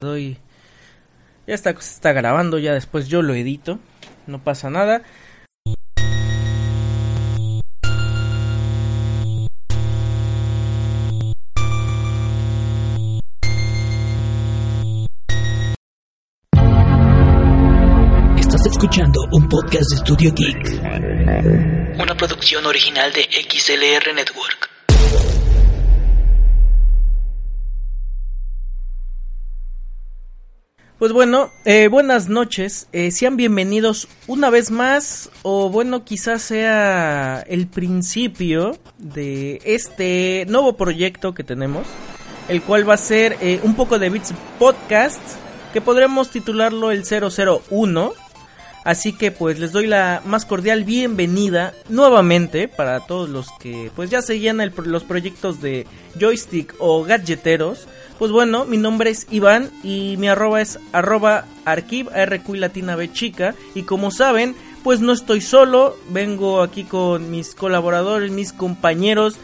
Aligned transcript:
doy. 0.00 0.38
Ya 1.48 1.54
está, 1.54 1.70
está 1.70 2.12
grabando, 2.12 2.58
ya 2.58 2.72
después 2.72 3.08
yo 3.08 3.20
lo 3.20 3.34
edito. 3.34 3.80
No 4.28 4.38
pasa 4.44 4.70
nada. 4.70 5.02
Estás 18.38 18.66
escuchando 18.66 19.20
un 19.32 19.48
podcast 19.48 19.90
de 19.90 19.96
Studio 19.96 20.32
Geek. 20.32 21.98
Una 22.00 22.16
producción 22.16 22.66
original 22.66 23.12
de 23.12 23.22
XLR 23.22 24.14
Network. 24.14 25.37
Pues 30.98 31.12
bueno, 31.12 31.52
eh, 31.64 31.86
buenas 31.86 32.28
noches, 32.28 32.88
eh, 32.90 33.12
sean 33.12 33.36
bienvenidos 33.36 34.08
una 34.26 34.50
vez 34.50 34.72
más, 34.72 35.30
o 35.42 35.70
bueno, 35.70 36.04
quizás 36.04 36.42
sea 36.42 37.44
el 37.46 37.68
principio 37.68 38.76
de 38.98 39.60
este 39.64 40.44
nuevo 40.48 40.76
proyecto 40.76 41.34
que 41.34 41.44
tenemos, 41.44 41.86
el 42.48 42.62
cual 42.62 42.88
va 42.88 42.94
a 42.94 42.96
ser 42.96 43.36
eh, 43.40 43.60
un 43.62 43.76
poco 43.76 44.00
de 44.00 44.10
Bits 44.10 44.34
Podcast, 44.58 45.22
que 45.72 45.80
podremos 45.80 46.30
titularlo 46.30 46.90
el 46.90 47.04
001. 47.04 48.12
Así 48.88 49.12
que 49.12 49.30
pues 49.30 49.58
les 49.58 49.72
doy 49.72 49.86
la 49.86 50.22
más 50.24 50.46
cordial 50.46 50.82
bienvenida 50.82 51.74
nuevamente 51.90 52.68
para 52.68 53.00
todos 53.00 53.28
los 53.28 53.50
que 53.60 53.90
pues 53.94 54.08
ya 54.08 54.22
seguían 54.22 54.62
los 54.76 55.04
proyectos 55.04 55.60
de 55.60 55.86
joystick 56.18 56.74
o 56.78 57.04
gadgeteros. 57.04 57.86
Pues 58.18 58.32
bueno, 58.32 58.64
mi 58.64 58.78
nombre 58.78 59.10
es 59.10 59.26
Iván 59.30 59.70
y 59.82 60.16
mi 60.16 60.28
arroba 60.28 60.62
es 60.62 60.78
arroba 60.92 61.44
arquiv 61.66 62.08
RQ 62.08 62.54
latina 62.54 62.96
chica. 63.12 63.54
Y 63.74 63.82
como 63.82 64.10
saben, 64.10 64.56
pues 64.82 65.00
no 65.00 65.12
estoy 65.12 65.42
solo, 65.42 65.94
vengo 66.08 66.62
aquí 66.62 66.84
con 66.84 67.30
mis 67.30 67.54
colaboradores, 67.54 68.30
mis 68.30 68.54
compañeros, 68.54 69.36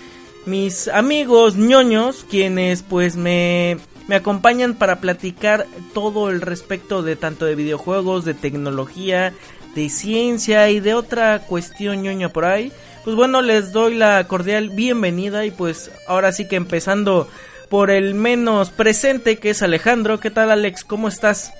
mis 0.47 0.88
amigos 0.88 1.56
ñoños, 1.56 2.24
quienes 2.30 2.82
pues 2.82 3.16
me, 3.16 3.76
me 4.06 4.16
acompañan 4.16 4.74
para 4.74 4.97
platicar 4.97 5.66
todo 5.92 6.30
el 6.30 6.41
respecto 6.41 7.02
de 7.02 7.16
tanto 7.16 7.47
de 7.47 7.55
videojuegos, 7.55 8.24
de 8.24 8.34
tecnología, 8.34 9.33
de 9.74 9.88
ciencia 9.88 10.69
y 10.70 10.80
de 10.80 10.94
otra 10.94 11.41
cuestión 11.41 12.02
ñoña 12.02 12.28
por 12.28 12.44
ahí. 12.44 12.72
Pues 13.05 13.16
bueno, 13.16 13.42
les 13.42 13.72
doy 13.72 13.94
la 13.94 14.27
cordial 14.27 14.70
bienvenida 14.70 15.44
y 15.44 15.50
pues 15.50 15.91
ahora 16.06 16.32
sí 16.32 16.48
que 16.48 16.56
empezando 16.56 17.28
por 17.69 17.91
el 17.91 18.14
menos 18.14 18.70
presente 18.70 19.38
que 19.38 19.50
es 19.50 19.62
Alejandro. 19.62 20.20
¿Qué 20.20 20.30
tal 20.30 20.50
Alex? 20.50 20.84
¿Cómo 20.84 21.08
estás? 21.08 21.52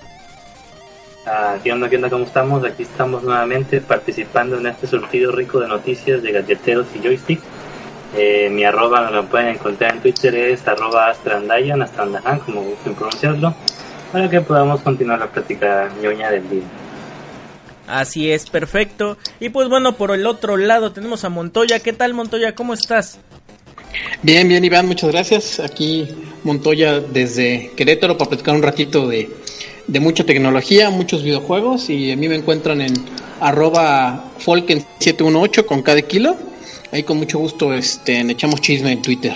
Ah, 1.25 1.57
¿Qué 1.63 1.71
onda? 1.71 1.89
¿Qué 1.89 1.95
onda? 1.95 2.09
¿Cómo 2.09 2.25
estamos? 2.25 2.63
Aquí 2.63 2.83
estamos 2.83 3.23
nuevamente 3.23 3.81
participando 3.81 4.57
en 4.57 4.67
este 4.67 4.85
surtido 4.85 5.31
rico 5.31 5.59
de 5.59 5.67
noticias 5.67 6.21
de 6.21 6.31
galleteros 6.31 6.87
y 6.95 6.99
joystick. 6.99 7.41
Eh, 8.17 8.49
mi 8.49 8.63
arroba 8.63 9.11
lo 9.11 9.25
pueden 9.25 9.49
encontrar 9.49 9.95
en 9.95 10.01
Twitter 10.01 10.33
es 10.35 10.65
arroba 10.67 11.09
astrandayan, 11.09 11.81
astrandahan, 11.81 12.39
como 12.39 12.61
gusten 12.61 12.95
pronunciarlo, 12.95 13.53
para 14.11 14.29
que 14.29 14.39
podamos 14.41 14.81
continuar 14.81 15.19
la 15.19 15.27
plática 15.27 15.91
ñoña 16.01 16.31
del 16.31 16.49
día. 16.49 16.63
Así 17.87 18.31
es, 18.31 18.49
perfecto. 18.49 19.17
Y 19.39 19.49
pues 19.49 19.69
bueno, 19.69 19.97
por 19.97 20.11
el 20.11 20.25
otro 20.25 20.57
lado 20.57 20.91
tenemos 20.91 21.23
a 21.23 21.29
Montoya. 21.29 21.79
¿Qué 21.79 21.93
tal 21.93 22.13
Montoya? 22.13 22.55
¿Cómo 22.55 22.73
estás? 22.73 23.19
Bien, 24.23 24.47
bien, 24.47 24.63
Iván, 24.63 24.87
muchas 24.87 25.11
gracias. 25.11 25.59
Aquí 25.59 26.07
Montoya 26.43 26.99
desde 26.99 27.71
Querétaro 27.75 28.17
para 28.17 28.29
platicar 28.29 28.55
un 28.55 28.63
ratito 28.63 29.07
de, 29.07 29.29
de 29.87 29.99
mucha 29.99 30.23
tecnología, 30.23 30.89
muchos 30.89 31.21
videojuegos 31.21 31.89
y 31.89 32.11
a 32.11 32.15
mí 32.15 32.27
me 32.27 32.35
encuentran 32.35 32.81
en 32.81 32.93
arroba 33.39 34.31
folken718 34.43 35.65
con 35.65 35.81
cada 35.81 36.01
kilo. 36.01 36.37
Ahí 36.95 37.03
con 37.03 37.17
mucho 37.17 37.39
gusto 37.39 37.73
este, 37.73 38.23
le 38.23 38.31
echamos 38.31 38.61
chisme 38.61 38.93
en 38.93 39.01
Twitter. 39.01 39.33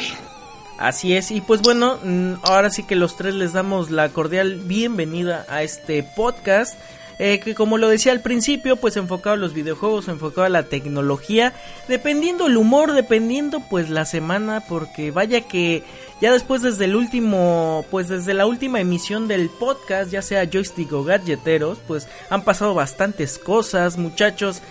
Así 0.78 1.14
es, 1.14 1.30
y 1.30 1.42
pues 1.42 1.62
bueno, 1.62 2.00
ahora 2.44 2.70
sí 2.70 2.84
que 2.84 2.96
los 2.96 3.18
tres 3.18 3.36
les 3.36 3.52
damos 3.52 3.92
la 3.92 4.08
cordial 4.08 4.62
bienvenida 4.64 5.46
a 5.50 5.62
este 5.62 6.02
podcast. 6.04 6.80
Eh, 7.22 7.42
que 7.42 7.56
como 7.56 7.78
lo 7.78 7.90
decía 7.90 8.14
al 8.14 8.22
principio, 8.22 8.78
pues 8.78 8.96
enfocado 8.96 9.34
a 9.34 9.38
los 9.38 9.54
videojuegos, 9.54 10.08
enfocado 10.08 10.46
a 10.46 10.50
la 10.50 10.64
tecnología, 10.64 11.52
dependiendo 11.90 12.48
el 12.48 12.56
humor, 12.56 12.94
dependiendo 12.94 13.60
pues 13.70 13.90
la 13.90 14.06
semana, 14.06 14.64
porque 14.70 15.12
vaya 15.12 15.42
que 15.42 15.84
ya 16.22 16.32
después 16.32 16.62
desde 16.62 16.86
el 16.86 16.96
último, 16.96 17.86
pues 17.92 18.08
desde 18.08 18.34
la 18.34 18.46
última 18.46 18.80
emisión 18.80 19.28
del 19.28 19.50
podcast, 19.50 20.10
ya 20.12 20.22
sea 20.22 20.50
joystick 20.50 20.94
o 20.94 21.04
gadgeteros, 21.04 21.78
pues 21.86 22.08
han 22.30 22.46
pasado 22.46 22.74
bastantes 22.74 23.38
cosas, 23.38 23.98
muchachos. 23.98 24.62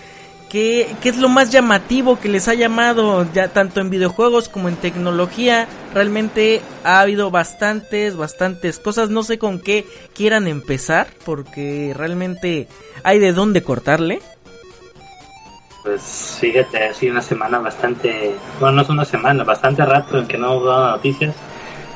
¿Qué, 0.49 0.95
¿Qué, 1.03 1.11
es 1.11 1.19
lo 1.19 1.29
más 1.29 1.51
llamativo 1.51 2.19
que 2.19 2.29
les 2.29 2.49
ha 2.49 2.55
llamado 2.55 3.27
ya 3.35 3.49
tanto 3.49 3.81
en 3.81 3.91
videojuegos 3.91 4.49
como 4.49 4.69
en 4.69 4.77
tecnología? 4.77 5.69
Realmente 5.93 6.63
ha 6.85 7.01
habido 7.01 7.31
bastantes, 7.31 8.17
bastantes 8.17 8.79
cosas. 8.79 9.11
No 9.11 9.23
sé 9.23 9.39
con 9.39 9.61
qué 9.61 9.87
quieran 10.15 10.49
empezar 10.49 11.09
porque 11.27 11.93
realmente 11.95 12.67
hay 13.03 13.19
de 13.19 13.33
dónde 13.33 13.63
cortarle. 13.63 14.21
Pues 15.83 16.39
fíjate, 16.41 16.85
ha 16.85 16.95
sido 16.95 17.13
una 17.13 17.23
semana 17.23 17.59
bastante, 17.59 18.35
bueno, 18.59 18.77
no 18.77 18.83
es 18.83 18.89
una 18.89 19.05
semana, 19.05 19.45
bastante 19.45 19.85
rato 19.85 20.19
en 20.19 20.27
que 20.27 20.39
no 20.39 20.65
dado 20.65 20.93
noticias. 20.93 21.35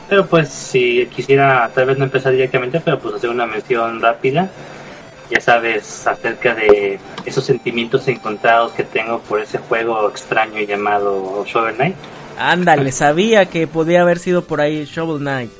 Pero 0.09 0.27
pues 0.27 0.51
si 0.51 1.07
quisiera 1.07 1.71
tal 1.75 1.87
vez 1.87 1.97
no 1.97 2.05
empezar 2.05 2.33
directamente, 2.33 2.81
pero 2.81 2.99
pues 2.99 3.15
hacer 3.15 3.31
una 3.31 3.47
mención 3.47 4.01
rápida 4.01 4.51
ya 5.33 5.41
sabes, 5.41 6.07
acerca 6.07 6.55
de 6.55 6.99
esos 7.25 7.45
sentimientos 7.45 8.07
encontrados 8.09 8.73
que 8.73 8.85
tengo 8.85 9.21
por 9.21 9.41
ese 9.41 9.59
juego 9.59 10.09
extraño 10.09 10.61
llamado 10.61 11.45
Shovel 11.47 11.77
Knight. 11.77 11.97
Ándale, 12.39 12.93
sabía 12.93 13.47
que 13.47 13.67
podía 13.67 14.03
haber 14.03 14.19
sido 14.19 14.43
por 14.43 14.61
ahí 14.61 14.85
Shovel 14.85 15.21
Knight. 15.21 15.51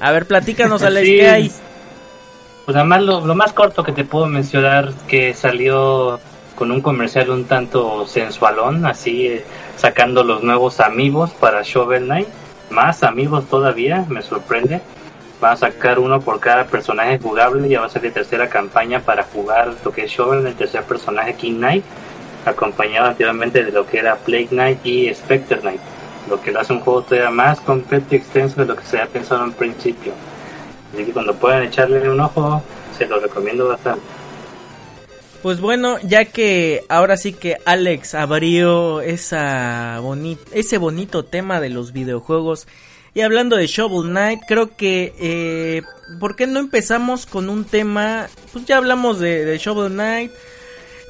A 0.00 0.12
ver, 0.12 0.26
platícanos, 0.26 0.82
Alex, 0.82 1.06
sí. 1.06 1.16
¿qué 1.16 1.28
hay? 1.28 1.52
Pues 2.64 2.76
además 2.76 3.02
lo, 3.02 3.26
lo, 3.26 3.34
más 3.34 3.52
corto 3.52 3.82
que 3.82 3.92
te 3.92 4.04
puedo 4.04 4.26
mencionar 4.26 4.92
que 5.06 5.34
salió 5.34 6.20
con 6.54 6.70
un 6.70 6.80
comercial 6.80 7.30
un 7.30 7.44
tanto 7.44 8.06
sensualón, 8.06 8.84
así 8.86 9.26
eh, 9.26 9.44
sacando 9.76 10.24
los 10.24 10.42
nuevos 10.42 10.80
amigos 10.80 11.30
para 11.38 11.62
Shovel 11.62 12.04
Knight. 12.04 12.28
Más 12.70 13.02
amigos 13.02 13.46
todavía, 13.48 14.04
me 14.08 14.22
sorprende 14.22 14.80
van 15.40 15.52
a 15.52 15.56
sacar 15.56 15.98
uno 15.98 16.20
por 16.20 16.40
cada 16.40 16.66
personaje 16.66 17.18
jugable, 17.18 17.68
ya 17.68 17.80
va 17.80 17.86
a 17.86 17.90
ser 17.90 18.04
la 18.04 18.10
tercera 18.10 18.48
campaña 18.48 19.00
para 19.00 19.22
jugar 19.24 19.74
lo 19.84 19.92
que 19.92 20.04
es 20.04 20.10
Shovel, 20.10 20.46
el 20.46 20.54
tercer 20.54 20.82
personaje 20.84 21.34
King 21.34 21.56
Knight, 21.56 21.84
acompañado 22.44 23.08
anteriormente 23.08 23.64
de 23.64 23.72
lo 23.72 23.86
que 23.86 23.98
era 23.98 24.16
Plague 24.16 24.48
Knight 24.48 24.84
y 24.84 25.14
Spectre 25.14 25.58
Knight, 25.58 25.80
lo 26.28 26.40
que 26.40 26.50
lo 26.50 26.60
hace 26.60 26.72
un 26.72 26.80
juego 26.80 27.02
todavía 27.02 27.30
más 27.30 27.60
completo 27.60 28.06
y 28.10 28.16
extenso 28.16 28.60
de 28.60 28.66
lo 28.66 28.76
que 28.76 28.84
se 28.84 28.98
había 28.98 29.12
pensado 29.12 29.44
en 29.44 29.52
principio. 29.52 30.12
Así 30.92 31.04
que 31.04 31.12
cuando 31.12 31.34
puedan 31.34 31.62
echarle 31.62 32.08
un 32.08 32.20
ojo, 32.20 32.62
se 32.96 33.06
lo 33.06 33.20
recomiendo 33.20 33.68
bastante. 33.68 34.02
Pues 35.42 35.60
bueno, 35.60 35.98
ya 36.02 36.24
que 36.24 36.84
ahora 36.88 37.16
sí 37.16 37.32
que 37.32 37.58
Alex 37.64 38.14
abrió 38.14 39.00
esa 39.00 40.00
boni 40.00 40.36
ese 40.52 40.78
bonito 40.78 41.24
tema 41.24 41.60
de 41.60 41.68
los 41.68 41.92
videojuegos 41.92 42.66
y 43.18 43.20
hablando 43.20 43.56
de 43.56 43.66
Shovel 43.66 44.10
Knight, 44.10 44.42
creo 44.46 44.76
que, 44.76 45.12
eh, 45.18 45.82
¿por 46.20 46.36
qué 46.36 46.46
no 46.46 46.60
empezamos 46.60 47.26
con 47.26 47.50
un 47.50 47.64
tema? 47.64 48.28
Pues 48.52 48.64
ya 48.64 48.76
hablamos 48.76 49.18
de, 49.18 49.58
Shovel 49.58 49.92
Knight, 49.92 50.30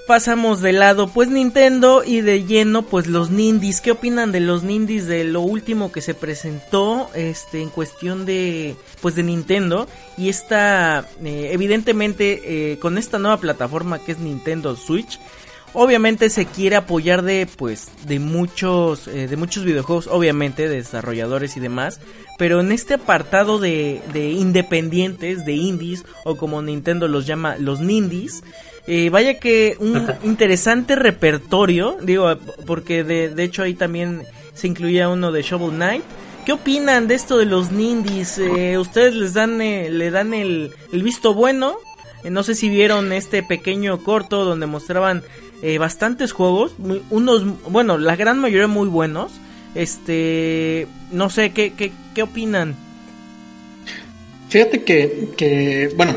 pasamos 0.07 0.63
de 0.63 0.73
lado 0.73 1.09
pues 1.09 1.29
Nintendo 1.29 2.03
y 2.03 2.23
de 2.23 2.47
lleno 2.47 2.87
pues 2.87 3.09
los 3.09 3.29
Nindies. 3.29 3.83
¿Qué 3.83 3.91
opinan 3.91 4.33
de 4.33 4.41
los 4.41 4.63
Nindies 4.63 5.07
de 5.07 5.25
lo 5.25 5.43
último 5.43 5.93
que 5.93 6.01
se 6.01 6.15
presentó 6.15 7.11
este 7.13 7.61
en 7.61 7.69
cuestión 7.69 8.25
de 8.25 8.75
pues 9.03 9.15
de 9.15 9.23
Nintendo 9.23 9.87
y 10.17 10.31
esta 10.31 11.07
eh, 11.23 11.51
evidentemente 11.53 12.73
eh, 12.73 12.79
con 12.79 12.97
esta 12.97 13.19
nueva 13.19 13.37
plataforma 13.37 14.03
que 14.03 14.13
es 14.13 14.19
Nintendo 14.19 14.77
Switch? 14.77 15.21
Obviamente 15.73 16.31
se 16.31 16.47
quiere 16.47 16.77
apoyar 16.77 17.23
de 17.23 17.47
pues 17.57 17.89
de 18.07 18.19
muchos 18.19 19.09
eh, 19.09 19.29
de 19.29 19.37
muchos 19.37 19.65
videojuegos 19.65 20.07
obviamente 20.07 20.69
de 20.69 20.77
desarrolladores 20.77 21.57
y 21.57 21.61
demás 21.61 22.01
pero 22.39 22.61
en 22.61 22.73
este 22.73 22.95
apartado 22.95 23.59
de, 23.59 24.01
de 24.13 24.31
independientes 24.31 25.45
de 25.45 25.55
indies 25.55 26.05
o 26.25 26.37
como 26.37 26.63
Nintendo 26.63 27.09
los 27.09 27.27
llama 27.27 27.57
los 27.59 27.81
nindies 27.81 28.43
eh, 28.87 29.11
vaya 29.11 29.39
que 29.39 29.77
un 29.81 30.07
interesante 30.25 30.97
repertorio 30.97 31.99
digo 32.03 32.37
porque 32.67 33.05
de, 33.05 33.29
de 33.29 33.45
hecho 33.45 33.63
ahí 33.63 33.75
también 33.75 34.23
se 34.55 34.67
incluía 34.67 35.09
uno 35.09 35.33
de 35.33 35.43
Shovel 35.43 35.77
Knight 35.77 36.05
¿Qué 36.49 36.55
opinan 36.55 37.09
de 37.09 37.15
esto 37.15 37.37
de 37.37 37.45
los 37.45 37.73
nindies? 37.73 38.39
Eh, 38.39 38.79
¿Ustedes 38.79 39.15
les 39.15 39.35
dan, 39.35 39.61
eh, 39.61 39.91
le 39.91 40.11
dan 40.11 40.33
el, 40.33 40.73
el 40.95 41.03
visto 41.03 41.35
bueno? 41.35 41.77
No 42.25 42.43
sé 42.43 42.55
si 42.55 42.71
vieron 42.71 43.13
este 43.13 43.43
pequeño 43.43 44.03
corto 44.03 44.47
donde 44.47 44.65
mostraban 44.65 45.23
eh, 45.63 45.79
bastantes 45.79 46.33
juegos, 46.33 46.73
unos, 47.11 47.45
bueno, 47.71 47.99
la 47.99 48.17
gran 48.17 48.39
mayoría 48.39 48.69
muy 48.69 48.89
buenos. 48.89 49.33
Este, 49.75 50.87
no 51.13 51.31
sé, 51.31 51.51
¿qué, 51.51 51.73
qué, 51.73 51.93
qué 52.15 52.23
opinan? 52.23 52.75
Fíjate 54.49 54.83
que, 54.83 55.29
que 55.37 55.93
bueno, 55.97 56.15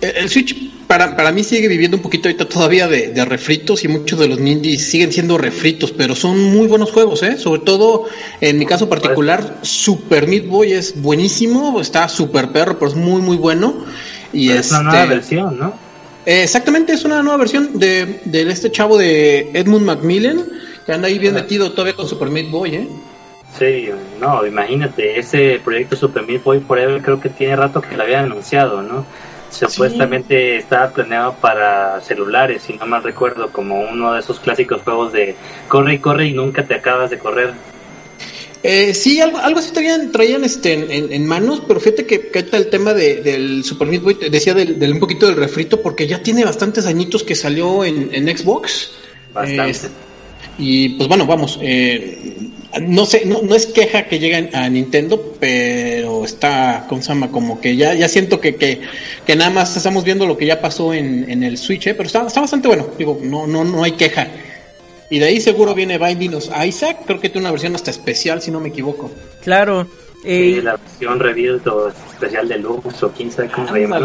el 0.00 0.28
Switch 0.28 0.56
para, 0.86 1.14
para 1.16 1.32
mí 1.32 1.44
sigue 1.44 1.68
viviendo 1.68 1.98
un 1.98 2.02
poquito 2.02 2.28
ahorita 2.28 2.46
todavía 2.46 2.88
de, 2.88 3.08
de, 3.08 3.24
refritos 3.24 3.84
y 3.84 3.88
muchos 3.88 4.18
de 4.18 4.28
los 4.28 4.40
indies 4.40 4.86
siguen 4.86 5.12
siendo 5.12 5.36
refritos, 5.36 5.92
pero 5.92 6.14
son 6.14 6.42
muy 6.44 6.66
buenos 6.66 6.90
juegos, 6.92 7.22
¿eh? 7.22 7.36
Sobre 7.36 7.60
todo, 7.60 8.06
en 8.40 8.58
mi 8.58 8.64
caso 8.64 8.88
particular, 8.88 9.58
Super 9.62 10.26
Meat 10.26 10.46
Boy 10.46 10.72
es 10.72 11.00
buenísimo, 11.00 11.78
está 11.80 12.08
super 12.08 12.52
perro, 12.52 12.78
pero 12.78 12.90
es 12.90 12.96
muy, 12.96 13.20
muy 13.20 13.36
bueno. 13.36 13.84
Y 14.32 14.50
es 14.50 14.70
una 14.70 14.82
nueva 14.82 15.02
este, 15.02 15.14
versión, 15.14 15.58
¿no? 15.58 15.87
Eh, 16.26 16.42
exactamente, 16.42 16.92
es 16.92 17.04
una 17.04 17.22
nueva 17.22 17.38
versión 17.38 17.78
de, 17.78 18.20
de 18.24 18.42
este 18.42 18.70
chavo 18.70 18.98
de 18.98 19.50
Edmund 19.54 19.86
Macmillan, 19.86 20.44
que 20.84 20.92
anda 20.92 21.08
ahí 21.08 21.18
bien 21.18 21.34
metido 21.34 21.72
todavía 21.72 21.94
con 21.94 22.08
Super 22.08 22.28
Meat 22.28 22.50
Boy, 22.50 22.74
¿eh? 22.74 22.88
Sí, 23.58 23.88
no, 24.20 24.46
imagínate, 24.46 25.18
ese 25.18 25.60
proyecto 25.64 25.96
Super 25.96 26.24
Meat 26.24 26.42
Boy 26.42 26.60
Forever 26.60 27.00
creo 27.02 27.20
que 27.20 27.30
tiene 27.30 27.56
rato 27.56 27.80
que 27.80 27.96
lo 27.96 28.02
había 28.02 28.20
anunciado, 28.20 28.82
¿no? 28.82 29.06
Supuestamente 29.50 30.58
estaba 30.58 30.90
planeado 30.90 31.34
para 31.34 32.00
celulares, 32.02 32.62
si 32.62 32.74
no 32.74 32.86
mal 32.86 33.02
recuerdo, 33.02 33.50
como 33.50 33.80
uno 33.80 34.12
de 34.12 34.20
esos 34.20 34.38
clásicos 34.38 34.82
juegos 34.82 35.12
de 35.12 35.34
corre 35.68 35.94
y 35.94 35.98
corre 35.98 36.26
y 36.26 36.32
nunca 36.32 36.64
te 36.64 36.74
acabas 36.74 37.10
de 37.10 37.18
correr. 37.18 37.54
Eh, 38.62 38.92
sí, 38.92 39.20
algo, 39.20 39.38
algo 39.38 39.60
así 39.60 39.70
traían, 39.72 40.10
traían 40.10 40.42
este, 40.42 40.72
en, 40.72 41.26
manos, 41.26 41.62
pero 41.66 41.78
fíjate 41.78 42.06
que, 42.06 42.28
que 42.28 42.44
el 42.50 42.66
tema 42.66 42.92
de, 42.92 43.22
del 43.22 43.62
Super 43.62 43.86
Meat 43.86 44.02
Boy, 44.02 44.18
decía 44.30 44.52
del, 44.52 44.92
un 44.92 44.98
poquito 44.98 45.26
del 45.26 45.36
refrito, 45.36 45.80
porque 45.80 46.06
ya 46.08 46.22
tiene 46.22 46.44
bastantes 46.44 46.86
añitos 46.86 47.22
que 47.22 47.36
salió 47.36 47.84
en, 47.84 48.10
en 48.12 48.36
Xbox. 48.36 48.90
Bastante. 49.32 49.88
y 50.58 50.90
pues 50.90 51.08
bueno, 51.08 51.24
vamos, 51.26 51.58
eh, 51.62 52.36
no 52.80 53.06
sé, 53.06 53.22
no, 53.26 53.42
no 53.42 53.54
es 53.54 53.66
queja 53.66 54.08
que 54.08 54.18
lleguen 54.18 54.50
a 54.54 54.68
Nintendo, 54.68 55.36
pero 55.38 56.24
está 56.24 56.86
con 56.88 57.02
Sama 57.02 57.30
como 57.30 57.60
que 57.60 57.76
ya, 57.76 57.94
ya 57.94 58.08
siento 58.08 58.40
que, 58.40 58.56
que, 58.56 58.80
que 59.24 59.36
nada 59.36 59.50
más 59.50 59.76
estamos 59.76 60.02
viendo 60.02 60.26
lo 60.26 60.36
que 60.36 60.46
ya 60.46 60.60
pasó 60.60 60.92
en, 60.92 61.30
en 61.30 61.44
el 61.44 61.58
Switch, 61.58 61.86
¿eh? 61.86 61.94
pero 61.94 62.08
está, 62.08 62.26
está 62.26 62.40
bastante 62.40 62.66
bueno, 62.66 62.88
digo, 62.98 63.20
no, 63.22 63.46
no, 63.46 63.62
no 63.62 63.84
hay 63.84 63.92
queja. 63.92 64.28
Y 65.10 65.18
de 65.18 65.26
ahí 65.26 65.40
seguro 65.40 65.74
viene 65.74 65.98
Binding 65.98 66.34
of 66.34 66.48
Isaac, 66.64 66.98
creo 67.06 67.20
que 67.20 67.28
tiene 67.30 67.46
una 67.46 67.52
versión 67.52 67.74
hasta 67.74 67.90
especial, 67.90 68.42
si 68.42 68.50
no 68.50 68.60
me 68.60 68.68
equivoco. 68.68 69.10
Claro. 69.42 69.86
Eh, 70.24 70.60
la 70.62 70.76
versión 70.76 71.20
Rebuild 71.20 71.66
o 71.68 71.88
especial 71.88 72.48
de 72.48 72.58
Lux 72.58 73.02
o 73.02 73.12
quién 73.12 73.30
sabe 73.30 73.48
cómo 73.48 73.72
se 73.72 73.80
llama. 73.80 74.00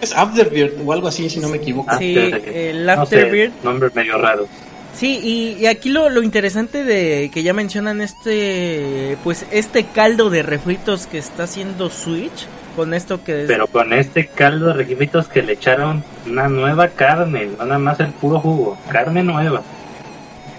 Es 0.00 0.12
Afterbird 0.14 0.72
o 0.84 0.92
algo 0.92 1.08
así, 1.08 1.28
si 1.28 1.40
no 1.40 1.48
me 1.48 1.58
equivoco. 1.58 1.96
Sí, 1.98 2.16
el 2.16 2.88
Afterbird. 2.88 3.52
No 3.62 3.70
nombre 3.70 3.90
medio 3.94 4.18
raro. 4.18 4.48
Sí, 4.94 5.56
y, 5.58 5.66
aquí 5.66 5.88
lo, 5.88 6.10
lo, 6.10 6.22
interesante 6.22 6.84
de 6.84 7.30
que 7.32 7.42
ya 7.42 7.54
mencionan 7.54 8.00
este, 8.00 9.16
pues 9.24 9.46
este 9.50 9.84
caldo 9.84 10.28
de 10.28 10.42
refritos 10.42 11.06
que 11.06 11.18
está 11.18 11.44
haciendo 11.44 11.88
Switch, 11.88 12.46
con 12.76 12.92
esto 12.92 13.24
que... 13.24 13.44
Pero 13.46 13.66
con 13.66 13.92
este 13.94 14.26
caldo 14.26 14.66
de 14.68 14.74
refritos 14.74 15.28
que 15.28 15.42
le 15.42 15.54
echaron 15.54 16.04
una 16.28 16.48
nueva 16.48 16.88
carne, 16.88 17.48
no 17.58 17.64
nada 17.64 17.78
más 17.78 18.00
el 18.00 18.08
puro 18.08 18.38
jugo, 18.38 18.78
carne 18.90 19.22
nueva. 19.22 19.62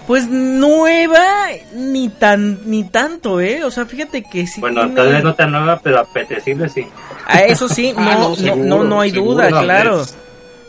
Pues 0.06 0.28
nueva 0.28 1.48
ni 1.74 2.10
tan 2.10 2.58
ni 2.68 2.84
tanto, 2.84 3.40
¿eh? 3.40 3.64
O 3.64 3.70
sea, 3.70 3.86
fíjate 3.86 4.22
que 4.22 4.46
sí. 4.46 4.60
Bueno, 4.60 4.88
tal 4.90 5.12
vez 5.12 5.24
no 5.24 5.34
tan 5.34 5.52
nueva, 5.52 5.80
pero 5.82 6.00
apetecible 6.00 6.68
sí. 6.68 6.86
Ah, 7.26 7.40
eso 7.40 7.68
sí, 7.68 7.94
ah, 7.96 8.18
no, 8.18 8.36
no, 8.36 8.56
no, 8.56 8.84
no, 8.84 9.00
hay 9.00 9.10
duda, 9.10 9.48
claro. 9.48 10.04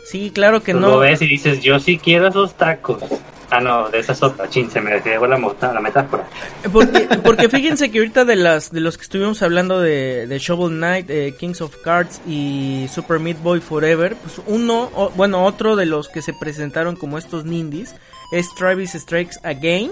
Sí, 0.06 0.30
claro 0.32 0.62
que 0.62 0.72
no. 0.72 0.88
Lo 0.88 0.98
ves 1.00 1.20
y 1.20 1.26
dices, 1.26 1.60
yo 1.60 1.78
sí 1.80 1.98
quiero 1.98 2.28
esos 2.28 2.54
tacos. 2.54 3.02
Ah, 3.50 3.60
no, 3.60 3.88
de 3.90 4.00
esa 4.00 4.14
sopa, 4.14 4.48
chin, 4.48 4.70
se 4.70 4.80
me 4.80 5.00
dejó 5.00 5.26
la, 5.26 5.38
la 5.38 5.80
metáfora. 5.80 6.24
Porque, 6.72 7.08
porque 7.24 7.48
fíjense 7.48 7.90
que 7.90 7.98
ahorita 7.98 8.24
de 8.24 8.36
las 8.36 8.72
de 8.72 8.80
los 8.80 8.96
que 8.96 9.02
estuvimos 9.02 9.42
hablando 9.42 9.80
de, 9.80 10.26
de 10.26 10.38
Shovel 10.38 10.76
Knight, 10.76 11.10
eh, 11.10 11.34
Kings 11.38 11.60
of 11.60 11.76
Cards 11.84 12.20
y 12.26 12.86
Super 12.92 13.20
Meat 13.20 13.40
Boy 13.42 13.60
Forever, 13.60 14.16
pues 14.16 14.40
uno, 14.46 14.90
bueno, 15.14 15.44
otro 15.44 15.76
de 15.76 15.86
los 15.86 16.08
que 16.08 16.22
se 16.22 16.32
presentaron 16.32 16.96
como 16.96 17.18
estos 17.18 17.44
nindies 17.44 17.94
es 18.32 18.54
Travis 18.54 18.92
Strikes 18.92 19.36
Again 19.42 19.90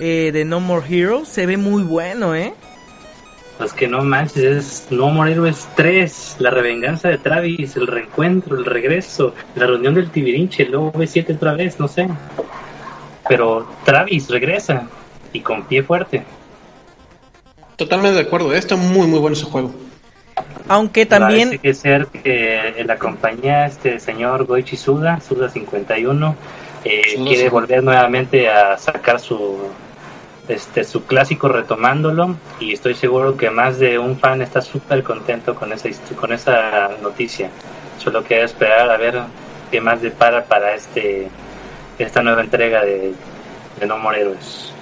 eh, 0.00 0.30
de 0.32 0.44
No 0.44 0.60
More 0.60 0.86
Heroes. 0.88 1.28
Se 1.28 1.46
ve 1.46 1.56
muy 1.56 1.82
bueno, 1.82 2.34
¿eh? 2.34 2.54
Pues 3.58 3.72
que 3.72 3.88
no 3.88 4.04
manches, 4.04 4.44
es 4.44 4.86
No 4.90 5.10
More 5.10 5.32
Heroes 5.32 5.68
3, 5.74 6.36
la 6.38 6.50
revenganza 6.50 7.08
de 7.08 7.18
Travis, 7.18 7.76
el 7.76 7.88
reencuentro, 7.88 8.56
el 8.56 8.64
regreso, 8.64 9.34
la 9.56 9.66
reunión 9.66 9.94
del 9.94 10.10
Tibirinche, 10.10 10.64
luego 10.66 10.92
V7 10.92 11.34
otra 11.34 11.54
vez, 11.54 11.80
no 11.80 11.88
sé. 11.88 12.08
Pero 13.28 13.68
Travis 13.84 14.28
regresa 14.30 14.88
y 15.32 15.40
con 15.40 15.64
pie 15.64 15.82
fuerte. 15.82 16.22
Totalmente 17.74 18.16
de 18.16 18.26
acuerdo, 18.26 18.52
está 18.54 18.76
muy 18.76 19.08
muy 19.08 19.18
bueno 19.18 19.36
ese 19.36 19.44
juego. 19.44 19.72
Aunque 20.68 21.06
también... 21.06 21.48
Parece 21.48 21.62
que 21.62 21.74
ser 21.74 22.06
que 22.06 22.84
la 22.86 22.96
compañía, 22.98 23.66
este 23.66 23.98
señor 23.98 24.44
Goichi 24.44 24.76
Suda, 24.76 25.20
Suda 25.20 25.48
51, 25.48 26.36
eh, 26.84 27.02
quiere 27.16 27.48
volver 27.48 27.82
nuevamente 27.82 28.48
a 28.48 28.76
sacar 28.78 29.20
su 29.20 29.58
este 30.48 30.82
su 30.84 31.04
clásico 31.04 31.48
retomándolo 31.48 32.36
y 32.58 32.72
estoy 32.72 32.94
seguro 32.94 33.36
que 33.36 33.50
más 33.50 33.78
de 33.78 33.98
un 33.98 34.18
fan 34.18 34.40
está 34.40 34.62
súper 34.62 35.02
contento 35.02 35.54
con 35.54 35.72
esa 35.74 35.90
con 36.18 36.32
esa 36.32 36.88
noticia 37.02 37.50
solo 37.98 38.24
queda 38.24 38.44
esperar 38.44 38.90
a 38.90 38.96
ver 38.96 39.20
qué 39.70 39.80
más 39.80 40.00
depara 40.00 40.44
para 40.44 40.74
este 40.74 41.28
esta 41.98 42.22
nueva 42.22 42.42
entrega 42.42 42.84
de, 42.84 43.12
No 43.86 43.98
More 43.98 44.20
Heroes. 44.20 44.72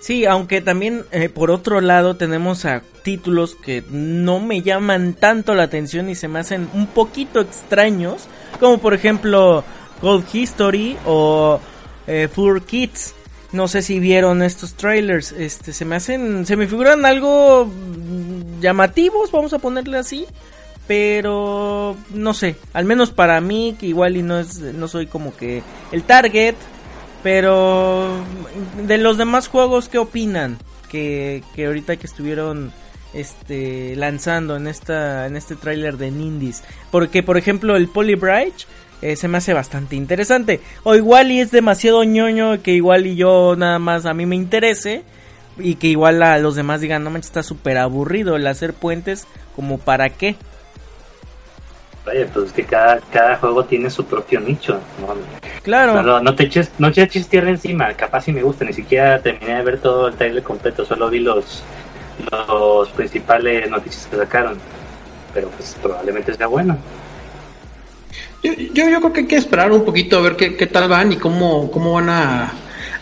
Sí, 0.00 0.26
aunque 0.26 0.60
también 0.60 1.04
eh, 1.12 1.28
por 1.28 1.50
otro 1.50 1.80
lado 1.80 2.16
tenemos 2.16 2.64
a 2.66 2.82
títulos 3.02 3.54
que 3.54 3.82
no 3.90 4.38
me 4.38 4.60
llaman 4.60 5.14
tanto 5.14 5.54
la 5.54 5.62
atención 5.62 6.10
y 6.10 6.14
se 6.14 6.28
me 6.28 6.40
hacen 6.40 6.68
un 6.74 6.86
poquito 6.88 7.40
extraños, 7.40 8.28
como 8.60 8.78
por 8.78 8.92
ejemplo 8.92 9.64
Gold 10.04 10.26
History 10.32 10.96
o 11.06 11.58
eh, 12.06 12.28
Kids. 12.66 13.14
No 13.52 13.68
sé 13.68 13.82
si 13.82 13.98
vieron 14.00 14.42
estos 14.42 14.74
trailers, 14.74 15.32
este 15.32 15.72
se 15.72 15.84
me 15.84 15.96
hacen, 15.96 16.44
se 16.44 16.56
me 16.56 16.66
figuran 16.66 17.06
algo 17.06 17.70
llamativos, 18.60 19.30
vamos 19.30 19.52
a 19.52 19.58
ponerle 19.58 19.98
así 19.98 20.26
pero 20.86 21.96
no 22.10 22.34
sé, 22.34 22.56
al 22.72 22.84
menos 22.84 23.10
para 23.10 23.40
mí 23.40 23.76
que 23.78 23.86
igual 23.86 24.16
y 24.16 24.22
no 24.22 24.38
es 24.38 24.58
no 24.58 24.88
soy 24.88 25.06
como 25.06 25.34
que 25.34 25.62
el 25.92 26.02
target, 26.02 26.56
pero 27.22 28.22
de 28.86 28.98
los 28.98 29.16
demás 29.16 29.48
juegos 29.48 29.88
qué 29.88 29.98
opinan 29.98 30.58
que, 30.90 31.42
que 31.54 31.66
ahorita 31.66 31.96
que 31.96 32.06
estuvieron 32.06 32.72
este 33.14 33.96
lanzando 33.96 34.56
en 34.56 34.66
esta 34.66 35.26
en 35.26 35.36
este 35.36 35.56
tráiler 35.56 35.96
de 35.96 36.10
Nindies, 36.10 36.62
porque 36.90 37.22
por 37.22 37.38
ejemplo 37.38 37.76
el 37.76 37.88
Polybright 37.88 38.54
eh, 39.04 39.16
se 39.16 39.28
me 39.28 39.36
hace 39.36 39.52
bastante 39.52 39.96
interesante 39.96 40.60
o 40.82 40.94
igual 40.94 41.30
y 41.30 41.38
es 41.38 41.50
demasiado 41.50 42.04
ñoño 42.04 42.62
que 42.62 42.70
igual 42.72 43.06
y 43.06 43.16
yo 43.16 43.54
nada 43.54 43.78
más 43.78 44.06
a 44.06 44.14
mí 44.14 44.24
me 44.24 44.34
interese 44.34 45.02
y 45.58 45.74
que 45.74 45.88
igual 45.88 46.22
a 46.22 46.38
los 46.38 46.54
demás 46.54 46.80
digan 46.80 47.04
no 47.04 47.10
manches 47.10 47.26
está 47.26 47.42
súper 47.42 47.76
aburrido 47.76 48.34
el 48.34 48.46
hacer 48.46 48.72
puentes 48.72 49.26
como 49.54 49.76
para 49.76 50.08
qué 50.08 50.36
Vaya, 52.06 52.26
pues 52.32 52.52
que 52.52 52.64
cada, 52.64 52.98
cada 53.12 53.36
juego 53.36 53.64
tiene 53.64 53.88
su 53.88 54.04
propio 54.04 54.38
nicho. 54.38 54.78
Claro. 55.62 56.02
No, 56.02 56.20
no, 56.20 56.34
te 56.34 56.44
eches, 56.44 56.70
no 56.78 56.92
te 56.92 57.02
eches 57.02 57.28
tierra 57.28 57.48
encima, 57.48 57.94
capaz 57.94 58.24
si 58.24 58.32
me 58.32 58.42
gusta, 58.42 58.66
ni 58.66 58.74
siquiera 58.74 59.20
terminé 59.20 59.56
de 59.56 59.62
ver 59.62 59.78
todo 59.78 60.08
el 60.08 60.14
trailer 60.14 60.42
completo, 60.42 60.84
solo 60.84 61.08
vi 61.08 61.20
los, 61.20 61.62
los 62.30 62.90
principales 62.90 63.70
noticias 63.70 64.06
que 64.06 64.16
sacaron. 64.16 64.58
Pero 65.32 65.48
pues 65.48 65.76
probablemente 65.82 66.34
sea 66.34 66.46
bueno. 66.46 66.76
Yo, 68.44 68.52
yo, 68.52 69.00
creo 69.00 69.12
que 69.12 69.20
hay 69.20 69.26
que 69.26 69.36
esperar 69.36 69.72
un 69.72 69.84
poquito 69.84 70.18
a 70.18 70.20
ver 70.20 70.36
qué, 70.36 70.54
qué 70.54 70.66
tal 70.66 70.88
van 70.88 71.12
y 71.12 71.16
cómo, 71.16 71.70
cómo 71.70 71.94
van 71.94 72.10
a, 72.10 72.52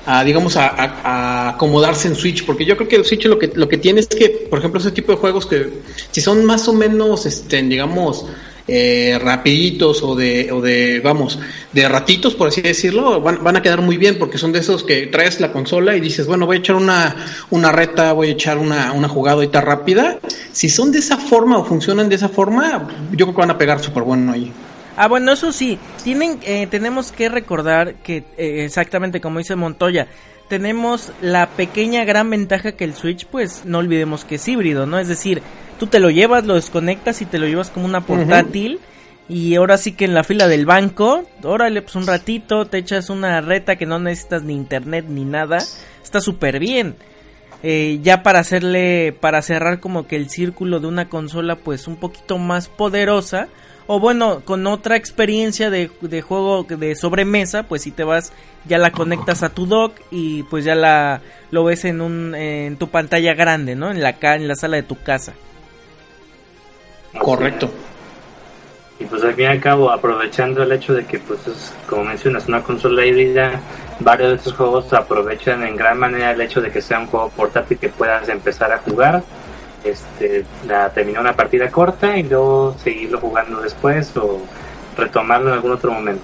a 0.06 0.24
digamos 0.24 0.56
a, 0.56 0.68
a, 0.68 1.48
acomodarse 1.50 2.08
en 2.08 2.14
Switch 2.14 2.46
porque 2.46 2.64
yo 2.64 2.76
creo 2.76 2.88
que 2.88 2.96
el 2.96 3.04
Switch 3.04 3.24
lo 3.26 3.38
que 3.38 3.50
lo 3.54 3.68
que 3.68 3.76
tiene 3.76 4.00
es 4.00 4.06
que 4.06 4.46
por 4.48 4.60
ejemplo 4.60 4.80
ese 4.80 4.92
tipo 4.92 5.12
de 5.12 5.18
juegos 5.18 5.46
que 5.46 5.68
si 6.10 6.20
son 6.20 6.44
más 6.44 6.68
o 6.68 6.72
menos 6.72 7.26
este 7.26 7.60
digamos 7.62 8.26
eh, 8.68 9.18
rapiditos 9.20 10.04
o 10.04 10.14
de, 10.14 10.52
o 10.52 10.60
de, 10.60 11.00
vamos, 11.00 11.38
de 11.72 11.88
ratitos, 11.88 12.36
por 12.36 12.48
así 12.48 12.62
decirlo, 12.62 13.20
van, 13.20 13.42
van, 13.42 13.56
a 13.56 13.62
quedar 13.62 13.82
muy 13.82 13.96
bien 13.96 14.18
porque 14.18 14.38
son 14.38 14.52
de 14.52 14.60
esos 14.60 14.84
que 14.84 15.08
traes 15.08 15.40
la 15.40 15.52
consola 15.52 15.96
y 15.96 16.00
dices, 16.00 16.28
bueno, 16.28 16.46
voy 16.46 16.58
a 16.58 16.60
echar 16.60 16.76
una, 16.76 17.16
una 17.50 17.72
reta, 17.72 18.12
voy 18.12 18.28
a 18.28 18.32
echar 18.32 18.58
una, 18.58 18.92
una 18.92 19.08
jugadita 19.08 19.60
rápida. 19.60 20.20
Si 20.52 20.68
son 20.68 20.92
de 20.92 21.00
esa 21.00 21.16
forma 21.16 21.58
o 21.58 21.64
funcionan 21.64 22.08
de 22.08 22.14
esa 22.14 22.28
forma, 22.28 22.88
yo 23.10 23.26
creo 23.26 23.34
que 23.34 23.40
van 23.40 23.50
a 23.50 23.58
pegar 23.58 23.82
súper 23.82 24.04
bueno 24.04 24.32
ahí. 24.32 24.52
Ah, 24.96 25.08
bueno, 25.08 25.32
eso 25.32 25.52
sí, 25.52 25.78
tienen, 26.04 26.38
eh, 26.42 26.66
tenemos 26.66 27.12
que 27.12 27.28
recordar 27.28 27.94
que 27.96 28.24
eh, 28.36 28.64
exactamente 28.64 29.20
como 29.20 29.38
dice 29.38 29.56
Montoya, 29.56 30.06
tenemos 30.48 31.12
la 31.22 31.48
pequeña 31.48 32.04
gran 32.04 32.28
ventaja 32.28 32.72
que 32.72 32.84
el 32.84 32.94
Switch, 32.94 33.26
pues 33.26 33.64
no 33.64 33.78
olvidemos 33.78 34.24
que 34.26 34.34
es 34.34 34.46
híbrido, 34.48 34.84
¿no? 34.84 34.98
Es 34.98 35.08
decir, 35.08 35.42
tú 35.78 35.86
te 35.86 35.98
lo 35.98 36.10
llevas, 36.10 36.44
lo 36.44 36.54
desconectas 36.54 37.22
y 37.22 37.26
te 37.26 37.38
lo 37.38 37.46
llevas 37.46 37.70
como 37.70 37.86
una 37.86 38.02
portátil. 38.02 38.80
Y 39.28 39.54
ahora 39.54 39.78
sí 39.78 39.92
que 39.92 40.04
en 40.04 40.12
la 40.14 40.24
fila 40.24 40.46
del 40.48 40.66
banco, 40.66 41.24
órale, 41.42 41.80
pues 41.80 41.94
un 41.94 42.06
ratito, 42.06 42.66
te 42.66 42.78
echas 42.78 43.08
una 43.08 43.40
reta 43.40 43.76
que 43.76 43.86
no 43.86 43.98
necesitas 43.98 44.42
ni 44.42 44.54
internet 44.54 45.06
ni 45.08 45.24
nada. 45.24 45.58
Está 46.02 46.20
súper 46.20 46.58
bien. 46.58 46.96
eh, 47.62 48.00
ya 48.02 48.22
para 48.22 48.40
hacerle, 48.40 49.12
para 49.18 49.40
cerrar 49.42 49.80
como 49.80 50.06
que 50.06 50.16
el 50.16 50.28
círculo 50.30 50.80
de 50.80 50.88
una 50.88 51.08
consola 51.08 51.56
pues 51.56 51.86
un 51.86 51.96
poquito 51.96 52.38
más 52.38 52.68
poderosa, 52.68 53.48
o 53.94 54.00
bueno, 54.00 54.40
con 54.42 54.66
otra 54.66 54.96
experiencia 54.96 55.68
de, 55.68 55.90
de, 56.00 56.22
juego 56.22 56.64
de 56.64 56.94
sobremesa, 56.94 57.64
pues 57.64 57.82
si 57.82 57.90
te 57.90 58.04
vas, 58.04 58.32
ya 58.64 58.78
la 58.78 58.90
conectas 58.90 59.42
a 59.42 59.50
tu 59.50 59.66
dock 59.66 60.00
y 60.10 60.44
pues 60.44 60.64
ya 60.64 60.74
la 60.74 61.20
lo 61.50 61.62
ves 61.64 61.84
en 61.84 62.00
un 62.00 62.34
en 62.34 62.78
tu 62.78 62.88
pantalla 62.88 63.34
grande, 63.34 63.76
¿no? 63.76 63.90
En 63.90 64.00
la 64.00 64.16
en 64.18 64.48
la 64.48 64.54
sala 64.54 64.76
de 64.76 64.82
tu 64.84 64.96
casa. 65.02 65.34
Correcto. 67.18 67.70
Y 68.98 69.04
pues 69.04 69.22
al 69.24 69.34
fin 69.34 69.44
y 69.44 69.48
al 69.48 69.60
cabo, 69.60 69.90
aprovechando 69.90 70.62
el 70.62 70.72
hecho 70.72 70.94
de 70.94 71.04
que, 71.04 71.18
pues, 71.18 71.46
es, 71.46 71.74
como 71.86 72.04
mencionas, 72.04 72.48
una 72.48 72.62
consola 72.62 73.04
híbrida, 73.04 73.60
varios 74.00 74.30
de 74.30 74.36
estos 74.36 74.54
juegos 74.54 74.90
aprovechan 74.94 75.66
en 75.66 75.76
gran 75.76 75.98
manera 75.98 76.30
el 76.30 76.40
hecho 76.40 76.62
de 76.62 76.70
que 76.70 76.80
sea 76.80 76.98
un 76.98 77.08
juego 77.08 77.28
portátil 77.28 77.76
que 77.76 77.90
puedas 77.90 78.26
empezar 78.30 78.72
a 78.72 78.78
jugar, 78.78 79.22
este, 79.84 80.44
la, 80.66 80.90
terminar 80.90 81.22
una 81.22 81.36
partida 81.36 81.70
corta 81.70 82.16
y 82.16 82.22
luego 82.22 82.76
seguirlo 82.82 83.18
jugando 83.18 83.60
después 83.60 84.16
o 84.16 84.40
retomarlo 84.96 85.48
en 85.48 85.54
algún 85.54 85.72
otro 85.72 85.92
momento. 85.92 86.22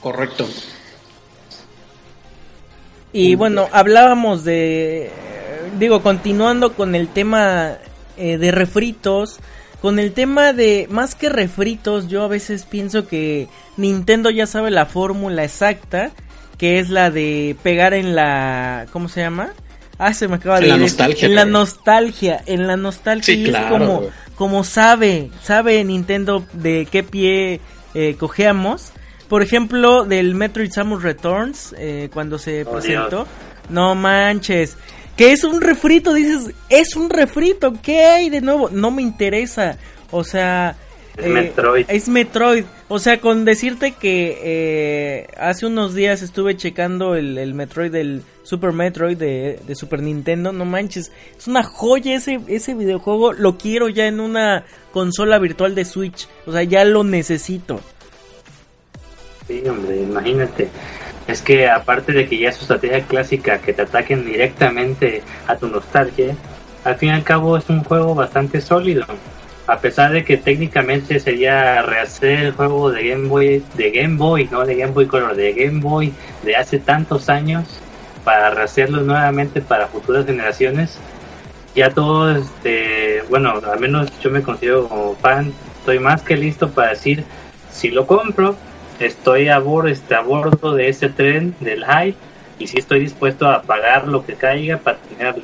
Correcto. 0.00 0.46
Y 3.12 3.34
bueno, 3.34 3.68
hablábamos 3.72 4.42
de, 4.42 5.10
digo, 5.78 6.02
continuando 6.02 6.72
con 6.72 6.94
el 6.94 7.08
tema 7.08 7.76
eh, 8.16 8.38
de 8.38 8.50
refritos, 8.50 9.38
con 9.82 9.98
el 9.98 10.12
tema 10.12 10.52
de 10.52 10.86
más 10.90 11.14
que 11.14 11.28
refritos, 11.28 12.08
yo 12.08 12.22
a 12.22 12.28
veces 12.28 12.64
pienso 12.64 13.06
que 13.06 13.48
Nintendo 13.76 14.30
ya 14.30 14.46
sabe 14.46 14.70
la 14.70 14.86
fórmula 14.86 15.44
exacta, 15.44 16.12
que 16.56 16.78
es 16.78 16.88
la 16.88 17.10
de 17.10 17.56
pegar 17.62 17.92
en 17.92 18.14
la 18.14 18.86
¿cómo 18.92 19.08
se 19.08 19.20
llama? 19.20 19.52
Ah, 20.04 20.14
se 20.14 20.28
me 20.28 20.36
acaba 20.36 20.58
de 20.58 20.64
en 20.64 20.70
la 20.70 20.76
nostalgia. 20.76 21.26
En 21.28 21.34
la 21.34 21.44
nostalgia, 21.44 22.42
en 22.46 22.66
la 22.66 22.76
nostalgia 22.76 23.34
sí, 23.34 23.42
y 23.42 23.48
es 23.48 23.56
como 23.68 24.10
como 24.34 24.64
sabe, 24.64 25.30
sabe 25.42 25.84
Nintendo 25.84 26.44
de 26.52 26.88
qué 26.90 27.02
pie 27.02 27.60
eh, 27.94 28.16
cojeamos. 28.18 28.92
Por 29.28 29.42
ejemplo, 29.42 30.04
del 30.04 30.34
Metroid 30.34 30.70
Samus 30.72 31.02
Returns 31.02 31.74
eh, 31.78 32.10
cuando 32.12 32.38
se 32.38 32.64
Oh, 32.64 32.72
presentó. 32.72 33.26
No 33.68 33.94
manches 33.94 34.76
que 35.16 35.32
es 35.32 35.44
un 35.44 35.60
refrito, 35.60 36.14
dices, 36.14 36.54
es 36.68 36.96
un 36.96 37.10
refrito, 37.10 37.74
¿qué 37.82 38.04
hay 38.04 38.30
de 38.30 38.40
nuevo? 38.40 38.70
No 38.70 38.90
me 38.90 39.02
interesa, 39.02 39.76
o 40.10 40.24
sea... 40.24 40.76
Es 41.16 41.26
Metroid. 41.26 41.84
Es 41.88 42.08
Metroid, 42.08 42.64
o 42.88 42.98
sea, 42.98 43.20
con 43.20 43.44
decirte 43.44 43.92
que 43.92 44.38
eh, 44.42 45.26
hace 45.38 45.66
unos 45.66 45.94
días 45.94 46.22
estuve 46.22 46.56
checando 46.56 47.16
el, 47.16 47.36
el 47.36 47.52
Metroid 47.52 47.92
del 47.92 48.22
Super 48.44 48.72
Metroid 48.72 49.18
de, 49.18 49.60
de, 49.66 49.74
Super 49.74 50.00
Nintendo, 50.00 50.52
no 50.52 50.64
manches, 50.64 51.12
es 51.36 51.46
una 51.46 51.62
joya 51.62 52.14
ese, 52.14 52.40
ese 52.48 52.74
videojuego, 52.74 53.34
lo 53.34 53.58
quiero 53.58 53.88
ya 53.88 54.06
en 54.06 54.20
una 54.20 54.64
consola 54.90 55.38
virtual 55.38 55.74
de 55.74 55.84
Switch, 55.84 56.28
o 56.46 56.52
sea, 56.52 56.62
ya 56.62 56.84
lo 56.86 57.04
necesito. 57.04 57.80
Sí, 59.46 59.62
hombre, 59.68 60.00
imagínate. 60.00 60.68
Es 61.28 61.42
que 61.42 61.68
aparte 61.68 62.12
de 62.12 62.26
que 62.26 62.38
ya 62.38 62.48
es 62.48 62.56
su 62.56 62.62
estrategia 62.62 63.02
clásica 63.02 63.58
que 63.58 63.72
te 63.72 63.82
ataquen 63.82 64.24
directamente 64.24 65.22
a 65.46 65.56
tu 65.56 65.68
nostalgia, 65.68 66.34
al 66.84 66.96
fin 66.96 67.10
y 67.10 67.12
al 67.12 67.22
cabo 67.22 67.56
es 67.56 67.68
un 67.68 67.84
juego 67.84 68.14
bastante 68.14 68.60
sólido. 68.60 69.04
A 69.66 69.78
pesar 69.78 70.12
de 70.12 70.24
que 70.24 70.36
técnicamente 70.36 71.20
sería 71.20 71.82
rehacer 71.82 72.40
el 72.40 72.52
juego 72.52 72.90
de 72.90 73.08
Game 73.08 73.28
Boy, 73.28 73.62
de 73.74 73.90
Game 73.90 74.16
Boy, 74.16 74.48
no 74.50 74.64
de 74.64 74.74
Game 74.74 74.92
Boy 74.92 75.06
Color, 75.06 75.36
de 75.36 75.52
Game 75.52 75.80
Boy 75.80 76.12
de 76.42 76.56
hace 76.56 76.78
tantos 76.78 77.28
años, 77.28 77.64
para 78.24 78.50
rehacerlo 78.50 79.02
nuevamente 79.02 79.60
para 79.60 79.88
futuras 79.88 80.26
generaciones, 80.26 80.98
ya 81.74 81.90
todo, 81.90 82.36
este, 82.36 83.22
bueno, 83.30 83.54
al 83.70 83.80
menos 83.80 84.08
yo 84.20 84.30
me 84.30 84.42
considero 84.42 84.88
como 84.88 85.14
fan, 85.16 85.52
estoy 85.78 85.98
más 85.98 86.22
que 86.22 86.36
listo 86.36 86.70
para 86.70 86.90
decir, 86.90 87.24
si 87.70 87.90
lo 87.90 88.06
compro, 88.06 88.56
estoy 89.00 89.48
a 89.48 89.62
este, 89.86 90.14
a 90.14 90.20
bordo 90.20 90.74
de 90.74 90.88
ese 90.88 91.08
tren 91.08 91.54
del 91.60 91.84
hype 91.84 92.16
y 92.58 92.66
si 92.66 92.78
estoy 92.78 93.00
dispuesto 93.00 93.48
a 93.48 93.62
pagar 93.62 94.06
lo 94.06 94.24
que 94.24 94.34
caiga 94.34 94.76
para 94.76 94.98
tenerlo. 94.98 95.42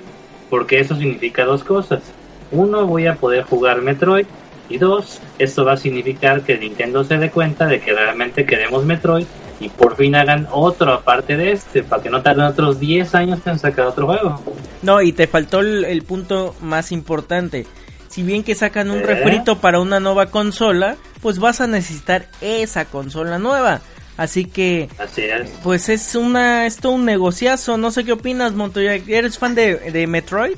Porque 0.51 0.81
eso 0.81 0.95
significa 0.95 1.45
dos 1.45 1.65
cosas. 1.65 2.03
Uno, 2.51 2.87
voy 2.87 3.07
a 3.07 3.15
poder 3.15 3.45
jugar 3.45 3.83
Metroid. 3.83 4.27
Y 4.71 4.77
dos, 4.77 5.21
esto 5.39 5.65
va 5.65 5.73
a 5.73 5.77
significar 5.79 6.43
que 6.43 6.59
Nintendo 6.59 7.03
se 7.03 7.17
dé 7.17 7.31
cuenta 7.31 7.67
de 7.67 7.81
que 7.81 7.93
realmente 7.95 8.45
queremos 8.45 8.85
Metroid 8.85 9.25
y 9.61 9.71
por 9.71 9.97
fin 9.97 10.15
hagan 10.15 10.47
otro 10.53 10.93
aparte 10.93 11.39
de 11.39 11.53
este, 11.53 11.83
para 11.83 12.03
que 12.03 12.11
no 12.11 12.21
tarden 12.21 12.45
otros 12.45 12.79
10 12.79 13.15
años 13.15 13.41
en 13.47 13.59
sacar 13.59 13.87
otro 13.87 14.07
juego. 14.07 14.41
No, 14.83 15.01
y 15.01 15.13
te 15.13 15.27
faltó 15.27 15.61
el, 15.61 15.87
el 15.87 16.03
punto 16.03 16.55
más 16.61 16.93
importante 16.93 17.67
si 18.09 18.23
bien 18.23 18.43
que 18.43 18.55
sacan 18.55 18.91
un 18.91 18.99
¿Eh? 18.99 19.03
refrito 19.03 19.61
para 19.61 19.81
una 19.81 20.01
nueva 20.01 20.27
consola, 20.27 20.97
pues 21.21 21.39
vas 21.39 21.61
a 21.61 21.67
necesitar 21.67 22.27
esa 22.41 22.87
consola 22.87 23.39
nueva. 23.39 23.81
Así 24.17 24.47
que, 24.47 24.89
Así 24.99 25.23
es. 25.23 25.49
pues 25.63 25.89
es 25.89 26.17
una, 26.17 26.67
esto 26.67 26.91
un 26.91 27.05
negociazo. 27.05 27.77
No 27.79 27.93
sé 27.93 28.05
qué 28.05 28.13
opinas, 28.13 28.55
Montoya. 28.55 28.95
¿Eres 28.95 29.39
fan 29.39 29.55
de, 29.55 29.77
de 29.77 30.07
Metroid? 30.09 30.57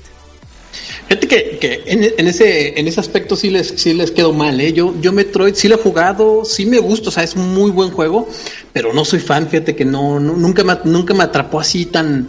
Fíjate 1.09 1.27
que, 1.27 1.59
que 1.59 1.83
en, 1.87 2.05
en, 2.17 2.29
ese 2.29 2.79
en 2.79 2.87
ese 2.87 3.01
aspecto 3.01 3.35
sí 3.35 3.51
les 3.51 3.69
sí 3.69 3.93
les 3.93 4.11
quedó 4.11 4.33
mal, 4.33 4.61
¿eh? 4.61 4.73
Yo 4.73 4.95
yo 5.01 5.13
Metroid 5.13 5.55
sí 5.55 5.69
lo 5.69 5.75
he 5.75 5.79
jugado, 5.79 6.45
sí 6.45 6.67
me 6.67 6.79
gusta, 6.79 7.09
o 7.09 7.13
sea, 7.13 7.25
es 7.25 7.35
un 7.35 7.53
muy 7.55 7.71
buen 7.71 7.91
juego, 7.91 8.29
pero 8.73 8.93
no 8.93 9.05
soy 9.05 9.19
fan, 9.19 9.49
fíjate 9.49 9.75
que 9.75 9.85
no, 9.85 10.21
no 10.21 10.35
nunca 10.35 10.63
me 10.63 10.77
nunca 10.85 11.13
me 11.15 11.25
atrapó 11.25 11.61
así 11.61 11.87
tan 11.87 12.29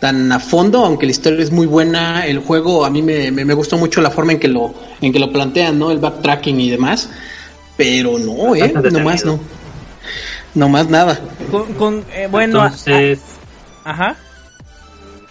tan 0.00 0.32
a 0.32 0.40
fondo, 0.40 0.84
aunque 0.84 1.06
la 1.06 1.12
historia 1.12 1.42
es 1.42 1.52
muy 1.52 1.66
buena, 1.66 2.26
el 2.26 2.38
juego 2.38 2.84
a 2.84 2.90
mí 2.90 3.02
me, 3.02 3.30
me, 3.30 3.44
me 3.44 3.54
gustó 3.54 3.76
mucho 3.76 4.00
la 4.00 4.10
forma 4.10 4.32
en 4.32 4.40
que 4.40 4.48
lo 4.48 4.74
en 5.00 5.12
que 5.12 5.18
lo 5.18 5.30
plantean, 5.30 5.78
¿no? 5.78 5.90
El 5.90 5.98
backtracking 5.98 6.58
y 6.60 6.70
demás, 6.70 7.10
pero 7.76 8.18
no, 8.18 8.54
eh, 8.56 8.72
nomás 8.90 9.24
no. 9.24 9.38
Nomás 10.54 10.88
nada. 10.88 11.18
Con, 11.50 11.72
con 11.74 12.04
eh, 12.12 12.28
bueno, 12.30 12.62
Entonces, 12.64 13.20
a, 13.84 13.90
ajá. 13.90 14.16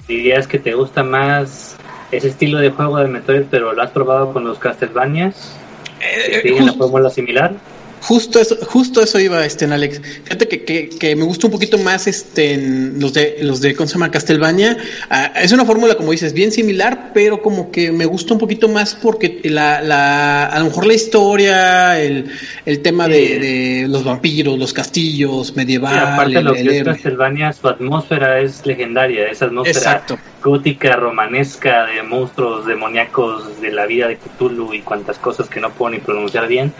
dirías 0.07 0.47
que 0.47 0.57
te 0.57 0.73
gusta 0.73 1.03
más 1.03 1.75
ese 2.11 2.27
estilo 2.27 2.59
de 2.59 2.71
juego 2.71 2.97
de 2.97 3.07
Metroid, 3.07 3.45
pero 3.49 3.73
lo 3.73 3.81
has 3.81 3.91
probado 3.91 4.33
con 4.33 4.43
los 4.43 4.59
Castlevanias. 4.59 5.57
Eh, 6.01 6.41
¿Siguen 6.41 6.65
la 6.65 6.73
fórmula 6.73 7.09
similar? 7.09 7.53
Justo 8.01 8.39
eso, 8.39 8.57
justo 8.65 9.01
eso 9.01 9.19
iba, 9.19 9.45
este, 9.45 9.65
en 9.65 9.73
Alex. 9.73 10.01
Fíjate 10.23 10.47
que, 10.47 10.63
que, 10.65 10.89
que, 10.89 11.15
me 11.15 11.23
gusta 11.23 11.45
un 11.47 11.53
poquito 11.53 11.77
más 11.77 12.07
este, 12.07 12.53
en 12.53 12.99
los 12.99 13.13
de, 13.13 13.37
los 13.41 13.61
de, 13.61 13.75
¿cómo 13.75 13.87
se 13.87 13.93
llama? 13.93 14.09
Castlevania. 14.09 14.75
Uh, 15.11 15.37
es 15.37 15.51
una 15.51 15.65
fórmula, 15.65 15.93
como 15.93 16.11
dices, 16.11 16.33
bien 16.33 16.51
similar, 16.51 17.11
pero 17.13 17.43
como 17.43 17.69
que 17.71 17.91
me 17.91 18.05
gusta 18.05 18.33
un 18.33 18.39
poquito 18.39 18.67
más 18.67 18.95
porque 18.95 19.41
la, 19.43 19.81
la, 19.81 20.47
a 20.47 20.59
lo 20.59 20.65
mejor 20.65 20.87
la 20.87 20.95
historia, 20.95 22.01
el, 22.01 22.31
el 22.65 22.81
tema 22.81 23.05
sí. 23.05 23.11
de, 23.11 23.39
de, 23.39 23.87
los 23.87 24.03
vampiros, 24.03 24.57
los 24.57 24.73
castillos, 24.73 25.55
medieval. 25.55 25.93
Sí, 25.93 25.99
aparte 25.99 26.33
de 26.33 26.41
lo 26.41 26.53
que 26.53 26.77
es 26.79 26.83
Castlevania, 26.83 27.53
su 27.53 27.67
atmósfera 27.67 28.39
es 28.39 28.65
legendaria, 28.65 29.27
esa 29.27 29.45
atmósfera 29.45 29.77
Exacto. 29.77 30.17
gótica, 30.41 30.95
romanesca, 30.95 31.85
de 31.85 32.01
monstruos 32.01 32.65
demoníacos, 32.65 33.61
de 33.61 33.71
la 33.71 33.85
vida 33.85 34.07
de 34.07 34.17
Cthulhu 34.17 34.73
y 34.73 34.81
cuantas 34.81 35.19
cosas 35.19 35.47
que 35.47 35.59
no 35.59 35.69
puedo 35.69 35.91
ni 35.91 35.99
pronunciar 35.99 36.47
bien 36.47 36.73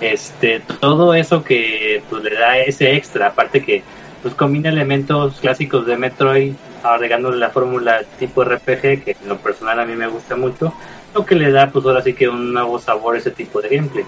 este 0.00 0.60
todo 0.80 1.14
eso 1.14 1.42
que 1.42 2.02
pues 2.10 2.22
le 2.22 2.34
da 2.34 2.58
ese 2.58 2.96
extra 2.96 3.28
aparte 3.28 3.64
que 3.64 3.82
pues 4.22 4.34
combina 4.34 4.68
elementos 4.68 5.40
clásicos 5.40 5.86
de 5.86 5.96
Metroid 5.96 6.54
agregándole 6.82 7.38
la 7.38 7.50
fórmula 7.50 8.02
tipo 8.18 8.44
RPG 8.44 9.04
que 9.04 9.16
en 9.22 9.28
lo 9.28 9.38
personal 9.38 9.80
a 9.80 9.84
mí 9.84 9.94
me 9.94 10.06
gusta 10.06 10.36
mucho 10.36 10.74
lo 11.14 11.24
que 11.24 11.34
le 11.34 11.50
da 11.50 11.70
pues 11.70 11.84
ahora 11.84 12.02
sí 12.02 12.12
que 12.12 12.28
un 12.28 12.52
nuevo 12.52 12.78
sabor 12.78 13.14
a 13.14 13.18
ese 13.18 13.30
tipo 13.30 13.62
de 13.62 13.70
gameplay. 13.70 14.04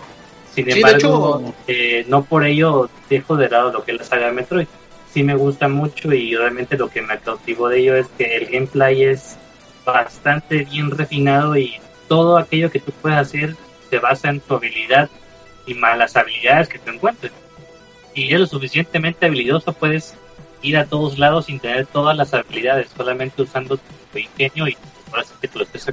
Sin 0.54 0.70
embargo 0.70 1.54
eh, 1.66 2.04
no 2.08 2.24
por 2.24 2.44
ello 2.44 2.90
dejo 3.08 3.36
de 3.36 3.48
lado 3.48 3.72
lo 3.72 3.84
que 3.84 3.92
es 3.92 3.98
la 3.98 4.04
saga 4.04 4.26
de 4.26 4.32
Metroid. 4.32 4.66
Sí 5.12 5.22
me 5.22 5.34
gusta 5.34 5.68
mucho 5.68 6.12
y 6.12 6.34
realmente 6.34 6.76
lo 6.76 6.88
que 6.90 7.00
me 7.00 7.18
cautivó 7.18 7.68
de 7.68 7.80
ello 7.80 7.96
es 7.96 8.06
que 8.18 8.36
el 8.36 8.46
gameplay 8.46 9.04
es 9.04 9.36
bastante 9.86 10.64
bien 10.64 10.90
refinado 10.90 11.56
y 11.56 11.76
todo 12.08 12.36
aquello 12.36 12.70
que 12.70 12.80
tú 12.80 12.92
puedes 13.00 13.18
hacer 13.18 13.56
se 13.88 13.98
basa 13.98 14.28
en 14.28 14.40
tu 14.40 14.54
habilidad 14.54 15.08
y 15.68 15.74
malas 15.74 16.16
habilidades 16.16 16.68
que 16.68 16.78
te 16.78 16.90
encuentres. 16.90 17.32
Si 18.14 18.24
eres 18.24 18.40
lo 18.40 18.46
suficientemente 18.46 19.26
habilidoso, 19.26 19.72
puedes 19.72 20.14
ir 20.62 20.76
a 20.76 20.86
todos 20.86 21.18
lados 21.18 21.46
sin 21.46 21.60
tener 21.60 21.86
todas 21.86 22.16
las 22.16 22.34
habilidades, 22.34 22.88
solamente 22.96 23.42
usando 23.42 23.76
tu 23.76 24.18
ingenio 24.18 24.66
y 24.66 24.76
ahora 25.12 25.24
sí 25.24 25.32
que 25.40 25.58
lo 25.58 25.64
estés. 25.64 25.86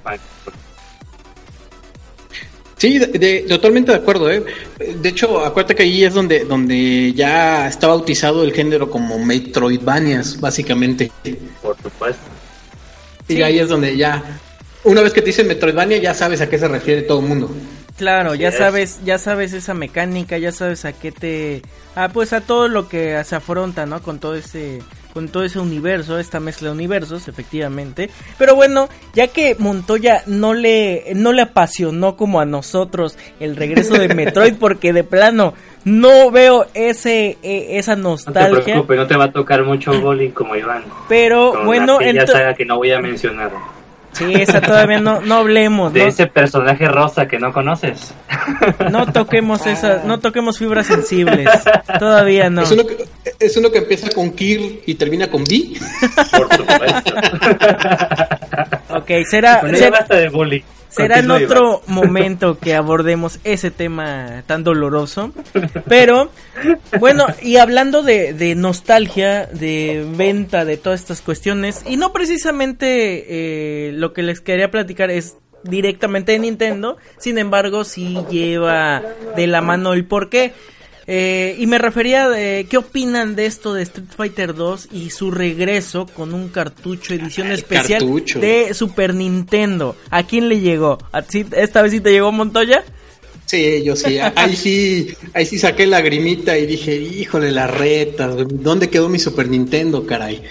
Sí, 2.78 3.00
de, 3.00 3.08
de, 3.08 3.46
totalmente 3.48 3.92
de 3.92 3.98
acuerdo. 3.98 4.32
¿eh? 4.32 4.44
De 4.78 5.10
hecho, 5.10 5.40
acuérdate 5.46 5.76
que 5.76 5.84
ahí 5.84 6.04
es 6.04 6.14
donde, 6.14 6.46
donde 6.46 7.14
ya 7.14 7.68
está 7.68 7.88
bautizado 7.88 8.44
el 8.44 8.54
género 8.54 8.90
como 8.90 9.18
Metroidvanias, 9.24 10.40
básicamente. 10.40 11.12
Por 11.62 11.78
supuesto. 11.82 12.22
Y 13.28 13.36
sí. 13.36 13.44
ahí 13.44 13.60
es 13.60 13.70
donde 13.70 13.96
ya, 13.96 14.40
una 14.84 15.02
vez 15.02 15.14
que 15.14 15.22
te 15.22 15.28
dicen 15.28 15.48
Metroidvania, 15.48 15.98
ya 15.98 16.14
sabes 16.14 16.42
a 16.42 16.50
qué 16.50 16.58
se 16.58 16.68
refiere 16.68 17.04
todo 17.04 17.20
el 17.20 17.28
mundo. 17.28 17.50
Claro, 17.98 18.36
ya 18.36 18.52
sabes, 18.52 19.00
ya 19.06 19.18
sabes 19.18 19.54
esa 19.54 19.74
mecánica, 19.74 20.38
ya 20.38 20.52
sabes 20.52 20.84
a 20.84 20.92
qué 20.92 21.14
te, 21.14 21.62
ah, 21.96 22.10
pues 22.12 22.34
a 22.34 22.42
todo 22.42 22.68
lo 22.68 22.90
que 22.90 23.24
se 23.24 23.36
afronta, 23.36 23.86
¿no? 23.86 24.02
Con 24.02 24.20
todo 24.20 24.36
ese, 24.36 24.82
con 25.14 25.30
todo 25.30 25.46
ese 25.46 25.60
universo, 25.60 26.20
esta 26.20 26.42
mezcla 26.42 26.68
de 26.68 26.74
universos, 26.74 27.30
efectivamente. 27.30 28.10
Pero 28.38 28.54
bueno, 28.54 28.90
ya 29.14 29.28
que 29.28 29.56
Montoya 29.58 30.24
no 30.26 30.54
le, 30.54 31.14
no 31.16 31.32
le 31.32 31.44
apasionó 31.44 32.18
como 32.18 32.42
a 32.42 32.46
nosotros 32.46 33.18
el 33.40 33.56
regreso 33.56 33.94
de 33.94 34.10
Metroid, 34.14 34.56
porque 34.56 34.92
de 34.92 35.06
plano 35.06 35.54
no 35.86 36.32
veo 36.32 36.68
ese 36.74 37.38
e, 37.44 37.80
esa 37.80 37.96
nostalgia. 37.96 38.50
No 38.50 38.58
te 38.58 38.64
preocupes, 38.64 38.98
no 38.98 39.08
te 39.08 39.16
va 39.16 39.24
a 39.26 39.32
tocar 39.32 39.64
mucho 39.64 39.94
bowling 40.02 40.32
como 40.32 40.58
Iván. 40.58 40.84
Pero 41.08 41.64
bueno, 41.64 42.02
ya 42.02 42.28
saga 42.28 42.54
que 42.56 42.66
no 42.66 42.76
voy 42.76 42.92
a 42.92 43.00
mencionar. 43.00 43.52
Sí, 44.16 44.34
esa 44.34 44.62
todavía 44.62 45.00
no, 45.00 45.20
no 45.20 45.36
hablemos. 45.36 45.92
De 45.92 46.08
ese 46.08 46.28
personaje 46.28 46.88
rosa 46.88 47.28
que 47.28 47.38
no 47.38 47.52
conoces. 47.52 48.14
No 48.92 49.12
toquemos 49.12 49.66
esas, 49.66 50.06
no 50.06 50.20
toquemos 50.20 50.58
fibras 50.58 50.88
sensibles. 50.88 51.50
Todavía 52.00 52.50
no. 52.50 52.62
¿Es 52.62 52.72
uno 52.72 52.86
que, 52.86 53.06
es 53.40 53.58
uno 53.58 53.72
que 53.72 53.80
empieza 53.80 54.10
con 54.12 54.32
Kir 54.32 54.84
y 54.86 54.96
termina 54.96 55.30
con 55.30 55.44
B? 55.44 55.74
Por 56.32 56.56
supuesto. 56.56 57.14
ok, 58.96 59.12
será... 59.30 59.62
será... 59.76 60.06
de 60.10 60.30
bullying. 60.30 60.62
Será 60.96 61.20
en 61.20 61.30
otro 61.30 61.82
momento 61.88 62.58
que 62.58 62.74
abordemos 62.74 63.40
ese 63.44 63.70
tema 63.70 64.44
tan 64.48 64.64
doloroso. 64.64 65.34
Pero, 65.90 66.32
bueno, 67.00 67.26
y 67.42 67.58
hablando 67.58 68.02
de, 68.02 68.54
nostalgia, 68.56 69.46
de 69.48 70.08
venta, 70.16 70.64
de 70.64 70.78
todas 70.78 71.02
estas 71.02 71.22
cuestiones, 71.22 71.84
y 71.86 71.98
no 71.98 72.14
precisamente 72.14 73.88
eh, 73.88 73.92
lo 73.92 74.14
que 74.14 74.24
les 74.24 74.40
quería 74.40 74.72
platicar 74.72 75.12
es 75.12 75.38
directamente 75.64 76.32
de 76.32 76.40
Nintendo, 76.40 76.98
sin 77.18 77.40
embargo, 77.40 77.84
sí 77.84 78.18
lleva 78.30 79.02
de 79.36 79.48
la 79.48 79.62
mano 79.62 79.94
el 79.94 80.06
porqué. 80.06 80.54
Eh, 81.08 81.56
y 81.60 81.68
me 81.68 81.78
refería 81.78 82.28
de 82.28 82.66
qué 82.68 82.78
opinan 82.78 83.36
de 83.36 83.46
esto 83.46 83.74
de 83.74 83.84
Street 83.84 84.08
Fighter 84.16 84.56
2 84.56 84.90
y 84.92 85.12
su 85.12 85.30
regreso 85.30 86.08
con 86.08 86.34
un 86.34 86.50
cartucho 86.50 87.14
edición 87.14 87.52
especial 87.52 88.04
de 88.42 88.74
Super 88.74 89.14
Nintendo. 89.14 89.96
¿A 90.10 90.24
quién 90.24 90.50
le 90.50 90.60
llegó? 90.60 90.98
¿Esta 91.52 91.82
vez 91.84 91.92
sí 91.92 92.00
te 92.00 92.12
llegó 92.12 92.32
Montoya? 92.32 92.84
Sí, 93.46 93.84
yo 93.84 93.96
sí. 93.96 94.18
Ahí 94.36 94.56
sí, 94.56 95.14
ahí 95.34 95.46
sí 95.46 95.60
saqué 95.60 95.86
lagrimita 95.86 96.58
y 96.58 96.66
dije, 96.66 96.96
híjole, 96.96 97.52
la 97.52 97.68
reta, 97.68 98.28
¿dónde 98.28 98.90
quedó 98.90 99.08
mi 99.08 99.20
Super 99.20 99.48
Nintendo, 99.48 100.08
caray? 100.08 100.42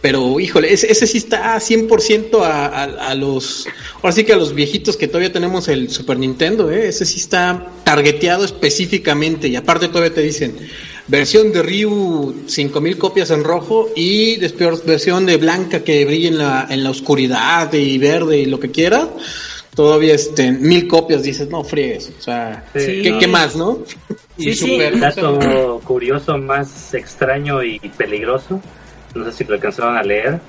Pero, 0.00 0.38
híjole, 0.38 0.72
ese, 0.72 0.90
ese 0.92 1.08
sí 1.08 1.18
está 1.18 1.56
100% 1.56 2.40
a, 2.42 2.66
a, 2.66 2.84
a, 3.08 3.14
los. 3.16 3.66
Ahora 3.96 4.12
sí 4.12 4.22
que 4.22 4.32
a 4.32 4.36
los 4.36 4.54
viejitos 4.54 4.96
que 4.96 5.08
todavía 5.08 5.32
tenemos 5.32 5.66
el 5.66 5.90
Super 5.90 6.18
Nintendo, 6.18 6.70
¿eh? 6.70 6.88
Ese 6.88 7.04
sí 7.04 7.18
está 7.18 7.66
targeteado 7.82 8.44
específicamente. 8.44 9.48
Y 9.48 9.56
aparte, 9.56 9.88
todavía 9.88 10.14
te 10.14 10.20
dicen 10.20 10.56
versión 11.08 11.52
de 11.52 11.62
Ryu, 11.62 12.44
5000 12.46 12.96
copias 12.96 13.30
en 13.32 13.42
rojo. 13.42 13.88
Y 13.96 14.36
después 14.36 14.84
versión 14.86 15.26
de 15.26 15.36
blanca 15.36 15.82
que 15.82 16.04
brilla 16.04 16.28
en 16.28 16.38
la, 16.38 16.66
en 16.70 16.84
la 16.84 16.90
oscuridad 16.90 17.72
y 17.72 17.98
verde 17.98 18.38
y 18.38 18.46
lo 18.46 18.60
que 18.60 18.70
quiera. 18.70 19.08
Todavía 19.74 20.14
este, 20.14 20.52
mil 20.52 20.86
copias, 20.86 21.24
dices, 21.24 21.48
no 21.48 21.64
friegues. 21.64 22.12
O 22.16 22.22
sea, 22.22 22.64
¿qué, 22.72 23.26
más, 23.28 23.56
no? 23.56 23.84
Y 24.36 24.54
sí, 24.54 24.74
super, 24.74 24.98
dato 24.98 25.80
curioso, 25.84 26.38
más 26.38 26.94
extraño 26.94 27.64
y 27.64 27.80
peligroso 27.96 28.60
no 29.18 29.24
sé 29.26 29.32
si 29.32 29.44
lo 29.44 29.54
alcanzaron 29.54 29.96
a 29.96 30.02
leer, 30.02 30.40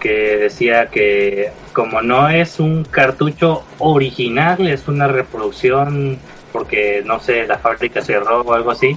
que 0.00 0.36
decía 0.36 0.86
que 0.86 1.50
como 1.72 2.02
no 2.02 2.28
es 2.28 2.60
un 2.60 2.84
cartucho 2.84 3.64
original, 3.78 4.66
es 4.66 4.88
una 4.88 5.08
reproducción 5.08 6.18
porque 6.52 7.02
no 7.04 7.20
sé, 7.20 7.46
la 7.46 7.58
fábrica 7.58 8.00
cerró 8.00 8.42
o 8.42 8.54
algo 8.54 8.70
así, 8.70 8.96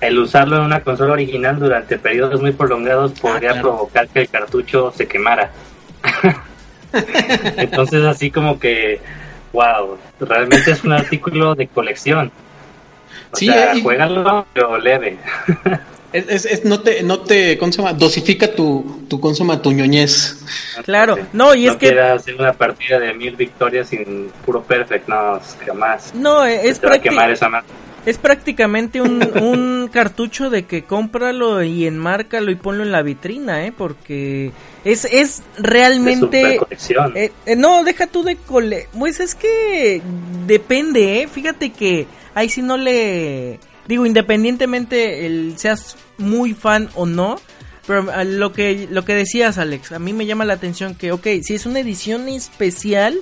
el 0.00 0.18
usarlo 0.18 0.56
en 0.56 0.62
una 0.62 0.80
consola 0.80 1.12
original 1.12 1.58
durante 1.58 1.96
periodos 1.96 2.42
muy 2.42 2.52
prolongados 2.52 3.12
podría 3.12 3.52
ah, 3.52 3.60
provocar 3.60 4.08
que 4.08 4.20
el 4.20 4.28
cartucho 4.28 4.92
se 4.94 5.06
quemara. 5.06 5.52
Entonces 7.56 8.04
así 8.04 8.30
como 8.30 8.58
que, 8.58 9.00
wow, 9.52 9.96
realmente 10.20 10.72
es 10.72 10.82
un 10.84 10.92
artículo 10.92 11.54
de 11.54 11.68
colección. 11.68 12.32
O 13.30 13.36
sí, 13.36 13.46
sea, 13.46 13.74
juégalo, 13.80 14.44
pero 14.52 14.76
leve. 14.76 15.18
Es, 16.12 16.44
es, 16.44 16.64
no 16.64 16.80
te, 16.80 17.02
no 17.02 17.20
te, 17.20 17.56
¿cómo 17.56 17.72
se 17.72 17.78
llama? 17.78 17.94
Dosifica 17.94 18.54
tu, 18.54 19.04
tu, 19.08 19.18
consuma, 19.20 19.62
tu 19.62 19.72
ñoñez. 19.72 20.36
Claro, 20.84 21.16
no, 21.32 21.54
y 21.54 21.66
es 21.66 21.76
que... 21.76 21.98
hacer 21.98 22.34
una 22.34 22.52
partida 22.52 22.98
de 22.98 23.14
mil 23.14 23.34
victorias 23.36 23.88
sin 23.88 24.30
puro 24.44 24.62
perfect, 24.62 25.08
no, 25.08 25.40
jamás. 25.66 26.14
No, 26.14 26.44
es, 26.44 26.80
es 28.04 28.18
prácticamente 28.18 29.00
un, 29.00 29.22
un 29.42 29.88
cartucho 29.92 30.50
de 30.50 30.64
que 30.64 30.82
cómpralo 30.82 31.62
y 31.62 31.86
enmárcalo 31.86 32.50
y 32.50 32.56
ponlo 32.56 32.82
en 32.82 32.92
la 32.92 33.02
vitrina, 33.02 33.64
¿eh? 33.64 33.72
Porque 33.76 34.50
es, 34.84 35.04
es 35.04 35.42
realmente... 35.56 36.60
Eh, 37.14 37.32
eh, 37.46 37.56
no, 37.56 37.84
deja 37.84 38.06
tú 38.06 38.22
de 38.24 38.36
cole... 38.36 38.88
Pues 38.98 39.20
es 39.20 39.34
que 39.34 40.02
depende, 40.46 41.22
¿eh? 41.22 41.28
Fíjate 41.28 41.70
que 41.70 42.06
ahí 42.34 42.48
si 42.48 42.62
no 42.62 42.76
le 42.76 43.58
Digo, 43.88 44.06
independientemente 44.06 45.26
el 45.26 45.58
seas 45.58 45.96
muy 46.18 46.54
fan 46.54 46.88
o 46.94 47.06
no, 47.06 47.40
pero 47.86 48.10
ah, 48.12 48.24
lo 48.24 48.52
que 48.52 48.88
lo 48.90 49.04
que 49.04 49.14
decías, 49.14 49.58
Alex, 49.58 49.92
a 49.92 49.98
mí 49.98 50.12
me 50.12 50.26
llama 50.26 50.44
la 50.44 50.54
atención 50.54 50.94
que, 50.94 51.12
ok, 51.12 51.26
si 51.42 51.54
es 51.54 51.66
una 51.66 51.80
edición 51.80 52.28
especial, 52.28 53.18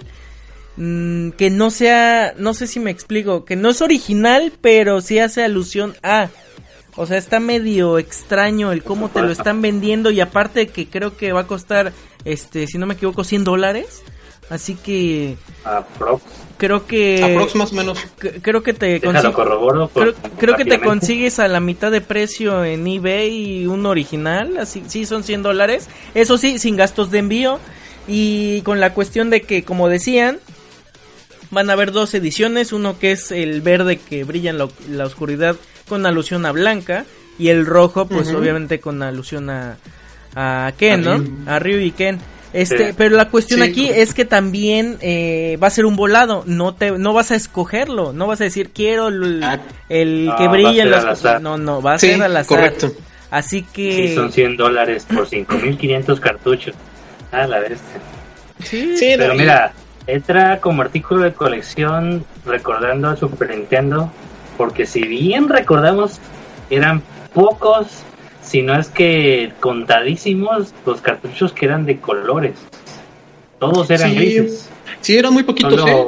mm, 0.76 1.30
que 1.30 1.50
no 1.50 1.70
sea, 1.70 2.34
no 2.36 2.52
sé 2.52 2.66
si 2.66 2.78
me 2.78 2.90
explico, 2.90 3.44
que 3.44 3.56
no 3.56 3.70
es 3.70 3.80
original, 3.80 4.52
pero 4.60 5.00
sí 5.00 5.18
hace 5.18 5.44
alusión 5.44 5.94
a. 6.02 6.28
O 6.96 7.06
sea, 7.06 7.16
está 7.16 7.40
medio 7.40 7.98
extraño 7.98 8.72
el 8.72 8.82
cómo 8.82 9.08
te 9.08 9.22
lo 9.22 9.30
están 9.30 9.62
vendiendo 9.62 10.10
y 10.10 10.20
aparte 10.20 10.68
que 10.68 10.88
creo 10.88 11.16
que 11.16 11.32
va 11.32 11.40
a 11.40 11.46
costar, 11.46 11.92
este, 12.24 12.66
si 12.66 12.76
no 12.76 12.86
me 12.86 12.94
equivoco, 12.94 13.24
100 13.24 13.44
dólares. 13.44 14.02
Así 14.50 14.74
que... 14.74 15.36
creo 16.60 16.86
que 16.86 17.24
Aprox 17.24 17.54
más 17.54 17.72
o 17.72 17.74
menos. 17.74 17.98
Creo 18.42 18.62
que 18.62 18.74
te 18.74 19.00
creo, 19.00 20.56
que 20.56 20.64
te 20.66 20.78
consigues 20.78 21.38
a 21.38 21.48
la 21.48 21.58
mitad 21.58 21.90
de 21.90 22.02
precio 22.02 22.64
en 22.64 22.86
eBay 22.86 23.66
un 23.66 23.86
original 23.86 24.58
así 24.58 24.82
sí 24.86 25.06
son 25.06 25.24
100 25.24 25.42
dólares 25.42 25.88
eso 26.14 26.36
sí 26.36 26.58
sin 26.58 26.76
gastos 26.76 27.10
de 27.10 27.20
envío 27.20 27.58
y 28.06 28.60
con 28.62 28.78
la 28.78 28.92
cuestión 28.92 29.30
de 29.30 29.40
que 29.40 29.64
como 29.64 29.88
decían 29.88 30.38
van 31.50 31.70
a 31.70 31.72
haber 31.72 31.92
dos 31.92 32.12
ediciones 32.12 32.74
uno 32.74 32.98
que 32.98 33.12
es 33.12 33.32
el 33.32 33.62
verde 33.62 33.96
que 33.96 34.24
brilla 34.24 34.50
en 34.50 34.58
la, 34.58 35.04
oscuridad 35.04 35.56
con 35.88 36.04
alusión 36.04 36.44
a 36.44 36.52
blanca 36.52 37.06
y 37.38 37.48
el 37.48 37.64
rojo 37.64 38.06
pues 38.06 38.34
obviamente 38.34 38.80
con 38.80 39.02
alusión 39.02 39.48
a 39.48 39.78
a 40.34 40.72
Ken 40.76 41.02
no 41.02 41.24
a 41.50 41.58
Ryu 41.58 41.78
y 41.78 41.92
Ken 41.92 42.20
este, 42.52 42.94
pero 42.94 43.16
la 43.16 43.28
cuestión 43.28 43.62
aquí 43.62 43.88
es 43.88 44.12
que 44.14 44.24
también 44.24 44.98
eh, 45.00 45.58
va 45.62 45.68
a 45.68 45.70
ser 45.70 45.86
un 45.86 45.96
volado, 45.96 46.42
no 46.46 46.74
te, 46.74 46.92
no 46.92 47.12
vas 47.12 47.30
a 47.30 47.36
escogerlo, 47.36 48.12
no 48.12 48.26
vas 48.26 48.40
a 48.40 48.44
decir 48.44 48.70
quiero 48.70 49.08
el, 49.08 49.42
ah. 49.42 49.60
que 49.88 50.48
brilla 50.48 50.82
en 50.82 50.90
las, 50.90 51.22
no, 51.40 51.58
no, 51.58 51.80
va 51.80 51.94
a 51.94 51.98
ser 51.98 52.22
al 52.22 52.36
azar. 52.36 52.58
Correcto. 52.58 52.92
Así 53.30 53.62
que 53.62 54.08
sí, 54.08 54.14
son 54.14 54.32
100 54.32 54.56
dólares 54.56 55.06
por 55.12 55.28
5500 55.28 56.18
cartuchos. 56.18 56.74
Ah, 57.30 57.46
la 57.46 57.60
bestia. 57.60 58.00
Sí, 58.64 59.14
pero 59.16 59.34
mira, 59.34 59.72
entra 60.06 60.60
como 60.60 60.82
artículo 60.82 61.22
de 61.22 61.32
colección 61.32 62.24
recordando 62.44 63.08
a 63.08 63.16
Super 63.16 63.50
Nintendo, 63.50 64.10
porque 64.58 64.84
si 64.86 65.02
bien 65.02 65.48
recordamos 65.48 66.18
eran 66.70 67.02
pocos 67.32 68.02
si 68.42 68.62
no 68.62 68.78
es 68.78 68.88
que 68.88 69.52
contadísimos 69.60 70.74
los 70.86 71.00
cartuchos 71.00 71.52
que 71.52 71.66
eran 71.66 71.86
de 71.86 71.98
colores. 71.98 72.54
Todos 73.58 73.90
eran 73.90 74.14
grises. 74.14 74.68
Sí, 75.00 75.16
eran 75.16 75.32
muy 75.32 75.42
poquitos, 75.42 75.88
¿eh? 75.88 76.06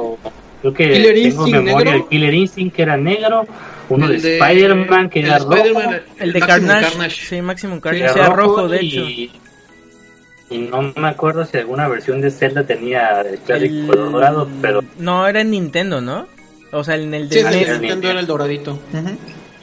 Creo 0.62 0.74
que 0.74 0.92
Killer 0.92 1.14
tengo 1.14 1.46
memoria 1.48 1.92
del 1.92 2.06
Killer 2.06 2.34
Instinct 2.34 2.76
que 2.76 2.82
era 2.82 2.96
negro, 2.96 3.46
uno 3.88 4.08
de, 4.08 4.16
Spider-Man 4.16 5.10
que 5.10 5.20
era 5.20 5.38
rojo, 5.38 5.80
el 6.18 6.32
de 6.32 6.40
Carnage, 6.40 7.10
sí, 7.10 7.42
Maximum 7.42 7.80
Carnage, 7.80 8.18
era 8.18 8.28
rojo, 8.28 8.68
de 8.68 8.80
hecho. 8.80 9.00
Y 9.02 10.58
no 10.58 10.82
me 10.94 11.08
acuerdo 11.08 11.44
si 11.46 11.56
alguna 11.56 11.88
versión 11.88 12.20
de 12.20 12.30
Zelda 12.30 12.64
tenía 12.64 13.22
el 13.22 13.38
clásico 13.38 13.88
color 13.88 14.12
dorado, 14.12 14.48
pero... 14.60 14.84
No, 14.98 15.26
era 15.26 15.40
en 15.40 15.50
Nintendo, 15.50 16.00
¿no? 16.00 16.26
O 16.72 16.84
sea, 16.84 16.96
en 16.96 17.12
el 17.12 17.28
de 17.28 17.42
sí, 17.42 17.70
Nintendo 17.80 18.10
era 18.10 18.20
el 18.20 18.26
doradito. 18.26 18.78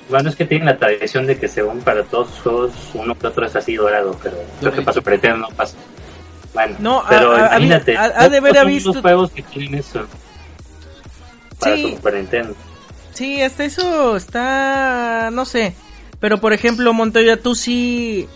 Bueno, 0.09 0.29
es 0.29 0.35
que 0.35 0.45
tienen 0.45 0.65
la 0.65 0.77
tradición 0.77 1.27
de 1.27 1.37
que 1.37 1.47
según 1.47 1.81
para 1.81 2.03
todos 2.03 2.29
los 2.29 2.39
juegos 2.39 2.71
uno 2.95 3.17
que 3.17 3.27
otro 3.27 3.45
es 3.45 3.55
así 3.55 3.75
dorado, 3.75 4.17
pero 4.23 4.37
creo 4.59 4.71
que 4.71 4.81
para 4.81 4.93
Super 4.93 5.13
Nintendo 5.13 5.37
no 5.37 5.49
pasa. 5.49 5.77
Bueno, 6.53 6.75
no, 6.79 7.03
pero 7.07 7.37
imagínate, 7.37 7.95
ha, 7.95 8.27
de 8.27 8.37
haber 8.37 8.65
visto 8.65 8.99
juegos 8.99 9.31
que 9.31 9.43
tienen 9.43 9.75
eso 9.75 10.07
para 11.59 11.75
sí, 11.75 11.93
Super 11.95 12.13
Nintendo. 12.15 12.55
Sí, 13.13 13.41
hasta 13.41 13.65
eso 13.65 14.15
está, 14.15 15.29
no 15.31 15.45
sé, 15.45 15.75
pero 16.19 16.39
por 16.39 16.53
ejemplo 16.53 16.91
Montoya, 16.91 17.37
tú 17.37 17.53
sí, 17.53 18.27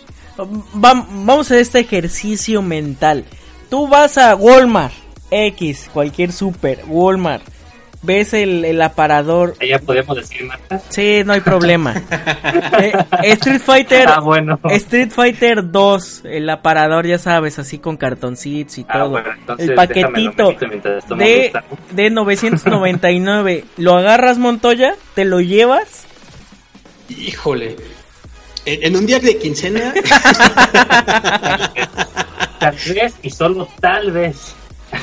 vamos 0.74 1.46
a 1.46 1.54
hacer 1.54 1.58
este 1.58 1.80
ejercicio 1.80 2.62
mental. 2.62 3.24
Tú 3.68 3.88
vas 3.88 4.16
a 4.16 4.36
Walmart 4.36 4.94
X, 5.30 5.90
cualquier 5.92 6.30
super, 6.30 6.84
Walmart 6.86 7.42
ves 8.04 8.34
el, 8.34 8.64
el 8.64 8.80
aparador. 8.82 9.54
¿Ya 9.66 9.78
podemos 9.78 10.16
decir 10.16 10.44
marcas? 10.44 10.82
Sí, 10.90 11.22
no 11.24 11.32
hay 11.32 11.40
problema. 11.40 11.94
Eh, 12.80 12.92
Street 13.32 13.60
Fighter. 13.60 14.08
Ah, 14.08 14.20
bueno. 14.20 14.58
Street 14.70 15.10
Fighter 15.10 15.70
2, 15.70 16.22
el 16.24 16.48
aparador, 16.50 17.06
ya 17.06 17.18
sabes, 17.18 17.58
así 17.58 17.78
con 17.78 17.96
cartoncitos 17.96 18.78
y 18.78 18.86
Ah, 18.88 18.92
todo. 18.98 19.10
bueno, 19.10 19.30
entonces 19.32 19.68
el 19.68 19.74
paquetito 19.74 20.54
de, 21.16 21.52
de 21.92 22.10
999. 22.10 23.64
Lo 23.76 23.96
agarras, 23.96 24.38
Montoya, 24.38 24.94
te 25.14 25.24
lo 25.24 25.40
llevas. 25.40 26.06
Híjole. 27.08 27.76
En, 28.66 28.82
en 28.84 28.96
un 28.96 29.06
día 29.06 29.20
de 29.20 29.36
quincena, 29.38 29.92
Tal 32.58 32.76
vez 32.94 33.14
y 33.22 33.30
solo 33.30 33.68
tal 33.80 34.10
vez. 34.10 34.54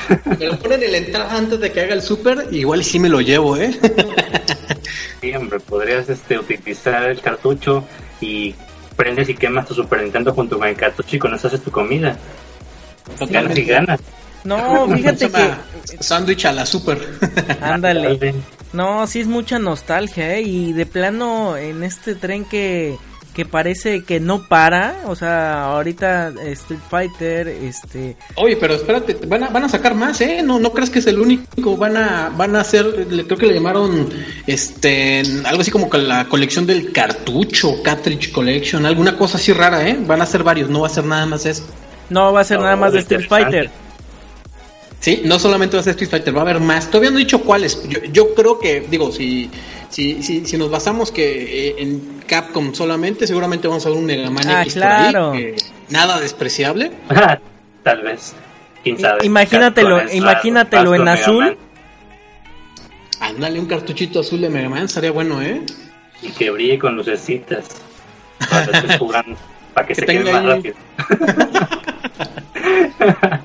me 0.38 0.46
lo 0.46 0.58
ponen 0.58 0.82
en 0.82 0.92
la 0.92 0.98
entrada 0.98 1.36
antes 1.36 1.60
de 1.60 1.72
que 1.72 1.80
haga 1.80 1.94
el 1.94 2.02
súper, 2.02 2.48
igual 2.50 2.84
sí 2.84 2.98
me 2.98 3.08
lo 3.08 3.20
llevo, 3.20 3.56
¿eh? 3.56 3.78
Sí, 5.20 5.32
hombre, 5.34 5.60
podrías 5.60 6.08
este, 6.08 6.36
utilizar 6.36 7.04
el 7.04 7.20
cartucho 7.20 7.84
y 8.20 8.56
prendes 8.96 9.28
y 9.28 9.34
quemas 9.34 9.68
tu 9.68 9.74
Super 9.74 10.02
Nintendo 10.02 10.34
junto 10.34 10.58
con 10.58 10.66
el 10.66 10.74
cartucho 10.74 11.14
y 11.14 11.18
con 11.20 11.32
eso 11.32 11.46
haces 11.46 11.62
tu 11.62 11.70
comida. 11.70 12.18
Ganas 13.30 13.56
y 13.56 13.64
ganas. 13.64 14.00
No, 14.42 14.88
fíjate 14.96 15.30
que. 15.30 15.50
Sándwich 16.00 16.44
a 16.46 16.52
la 16.52 16.66
súper. 16.66 16.98
Ándale. 17.60 18.18
Dale. 18.18 18.34
No, 18.72 19.06
sí 19.06 19.20
es 19.20 19.26
mucha 19.26 19.58
nostalgia, 19.58 20.34
¿eh? 20.34 20.42
Y 20.42 20.72
de 20.72 20.86
plano, 20.86 21.56
en 21.56 21.82
este 21.84 22.14
tren 22.14 22.44
que, 22.44 22.96
que 23.34 23.46
parece 23.46 24.04
que 24.04 24.20
no 24.20 24.46
para, 24.46 24.96
o 25.06 25.16
sea, 25.16 25.64
ahorita 25.64 26.32
Street 26.52 26.80
Fighter, 26.90 27.48
este... 27.48 28.16
Oye, 28.36 28.56
pero 28.56 28.74
espérate, 28.74 29.14
van 29.26 29.44
a, 29.44 29.48
van 29.48 29.64
a 29.64 29.68
sacar 29.68 29.94
más, 29.94 30.20
¿eh? 30.20 30.42
No, 30.44 30.58
no 30.58 30.72
crees 30.72 30.90
que 30.90 30.98
es 30.98 31.06
el 31.06 31.18
único, 31.18 31.76
van 31.76 31.96
a, 31.96 32.30
van 32.36 32.54
a 32.56 32.60
hacer, 32.60 33.06
le- 33.10 33.24
creo 33.24 33.38
que 33.38 33.46
le 33.46 33.54
llamaron, 33.54 34.10
este, 34.46 35.22
algo 35.44 35.62
así 35.62 35.70
como 35.70 35.88
la 35.96 36.26
colección 36.28 36.66
del 36.66 36.92
cartucho, 36.92 37.82
cartridge 37.82 38.32
collection, 38.32 38.84
alguna 38.84 39.16
cosa 39.16 39.38
así 39.38 39.52
rara, 39.52 39.88
¿eh? 39.88 39.96
Van 40.06 40.20
a 40.20 40.26
ser 40.26 40.42
varios, 40.42 40.68
no 40.68 40.80
va 40.80 40.88
a 40.88 40.90
ser 40.90 41.04
nada 41.04 41.24
más 41.26 41.46
eso. 41.46 41.64
No 42.10 42.32
va 42.32 42.42
a 42.42 42.44
ser 42.44 42.58
No, 42.58 42.64
nada 42.64 42.76
más 42.76 42.92
de 42.92 42.98
Street. 42.98 43.26
Fighter. 43.28 43.70
Sí, 45.00 45.22
no 45.24 45.38
solamente 45.38 45.76
va 45.76 45.80
a 45.80 45.84
ser 45.84 45.92
Street 45.92 46.10
Fighter, 46.10 46.34
va 46.36 46.40
a 46.40 46.42
haber 46.42 46.60
más. 46.60 46.86
Todavía 46.88 47.10
no 47.10 47.16
he 47.16 47.20
dicho 47.20 47.40
cuáles. 47.40 47.82
Yo, 47.88 47.98
yo 48.12 48.34
creo 48.34 48.60
que, 48.60 48.86
digo, 48.88 49.10
si, 49.10 49.50
si, 49.92 50.22
si, 50.22 50.44
si 50.46 50.56
nos 50.56 50.70
basamos 50.70 51.12
que 51.12 51.68
eh, 51.68 51.74
en 51.78 52.20
Capcom 52.26 52.74
solamente, 52.74 53.26
seguramente 53.26 53.68
vamos 53.68 53.84
a 53.86 53.90
ver 53.90 53.98
un 53.98 54.04
Mega 54.06 54.30
Man 54.30 54.44
Ah, 54.48 54.62
X 54.62 54.74
claro. 54.74 55.28
por 55.28 55.36
ahí, 55.36 55.54
nada 55.90 56.18
despreciable. 56.18 56.90
Tal 57.84 58.02
vez. 58.02 58.34
¿Quién 58.82 58.98
sabe? 58.98 59.20
Imagínatelo- 59.24 60.12
imagínatelo 60.12 60.94
en 60.94 61.00
Mega 61.04 61.12
azul. 61.12 61.44
Man 61.44 61.56
Ándale, 63.20 63.60
un 63.60 63.66
cartuchito 63.66 64.18
azul 64.20 64.40
de 64.40 64.48
Mega 64.48 64.68
Man, 64.68 64.84
estaría 64.86 65.12
bueno, 65.12 65.40
¿eh? 65.40 65.62
Y 66.22 66.30
que 66.30 66.50
brille 66.50 66.78
con 66.78 66.96
lucecitas. 66.96 67.66
Para 68.50 68.66
que 68.66 68.76
estés 68.78 68.98
jugando. 68.98 69.36
Para 69.74 69.86
que, 69.86 69.94
Que 69.94 70.00
se 70.00 70.06
quede 70.06 70.32
más 70.32 70.42
ahí- 70.42 70.48
rápido. 70.48 70.74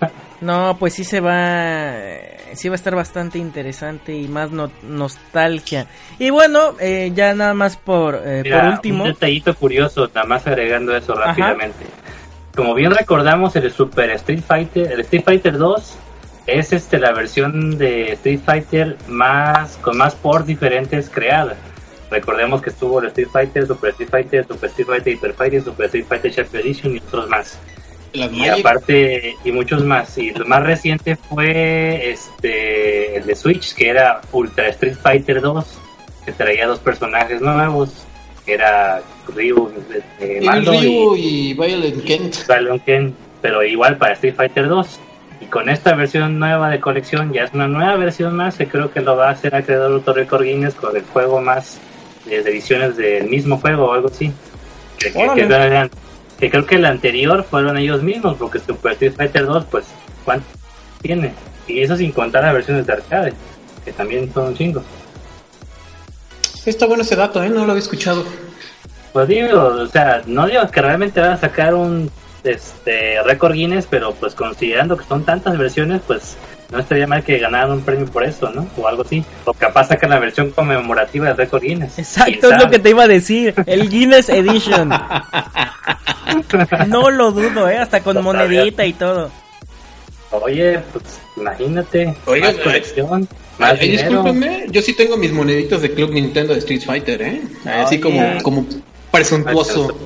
No, 0.42 0.78
pues 0.80 0.94
sí 0.94 1.04
se 1.04 1.20
va, 1.20 1.94
sí 2.54 2.70
va 2.70 2.74
a 2.74 2.76
estar 2.76 2.96
bastante 2.96 3.40
interesante 3.40 4.14
y 4.16 4.28
más 4.28 4.52
no- 4.52 4.72
nostalgia. 4.84 5.88
Y 6.20 6.30
bueno, 6.30 6.76
eh, 6.80 7.12
ya 7.16 7.34
nada 7.34 7.54
más 7.56 7.76
por, 7.78 8.22
eh, 8.24 8.42
Mira, 8.44 8.62
por 8.62 8.70
último. 8.74 9.04
Un 9.04 9.10
detallito 9.12 9.56
curioso, 9.56 10.10
nada 10.14 10.28
más 10.28 10.46
agregando 10.46 10.96
eso 10.96 11.14
Ajá. 11.18 11.30
rápidamente. 11.30 11.86
Como 12.56 12.74
bien 12.76 12.92
recordamos, 12.92 13.56
el 13.56 13.72
Super 13.72 14.10
Street 14.12 14.42
Fighter, 14.48 14.92
el 14.92 15.00
Street 15.02 15.24
Fighter 15.24 15.58
2 15.58 15.98
es 16.48 16.72
este 16.74 16.98
la 17.00 17.12
versión 17.12 17.78
de 17.78 18.14
Street 18.14 18.40
Fighter 18.46 18.96
más 19.08 19.78
con 19.78 19.98
más 19.98 20.16
ports 20.16 20.48
diferentes 20.48 21.10
creada. 21.10 21.56
Recordemos 22.10 22.62
que 22.62 22.70
estuvo 22.70 23.02
el 23.02 23.08
Street 23.08 23.28
Fighter, 23.32 23.68
Super 23.68 23.90
Street 23.90 24.10
Fighter, 24.10 24.48
Super 24.48 24.70
Street 24.70 24.88
Fighter, 24.88 25.14
Hyper 25.14 25.34
Fighter, 25.34 25.62
Super 25.64 25.86
Street 25.88 26.06
Fighter 26.08 26.32
Champion 26.34 26.64
Edition 26.64 26.96
y 26.96 27.00
otros 27.00 27.28
más. 27.28 27.60
Las 28.18 28.32
Y 28.34 28.36
Magic- 28.40 28.60
aparte, 28.60 29.36
y 29.44 29.52
muchos 29.52 29.84
más. 29.84 30.18
Y 30.18 30.32
lo 30.32 30.46
más 30.46 30.64
reciente 30.64 31.16
fue 31.16 32.10
este 32.12 33.18
el 33.18 33.26
de 33.26 33.36
Switch, 33.36 33.74
que 33.76 33.90
era 33.90 34.22
Ultra 34.32 34.68
Street 34.70 34.96
Fighter 35.02 35.42
2, 35.42 35.66
que 36.26 36.32
traía 36.34 36.68
dos 36.68 36.80
personajes 36.80 37.42
nuevos, 37.42 38.06
que 38.46 38.54
era 38.54 39.02
Ryu 39.36 39.72
de 40.20 40.40
y 40.42 40.46
mando 40.46 40.72
Ryu 40.74 41.16
y 41.16 41.50
y 41.50 41.54
Violent 41.54 42.04
Kent. 42.06 42.48
Balon 42.48 42.80
Ken, 42.80 43.14
pero 43.42 43.64
igual 43.64 43.98
para 43.98 44.14
Street 44.14 44.36
Fighter 44.36 44.68
2. 44.68 45.00
Y 45.40 45.46
con 45.46 45.70
esta 45.70 45.94
versión 45.94 46.40
nueva 46.40 46.70
de 46.72 46.80
colección, 46.80 47.32
ya 47.32 47.44
es 47.44 47.54
una 47.54 47.68
nueva 47.68 47.96
versión 47.96 48.36
más, 48.36 48.58
que 48.58 48.68
creo 48.68 48.92
que 48.92 49.02
lo 49.02 49.16
va 49.16 49.28
a 49.30 49.32
hacer 49.34 49.54
acreedor 49.54 49.92
Autor 49.94 50.16
Record 50.16 50.44
Guinness 50.44 50.74
con 50.74 50.96
el 50.96 51.04
juego 51.04 51.40
más 51.42 51.80
de 52.26 52.38
ediciones 52.38 52.98
del 52.98 53.30
mismo 53.30 53.58
juego 53.58 53.86
o 53.86 53.94
algo 53.94 54.08
así. 54.08 54.32
Que, 54.98 55.12
que- 55.14 55.30
que 55.36 55.42
eran- 55.42 55.92
que 56.40 56.50
creo 56.50 56.66
que 56.66 56.76
el 56.76 56.86
anterior 56.86 57.44
fueron 57.44 57.78
ellos 57.78 58.04
mismos, 58.04 58.38
porque 58.38 58.60
Super 58.60 58.94
Street 58.94 59.14
Fighter 59.16 59.46
2, 59.46 59.66
pues, 59.72 59.86
¿cuánto 60.24 60.46
tiene? 61.02 61.34
Y 61.68 61.82
eso 61.82 61.98
sin 61.98 62.12
contar 62.12 62.44
las 62.44 62.54
versiones 62.54 62.86
de 62.86 62.94
arcade, 62.94 63.34
que 63.84 63.92
también 63.92 64.32
son 64.34 64.48
un 64.48 64.56
chingo. 64.56 64.84
Está 66.66 66.86
bueno 66.86 67.04
ese 67.04 67.16
dato, 67.16 67.44
¿eh? 67.44 67.50
No 67.50 67.66
lo 67.66 67.72
había 67.72 67.82
escuchado. 67.82 68.26
Pues 69.14 69.28
digo, 69.28 69.66
o 69.66 69.88
sea, 69.88 70.22
no 70.26 70.48
digo 70.48 70.70
que 70.70 70.82
realmente 70.82 71.20
van 71.20 71.32
a 71.32 71.38
sacar 71.38 71.74
un 71.74 72.12
este 72.44 73.22
récord 73.24 73.54
Guinness, 73.54 73.88
pero 73.90 74.14
pues 74.14 74.36
considerando 74.36 74.98
que 74.98 75.06
son 75.06 75.24
tantas 75.24 75.58
versiones, 75.58 76.02
pues 76.06 76.38
no 76.72 76.80
estaría 76.80 77.08
mal 77.08 77.24
que 77.24 77.38
ganaran 77.40 77.72
un 77.72 77.82
premio 77.82 78.06
por 78.06 78.24
eso, 78.24 78.50
¿no? 78.50 78.68
O 78.78 78.88
algo 78.88 79.04
así. 79.04 79.24
O 79.46 79.54
capaz 79.54 79.88
sacan 79.88 80.10
la 80.10 80.20
versión 80.20 80.52
conmemorativa 80.52 81.28
de 81.28 81.34
récord 81.34 81.62
Guinness. 81.64 81.98
Exacto, 81.98 82.32
¿Quién 82.50 82.54
es 82.54 82.64
lo 82.64 82.70
que 82.70 82.80
te 82.80 82.90
iba 82.90 83.04
a 83.04 83.08
decir. 83.08 83.54
El 83.66 83.90
Guinness 83.90 84.30
Edition. 84.30 84.90
No 86.88 87.10
lo 87.10 87.32
dudo, 87.32 87.70
¿eh? 87.70 87.78
Hasta 87.78 88.02
con 88.02 88.22
monedita 88.22 88.86
y 88.86 88.94
todo. 88.94 89.32
Oye, 90.32 90.80
pues 90.92 91.22
imagínate, 91.38 92.14
Oigan, 92.26 92.54
más 92.54 92.64
colección, 92.64 93.28
más 93.58 93.72
Ay, 93.80 93.90
dinero. 93.92 94.10
discúlpenme, 94.10 94.66
yo 94.70 94.82
sí 94.82 94.94
tengo 94.94 95.16
mis 95.16 95.32
moneditas 95.32 95.82
de 95.82 95.94
Club 95.94 96.12
Nintendo 96.12 96.54
de 96.54 96.60
Street 96.60 96.82
Fighter, 96.86 97.22
¿eh? 97.22 97.42
Así 97.66 97.96
Oye. 97.96 98.02
como, 98.02 98.42
como 98.44 98.66
presuntuoso. 99.10 99.98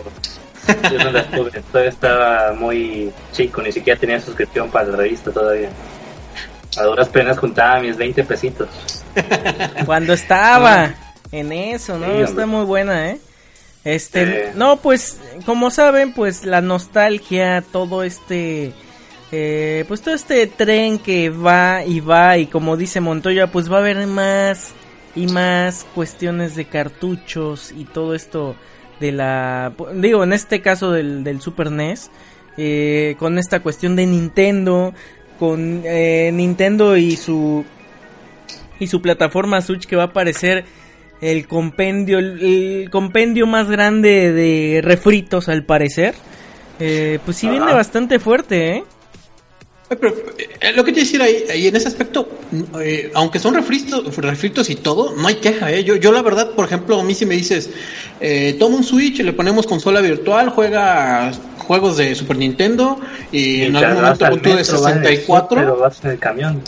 Yo 0.92 1.04
no 1.04 1.12
las 1.12 1.32
tuve, 1.32 1.52
todavía 1.72 1.90
estaba 1.90 2.54
muy 2.54 3.12
chico, 3.34 3.64
ni 3.64 3.72
siquiera 3.72 4.00
tenía 4.00 4.20
suscripción 4.22 4.70
para 4.70 4.90
la 4.90 4.98
revista 4.98 5.32
todavía. 5.32 5.70
A 6.78 6.84
duras 6.84 7.10
penas 7.10 7.38
juntaba 7.38 7.80
mis 7.82 7.98
20 7.98 8.24
pesitos. 8.24 8.70
Cuando 9.86 10.14
estaba 10.14 10.94
en 11.32 11.52
eso, 11.52 11.98
¿no? 11.98 12.06
Sí. 12.06 12.22
Está 12.22 12.46
muy 12.46 12.66
buena, 12.66 13.12
¿eh? 13.12 13.20
Este, 13.84 14.52
no, 14.56 14.78
pues, 14.78 15.20
como 15.46 15.72
saben, 15.72 16.14
pues 16.14 16.46
la 16.46 16.62
nostalgia, 16.62 17.64
todo 17.72 18.04
este, 18.04 18.74
eh, 19.32 19.86
pues 19.88 20.02
todo 20.02 20.14
este 20.14 20.46
tren 20.46 21.00
que 21.00 21.30
va 21.32 21.84
y 21.84 22.00
va 22.00 22.38
y 22.38 22.46
como 22.46 22.78
dice 22.78 23.02
Montoya, 23.02 23.48
pues 23.48 23.72
va 23.72 23.78
a 23.78 23.80
haber 23.80 24.06
más 24.06 24.74
y 25.16 25.28
más 25.28 25.86
cuestiones 25.96 26.56
de 26.56 26.66
cartuchos 26.66 27.74
y 27.76 27.86
todo 27.86 28.14
esto 28.14 28.56
de 29.00 29.12
la, 29.12 29.74
digo, 29.96 30.24
en 30.24 30.34
este 30.34 30.62
caso 30.62 30.92
del, 30.92 31.24
del 31.24 31.42
Super 31.42 31.72
NES, 31.72 32.12
eh, 32.58 33.16
con 33.18 33.40
esta 33.40 33.62
cuestión 33.62 33.96
de 33.96 34.06
Nintendo, 34.06 34.94
con 35.42 35.82
eh, 35.86 36.30
Nintendo 36.32 36.96
y 36.96 37.16
su 37.16 37.66
y 38.80 38.86
su 38.86 39.02
plataforma 39.02 39.60
Switch 39.62 39.88
que 39.88 39.96
va 39.96 40.04
a 40.04 40.06
aparecer 40.06 40.66
el 41.20 41.48
compendio 41.48 42.20
el, 42.20 42.44
el 42.44 42.90
compendio 42.92 43.48
más 43.48 43.68
grande 43.68 44.32
de 44.32 44.82
refritos 44.84 45.50
al 45.50 45.66
parecer. 45.66 46.14
Eh, 46.80 47.18
pues 47.26 47.38
sí 47.38 47.50
viene 47.50 47.74
bastante 47.74 48.20
fuerte 48.20 48.76
eh 48.78 48.84
pero, 50.00 50.16
eh, 50.38 50.72
lo 50.74 50.84
que 50.84 50.92
te 50.94 51.02
decir 51.02 51.22
ahí, 51.22 51.44
ahí 51.52 51.68
en 51.68 51.76
ese 51.76 51.88
aspecto, 51.88 52.28
eh, 52.80 53.12
aunque 53.14 53.40
son 53.40 53.54
refritos, 53.54 54.16
refritos 54.18 54.70
y 54.70 54.76
todo, 54.76 55.16
no 55.16 55.28
hay 55.28 55.36
queja, 55.36 55.72
¿eh? 55.72 55.84
Yo, 55.84 55.96
yo 55.96 56.12
la 56.12 56.22
verdad, 56.22 56.52
por 56.52 56.66
ejemplo, 56.66 57.00
a 57.00 57.04
mí 57.04 57.14
si 57.14 57.26
me 57.26 57.36
dices, 57.36 57.70
eh, 58.20 58.56
toma 58.60 58.78
un 58.78 58.84
Switch, 58.84 59.20
le 59.20 59.34
ponemos 59.34 59.68
consola 59.68 60.02
virtual, 60.02 60.50
juega 60.50 61.32
juegos 61.58 61.98
de 61.98 62.16
Super 62.16 62.38
Nintendo 62.38 63.00
y 63.32 63.64
en 63.64 63.76
algún 63.76 64.02
momento 64.02 64.26
al 64.26 64.42
de 64.42 64.54
metro, 64.54 64.82
vas 64.82 64.92
en 64.94 65.06
el 65.06 65.18
64. 65.18 65.58
Pero 65.58 65.78
vas 65.78 66.04
en 66.04 66.12
el 66.12 66.20
camión. 66.20 66.62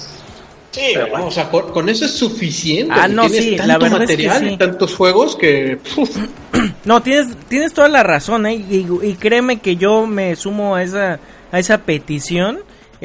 Sí, 0.71 0.81
Pero 0.93 1.05
no, 1.05 1.11
bueno. 1.11 1.27
o 1.27 1.31
sea, 1.31 1.49
con, 1.49 1.71
con 1.71 1.87
eso 1.87 2.05
es 2.05 2.11
suficiente. 2.11 2.93
Ah, 2.97 3.07
no, 3.07 3.27
Tienes 3.27 3.43
sí, 3.43 3.55
tanto 3.57 3.67
la 3.67 3.77
verdad 3.77 4.03
es 4.03 4.07
que 4.07 4.13
material 4.13 4.39
sí. 4.39 4.53
y 4.53 4.57
tantos 4.57 4.95
juegos 4.95 5.35
que... 5.35 5.77
uf, 5.95 6.17
no 6.85 7.01
tienes 7.03 7.27
tienes 7.47 7.73
toda 7.73 7.89
la 7.89 8.01
razón 8.01 8.47
eh 8.47 8.55
y, 8.55 8.87
y 9.03 9.13
créeme 9.13 9.59
que 9.59 9.75
yo 9.75 10.07
me 10.07 10.35
sumo 10.35 10.75
a 10.75 10.81
esa 10.81 11.19
a 11.51 11.59
esa 11.59 11.77
petición 11.79 12.59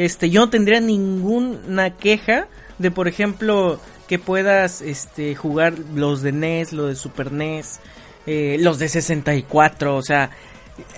este 0.04 0.30
yo 0.30 0.40
no 0.42 0.50
tendría 0.50 0.80
ninguna 0.80 1.90
queja 1.96 2.46
de 2.78 2.90
por 2.90 3.08
ejemplo 3.08 3.80
que 4.06 4.18
puedas 4.18 4.80
este 4.80 5.34
jugar 5.34 5.74
los 5.94 6.22
de 6.22 6.32
NES 6.32 6.72
los 6.72 6.88
de 6.88 6.94
Super 6.96 7.32
NES 7.32 7.80
eh, 8.26 8.56
los 8.60 8.78
de 8.78 8.88
64 8.88 9.96
o 9.96 10.02
sea 10.02 10.30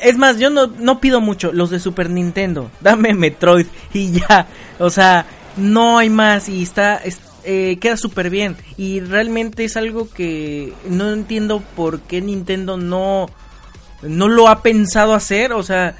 Es 0.03 0.19
más, 0.19 0.39
yo 0.39 0.51
no, 0.51 0.67
no 0.67 1.01
pido 1.01 1.23
mucho. 1.23 1.53
Los 1.55 1.71
de 1.71 1.81
Super 1.81 2.11
Nintendo. 2.11 2.71
Dame 2.83 3.15
Metroid 3.15 3.67
y 3.95 4.13
ya. 4.13 4.47
O 4.79 4.91
sea, 4.91 5.25
no 5.57 5.97
hay 5.97 6.11
más. 6.11 6.51
Y 6.51 6.63
está. 6.63 6.97
es- 6.97 7.19
eh, 7.45 7.79
queda 7.81 7.97
súper 7.97 8.29
bien. 8.29 8.57
Y 8.77 9.01
realmente 9.01 9.65
es 9.65 9.79
algo 9.79 10.11
que 10.11 10.75
no 10.87 11.11
entiendo 11.15 11.63
por 11.77 12.01
qué 12.03 12.21
Nintendo 12.21 12.77
no, 12.77 13.31
no 14.03 14.29
lo 14.29 14.49
ha 14.49 14.61
pensado 14.63 15.15
hacer. 15.15 15.55
O 15.55 15.63
sea, 15.63 15.97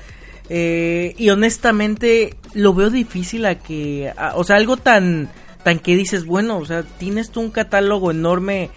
eh, 0.53 1.15
y 1.17 1.31
honestamente 1.31 2.35
lo 2.55 2.75
veo 2.75 2.91
difícil 2.91 3.47
a 3.47 3.55
que, 3.55 4.13
o 4.35 4.43
sea, 4.43 4.57
algo 4.57 4.77
tan, 4.77 5.31
tan 5.63 5.79
que 5.79 5.95
dices, 5.95 6.27
bueno, 6.27 6.59
o 6.59 6.67
sea, 6.67 6.83
tienes 6.83 7.31
tú 7.31 7.41
un 7.41 7.51
catálogo 7.51 8.11
enorme 8.11 8.71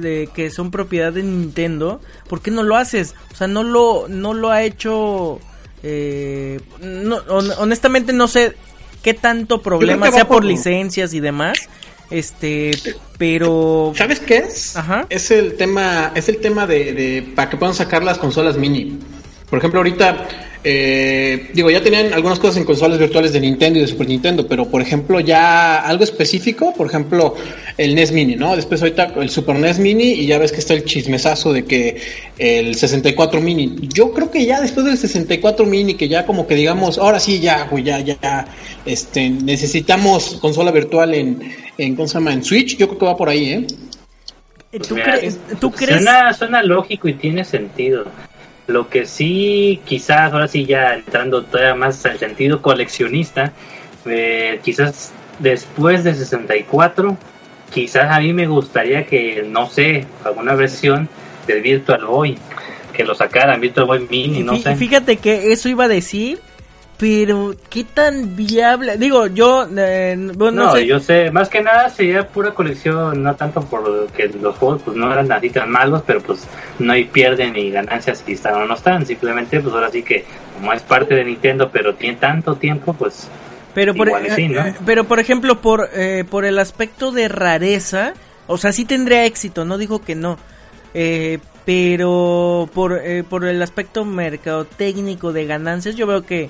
de, 0.00 0.28
que 0.34 0.50
son 0.50 0.72
propiedad 0.72 1.12
de 1.12 1.22
Nintendo, 1.22 2.00
¿por 2.28 2.42
qué 2.42 2.50
no 2.50 2.64
lo 2.64 2.76
haces? 2.76 3.14
O 3.32 3.36
sea, 3.36 3.46
no 3.46 3.62
lo, 3.62 4.06
no 4.08 4.34
lo 4.34 4.50
ha 4.50 4.62
hecho... 4.62 5.40
Eh, 5.82 6.60
honestamente 7.58 8.12
no 8.12 8.26
sé 8.26 8.56
qué 9.02 9.14
tanto 9.14 9.62
problema 9.62 10.10
sea 10.10 10.26
por 10.26 10.44
licencias 10.44 11.14
y 11.14 11.20
demás. 11.20 11.68
Este, 12.10 12.72
pero 13.18 13.92
¿Sabes 13.94 14.18
qué 14.18 14.38
es? 14.38 14.76
Ajá. 14.76 15.06
Es 15.10 15.30
el 15.30 15.56
tema, 15.56 16.10
es 16.16 16.28
el 16.28 16.38
tema 16.38 16.66
de, 16.66 16.92
de 16.92 17.32
para 17.34 17.50
que 17.50 17.56
puedan 17.56 17.74
sacar 17.74 18.02
las 18.02 18.18
consolas 18.18 18.56
mini. 18.56 18.98
Por 19.48 19.58
ejemplo, 19.58 19.80
ahorita 19.80 20.26
eh, 20.68 21.50
digo, 21.54 21.70
ya 21.70 21.80
tenían 21.80 22.12
algunas 22.12 22.40
cosas 22.40 22.56
en 22.56 22.64
consolas 22.64 22.98
virtuales 22.98 23.32
de 23.32 23.38
Nintendo 23.38 23.78
y 23.78 23.82
de 23.82 23.86
Super 23.86 24.08
Nintendo, 24.08 24.48
pero 24.48 24.68
por 24.68 24.82
ejemplo, 24.82 25.20
ya 25.20 25.76
algo 25.76 26.02
específico, 26.02 26.74
por 26.74 26.88
ejemplo, 26.88 27.36
el 27.78 27.94
NES 27.94 28.10
Mini, 28.10 28.34
¿no? 28.34 28.56
Después 28.56 28.82
ahorita 28.82 29.12
el 29.14 29.30
Super 29.30 29.60
NES 29.60 29.78
Mini 29.78 30.14
y 30.14 30.26
ya 30.26 30.40
ves 30.40 30.50
que 30.50 30.58
está 30.58 30.74
el 30.74 30.84
chismesazo 30.84 31.52
de 31.52 31.66
que 31.66 32.02
el 32.36 32.74
64 32.74 33.40
Mini. 33.40 33.76
Yo 33.94 34.10
creo 34.10 34.28
que 34.28 34.44
ya 34.44 34.60
después 34.60 34.84
del 34.86 34.98
64 34.98 35.64
Mini, 35.66 35.94
que 35.94 36.08
ya 36.08 36.26
como 36.26 36.48
que 36.48 36.56
digamos, 36.56 36.98
ahora 36.98 37.20
sí, 37.20 37.38
ya, 37.38 37.68
güey, 37.70 37.84
ya, 37.84 38.00
ya, 38.00 38.48
este, 38.84 39.30
necesitamos 39.30 40.38
consola 40.40 40.72
virtual 40.72 41.14
en, 41.14 41.42
en, 41.78 41.94
¿cómo 41.94 42.08
se 42.08 42.14
llama? 42.14 42.32
En 42.32 42.42
Switch, 42.42 42.76
yo 42.76 42.88
creo 42.88 42.98
que 42.98 43.06
va 43.06 43.16
por 43.16 43.28
ahí, 43.28 43.50
¿eh? 43.50 43.66
¿Tú, 44.72 44.96
¿tú 45.60 45.70
crees? 45.70 46.02
Suena, 46.02 46.34
suena 46.34 46.60
lógico 46.64 47.06
y 47.06 47.14
tiene 47.14 47.44
sentido. 47.44 48.06
Lo 48.66 48.88
que 48.88 49.06
sí, 49.06 49.80
quizás, 49.84 50.32
ahora 50.32 50.48
sí 50.48 50.66
ya 50.66 50.94
entrando 50.94 51.44
todavía 51.44 51.74
más 51.74 52.04
al 52.04 52.18
sentido 52.18 52.62
coleccionista, 52.62 53.52
eh, 54.06 54.60
quizás 54.64 55.12
después 55.38 56.02
de 56.04 56.14
64, 56.14 57.16
quizás 57.72 58.10
a 58.10 58.20
mí 58.20 58.32
me 58.32 58.46
gustaría 58.46 59.06
que, 59.06 59.44
no 59.48 59.68
sé, 59.68 60.06
alguna 60.24 60.54
versión 60.54 61.08
del 61.46 61.62
Virtual 61.62 62.04
Boy, 62.04 62.38
que 62.92 63.04
lo 63.04 63.14
sacaran, 63.14 63.60
Virtual 63.60 63.86
Boy 63.86 64.06
Mini, 64.10 64.42
no 64.42 64.56
sé. 64.56 64.74
Fíjate 64.74 65.16
que 65.16 65.52
eso 65.52 65.68
iba 65.68 65.84
a 65.84 65.88
decir, 65.88 66.40
pero, 66.98 67.54
¿qué 67.68 67.84
tan 67.84 68.36
viable? 68.36 68.96
Digo, 68.96 69.26
yo. 69.26 69.68
Eh, 69.76 70.14
no, 70.16 70.78
yo 70.78 70.98
sé. 70.98 71.30
Más 71.30 71.50
que 71.50 71.60
nada 71.60 71.90
sería 71.90 72.26
pura 72.26 72.52
colección. 72.52 73.22
No 73.22 73.34
tanto 73.34 73.60
porque 73.60 74.28
los 74.40 74.56
juegos 74.56 74.80
pues 74.82 74.96
no 74.96 75.12
eran 75.12 75.30
así 75.30 75.50
tan 75.50 75.70
malos, 75.70 76.02
pero 76.06 76.22
pues 76.22 76.46
no 76.78 76.94
hay 76.94 77.04
pierde 77.04 77.50
ni 77.50 77.70
ganancias 77.70 78.22
si 78.24 78.32
están 78.32 78.54
o 78.54 78.66
no 78.66 78.74
están. 78.74 79.04
Simplemente, 79.04 79.60
pues 79.60 79.74
ahora 79.74 79.90
sí 79.90 80.02
que, 80.02 80.24
como 80.54 80.72
es 80.72 80.82
parte 80.82 81.14
de 81.14 81.24
Nintendo, 81.24 81.70
pero 81.70 81.94
tiene 81.94 82.16
tanto 82.16 82.54
tiempo, 82.54 82.94
pues. 82.94 83.28
Pero, 83.74 83.94
por, 83.94 84.08
eh, 84.08 84.14
eh, 84.38 84.74
pero 84.86 85.04
por 85.04 85.20
ejemplo, 85.20 85.60
por, 85.60 85.90
por 86.30 86.46
el 86.46 86.58
aspecto 86.58 87.12
de 87.12 87.28
rareza, 87.28 88.14
o 88.46 88.56
sea, 88.56 88.72
sí 88.72 88.86
tendría 88.86 89.26
éxito, 89.26 89.66
no 89.66 89.76
digo 89.76 90.00
que 90.00 90.14
no. 90.14 90.38
pero 91.66 92.70
por, 92.72 93.02
por 93.28 93.44
el 93.44 93.60
aspecto 93.60 94.06
mercadotécnico 94.06 95.34
de 95.34 95.44
ganancias, 95.44 95.94
yo 95.94 96.06
veo 96.06 96.24
que 96.24 96.48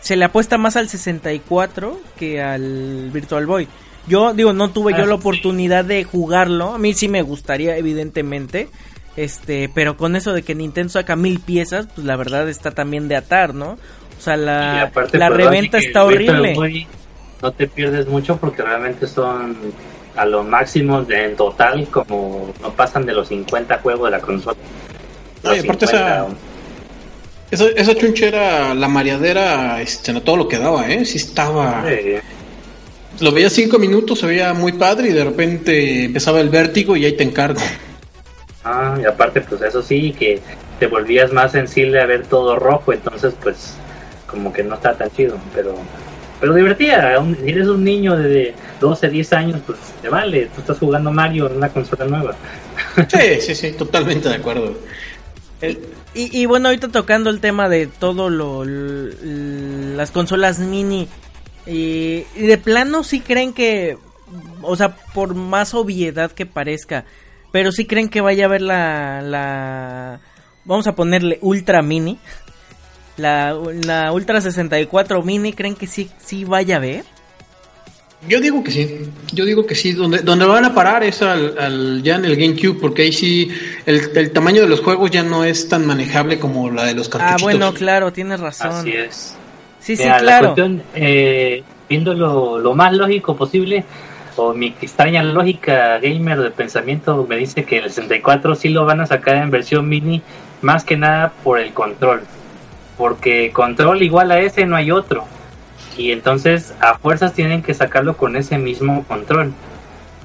se 0.00 0.16
le 0.16 0.24
apuesta 0.24 0.58
más 0.58 0.76
al 0.76 0.88
64 0.88 1.98
que 2.16 2.42
al 2.42 3.10
Virtual 3.12 3.46
Boy. 3.46 3.68
Yo 4.06 4.34
digo, 4.34 4.52
no 4.52 4.70
tuve 4.70 4.92
yo 4.92 5.02
ah, 5.02 5.06
la 5.06 5.14
oportunidad 5.14 5.84
de 5.84 6.04
jugarlo. 6.04 6.74
A 6.74 6.78
mí 6.78 6.94
sí 6.94 7.08
me 7.08 7.22
gustaría, 7.22 7.76
evidentemente. 7.76 8.68
Este, 9.16 9.70
pero 9.74 9.96
con 9.96 10.14
eso 10.14 10.32
de 10.32 10.42
que 10.42 10.54
Nintendo 10.54 10.90
saca 10.90 11.16
mil 11.16 11.40
piezas, 11.40 11.88
pues 11.94 12.06
la 12.06 12.16
verdad 12.16 12.48
está 12.48 12.70
también 12.70 13.08
de 13.08 13.16
atar, 13.16 13.54
¿no? 13.54 13.78
O 14.18 14.20
sea, 14.20 14.36
la, 14.36 14.92
la 15.12 15.28
reventa 15.28 15.78
está 15.78 16.04
horrible. 16.04 16.86
no 17.42 17.52
te 17.52 17.66
pierdes 17.66 18.06
mucho 18.06 18.36
porque 18.36 18.62
realmente 18.62 19.06
son 19.06 19.56
a 20.16 20.24
lo 20.24 20.42
máximo 20.42 21.02
de, 21.02 21.26
en 21.26 21.36
total, 21.36 21.86
como 21.88 22.52
no 22.62 22.70
pasan 22.72 23.04
de 23.06 23.12
los 23.12 23.28
50 23.28 23.78
juegos 23.78 24.10
de 24.10 24.16
la 24.16 24.22
consola. 24.22 24.56
aparte 25.44 25.84
esa, 25.84 26.26
esa 27.50 27.94
chuncha 27.94 28.26
era 28.26 28.74
la 28.74 28.88
mareadera, 28.88 29.80
este, 29.80 30.12
no 30.12 30.22
todo 30.22 30.36
lo 30.36 30.48
que 30.48 30.58
daba, 30.58 30.88
¿eh? 30.88 31.04
Sí 31.04 31.18
estaba... 31.18 31.84
Lo 33.20 33.32
veía 33.32 33.48
cinco 33.48 33.78
minutos, 33.78 34.18
se 34.18 34.26
veía 34.26 34.52
muy 34.52 34.72
padre 34.72 35.08
y 35.08 35.12
de 35.12 35.24
repente 35.24 36.04
empezaba 36.04 36.40
el 36.40 36.50
vértigo 36.50 36.96
y 36.96 37.06
ahí 37.06 37.12
te 37.12 37.24
encargo. 37.24 37.60
Ah, 38.62 38.98
y 39.00 39.06
aparte, 39.06 39.40
pues 39.40 39.62
eso 39.62 39.82
sí, 39.82 40.12
que 40.12 40.40
te 40.78 40.86
volvías 40.86 41.32
más 41.32 41.52
sensible 41.52 42.00
a 42.00 42.06
ver 42.06 42.26
todo 42.26 42.56
rojo, 42.56 42.92
entonces 42.92 43.32
pues 43.42 43.74
como 44.26 44.52
que 44.52 44.62
no 44.62 44.74
está 44.74 44.94
tan 44.94 45.10
chido, 45.12 45.38
pero 45.54 45.76
pero 46.40 46.52
divertida, 46.52 47.24
si 47.42 47.50
eres 47.50 47.68
un 47.68 47.82
niño 47.82 48.16
de 48.16 48.54
12, 48.80 49.08
10 49.08 49.32
años, 49.32 49.60
pues 49.66 49.78
te 50.02 50.08
vale, 50.08 50.50
tú 50.54 50.60
estás 50.60 50.78
jugando 50.78 51.10
Mario 51.10 51.46
en 51.46 51.56
una 51.56 51.70
consola 51.70 52.04
nueva. 52.04 52.34
Sí, 53.08 53.40
sí, 53.40 53.54
sí, 53.54 53.72
totalmente 53.72 54.28
de 54.28 54.34
acuerdo. 54.34 54.74
Y, 56.18 56.46
bueno, 56.46 56.68
ahorita 56.68 56.88
tocando 56.88 57.28
el 57.28 57.40
tema 57.40 57.68
de 57.68 57.86
todo 57.86 58.30
lo, 58.30 58.64
las 58.64 60.10
consolas 60.10 60.58
mini. 60.58 61.08
Y, 61.66 62.22
de 62.34 62.56
plano 62.56 63.04
sí 63.04 63.20
creen 63.20 63.52
que, 63.52 63.98
o 64.62 64.76
sea, 64.76 64.96
por 65.12 65.34
más 65.34 65.74
obviedad 65.74 66.32
que 66.32 66.46
parezca, 66.46 67.04
pero 67.52 67.70
sí 67.70 67.84
creen 67.84 68.08
que 68.08 68.22
vaya 68.22 68.44
a 68.44 68.48
haber 68.48 68.62
la, 68.62 70.20
vamos 70.64 70.86
a 70.86 70.94
ponerle 70.94 71.38
ultra 71.42 71.82
mini. 71.82 72.18
La, 73.18 73.54
la 73.84 74.12
Ultra 74.12 74.40
64 74.40 75.22
mini, 75.22 75.52
¿creen 75.52 75.74
que 75.74 75.86
sí, 75.86 76.10
sí 76.18 76.44
vaya 76.44 76.76
a 76.76 76.80
ver? 76.80 77.04
Yo 78.28 78.40
digo 78.40 78.64
que 78.64 78.70
sí, 78.70 79.10
yo 79.32 79.44
digo 79.44 79.66
que 79.66 79.74
sí. 79.74 79.92
Donde, 79.92 80.18
donde 80.18 80.46
van 80.46 80.64
a 80.64 80.74
parar 80.74 81.04
es 81.04 81.22
al, 81.22 82.02
ya 82.02 82.16
en 82.16 82.24
el 82.24 82.36
GameCube, 82.36 82.78
porque 82.80 83.02
ahí 83.02 83.12
sí 83.12 83.48
el, 83.84 84.32
tamaño 84.32 84.62
de 84.62 84.68
los 84.68 84.80
juegos 84.80 85.10
ya 85.10 85.22
no 85.22 85.44
es 85.44 85.68
tan 85.68 85.86
manejable 85.86 86.38
como 86.38 86.70
la 86.70 86.84
de 86.84 86.94
los 86.94 87.08
cartuchos. 87.08 87.42
Ah, 87.42 87.44
bueno, 87.44 87.74
claro, 87.74 88.12
tienes 88.12 88.40
razón. 88.40 88.72
Así 88.72 88.92
es. 88.92 89.36
Sí, 89.78 89.96
sí, 89.96 90.02
claro. 90.18 90.54
eh, 90.94 91.62
viendo 91.88 92.14
lo, 92.14 92.58
lo, 92.58 92.74
más 92.74 92.92
lógico 92.92 93.36
posible, 93.36 93.84
o 94.34 94.52
mi 94.52 94.74
extraña 94.80 95.22
lógica 95.22 95.98
gamer 96.00 96.40
de 96.40 96.50
pensamiento 96.50 97.24
me 97.28 97.36
dice 97.36 97.64
que 97.64 97.78
el 97.78 97.90
64 97.90 98.56
sí 98.56 98.70
lo 98.70 98.84
van 98.84 99.00
a 99.00 99.06
sacar 99.06 99.36
en 99.36 99.50
versión 99.50 99.88
mini, 99.88 100.22
más 100.62 100.84
que 100.84 100.96
nada 100.96 101.32
por 101.44 101.60
el 101.60 101.72
control. 101.72 102.22
Porque 102.96 103.52
control 103.52 104.02
igual 104.02 104.32
a 104.32 104.40
ese 104.40 104.66
no 104.66 104.74
hay 104.74 104.90
otro 104.90 105.26
y 105.96 106.12
entonces 106.12 106.74
a 106.80 106.98
fuerzas 106.98 107.32
tienen 107.32 107.62
que 107.62 107.74
sacarlo 107.74 108.16
con 108.16 108.36
ese 108.36 108.58
mismo 108.58 109.04
control. 109.04 109.52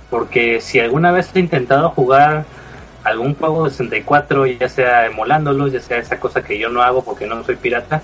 Porque 0.09 0.59
si 0.59 0.79
alguna 0.79 1.11
vez 1.11 1.29
has 1.29 1.37
intentado 1.37 1.89
jugar 1.89 2.45
algún 3.03 3.35
juego 3.35 3.65
de 3.65 3.71
64, 3.71 4.45
ya 4.45 4.69
sea 4.69 5.05
emulándolo, 5.05 5.67
ya 5.67 5.79
sea 5.79 5.97
esa 5.97 6.19
cosa 6.19 6.43
que 6.43 6.59
yo 6.59 6.69
no 6.69 6.81
hago 6.81 7.03
porque 7.03 7.25
no 7.25 7.43
soy 7.43 7.55
pirata, 7.55 8.01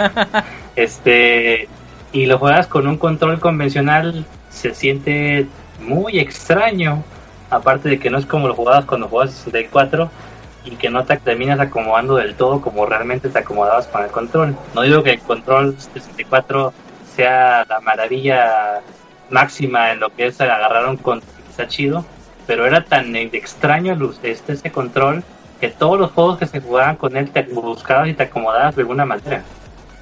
este 0.76 1.68
y 2.12 2.26
lo 2.26 2.38
juegas 2.38 2.66
con 2.66 2.86
un 2.86 2.96
control 2.96 3.38
convencional, 3.40 4.24
se 4.48 4.74
siente 4.74 5.46
muy 5.80 6.18
extraño. 6.18 7.04
Aparte 7.50 7.88
de 7.88 7.98
que 7.98 8.10
no 8.10 8.18
es 8.18 8.26
como 8.26 8.48
lo 8.48 8.54
jugabas 8.54 8.86
cuando 8.86 9.08
jugabas 9.08 9.34
64 9.34 10.10
y 10.64 10.70
que 10.72 10.90
no 10.90 11.04
te 11.04 11.16
terminas 11.18 11.60
acomodando 11.60 12.16
del 12.16 12.34
todo 12.34 12.60
como 12.60 12.86
realmente 12.86 13.28
te 13.28 13.38
acomodabas 13.38 13.86
con 13.86 14.02
el 14.02 14.10
control. 14.10 14.56
No 14.74 14.82
digo 14.82 15.02
que 15.02 15.10
el 15.10 15.20
control 15.20 15.76
64 15.78 16.72
sea 17.16 17.64
la 17.68 17.80
maravilla 17.80 18.80
máxima 19.30 19.92
en 19.92 20.00
lo 20.00 20.10
que 20.14 20.26
es 20.26 20.40
agarrar 20.40 20.86
un 20.88 20.98
control 20.98 21.32
está 21.48 21.66
chido, 21.66 22.04
pero 22.46 22.66
era 22.66 22.84
tan 22.84 23.16
extraño 23.16 23.98
este 24.22 24.52
ese 24.52 24.70
control 24.70 25.24
que 25.60 25.68
todos 25.68 25.98
los 25.98 26.12
juegos 26.12 26.38
que 26.38 26.46
se 26.46 26.60
jugaban 26.60 26.96
con 26.96 27.16
él 27.16 27.30
te 27.30 27.42
buscabas 27.42 28.08
y 28.08 28.14
te 28.14 28.24
acomodabas 28.24 28.76
de 28.76 28.82
alguna 28.82 29.06
manera. 29.06 29.42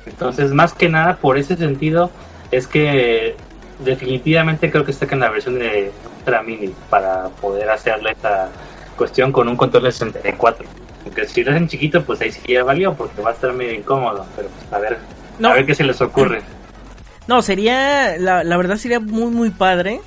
Entonces, 0.05 0.53
más 0.53 0.75
que 0.75 0.89
nada, 0.89 1.17
por 1.17 1.39
ese 1.39 1.57
sentido, 1.57 2.11
es 2.51 2.67
que 2.67 3.37
definitivamente 3.79 4.71
creo 4.71 4.85
que 4.85 4.93
en 4.99 5.21
la 5.21 5.31
versión 5.31 5.59
de 5.59 5.93
Ultra 6.19 6.43
Mini 6.43 6.75
para 6.91 7.29
poder 7.41 7.71
hacerle 7.71 8.11
esta 8.11 8.49
cuestión 8.97 9.33
con 9.33 9.49
un 9.49 9.57
control 9.57 9.85
de 9.85 9.93
64. 9.93 10.67
Aunque 11.05 11.27
si 11.27 11.45
lo 11.45 11.53
hacen 11.53 11.69
chiquito, 11.69 12.03
pues 12.05 12.21
ahí 12.21 12.33
sí 12.33 12.41
ya 12.53 12.65
valió, 12.65 12.95
porque 12.95 13.23
va 13.23 13.31
a 13.31 13.33
estar 13.35 13.53
medio 13.53 13.75
incómodo, 13.75 14.27
pero 14.37 14.49
pues, 14.49 14.73
a 14.73 14.79
ver, 14.79 14.99
a 15.43 15.53
ver 15.55 15.67
qué 15.67 15.75
se 15.75 15.85
les 15.85 16.01
ocurre. 16.01 16.43
No, 17.27 17.43
sería, 17.43 18.17
la, 18.19 18.45
la 18.45 18.57
verdad 18.57 18.77
sería 18.77 19.01
muy, 19.01 19.31
muy 19.31 19.51
padre. 19.51 20.01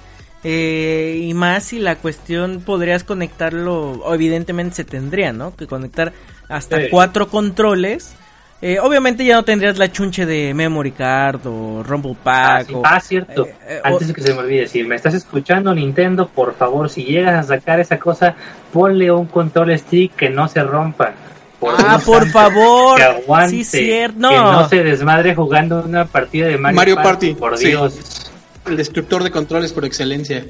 Eh, 0.43 1.19
y 1.23 1.33
más 1.33 1.63
si 1.63 1.79
la 1.79 1.95
cuestión 1.95 2.61
podrías 2.61 3.03
conectarlo, 3.03 4.01
evidentemente 4.13 4.75
se 4.75 4.83
tendría, 4.83 5.33
¿no? 5.33 5.55
Que 5.55 5.65
conectar 5.67 6.13
hasta 6.47 6.89
cuatro 6.89 7.27
controles 7.27 8.13
Eh, 8.59 8.79
obviamente 8.81 9.23
ya 9.23 9.35
no 9.35 9.43
tendrías 9.43 9.77
la 9.77 9.91
chunche 9.91 10.25
de 10.25 10.51
Memory 10.55 10.91
Card 10.93 11.41
o 11.45 11.83
Rumble 11.83 12.15
Ah, 12.23 12.23
Pack. 12.23 12.67
sí. 12.67 12.73
o- 12.73 12.81
Ah, 12.83 12.99
cierto. 12.99 13.45
eh, 13.45 13.53
eh, 13.67 13.81
Antes 13.83 14.05
o- 14.05 14.07
de 14.07 14.13
que 14.15 14.21
se 14.21 14.33
me 14.33 14.39
olvide, 14.39 14.67
si 14.67 14.83
me 14.83 14.95
estás 14.95 15.13
escuchando, 15.13 15.75
Nintendo, 15.75 16.27
por 16.27 16.55
favor, 16.55 16.89
si 16.89 17.03
llegas 17.03 17.35
a 17.35 17.55
sacar 17.55 17.79
esa 17.79 17.99
cosa, 17.99 18.33
ponle 18.73 19.11
un 19.11 19.27
control 19.27 19.77
stick 19.77 20.15
que 20.15 20.31
no 20.31 20.47
se 20.47 20.63
rompa. 20.63 21.13
Por 21.59 21.73
Ah, 21.79 21.93
Dios 21.95 22.03
por 22.03 22.23
santo, 22.23 22.31
favor. 22.39 22.97
Que 22.97 23.03
aguante. 23.03 23.63
Sí, 23.63 23.83
cierto. 23.85 24.19
No. 24.19 24.29
Que 24.29 24.35
no 24.37 24.69
se 24.69 24.83
desmadre 24.83 25.33
jugando 25.35 25.81
una 25.83 26.05
partida 26.05 26.47
de 26.47 26.57
Mario, 26.57 26.75
Mario 26.75 26.95
Party, 26.97 27.33
Por 27.33 27.57
sí. 27.57 27.67
Dios. 27.67 28.31
El 28.65 28.77
destructor 28.77 29.23
de 29.23 29.31
controles 29.31 29.73
por 29.73 29.85
excelencia. 29.85 30.45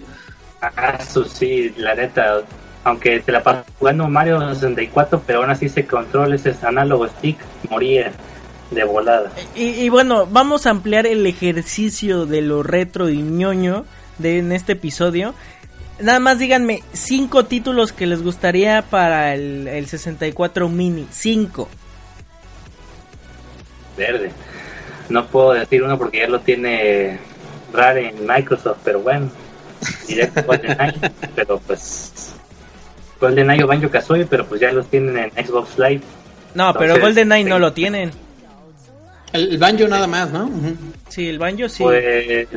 Ah, 0.62 0.98
eso 1.00 1.24
sí, 1.26 1.74
la 1.78 1.94
neta. 1.96 2.42
Aunque 2.84 3.20
te 3.20 3.32
la 3.32 3.44
pasas 3.44 3.66
jugando 3.80 4.08
Mario 4.08 4.40
64, 4.54 5.22
pero 5.28 5.40
aún 5.42 5.50
así 5.50 5.66
ese 5.66 5.86
control, 5.86 6.34
ese 6.34 6.56
análogo 6.64 7.08
stick, 7.08 7.38
moría 7.70 8.12
de 8.72 8.84
volada. 8.86 9.30
Y, 9.56 9.64
y 9.72 9.90
bueno, 9.90 10.26
vamos 10.26 10.66
a 10.66 10.70
ampliar 10.72 11.06
el 11.06 11.26
ejercicio 11.26 12.26
de 12.26 12.42
lo 12.42 12.64
retro 12.64 13.10
y 13.10 13.22
ñoño 13.22 13.86
de 14.20 14.40
en 14.40 14.52
este 14.54 14.74
episodio. 14.74 15.34
Nada 16.00 16.20
más 16.20 16.38
díganme 16.38 16.84
cinco 16.94 17.46
títulos 17.46 17.92
que 17.92 18.06
les 18.06 18.22
gustaría 18.22 18.84
para 18.84 19.34
el, 19.34 19.68
el 19.68 19.88
64 19.88 20.70
mini. 20.70 21.08
Cinco. 21.12 21.68
Verde. 23.98 24.32
No 25.10 25.26
puedo 25.26 25.54
decir 25.54 25.82
uno 25.82 25.98
porque 25.98 26.20
ya 26.20 26.28
lo 26.28 26.40
tiene 26.40 27.20
Rare 27.74 28.10
en 28.10 28.28
Microsoft, 28.28 28.78
pero 28.84 29.00
bueno. 29.00 29.30
Directo 30.08 30.44
GoldenEye, 30.44 31.12
pero 31.36 31.60
pues. 31.60 32.34
GoldenEye 33.20 33.64
o 33.64 33.68
Banjo 33.68 33.90
Kazooie, 33.90 34.26
pero 34.26 34.46
pues 34.46 34.62
ya 34.62 34.72
los 34.72 34.88
tienen 34.88 35.18
en 35.18 35.46
Xbox 35.46 35.80
Live. 35.80 36.02
No, 36.54 36.74
pero 36.74 37.00
GoldenEye 37.00 37.44
no 37.44 37.56
sí. 37.56 37.62
lo 37.62 37.74
tienen. 37.74 38.12
El, 39.34 39.52
el 39.52 39.58
banjo 39.58 39.88
nada 39.88 40.08
más, 40.08 40.32
¿no? 40.32 40.46
Ujú. 40.46 40.76
Sí, 41.10 41.28
el 41.28 41.40
Banjo 41.40 41.68
sí. 41.68 41.84
Pues 41.84 42.48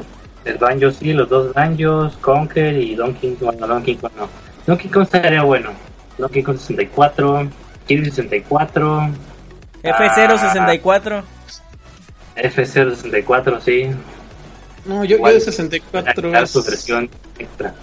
el 0.45 0.59
Banjo 0.59 0.91
sí, 0.91 1.13
los 1.13 1.29
dos 1.29 1.53
Banjos, 1.53 2.17
Conker 2.19 2.77
y 2.77 2.95
Donkey 2.95 3.35
Kong. 3.35 3.57
Bueno, 3.57 3.75
Donkey 3.75 3.97
Kong 3.97 4.13
no. 4.17 4.29
Donkey 4.67 4.91
Kong 4.91 5.03
estaría 5.03 5.43
bueno. 5.43 5.71
Donkey 6.19 6.43
Kong 6.43 6.59
64, 6.59 7.49
Kirby 7.87 8.07
64, 8.07 9.11
F064. 9.83 11.23
F064, 12.37 13.61
sí. 13.61 13.91
No, 14.85 15.05
yo, 15.05 15.11
yo 15.11 15.17
Igual, 15.17 15.35
de 15.35 15.41
64 15.41 16.11
Agregar 16.11 16.45
es... 16.45 16.51
su 16.51 16.63
versión 16.63 17.11
extra. 17.39 17.75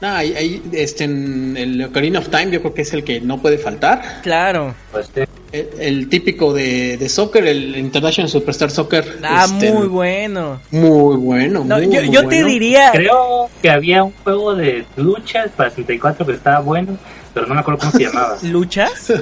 No, 0.00 0.08
ahí, 0.08 0.34
ahí, 0.34 0.62
este, 0.72 1.04
en 1.04 1.56
el 1.56 1.84
Ocarina 1.84 2.18
of 2.18 2.28
Time 2.28 2.50
yo 2.50 2.60
creo 2.60 2.74
que 2.74 2.82
es 2.82 2.92
el 2.92 3.02
que 3.02 3.20
no 3.20 3.40
puede 3.40 3.58
faltar. 3.58 4.20
Claro. 4.22 4.74
Pues 4.92 5.10
sí. 5.14 5.22
El, 5.56 5.80
el 5.80 6.08
típico 6.08 6.52
de, 6.52 6.96
de 6.96 7.08
soccer, 7.08 7.46
el 7.46 7.76
International 7.76 8.28
Superstar 8.30 8.70
Soccer. 8.70 9.18
Ah, 9.22 9.44
este, 9.46 9.72
muy 9.72 9.86
bueno. 9.88 10.60
Muy 10.70 11.16
bueno, 11.16 11.64
No, 11.64 11.76
muy, 11.76 11.86
yo 11.90 12.02
muy 12.02 12.10
yo 12.10 12.28
te 12.28 12.44
diría. 12.44 12.90
Creo 12.92 13.48
que 13.62 13.70
había 13.70 14.02
un 14.04 14.12
juego 14.24 14.54
de 14.54 14.84
luchas 14.96 15.50
para 15.56 15.70
64 15.70 16.26
que 16.26 16.32
estaba 16.32 16.60
bueno, 16.60 16.98
pero 17.34 17.46
no 17.46 17.54
me 17.54 17.60
acuerdo 17.60 17.80
cómo 17.80 17.92
se 17.92 18.04
llamaba. 18.04 18.36
¿Luchas? 18.42 19.12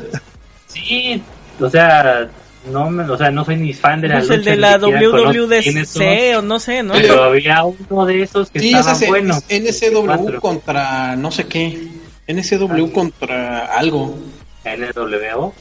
Sí, 0.67 1.23
o 1.61 1.71
sea, 1.71 2.29
no 2.71 2.91
me, 2.91 3.05
o 3.05 3.17
sea, 3.17 3.31
no 3.31 3.45
soy 3.45 3.57
ni 3.57 3.73
fan 3.73 4.01
de 4.01 4.09
la 4.09 4.15
Pues 4.19 4.29
lucha. 4.29 4.39
el 4.39 4.45
de 4.45 4.57
la 4.57 4.79
WWDC 4.79 6.39
o 6.39 6.43
no 6.43 6.59
sé, 6.59 6.83
¿no? 6.83 6.95
Pero 6.95 7.25
había 7.25 7.63
uno 7.65 8.07
de 8.07 8.23
esos 8.23 8.51
que 8.51 8.61
Sí, 8.61 8.73
es 8.73 8.79
estaba 8.87 8.99
bueno. 9.07 9.39
es 9.49 9.63
NSW 9.83 10.05
Cuatro. 10.07 10.41
contra 10.41 11.17
no 11.17 11.31
sé 11.31 11.45
qué. 11.47 11.89
NSW 12.27 12.91
contra 12.93 13.67
algo. 13.67 14.17
NWO. 14.65 15.53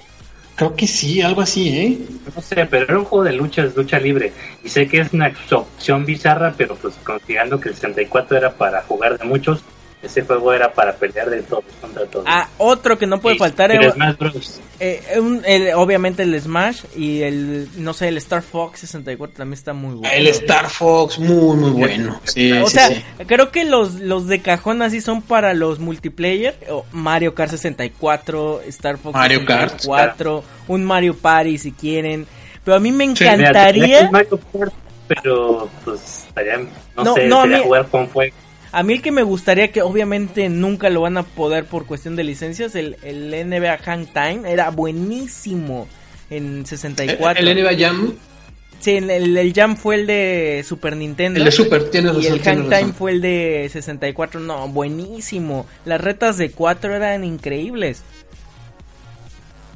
Creo 0.55 0.75
que 0.75 0.85
sí, 0.85 1.21
algo 1.21 1.41
así, 1.41 1.69
¿eh? 1.69 1.97
No 2.35 2.41
sé, 2.41 2.67
pero 2.67 2.83
era 2.83 2.99
un 2.99 3.05
juego 3.05 3.25
de 3.25 3.33
luchas, 3.33 3.75
lucha 3.75 3.99
libre. 3.99 4.31
Y 4.63 4.69
sé 4.69 4.87
que 4.87 4.99
es 4.99 5.11
una 5.11 5.33
opción 5.51 6.05
bizarra, 6.05 6.53
pero 6.55 6.75
pues 6.75 6.95
considerando 7.03 7.59
que 7.59 7.69
el 7.69 7.75
64 7.75 8.37
era 8.37 8.51
para 8.51 8.83
jugar 8.83 9.17
de 9.17 9.25
muchos, 9.25 9.63
ese 10.03 10.21
juego 10.23 10.53
era 10.53 10.73
para 10.73 10.93
pelear 10.95 11.29
de 11.29 11.41
todos 11.43 11.63
contra 11.81 12.05
todos. 12.05 12.25
Ah, 12.27 12.49
otro 12.57 12.97
que 12.97 13.07
no 13.07 13.19
puede 13.21 13.37
faltar 13.37 13.71
el 13.71 13.81
era, 13.83 13.93
Smash 13.93 14.17
Bros. 14.17 14.61
eh, 14.79 15.01
un- 15.17 15.41
el- 15.45 15.73
obviamente 15.75 16.23
el 16.23 16.39
Smash 16.41 16.83
y 16.95 17.21
el, 17.21 17.69
no 17.77 17.93
sé, 17.93 18.09
el 18.09 18.17
Star 18.17 18.41
Fox 18.41 18.81
64 18.81 19.37
también 19.37 19.53
está 19.53 19.71
muy 19.73 19.95
bueno. 19.95 20.13
El 20.13 20.27
Star 20.27 20.69
Fox, 20.69 21.17
muy, 21.19 21.55
muy 21.55 21.71
bueno. 21.71 22.19
Sí, 22.25 22.51
o 22.51 22.67
sí, 22.67 22.73
sea, 22.75 22.87
sí. 22.89 23.01
creo 23.25 23.49
que 23.51 23.63
los, 23.63 23.95
los 23.95 24.27
de 24.27 24.41
cajón 24.41 24.81
así 24.81 24.99
son 24.99 25.21
para 25.21 25.53
los 25.53 25.79
multiplayer. 25.79 26.57
Mario 26.91 27.33
Kart 27.33 27.51
64, 27.51 28.61
Star 28.67 28.97
Fox 28.97 29.13
Mario 29.15 29.45
Kart, 29.45 29.79
64, 29.79 30.43
un 30.67 30.83
Mario 30.83 31.15
Party 31.15 31.57
si 31.57 31.71
quieren. 31.71 32.27
Pero 32.65 32.77
a 32.77 32.79
mí 32.79 32.91
me 32.91 33.07
Mira, 33.07 33.33
encantaría, 33.33 33.99
el 34.01 34.11
Mario 34.11 34.39
Kart, 34.51 34.73
pero 35.07 35.69
pues 35.85 36.25
estaría, 36.27 36.57
no, 36.95 37.03
No, 37.03 37.13
sé, 37.15 37.27
no, 37.27 37.41
sería 37.43 37.57
mí- 37.57 37.63
jugar 37.63 37.87
con 37.87 38.07
fuego. 38.09 38.35
A 38.73 38.83
mí 38.83 38.93
el 38.93 39.01
que 39.01 39.11
me 39.11 39.23
gustaría 39.23 39.71
que 39.71 39.81
obviamente 39.81 40.49
nunca 40.49 40.89
lo 40.89 41.01
van 41.01 41.17
a 41.17 41.23
poder 41.23 41.65
por 41.65 41.85
cuestión 41.85 42.15
de 42.15 42.23
licencias, 42.25 42.75
el, 42.75 42.97
el 43.03 43.29
NBA 43.49 43.77
Hang 43.77 44.07
Time 44.07 44.51
era 44.51 44.69
buenísimo 44.71 45.87
en 46.29 46.65
64. 46.65 47.41
El, 47.41 47.47
el 47.49 47.63
NBA 47.63 47.77
Jam, 47.77 48.13
Sí, 48.79 48.97
el, 48.97 49.09
el- 49.09 49.37
el 49.37 49.53
Jam 49.53 49.77
fue 49.77 49.95
el 49.95 50.07
de 50.07 50.65
Super 50.67 50.97
Nintendo. 50.97 51.39
el 51.39 51.45
de 51.45 51.51
Super, 51.51 51.89
tienes 51.89 52.11
Y 52.13 52.15
razón. 52.17 52.33
el 52.33 52.41
tienes 52.41 52.63
Hang 52.65 52.69
Time 52.81 52.93
fue 52.93 53.11
el 53.11 53.21
de 53.21 53.69
64. 53.71 54.41
No, 54.41 54.67
buenísimo. 54.67 55.65
Las 55.85 56.01
retas 56.01 56.37
de 56.37 56.51
4 56.51 56.93
eran 56.95 57.23
increíbles. 57.23 58.01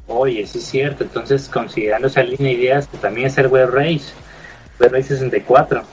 Oye, 0.08 0.46
sí 0.48 0.58
es 0.60 0.66
cierto. 0.66 1.04
Entonces, 1.04 1.48
considerando 1.50 2.08
esa 2.08 2.24
línea 2.24 2.48
de 2.48 2.54
ideas, 2.54 2.88
que 2.88 2.98
también 2.98 3.28
es 3.28 3.38
el 3.38 3.48
Web 3.48 3.70
Race. 3.72 4.06
Web 4.80 4.92
Race 4.94 5.10
64. 5.10 5.84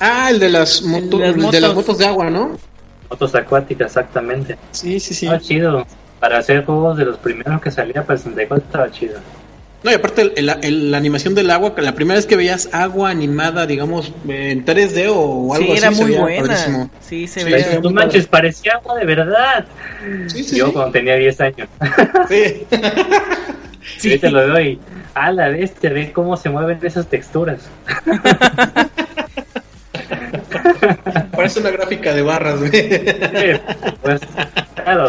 Ah, 0.00 0.28
el 0.30 0.38
de 0.40 0.48
las, 0.48 0.82
moto- 0.82 1.18
las 1.18 1.30
el 1.30 1.36
de 1.36 1.42
las 1.42 1.70
motos. 1.70 1.74
motos 1.74 1.98
de 1.98 2.06
agua, 2.06 2.30
¿no? 2.30 2.58
Motos 3.10 3.34
acuáticas, 3.34 3.88
exactamente. 3.88 4.56
Sí, 4.72 4.98
sí, 5.00 5.14
sí. 5.14 5.26
Estaba 5.26 5.40
chido. 5.42 5.86
Para 6.20 6.38
hacer 6.38 6.64
juegos 6.64 6.96
de 6.96 7.04
los 7.04 7.18
primeros 7.18 7.60
que 7.60 7.70
salía 7.70 8.02
para 8.02 8.14
el 8.14 8.18
64 8.24 8.64
estaba 8.66 8.90
chido. 8.90 9.18
No, 9.82 9.90
y 9.90 9.94
aparte 9.94 10.22
el- 10.22 10.32
el- 10.36 10.64
el- 10.64 10.90
la 10.90 10.96
animación 10.96 11.34
del 11.34 11.50
agua, 11.50 11.74
que 11.74 11.82
la 11.82 11.94
primera 11.94 12.16
vez 12.16 12.24
que 12.24 12.36
veías 12.36 12.70
agua 12.72 13.10
animada, 13.10 13.66
digamos, 13.66 14.10
en 14.26 14.64
3D 14.64 15.08
o 15.10 15.52
algo 15.54 15.66
sí, 15.66 15.72
así, 15.72 15.78
era 15.84 15.92
se 15.92 16.00
muy 16.02 16.10
veía 16.12 16.20
buena. 16.22 16.40
padrísimo. 16.40 16.90
Sí, 17.02 17.26
se 17.26 17.40
Sí, 17.40 17.50
veía. 17.50 17.72
sí. 17.72 17.78
no 17.82 17.90
manches, 17.90 18.26
parecía 18.26 18.72
agua 18.76 18.96
de 18.98 19.04
verdad. 19.04 19.66
Sí, 20.28 20.42
sí, 20.42 20.56
Yo 20.56 20.66
sí. 20.68 20.72
cuando 20.72 20.90
tenía 20.92 21.16
10 21.16 21.40
años. 21.40 21.68
Sí. 22.28 22.66
Y 24.02 24.08
ahorita 24.08 24.30
lo 24.30 24.38
veo 24.54 24.60
y 24.60 24.78
a 25.14 25.30
la 25.30 25.48
bestia, 25.50 25.90
ve 25.90 26.10
cómo 26.10 26.38
se 26.38 26.48
mueven 26.48 26.78
esas 26.82 27.06
texturas. 27.06 27.60
Parece 31.36 31.60
una 31.60 31.70
gráfica 31.70 32.14
de 32.14 32.22
barras, 32.22 32.58
güey. 32.58 32.70
Sí, 32.70 33.60
pues, 34.02 34.20
claro. 34.74 35.08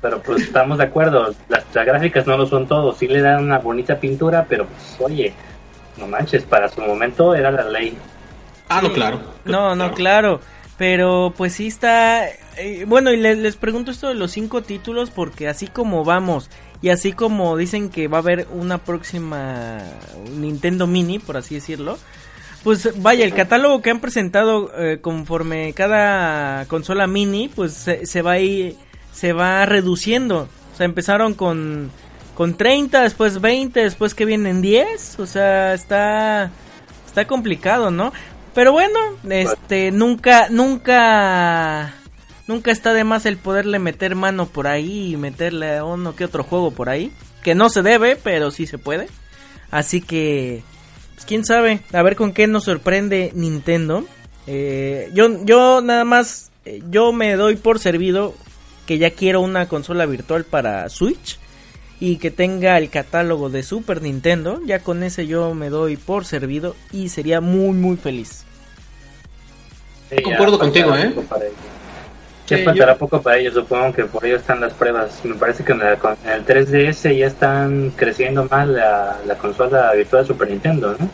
Pero 0.00 0.22
pues 0.22 0.42
estamos 0.42 0.78
de 0.78 0.84
acuerdo, 0.84 1.34
las, 1.48 1.64
las 1.74 1.86
gráficas 1.86 2.24
no 2.26 2.36
lo 2.36 2.46
son 2.46 2.68
todo, 2.68 2.94
sí 2.94 3.08
le 3.08 3.20
dan 3.20 3.42
una 3.42 3.58
bonita 3.58 3.98
pintura, 3.98 4.46
pero 4.48 4.64
pues 4.66 4.96
oye, 5.00 5.34
no 5.96 6.06
manches, 6.06 6.44
para 6.44 6.68
su 6.68 6.80
momento 6.82 7.34
era 7.34 7.50
la 7.50 7.64
ley. 7.64 7.98
Ah, 8.68 8.80
no, 8.80 8.92
claro. 8.92 9.20
No, 9.44 9.74
no, 9.74 9.92
claro. 9.92 10.40
Pero 10.76 11.34
pues 11.36 11.54
sí 11.54 11.66
está... 11.66 12.28
eh, 12.28 12.84
bueno, 12.86 13.10
y 13.10 13.16
les, 13.16 13.38
les 13.38 13.56
pregunto 13.56 13.90
esto 13.90 14.06
de 14.06 14.14
los 14.14 14.30
cinco 14.30 14.62
títulos 14.62 15.10
porque 15.10 15.48
así 15.48 15.66
como 15.66 16.04
vamos 16.04 16.48
y 16.80 16.90
así 16.90 17.12
como 17.12 17.56
dicen 17.56 17.90
que 17.90 18.06
va 18.06 18.18
a 18.18 18.20
haber 18.20 18.46
una 18.52 18.78
próxima 18.78 19.78
Nintendo 20.36 20.86
Mini, 20.86 21.18
por 21.18 21.36
así 21.36 21.56
decirlo, 21.56 21.98
pues 22.64 23.00
vaya, 23.00 23.24
el 23.24 23.34
catálogo 23.34 23.82
que 23.82 23.90
han 23.90 24.00
presentado 24.00 24.70
eh, 24.76 24.98
conforme 25.00 25.72
cada 25.74 26.66
consola 26.66 27.06
mini, 27.06 27.48
pues 27.48 27.72
se, 27.72 28.06
se 28.06 28.22
va 28.22 28.32
a 28.32 28.38
ir, 28.38 28.76
se 29.12 29.32
va 29.32 29.64
reduciendo. 29.66 30.48
O 30.72 30.76
sea, 30.76 30.84
empezaron 30.84 31.34
con, 31.34 31.90
con 32.34 32.56
30, 32.56 33.02
después 33.02 33.40
20, 33.40 33.80
después 33.80 34.14
que 34.14 34.24
vienen 34.24 34.60
10. 34.60 35.18
O 35.18 35.26
sea, 35.26 35.74
está, 35.74 36.50
está 37.06 37.26
complicado, 37.26 37.90
¿no? 37.90 38.12
Pero 38.54 38.72
bueno, 38.72 38.98
este, 39.28 39.92
nunca, 39.92 40.48
nunca, 40.48 41.94
nunca 42.46 42.70
está 42.70 42.92
de 42.92 43.04
más 43.04 43.24
el 43.26 43.36
poderle 43.36 43.78
meter 43.78 44.14
mano 44.14 44.46
por 44.46 44.66
ahí 44.66 45.12
y 45.12 45.16
meterle 45.16 45.78
a 45.78 45.84
uno 45.84 46.16
que 46.16 46.24
otro 46.24 46.42
juego 46.42 46.72
por 46.72 46.88
ahí. 46.88 47.12
Que 47.42 47.54
no 47.54 47.70
se 47.70 47.82
debe, 47.82 48.16
pero 48.16 48.50
sí 48.50 48.66
se 48.66 48.78
puede. 48.78 49.08
Así 49.70 50.00
que, 50.00 50.62
pues 51.18 51.26
quién 51.26 51.44
sabe, 51.44 51.80
a 51.92 52.02
ver 52.02 52.14
con 52.14 52.32
qué 52.32 52.46
nos 52.46 52.62
sorprende 52.62 53.32
Nintendo. 53.34 54.04
Eh, 54.46 55.10
yo, 55.14 55.44
yo 55.44 55.80
nada 55.80 56.04
más, 56.04 56.52
eh, 56.64 56.80
yo 56.90 57.12
me 57.12 57.34
doy 57.34 57.56
por 57.56 57.80
servido 57.80 58.34
que 58.86 58.98
ya 58.98 59.10
quiero 59.10 59.40
una 59.40 59.66
consola 59.66 60.06
virtual 60.06 60.44
para 60.44 60.88
Switch 60.88 61.40
y 61.98 62.18
que 62.18 62.30
tenga 62.30 62.78
el 62.78 62.88
catálogo 62.88 63.50
de 63.50 63.64
Super 63.64 64.00
Nintendo. 64.00 64.60
Ya 64.64 64.78
con 64.78 65.02
ese 65.02 65.26
yo 65.26 65.54
me 65.54 65.70
doy 65.70 65.96
por 65.96 66.24
servido 66.24 66.76
y 66.92 67.08
sería 67.08 67.40
muy 67.40 67.76
muy 67.76 67.96
feliz. 67.96 68.44
Concuerdo 70.22 70.56
contigo, 70.60 70.94
¿eh? 70.94 71.12
Ya 72.48 72.58
faltará 72.64 72.96
poco 72.96 73.20
para 73.20 73.38
ellos, 73.38 73.54
supongo 73.54 73.92
que 73.92 74.04
por 74.04 74.24
ello 74.24 74.36
están 74.36 74.60
las 74.60 74.72
pruebas. 74.72 75.20
Me 75.24 75.34
parece 75.34 75.64
que 75.64 75.72
en, 75.72 75.82
el 75.82 76.46
3DS 76.46 77.16
ya 77.16 77.26
están 77.26 77.92
creciendo 77.94 78.46
más 78.50 78.66
la, 78.66 79.18
la 79.26 79.34
consola 79.36 79.92
virtual 79.92 80.22
de 80.22 80.28
Super 80.28 80.48
Nintendo, 80.48 80.96
¿no? 80.98 81.08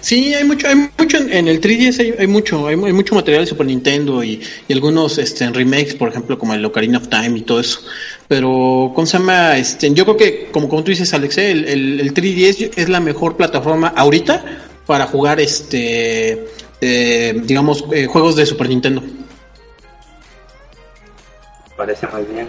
Sí, 0.00 0.32
hay 0.32 0.44
mucho, 0.44 0.68
hay 0.68 0.88
mucho 0.96 1.18
en, 1.18 1.48
el 1.48 1.60
3DS 1.60 2.18
hay, 2.18 2.26
mucho, 2.26 2.68
hay, 2.68 2.76
mucho 2.76 3.14
material 3.14 3.42
de 3.42 3.48
Super 3.48 3.66
Nintendo 3.66 4.22
y, 4.22 4.40
algunos 4.70 5.18
este, 5.18 5.50
remakes, 5.50 5.94
por 5.94 6.08
ejemplo, 6.08 6.38
como 6.38 6.54
el 6.54 6.64
Ocarina 6.64 6.98
of 6.98 7.08
Time 7.08 7.38
y 7.38 7.42
todo 7.42 7.60
eso. 7.60 7.80
Pero, 8.28 8.92
¿cómo 8.94 9.06
se 9.06 9.18
llama? 9.18 9.56
Este, 9.56 9.92
yo 9.92 10.04
creo 10.04 10.16
que, 10.16 10.48
como, 10.52 10.68
como 10.68 10.84
tú 10.84 10.90
dices, 10.92 11.12
Alex, 11.14 11.38
el, 11.38 11.64
el, 12.00 12.14
3DS 12.14 12.72
es 12.76 12.88
la 12.88 13.00
mejor 13.00 13.36
plataforma 13.36 13.88
ahorita 13.88 14.44
para 14.86 15.06
jugar, 15.06 15.40
este, 15.40 16.46
eh, 16.80 17.40
digamos, 17.44 17.84
eh, 17.92 18.06
juegos 18.06 18.36
de 18.36 18.46
Super 18.46 18.68
Nintendo 18.68 19.02
parece 21.78 22.06
muy 22.08 22.24
bien. 22.24 22.46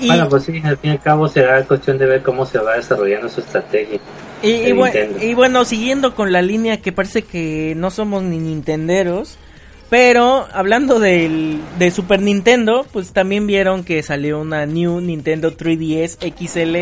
Y, 0.00 0.06
bueno, 0.06 0.28
pues 0.28 0.44
sí, 0.44 0.60
al 0.64 0.76
fin 0.76 0.90
y 0.90 0.92
al 0.94 1.00
cabo 1.00 1.26
será 1.28 1.62
cuestión 1.64 1.98
de 1.98 2.06
ver 2.06 2.22
cómo 2.22 2.46
se 2.46 2.58
va 2.58 2.76
desarrollando 2.76 3.28
su 3.28 3.40
estrategia. 3.40 3.98
Y, 4.42 5.34
bueno, 5.34 5.64
siguiendo 5.64 6.14
con 6.14 6.32
la 6.32 6.42
línea 6.42 6.80
que 6.80 6.92
parece 6.92 7.22
que 7.22 7.74
no 7.76 7.90
somos 7.90 8.22
ni 8.22 8.38
nintenderos, 8.38 9.36
pero 9.88 10.46
hablando 10.52 11.00
del, 11.00 11.60
de 11.78 11.90
Super 11.90 12.22
Nintendo, 12.22 12.86
pues 12.92 13.12
también 13.12 13.46
vieron 13.46 13.82
que 13.82 14.02
salió 14.02 14.40
una 14.40 14.64
New 14.64 15.00
Nintendo 15.00 15.52
3DS 15.56 16.18
XL 16.38 16.76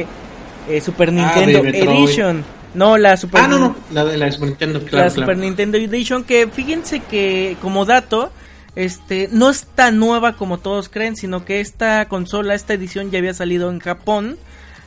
eh, 0.68 0.80
Super 0.80 1.08
ah, 1.08 1.12
Nintendo 1.12 1.60
Edition. 1.60 2.44
No, 2.74 2.98
la 2.98 3.16
Super 3.16 3.42
Ah, 3.42 3.48
no, 3.48 3.58
no, 3.58 3.76
la 3.92 4.04
de 4.04 4.18
la 4.18 4.30
Super 4.30 4.48
Nintendo, 4.48 4.80
La 4.90 5.10
Super 5.10 5.38
Nintendo 5.38 5.78
Edition, 5.78 6.24
que 6.24 6.48
fíjense 6.48 7.00
que 7.00 7.56
como 7.62 7.86
dato, 7.86 8.30
este 8.76 9.28
no 9.32 9.50
es 9.50 9.66
tan 9.66 9.98
nueva 9.98 10.36
como 10.36 10.58
todos 10.58 10.88
creen, 10.88 11.16
sino 11.16 11.44
que 11.44 11.60
esta 11.60 12.06
consola, 12.08 12.54
esta 12.54 12.74
edición 12.74 13.10
ya 13.10 13.18
había 13.18 13.34
salido 13.34 13.70
en 13.70 13.80
Japón 13.80 14.38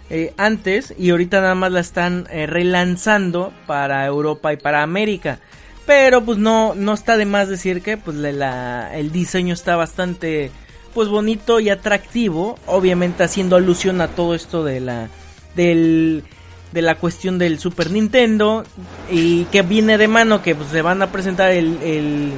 eh, 0.09 0.33
antes 0.37 0.93
y 0.97 1.09
ahorita 1.09 1.41
nada 1.41 1.55
más 1.55 1.71
la 1.71 1.79
están 1.79 2.27
eh, 2.31 2.45
relanzando 2.45 3.53
para 3.67 4.05
Europa 4.05 4.53
y 4.53 4.57
para 4.57 4.83
América. 4.83 5.39
Pero 5.85 6.23
pues 6.23 6.37
no, 6.37 6.75
no 6.75 6.93
está 6.93 7.17
de 7.17 7.25
más 7.25 7.49
decir 7.49 7.81
que 7.81 7.97
pues 7.97 8.17
el 8.17 9.11
diseño 9.11 9.53
está 9.53 9.75
bastante 9.75 10.51
pues 10.93 11.07
bonito 11.07 11.59
y 11.59 11.69
atractivo, 11.69 12.59
obviamente 12.67 13.23
haciendo 13.23 13.55
alusión 13.55 14.01
a 14.01 14.09
todo 14.09 14.35
esto 14.35 14.63
de 14.63 14.79
la 14.79 15.09
del 15.55 16.23
de 16.71 16.81
la 16.81 16.95
cuestión 16.95 17.37
del 17.37 17.59
Super 17.59 17.91
Nintendo 17.91 18.63
y 19.09 19.45
que 19.45 19.63
viene 19.63 19.97
de 19.97 20.07
mano 20.07 20.41
que 20.41 20.55
pues 20.55 20.69
se 20.69 20.81
van 20.81 21.01
a 21.01 21.11
presentar 21.11 21.51
el 21.51 22.31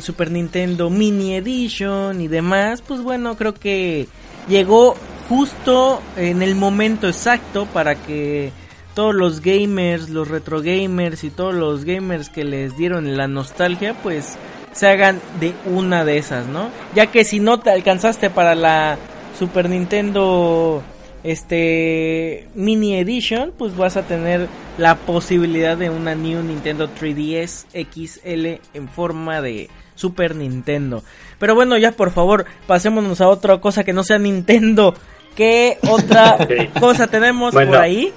Super 0.00 0.30
Nintendo 0.30 0.90
Mini 0.90 1.34
Edition 1.34 2.20
y 2.20 2.28
demás, 2.28 2.82
pues 2.82 3.00
bueno, 3.00 3.36
creo 3.36 3.54
que 3.54 4.06
llegó 4.48 4.94
justo 5.28 6.00
en 6.16 6.42
el 6.42 6.54
momento 6.54 7.08
exacto 7.08 7.66
para 7.66 7.94
que 7.94 8.52
todos 8.94 9.14
los 9.14 9.40
gamers, 9.40 10.08
los 10.08 10.28
retro 10.28 10.62
gamers 10.62 11.24
y 11.24 11.30
todos 11.30 11.54
los 11.54 11.84
gamers 11.84 12.28
que 12.28 12.44
les 12.44 12.76
dieron 12.76 13.16
la 13.16 13.26
nostalgia, 13.26 13.94
pues 14.02 14.36
se 14.72 14.88
hagan 14.88 15.20
de 15.40 15.54
una 15.66 16.04
de 16.04 16.18
esas, 16.18 16.46
¿no? 16.46 16.68
Ya 16.94 17.06
que 17.06 17.24
si 17.24 17.40
no 17.40 17.58
te 17.60 17.70
alcanzaste 17.70 18.30
para 18.30 18.54
la 18.54 18.98
Super 19.38 19.68
Nintendo 19.68 20.82
este 21.24 22.48
mini 22.54 22.96
edition, 22.98 23.52
pues 23.56 23.76
vas 23.76 23.96
a 23.96 24.02
tener 24.02 24.46
la 24.78 24.94
posibilidad 24.94 25.76
de 25.76 25.90
una 25.90 26.14
New 26.14 26.42
Nintendo 26.42 26.88
3DS 26.88 27.66
XL 27.72 28.60
en 28.74 28.88
forma 28.88 29.40
de 29.40 29.70
Super 29.94 30.36
Nintendo. 30.36 31.02
Pero 31.38 31.54
bueno, 31.54 31.78
ya 31.78 31.92
por 31.92 32.12
favor, 32.12 32.44
pasémonos 32.66 33.20
a 33.20 33.28
otra 33.28 33.58
cosa 33.58 33.84
que 33.84 33.94
no 33.94 34.04
sea 34.04 34.18
Nintendo. 34.18 34.94
¿Qué 35.34 35.78
otra 35.88 36.38
cosa 36.80 37.06
tenemos 37.06 37.54
por 37.54 37.76
ahí? 37.76 38.12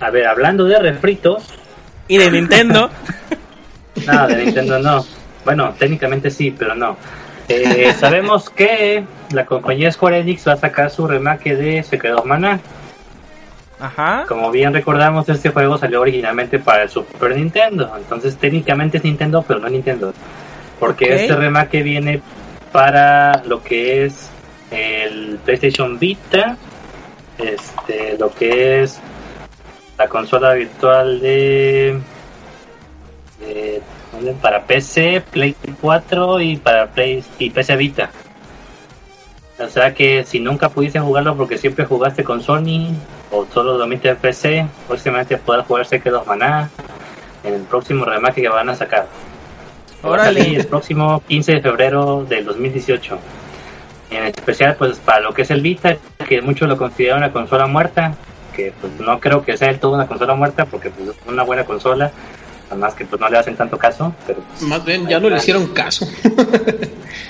A 0.00 0.10
ver, 0.10 0.26
hablando 0.26 0.64
de 0.64 0.78
refritos. 0.78 1.44
Y 2.08 2.18
de 2.18 2.30
Nintendo. 2.30 2.88
no, 4.06 4.26
de 4.28 4.44
Nintendo 4.44 4.78
no. 4.78 5.04
Bueno, 5.44 5.74
técnicamente 5.78 6.30
sí, 6.30 6.54
pero 6.56 6.74
no. 6.74 6.96
Eh, 7.48 7.94
sabemos 7.98 8.50
que 8.50 9.04
la 9.32 9.46
compañía 9.46 9.90
Square 9.92 10.20
Enix 10.20 10.46
va 10.46 10.54
a 10.54 10.56
sacar 10.56 10.90
su 10.90 11.06
remake 11.06 11.54
de 11.54 11.82
Secret 11.82 12.14
of 12.14 12.24
Mana. 12.24 12.60
Ajá. 13.78 14.24
Como 14.26 14.50
bien 14.50 14.72
recordamos, 14.72 15.28
este 15.28 15.50
juego 15.50 15.78
salió 15.78 16.00
originalmente 16.00 16.58
para 16.58 16.82
el 16.82 16.88
Super 16.88 17.36
Nintendo. 17.36 17.92
Entonces, 17.96 18.36
técnicamente 18.36 18.98
es 18.98 19.04
Nintendo, 19.04 19.44
pero 19.46 19.60
no 19.60 19.68
Nintendo. 19.68 20.12
Porque 20.80 21.14
este 21.14 21.36
remake 21.36 21.82
viene 21.82 22.20
para 22.72 23.42
lo 23.44 23.62
que 23.62 24.04
es 24.06 24.30
el 24.70 25.38
PlayStation 25.44 25.98
Vita, 25.98 26.56
este, 27.38 28.16
lo 28.18 28.30
que 28.30 28.82
es 28.82 28.98
la 29.98 30.08
consola 30.08 30.54
virtual 30.54 31.20
de, 31.20 31.98
de 33.40 33.82
para 34.40 34.64
PC, 34.64 35.22
Play 35.30 35.56
4 35.80 36.40
y 36.40 36.56
para 36.56 36.86
Play 36.88 37.24
y 37.38 37.50
PC 37.50 37.76
Vita. 37.76 38.10
O 39.58 39.68
sea 39.68 39.94
que 39.94 40.24
si 40.24 40.38
nunca 40.38 40.68
pudiste 40.68 41.00
jugarlo 41.00 41.36
porque 41.36 41.56
siempre 41.56 41.86
jugaste 41.86 42.24
con 42.24 42.42
Sony 42.42 42.94
o 43.30 43.46
solo 43.52 43.78
dormiste 43.78 44.10
en 44.10 44.16
PC, 44.16 44.66
próximamente 44.86 45.38
podrás 45.38 45.66
jugar 45.66 45.86
que 45.86 46.10
2 46.10 46.26
Maná 46.26 46.70
en 47.42 47.54
el 47.54 47.62
próximo 47.62 48.04
remake 48.04 48.42
que 48.42 48.48
van 48.48 48.68
a 48.68 48.74
sacar. 48.74 49.06
Va 50.04 50.28
el 50.28 50.66
próximo 50.66 51.22
15 51.26 51.52
de 51.52 51.60
febrero 51.60 52.24
del 52.28 52.44
2018. 52.44 53.18
En 54.10 54.24
especial 54.24 54.76
pues 54.76 54.98
para 54.98 55.20
lo 55.20 55.32
que 55.32 55.42
es 55.42 55.50
el 55.50 55.62
Vita, 55.62 55.96
que 56.28 56.42
muchos 56.42 56.68
lo 56.68 56.76
consideran 56.76 57.18
una 57.18 57.32
consola 57.32 57.66
muerta, 57.66 58.14
que 58.54 58.72
pues 58.80 58.92
no 59.00 59.18
creo 59.20 59.42
que 59.42 59.56
sea 59.56 59.68
del 59.68 59.80
todo 59.80 59.94
una 59.94 60.06
consola 60.06 60.34
muerta 60.34 60.66
porque 60.66 60.90
pues 60.90 61.08
es 61.08 61.16
una 61.26 61.42
buena 61.42 61.64
consola 61.64 62.12
Además 62.68 62.94
que 62.94 63.04
pues 63.04 63.20
no 63.20 63.28
le 63.28 63.38
hacen 63.38 63.54
tanto 63.56 63.78
caso, 63.78 64.12
pero... 64.26 64.40
Pues, 64.40 64.62
Más 64.62 64.84
bien, 64.84 65.06
ya 65.06 65.20
no 65.20 65.30
le 65.30 65.36
hicieron 65.36 65.68
caso. 65.68 66.06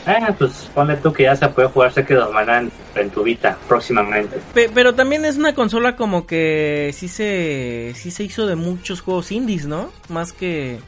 ah, 0.06 0.34
pues 0.38 0.70
ponle 0.74 0.96
tú 0.96 1.12
que 1.12 1.24
ya 1.24 1.36
se 1.36 1.46
puede 1.48 1.68
jugar 1.68 1.92
que 1.92 2.14
dos 2.14 2.30
en, 2.48 2.72
en 2.94 3.10
tu 3.10 3.22
Vita 3.22 3.56
próximamente. 3.68 4.40
pero 4.74 4.94
también 4.94 5.24
es 5.24 5.36
una 5.36 5.54
consola 5.54 5.94
como 5.96 6.26
que 6.26 6.90
sí 6.94 7.08
se, 7.08 7.92
sí 7.94 8.10
se 8.10 8.24
hizo 8.24 8.46
de 8.46 8.56
muchos 8.56 9.02
juegos 9.02 9.30
indies, 9.30 9.66
¿no? 9.66 9.90
Más 10.08 10.32
que... 10.32 10.78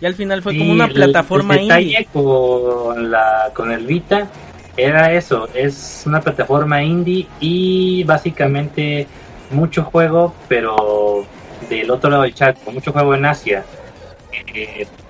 Y 0.00 0.06
al 0.06 0.14
final 0.14 0.42
fue 0.42 0.58
como 0.58 0.72
una 0.72 0.88
plataforma 0.88 1.54
el 1.54 1.68
detalle 1.68 2.08
con, 2.12 3.10
la, 3.10 3.50
con 3.54 3.70
el 3.70 3.86
Vita 3.86 4.28
era 4.76 5.12
eso, 5.12 5.48
es 5.54 6.02
una 6.04 6.20
plataforma 6.20 6.82
indie 6.82 7.28
y 7.38 8.02
básicamente 8.04 9.06
mucho 9.50 9.84
juego, 9.84 10.34
pero 10.48 11.24
del 11.68 11.90
otro 11.90 12.10
lado 12.10 12.22
del 12.24 12.34
chat, 12.34 12.58
mucho 12.72 12.92
juego 12.92 13.14
en 13.14 13.24
Asia 13.24 13.64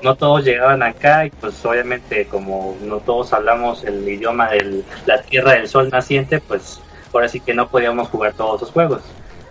no 0.03 0.17
todos 0.17 0.45
llegaban 0.45 0.83
acá 0.83 1.27
y 1.27 1.31
pues 1.31 1.65
obviamente 1.65 2.27
como 2.27 2.77
no 2.83 2.99
todos 2.99 3.33
hablamos 3.33 3.85
el 3.85 4.09
idioma 4.09 4.51
de 4.51 4.83
la 5.07 5.23
Tierra 5.23 5.53
del 5.53 5.69
Sol 5.69 5.89
naciente, 5.91 6.41
pues 6.41 6.81
ahora 7.13 7.29
sí 7.29 7.41
que 7.41 7.55
no 7.55 7.69
podíamos 7.69 8.09
jugar 8.09 8.35
todos 8.35 8.61
los 8.61 8.71
juegos. 8.71 9.03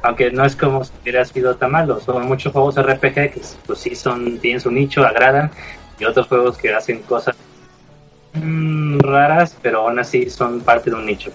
Aunque 0.01 0.31
no 0.31 0.45
es 0.45 0.55
como 0.55 0.83
si 0.83 0.91
hubiera 1.01 1.23
sido 1.23 1.55
tan 1.55 1.71
malo, 1.71 1.99
son 2.01 2.27
muchos 2.27 2.51
juegos 2.51 2.75
RPG 2.75 3.13
que 3.13 3.41
pues 3.65 3.79
sí 3.79 3.95
son, 3.95 4.37
tienen 4.39 4.59
su 4.59 4.69
nicho, 4.69 5.05
agradan, 5.05 5.49
y 5.97 6.05
otros 6.05 6.27
juegos 6.27 6.57
que 6.57 6.73
hacen 6.73 7.01
cosas 7.03 7.35
mm, 8.33 8.99
raras, 8.99 9.55
pero 9.61 9.87
aún 9.87 9.99
así 9.99 10.29
son 10.29 10.61
parte 10.61 10.89
de 10.89 10.97
un 10.97 11.05
nicho. 11.05 11.31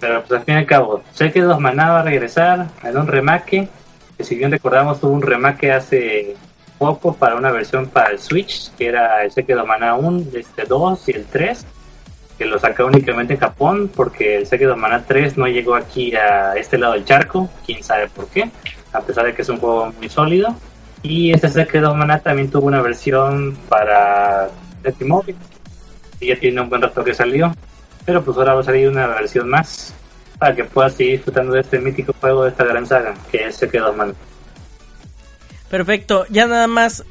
Pero 0.00 0.20
pues 0.20 0.38
al 0.38 0.44
fin 0.44 0.54
y 0.54 0.58
al 0.58 0.66
cabo, 0.66 1.02
sé 1.12 1.32
que 1.32 1.40
Dos 1.40 1.58
Maná 1.60 1.90
va 1.90 2.00
a 2.00 2.04
regresar 2.04 2.68
en 2.82 2.96
un 2.96 3.08
remake, 3.08 3.68
que 4.16 4.24
si 4.24 4.36
bien 4.36 4.52
recordamos 4.52 5.00
tuvo 5.00 5.12
un 5.12 5.22
remake 5.22 5.72
hace 5.72 6.36
poco 6.84 7.14
para 7.14 7.36
una 7.36 7.50
versión 7.50 7.86
para 7.86 8.10
el 8.10 8.18
Switch, 8.18 8.70
que 8.76 8.88
era 8.88 9.24
el 9.24 9.32
Sekiro 9.32 9.64
Mana 9.64 9.94
1, 9.94 10.26
este 10.34 10.64
2 10.64 11.08
y 11.08 11.12
el 11.12 11.24
3, 11.24 11.66
que 12.36 12.44
lo 12.44 12.58
saca 12.58 12.84
únicamente 12.84 13.34
en 13.34 13.40
Japón, 13.40 13.90
porque 13.94 14.36
el 14.36 14.46
Sekiro 14.46 14.76
Mana 14.76 15.04
3 15.06 15.38
no 15.38 15.46
llegó 15.46 15.74
aquí 15.74 16.14
a 16.14 16.54
este 16.54 16.76
lado 16.76 16.92
del 16.92 17.04
charco, 17.04 17.48
quién 17.64 17.82
sabe 17.82 18.08
por 18.08 18.26
qué, 18.28 18.50
a 18.92 19.00
pesar 19.00 19.24
de 19.24 19.34
que 19.34 19.42
es 19.42 19.48
un 19.48 19.58
juego 19.58 19.92
muy 19.98 20.08
sólido. 20.10 20.54
Y 21.02 21.32
este 21.32 21.48
Sekiro 21.48 21.94
Mana 21.94 22.18
también 22.18 22.50
tuvo 22.50 22.66
una 22.66 22.82
versión 22.82 23.56
para 23.68 24.48
Móvil, 25.00 25.36
y 26.20 26.26
ya 26.28 26.36
tiene 26.38 26.60
un 26.60 26.68
buen 26.68 26.82
rato 26.82 27.02
que 27.02 27.14
salió, 27.14 27.52
pero 28.04 28.22
pues 28.22 28.36
ahora 28.36 28.54
va 28.54 28.60
a 28.60 28.64
salir 28.64 28.88
una 28.88 29.06
versión 29.06 29.48
más 29.48 29.94
para 30.38 30.54
que 30.54 30.64
puedas 30.64 30.92
seguir 30.94 31.16
disfrutando 31.16 31.54
de 31.54 31.60
este 31.60 31.78
mítico 31.78 32.14
juego 32.20 32.44
de 32.44 32.50
esta 32.50 32.64
gran 32.64 32.86
saga, 32.86 33.14
que 33.30 33.46
es 33.46 33.56
Sekiro 33.56 33.92
Mana. 33.94 34.12
Perfecto, 35.70 36.26
ya 36.30 36.46
nada 36.46 36.66
más. 36.66 37.04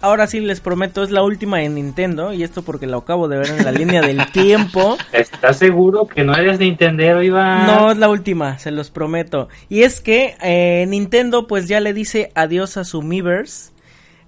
Ahora 0.00 0.26
sí 0.26 0.38
les 0.40 0.60
prometo, 0.60 1.02
es 1.02 1.10
la 1.10 1.22
última 1.22 1.62
en 1.62 1.76
Nintendo. 1.76 2.32
Y 2.34 2.42
esto 2.42 2.60
porque 2.62 2.86
la 2.86 2.98
acabo 2.98 3.26
de 3.26 3.38
ver 3.38 3.48
en 3.48 3.64
la 3.64 3.72
línea 3.72 4.02
del 4.02 4.26
tiempo. 4.32 4.98
¿Estás 5.12 5.58
seguro 5.58 6.06
que 6.06 6.24
no 6.24 6.34
eres 6.34 6.58
Nintendo, 6.58 7.22
Iván? 7.22 7.66
No, 7.66 7.90
es 7.90 7.96
la 7.96 8.10
última, 8.10 8.58
se 8.58 8.70
los 8.70 8.90
prometo. 8.90 9.48
Y 9.70 9.82
es 9.82 10.02
que 10.02 10.36
eh, 10.42 10.84
Nintendo 10.88 11.46
pues 11.46 11.68
ya 11.68 11.80
le 11.80 11.94
dice 11.94 12.30
adiós 12.34 12.76
a 12.76 12.84
su 12.84 13.00
Miiverse. 13.00 13.72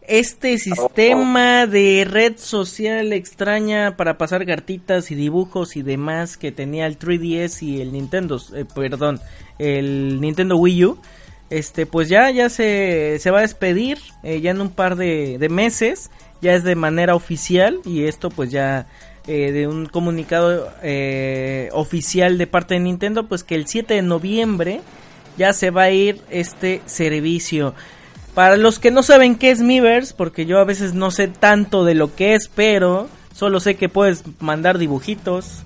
este 0.09 0.57
sistema 0.57 1.67
de 1.67 2.07
red 2.09 2.35
social 2.39 3.13
extraña 3.13 3.97
para 3.99 4.17
pasar 4.17 4.47
cartitas 4.47 5.11
y 5.11 5.15
dibujos 5.15 5.77
y 5.77 5.83
demás 5.83 6.39
que 6.39 6.53
tenía 6.53 6.87
el 6.87 6.99
3DS 6.99 7.63
y 7.63 7.83
el 7.83 7.93
Nintendo, 7.93 8.41
eh, 8.55 8.65
perdón, 8.75 9.21
el 9.59 10.21
Nintendo 10.23 10.57
Wii 10.57 10.85
U, 10.87 10.99
este, 11.51 11.87
pues 11.87 12.09
ya, 12.09 12.31
ya 12.31 12.49
se, 12.49 13.19
se 13.21 13.31
va 13.31 13.39
a 13.39 13.43
despedir, 13.43 13.99
eh, 14.23 14.41
ya 14.41 14.51
en 14.51 14.61
un 14.61 14.71
par 14.71 14.97
de, 14.97 15.45
meses, 15.51 16.11
ya 16.43 16.55
es 16.55 16.65
de 16.65 16.75
manera 16.75 17.15
oficial 17.15 17.81
y 17.85 18.05
esto 18.05 18.31
pues 18.31 18.51
ya 18.51 18.87
eh, 19.27 19.53
de 19.53 19.67
un 19.67 19.87
comunicado 19.87 20.71
oficial 21.73 22.39
de 22.39 22.47
parte 22.47 22.75
de 22.75 22.81
Nintendo, 22.81 23.27
pues 23.27 23.45
que 23.45 23.55
el 23.55 23.67
7 23.67 23.95
de 23.95 24.03
noviembre 24.03 24.81
ya 25.37 25.53
se 25.53 25.71
va 25.71 25.85
a 25.85 25.91
ir 25.91 26.21
este 26.31 26.83
servicio. 26.87 27.75
Para 28.35 28.57
los 28.57 28.79
que 28.79 28.91
no 28.91 29.03
saben 29.03 29.37
qué 29.37 29.51
es 29.51 29.63
Miiverse, 29.63 30.15
porque 30.15 30.45
yo 30.45 30.59
a 30.59 30.65
veces 30.65 30.93
no 30.93 31.11
sé 31.11 31.29
tanto 31.29 31.85
de 31.85 31.95
lo 31.95 32.15
que 32.15 32.35
es, 32.35 32.49
pero 32.49 33.09
solo 33.35 33.61
sé 33.61 33.77
que 33.77 33.89
puedes 33.89 34.25
mandar 34.41 34.77
dibujitos 34.77 35.63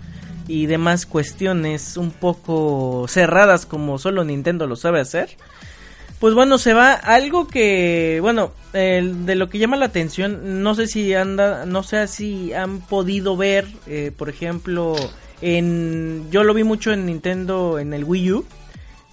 y 0.46 0.66
demás 0.66 1.06
cuestiones 1.06 1.96
un 1.96 2.10
poco 2.12 3.06
cerradas 3.08 3.66
como 3.66 3.98
solo 3.98 4.24
Nintendo 4.24 4.66
lo 4.66 4.76
sabe 4.76 5.00
hacer. 5.00 5.30
Pues 6.20 6.34
bueno, 6.34 6.58
se 6.58 6.74
va 6.74 6.92
algo 6.92 7.48
que, 7.48 8.18
bueno, 8.20 8.52
de 8.72 9.34
lo 9.34 9.48
que 9.48 9.58
llama 9.58 9.78
la 9.78 9.86
atención, 9.86 10.62
no 10.62 10.74
sé 10.74 10.86
si 10.86 11.14
anda, 11.14 11.64
no 11.64 11.82
sé 11.82 12.06
si 12.08 12.52
han 12.52 12.80
podido 12.80 13.38
ver, 13.38 13.66
eh, 13.86 14.12
por 14.14 14.28
ejemplo, 14.28 14.94
en, 15.40 16.30
yo 16.30 16.44
lo 16.44 16.52
vi 16.52 16.62
mucho 16.62 16.92
en 16.92 17.06
Nintendo, 17.06 17.78
en 17.78 17.94
el 17.94 18.04
Wii 18.04 18.32
U, 18.32 18.44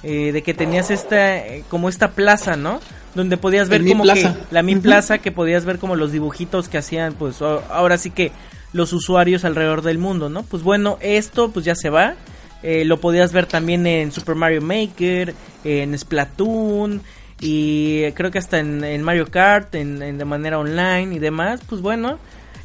eh, 0.04 0.34
de 0.34 0.44
que 0.44 0.54
tenías 0.54 0.92
esta, 0.92 1.38
eh, 1.38 1.64
como 1.70 1.88
esta 1.88 2.12
plaza, 2.12 2.58
¿no? 2.58 2.82
donde 3.16 3.36
podías 3.36 3.68
ver 3.68 3.86
como 3.86 4.04
que 4.04 4.32
la 4.52 4.62
Mi 4.62 4.76
Plaza 4.76 5.18
que 5.18 5.32
podías 5.32 5.66
ver 5.66 5.80
como 5.80 5.96
los 5.96 6.12
dibujitos 6.12 6.70
que 6.70 6.78
hacían 6.78 7.14
pues 7.14 7.42
ahora 7.42 7.98
sí 7.98 8.12
que 8.12 8.32
los 8.74 8.94
usuarios 8.94 9.44
alrededor 9.44 9.82
del 9.82 9.98
mundo, 9.98 10.30
¿no? 10.30 10.44
Pues 10.44 10.62
bueno, 10.62 10.98
esto 11.02 11.52
pues 11.52 11.66
ya 11.66 11.76
se 11.76 11.90
va. 11.90 12.16
Eh, 12.64 12.86
lo 12.86 13.00
podías 13.00 13.34
ver 13.34 13.46
también 13.46 13.86
en 13.88 14.12
Super 14.12 14.36
Mario 14.36 14.62
Maker, 14.62 15.34
en 15.64 15.98
Splatoon 15.98 17.02
y 17.40 18.12
creo 18.14 18.32
que 18.32 18.40
hasta 18.40 18.60
en, 18.60 19.02
Mario 19.04 19.30
Kart, 19.30 19.76
en, 19.76 20.00
de 20.00 20.26
manera 20.26 20.58
online 20.60 21.16
y 21.16 21.20
demás. 21.20 21.62
Pues 21.68 21.82
bueno, 21.82 22.18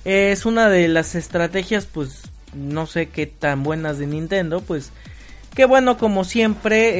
es 0.04 0.46
una 0.46 0.68
de 0.68 0.88
las 0.88 1.14
estrategias 1.14 1.86
pues 1.86 2.22
no 2.54 2.86
sé 2.86 3.08
qué 3.08 3.26
tan 3.26 3.62
buenas 3.62 3.98
de 3.98 4.06
Nintendo, 4.06 4.60
pues 4.60 4.92
que 5.54 5.66
bueno, 5.66 5.98
como 5.98 6.24
siempre, 6.24 6.92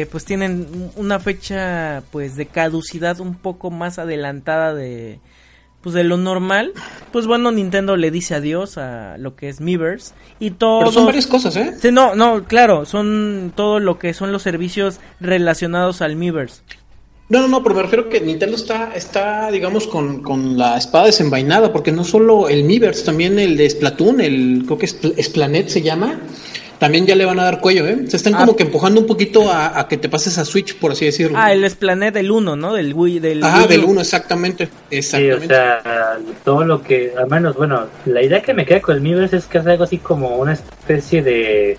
eh, 0.00 0.06
pues 0.06 0.24
tienen 0.24 0.90
una 0.96 1.20
fecha 1.20 2.02
pues 2.10 2.36
de 2.36 2.46
caducidad 2.46 3.20
un 3.20 3.34
poco 3.34 3.70
más 3.70 3.98
adelantada 3.98 4.72
de 4.72 5.18
pues 5.82 5.94
de 5.94 6.04
lo 6.04 6.16
normal. 6.16 6.72
Pues 7.10 7.26
bueno, 7.26 7.50
Nintendo 7.52 7.96
le 7.96 8.10
dice 8.10 8.34
adiós 8.34 8.78
a 8.78 9.16
lo 9.18 9.36
que 9.36 9.48
es 9.48 9.60
Miiverse 9.60 10.14
y 10.38 10.52
todo. 10.52 10.80
Pero 10.80 10.92
son 10.92 11.06
varias 11.06 11.26
cosas, 11.26 11.56
¿eh? 11.56 11.74
Sí, 11.80 11.90
no, 11.92 12.14
no, 12.14 12.44
claro, 12.44 12.86
son 12.86 13.52
todo 13.54 13.80
lo 13.80 13.98
que 13.98 14.14
son 14.14 14.32
los 14.32 14.42
servicios 14.42 15.00
relacionados 15.20 16.00
al 16.00 16.16
Miiverse. 16.16 16.62
No, 17.28 17.40
no, 17.40 17.48
no, 17.48 17.62
pero 17.62 17.74
me 17.74 17.82
refiero 17.82 18.10
que 18.10 18.20
Nintendo 18.20 18.56
está, 18.56 18.92
está 18.94 19.50
digamos, 19.50 19.86
con, 19.86 20.22
con 20.22 20.58
la 20.58 20.76
espada 20.76 21.06
desenvainada, 21.06 21.72
porque 21.72 21.90
no 21.90 22.04
solo 22.04 22.48
el 22.48 22.64
Miiverse, 22.64 23.06
también 23.06 23.38
el 23.38 23.56
de 23.56 23.70
Splatoon, 23.70 24.20
el 24.20 24.64
creo 24.66 24.76
que 24.76 24.84
es 24.84 24.98
Splanet 25.22 25.68
se 25.68 25.80
llama, 25.80 26.20
también 26.82 27.06
ya 27.06 27.14
le 27.14 27.24
van 27.24 27.38
a 27.38 27.44
dar 27.44 27.60
cuello, 27.60 27.86
¿eh? 27.86 27.96
Se 28.08 28.16
están 28.16 28.34
ah. 28.34 28.38
como 28.38 28.56
que 28.56 28.64
empujando 28.64 29.00
un 29.00 29.06
poquito 29.06 29.48
a, 29.48 29.86
que 29.86 29.96
te 29.96 30.08
pases 30.08 30.36
a 30.38 30.44
Switch, 30.44 30.76
por 30.80 30.90
así 30.90 31.04
decirlo. 31.04 31.38
Ah, 31.38 31.52
el 31.52 31.70
Splanet 31.70 32.12
del 32.12 32.28
1, 32.28 32.56
¿no? 32.56 32.72
Del 32.72 32.92
Wii. 32.92 33.20
Del 33.20 33.44
Ajá, 33.44 33.68
del 33.68 33.84
1, 33.84 34.00
exactamente. 34.00 34.68
exactamente. 34.90 35.38
Sí, 35.38 35.44
o 35.44 35.48
sea, 35.48 36.18
todo 36.42 36.64
lo 36.64 36.82
que, 36.82 37.12
al 37.16 37.28
menos, 37.28 37.54
bueno, 37.54 37.86
la 38.04 38.20
idea 38.20 38.42
que 38.42 38.52
me 38.52 38.66
queda 38.66 38.80
con 38.80 38.96
el 38.96 39.00
Miiverse 39.00 39.36
es 39.36 39.46
que 39.46 39.58
es 39.58 39.66
algo 39.68 39.84
así 39.84 39.98
como 39.98 40.38
una 40.38 40.54
especie 40.54 41.22
de 41.22 41.78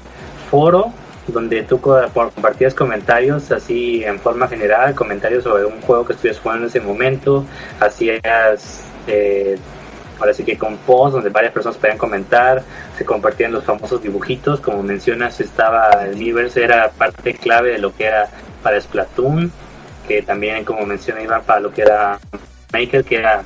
foro 0.50 0.94
donde 1.28 1.64
tú 1.64 1.82
compartías 1.82 2.74
comentarios 2.74 3.52
así 3.52 4.06
en 4.06 4.22
forma 4.22 4.48
general, 4.48 4.96
comentarios 4.96 5.44
sobre 5.44 5.66
un 5.66 5.82
juego 5.82 6.06
que 6.06 6.14
estuvieras 6.14 6.42
jugando 6.42 6.64
en 6.64 6.70
ese 6.70 6.80
momento, 6.80 7.44
hacías 7.82 8.86
eh, 9.08 9.58
ahora 10.20 10.34
sí 10.34 10.44
que 10.44 10.58
con 10.58 10.78
posts 10.78 11.16
donde 11.16 11.30
varias 11.30 11.52
personas 11.52 11.78
podían 11.78 11.98
comentar, 11.98 12.64
se 12.98 13.06
compartían 13.06 13.52
los 13.52 13.64
famosos 13.64 14.02
dibujitos, 14.02 14.60
como 14.60 14.84
mencionas 14.84 15.40
estaba 15.40 16.06
el 16.06 16.18
Miiverse, 16.18 16.64
era 16.64 16.92
parte 16.92 17.34
clave 17.34 17.72
de 17.72 17.80
lo 17.80 17.96
que 17.96 18.06
era 18.06 18.30
para 18.62 18.80
Splatoon, 18.80 19.52
que 20.08 20.22
también 20.22 20.64
como 20.66 20.86
menciona 20.86 21.22
Iván 21.22 21.44
para 21.44 21.60
lo 21.60 21.72
que 21.72 21.82
era 21.82 22.20
Maker, 22.72 23.04
que 23.04 23.18
era 23.18 23.44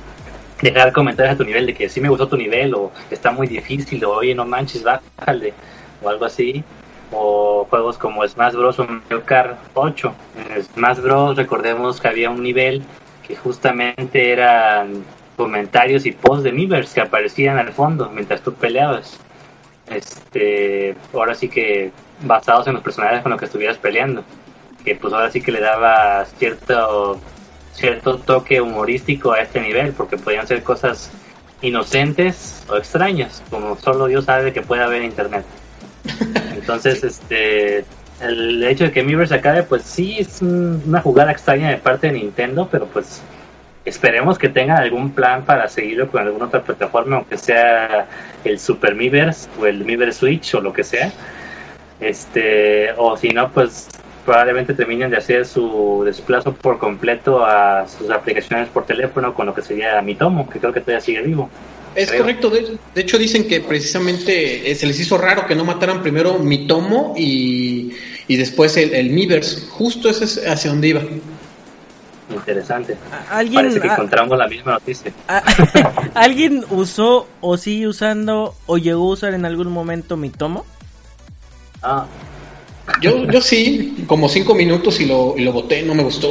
dejar 0.60 0.92
comentarios 0.92 1.34
a 1.34 1.38
tu 1.38 1.44
nivel 1.44 1.66
de 1.66 1.74
que 1.74 1.88
sí 1.88 2.00
me 2.00 2.08
gustó 2.08 2.28
tu 2.28 2.36
nivel 2.36 2.74
o 2.74 2.90
está 3.10 3.30
muy 3.30 3.46
difícil 3.46 4.04
o 4.04 4.10
oye 4.10 4.34
no 4.34 4.44
manches 4.44 4.82
bájale 4.82 5.54
o 6.02 6.08
algo 6.08 6.24
así 6.24 6.64
o 7.12 7.64
juegos 7.70 7.96
como 7.96 8.26
Smash 8.26 8.54
Bros 8.54 8.78
o 8.80 8.84
Mario 8.84 9.24
Kart 9.24 9.56
8 9.74 10.14
en 10.50 10.64
Smash 10.64 10.98
Bros 10.98 11.36
recordemos 11.36 12.00
que 12.00 12.08
había 12.08 12.28
un 12.30 12.42
nivel 12.42 12.82
que 13.26 13.36
justamente 13.36 14.32
era 14.32 14.84
comentarios 15.36 16.04
y 16.04 16.12
posts 16.12 16.42
de 16.42 16.52
Miiverse 16.52 16.94
que 16.94 17.00
aparecían 17.00 17.58
al 17.58 17.72
fondo 17.72 18.10
mientras 18.10 18.42
tú 18.42 18.52
peleabas. 18.52 19.20
Este, 19.90 20.94
ahora 21.12 21.34
sí 21.34 21.48
que 21.48 21.92
basados 22.22 22.66
en 22.66 22.74
los 22.74 22.82
personajes 22.82 23.22
con 23.22 23.30
los 23.30 23.38
que 23.38 23.46
estuvieras 23.46 23.78
peleando. 23.78 24.24
Que 24.84 24.94
pues 24.94 25.12
ahora 25.12 25.30
sí 25.30 25.40
que 25.40 25.52
le 25.52 25.60
daba 25.60 26.24
cierto 26.24 27.20
cierto 27.72 28.18
toque 28.18 28.60
humorístico 28.60 29.32
a 29.32 29.40
este 29.40 29.60
nivel, 29.60 29.92
porque 29.92 30.16
podían 30.16 30.46
ser 30.46 30.62
cosas 30.62 31.10
inocentes 31.62 32.64
o 32.68 32.76
extrañas, 32.76 33.42
como 33.50 33.76
solo 33.76 34.06
Dios 34.06 34.24
sabe 34.24 34.52
que 34.52 34.62
puede 34.62 34.82
haber 34.82 35.02
en 35.02 35.06
internet. 35.06 35.44
Entonces, 36.54 37.04
este 37.04 37.84
el 38.20 38.64
hecho 38.64 38.84
de 38.84 38.92
que 38.92 39.04
Miiverse 39.04 39.34
acabe, 39.34 39.62
pues 39.62 39.82
sí 39.82 40.16
es 40.18 40.42
una 40.42 41.00
jugada 41.00 41.30
extraña 41.30 41.70
de 41.70 41.76
parte 41.76 42.08
de 42.08 42.14
Nintendo, 42.14 42.68
pero 42.70 42.86
pues 42.86 43.22
esperemos 43.84 44.38
que 44.38 44.48
tengan 44.48 44.78
algún 44.78 45.10
plan 45.10 45.44
para 45.44 45.68
seguirlo 45.68 46.10
con 46.10 46.22
alguna 46.22 46.46
otra 46.46 46.62
plataforma, 46.62 47.16
aunque 47.16 47.38
sea 47.38 48.06
el 48.44 48.58
Super 48.58 48.94
Miiverse 48.94 49.48
o 49.60 49.66
el 49.66 49.84
Miiverse 49.84 50.18
Switch 50.18 50.54
o 50.54 50.60
lo 50.60 50.72
que 50.72 50.84
sea. 50.84 51.12
Este, 52.00 52.92
o 52.96 53.16
si 53.16 53.30
no, 53.30 53.50
pues 53.50 53.88
probablemente 54.24 54.74
terminen 54.74 55.10
de 55.10 55.16
hacer 55.16 55.46
su 55.46 56.02
desplazo 56.04 56.52
por 56.52 56.78
completo 56.78 57.44
a 57.44 57.86
sus 57.88 58.10
aplicaciones 58.10 58.68
por 58.68 58.84
teléfono 58.84 59.34
con 59.34 59.46
lo 59.46 59.54
que 59.54 59.62
sería 59.62 60.00
Mi 60.02 60.14
Tomo, 60.14 60.48
que 60.48 60.58
creo 60.58 60.72
que 60.72 60.80
todavía 60.80 61.00
sigue 61.00 61.22
vivo. 61.22 61.48
Es 61.94 62.12
correcto, 62.12 62.50
de, 62.50 62.78
hecho 62.94 63.18
dicen 63.18 63.48
que 63.48 63.60
precisamente 63.60 64.70
eh, 64.70 64.74
se 64.74 64.86
les 64.86 65.00
hizo 65.00 65.16
raro 65.18 65.46
que 65.46 65.54
no 65.54 65.64
mataran 65.64 66.02
primero 66.02 66.38
Mi 66.38 66.66
Tomo 66.66 67.14
y, 67.16 67.92
y 68.28 68.36
después 68.36 68.76
el, 68.76 68.94
el 68.94 69.10
Miiverse, 69.10 69.66
justo 69.70 70.08
ese 70.08 70.24
es 70.24 70.46
hacia 70.46 70.70
donde 70.70 70.88
iba. 70.88 71.02
Interesante. 72.30 72.96
Parece 73.30 73.80
que 73.80 73.86
encontramos 73.86 74.38
la 74.38 74.48
misma 74.48 74.72
noticia. 74.72 75.12
¿Alguien 76.14 76.64
usó 76.70 77.26
o 77.40 77.56
sigue 77.56 77.88
usando 77.88 78.54
o 78.66 78.78
llegó 78.78 79.10
a 79.10 79.14
usar 79.14 79.34
en 79.34 79.44
algún 79.44 79.72
momento 79.72 80.16
mi 80.16 80.30
tomo? 80.30 80.64
Ah. 81.82 82.06
Yo, 83.00 83.24
yo 83.24 83.40
sí, 83.40 84.04
como 84.06 84.28
cinco 84.28 84.54
minutos 84.54 85.00
y 85.00 85.06
lo, 85.06 85.34
y 85.36 85.44
lo 85.44 85.52
boté, 85.52 85.82
no 85.82 85.94
me 85.94 86.02
gustó. 86.02 86.30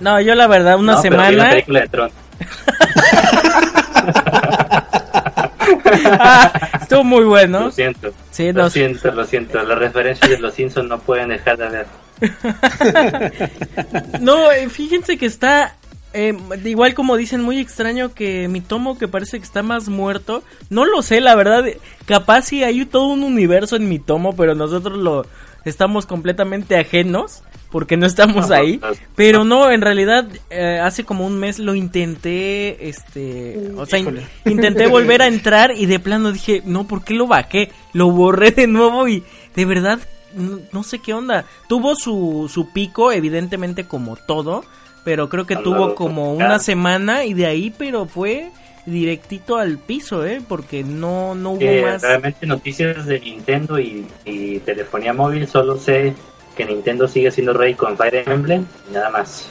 No, 0.00 0.20
yo 0.20 0.34
la 0.34 0.46
verdad, 0.46 0.78
una 0.78 1.00
semana. 1.00 1.50
estuvo 6.82 7.04
muy 7.04 7.24
bueno. 7.24 7.60
Lo 7.60 7.72
siento. 7.72 8.08
lo 8.08 8.70
siento, 8.70 9.10
lo 9.10 9.24
siento. 9.24 9.62
Las 9.62 9.78
referencias 9.78 10.30
de 10.30 10.38
los 10.38 10.54
Simpsons 10.54 10.88
no 10.88 10.98
pueden 10.98 11.30
dejar 11.30 11.56
de 11.56 11.68
ver. 11.68 11.86
no, 14.20 14.52
eh, 14.52 14.68
fíjense 14.68 15.18
que 15.18 15.26
está 15.26 15.74
eh, 16.18 16.34
igual 16.64 16.94
como 16.94 17.16
dicen, 17.16 17.42
muy 17.42 17.58
extraño 17.58 18.14
que 18.14 18.48
mi 18.48 18.62
tomo 18.62 18.96
que 18.96 19.06
parece 19.06 19.38
que 19.38 19.44
está 19.44 19.62
más 19.62 19.90
muerto. 19.90 20.42
No 20.70 20.86
lo 20.86 21.02
sé, 21.02 21.20
la 21.20 21.34
verdad. 21.34 21.64
Capaz 22.06 22.46
si 22.46 22.64
hay 22.64 22.86
todo 22.86 23.08
un 23.08 23.22
universo 23.22 23.76
en 23.76 23.88
mi 23.88 23.98
tomo, 23.98 24.34
pero 24.34 24.54
nosotros 24.54 24.96
lo 24.96 25.26
estamos 25.66 26.06
completamente 26.06 26.78
ajenos 26.78 27.42
porque 27.70 27.98
no 27.98 28.06
estamos 28.06 28.50
ahí. 28.50 28.80
Pero 29.14 29.44
no, 29.44 29.70
en 29.70 29.82
realidad 29.82 30.26
eh, 30.48 30.80
hace 30.82 31.04
como 31.04 31.26
un 31.26 31.38
mes 31.38 31.58
lo 31.58 31.74
intenté, 31.74 32.88
este, 32.88 33.72
o 33.76 33.84
sea, 33.84 33.98
intenté 34.46 34.86
volver 34.86 35.20
a 35.20 35.26
entrar 35.26 35.72
y 35.76 35.84
de 35.84 35.98
plano 35.98 36.32
dije, 36.32 36.62
no, 36.64 36.86
¿por 36.86 37.04
qué 37.04 37.12
lo 37.12 37.26
bajé? 37.26 37.70
Lo 37.92 38.10
borré 38.10 38.52
de 38.52 38.66
nuevo 38.66 39.06
y 39.06 39.22
de 39.54 39.64
verdad 39.66 39.98
no, 40.36 40.82
sé 40.82 41.00
qué 41.00 41.14
onda. 41.14 41.44
Tuvo 41.68 41.94
su, 41.94 42.50
su 42.52 42.70
pico, 42.70 43.12
evidentemente 43.12 43.86
como 43.86 44.16
todo, 44.16 44.64
pero 45.04 45.28
creo 45.28 45.46
que 45.46 45.56
tuvo 45.56 45.94
como 45.94 46.34
una 46.34 46.58
semana 46.58 47.24
y 47.24 47.34
de 47.34 47.46
ahí, 47.46 47.74
pero 47.76 48.06
fue 48.06 48.50
directito 48.86 49.56
al 49.56 49.78
piso, 49.78 50.24
¿eh? 50.24 50.40
Porque 50.46 50.84
no, 50.84 51.34
no 51.34 51.52
hubo 51.52 51.82
más. 51.82 52.02
Realmente 52.02 52.46
noticias 52.46 53.06
de 53.06 53.20
Nintendo 53.20 53.78
y, 53.78 54.06
y, 54.24 54.60
telefonía 54.60 55.12
móvil, 55.12 55.46
solo 55.48 55.76
sé 55.76 56.14
que 56.56 56.64
Nintendo 56.64 57.06
sigue 57.06 57.30
siendo 57.30 57.52
rey 57.52 57.74
con 57.74 57.96
Fire 57.96 58.28
Emblem 58.28 58.64
y 58.88 58.94
nada 58.94 59.10
más. 59.10 59.48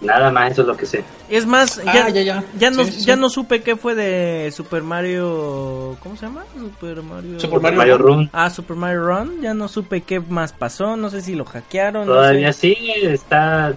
Nada 0.00 0.30
más, 0.30 0.52
eso 0.52 0.62
es 0.62 0.68
lo 0.68 0.76
que 0.76 0.86
sé. 0.86 1.02
Es 1.28 1.44
más, 1.44 1.82
ya, 1.84 2.06
Ah, 2.06 2.08
ya, 2.08 2.22
ya. 2.22 2.44
ya 2.56 2.70
no, 2.70 2.84
Sí, 2.84 2.92
sí, 2.92 3.04
ya 3.04 3.16
no 3.16 3.28
supe 3.28 3.62
qué 3.62 3.76
fue 3.76 3.96
de 3.96 4.50
Super 4.52 4.82
Mario. 4.84 5.96
¿Cómo 6.00 6.14
se 6.16 6.26
llama? 6.26 6.44
Super 6.56 7.02
Mario. 7.02 7.40
Super 7.40 7.60
Mario 7.60 7.78
Mario 7.78 7.98
Run. 7.98 8.30
Ah, 8.32 8.48
Super 8.48 8.76
Mario 8.76 9.04
Run. 9.06 9.40
Ya 9.42 9.54
no 9.54 9.66
supe 9.66 10.02
qué 10.02 10.20
más 10.20 10.52
pasó. 10.52 10.96
No 10.96 11.10
sé 11.10 11.20
si 11.20 11.34
lo 11.34 11.44
hackearon. 11.44 12.06
no 12.06 12.12
Todavía 12.14 12.52
sé. 12.52 12.60
sí, 12.76 12.92
está. 13.02 13.74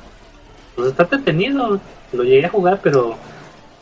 Pues 0.76 0.90
está 0.90 1.04
entretenido. 1.04 1.80
Lo 2.14 2.24
llegué 2.24 2.46
a 2.46 2.50
jugar, 2.50 2.80
pero. 2.84 3.16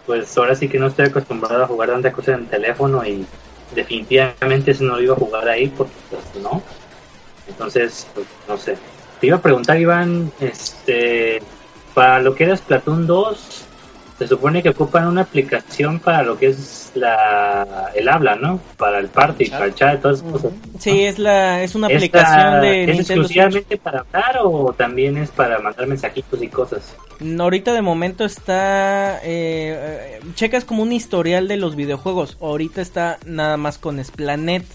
Pues 0.06 0.36
ahora 0.38 0.56
sí 0.56 0.68
que 0.70 0.80
no 0.80 0.88
estoy 0.88 1.08
acostumbrado 1.08 1.64
a 1.64 1.68
jugar 1.68 1.90
tantas 1.90 2.14
cosas 2.14 2.36
en 2.36 2.42
el 2.46 2.48
teléfono 2.48 3.06
y 3.06 3.26
definitivamente 3.76 4.72
ese 4.72 4.84
no 4.84 4.96
lo 4.96 5.02
iba 5.04 5.14
a 5.14 5.18
jugar 5.18 5.48
ahí 5.50 5.68
porque 5.68 5.94
pues 6.10 6.24
no. 6.44 6.64
Entonces, 7.48 8.08
pues, 8.16 8.26
no 8.48 8.58
sé. 8.58 8.76
Te 9.20 9.28
iba 9.28 9.38
a 9.38 9.42
preguntar, 9.42 9.78
Iván, 9.80 10.32
este, 10.40 11.42
para 11.94 12.20
lo 12.20 12.36
que 12.36 12.46
era 12.46 12.56
Splatoon 12.58 13.08
2, 13.08 13.66
se 14.18 14.28
supone 14.28 14.62
que 14.62 14.70
ocupan 14.70 15.08
una 15.08 15.22
aplicación 15.22 16.00
para 16.00 16.24
lo 16.24 16.38
que 16.38 16.48
es 16.48 16.92
la 16.96 17.90
el 17.96 18.10
habla, 18.10 18.36
¿no? 18.36 18.60
Para 18.78 19.00
el 19.00 19.08
party, 19.08 19.46
para 19.50 19.66
el 19.66 19.74
chat, 19.76 20.02
todas 20.02 20.20
esas 20.20 20.32
cosas. 20.32 20.52
Sí, 20.80 21.06
es 21.06 21.18
la 21.20 21.64
es 21.64 21.76
una 21.76 21.88
¿Esta 21.88 21.98
aplicación 21.98 22.62
de 22.62 22.84
¿Es 22.84 22.88
Nintendo 22.98 23.04
Switch. 23.28 23.38
exclusivamente 23.38 23.78
para 23.78 24.00
hablar 24.02 24.40
o 24.44 24.74
también 24.74 25.18
es 25.18 25.30
para 25.32 25.60
mandar 25.60 25.88
mensajitos 25.88 26.42
y 26.44 26.48
cosas? 26.50 26.96
No, 27.20 27.44
Ahorita 27.44 27.74
de 27.74 27.82
momento 27.82 28.26
está. 28.26 29.20
eh, 29.24 30.20
eh, 30.20 30.20
checas 30.36 30.66
como 30.66 30.84
un 30.84 30.92
historial 30.92 31.48
de 31.48 31.58
los 31.58 31.76
videojuegos. 31.78 32.38
Ahorita 32.42 32.82
está 32.82 33.20
nada 33.26 33.56
más 33.58 33.78
con 33.78 34.04
Splanet, 34.04 34.66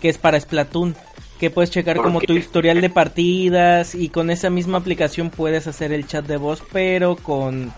que 0.00 0.08
es 0.10 0.18
para 0.18 0.38
Splatoon. 0.38 0.94
Que 1.42 1.50
puedes 1.50 1.72
checar 1.72 1.96
¿Por 1.96 2.04
como 2.04 2.20
qué? 2.20 2.28
tu 2.28 2.34
historial 2.34 2.80
de 2.80 2.88
partidas. 2.88 3.96
Y 3.96 4.10
con 4.10 4.30
esa 4.30 4.48
misma 4.48 4.78
aplicación 4.78 5.28
puedes 5.28 5.66
hacer 5.66 5.92
el 5.92 6.06
chat 6.06 6.24
de 6.24 6.36
voz, 6.36 6.62
pero 6.72 7.16
con. 7.16 7.72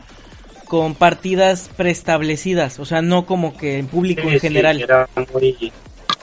Con 0.66 0.94
partidas 0.94 1.70
preestablecidas, 1.74 2.78
o 2.78 2.84
sea, 2.84 3.00
no 3.00 3.24
como 3.24 3.56
que 3.56 3.78
en 3.78 3.86
público 3.86 4.22
Sí, 4.22 4.28
en 4.28 4.34
sí, 4.34 4.40
general. 4.40 4.80
era 4.82 5.08
muy, 5.32 5.72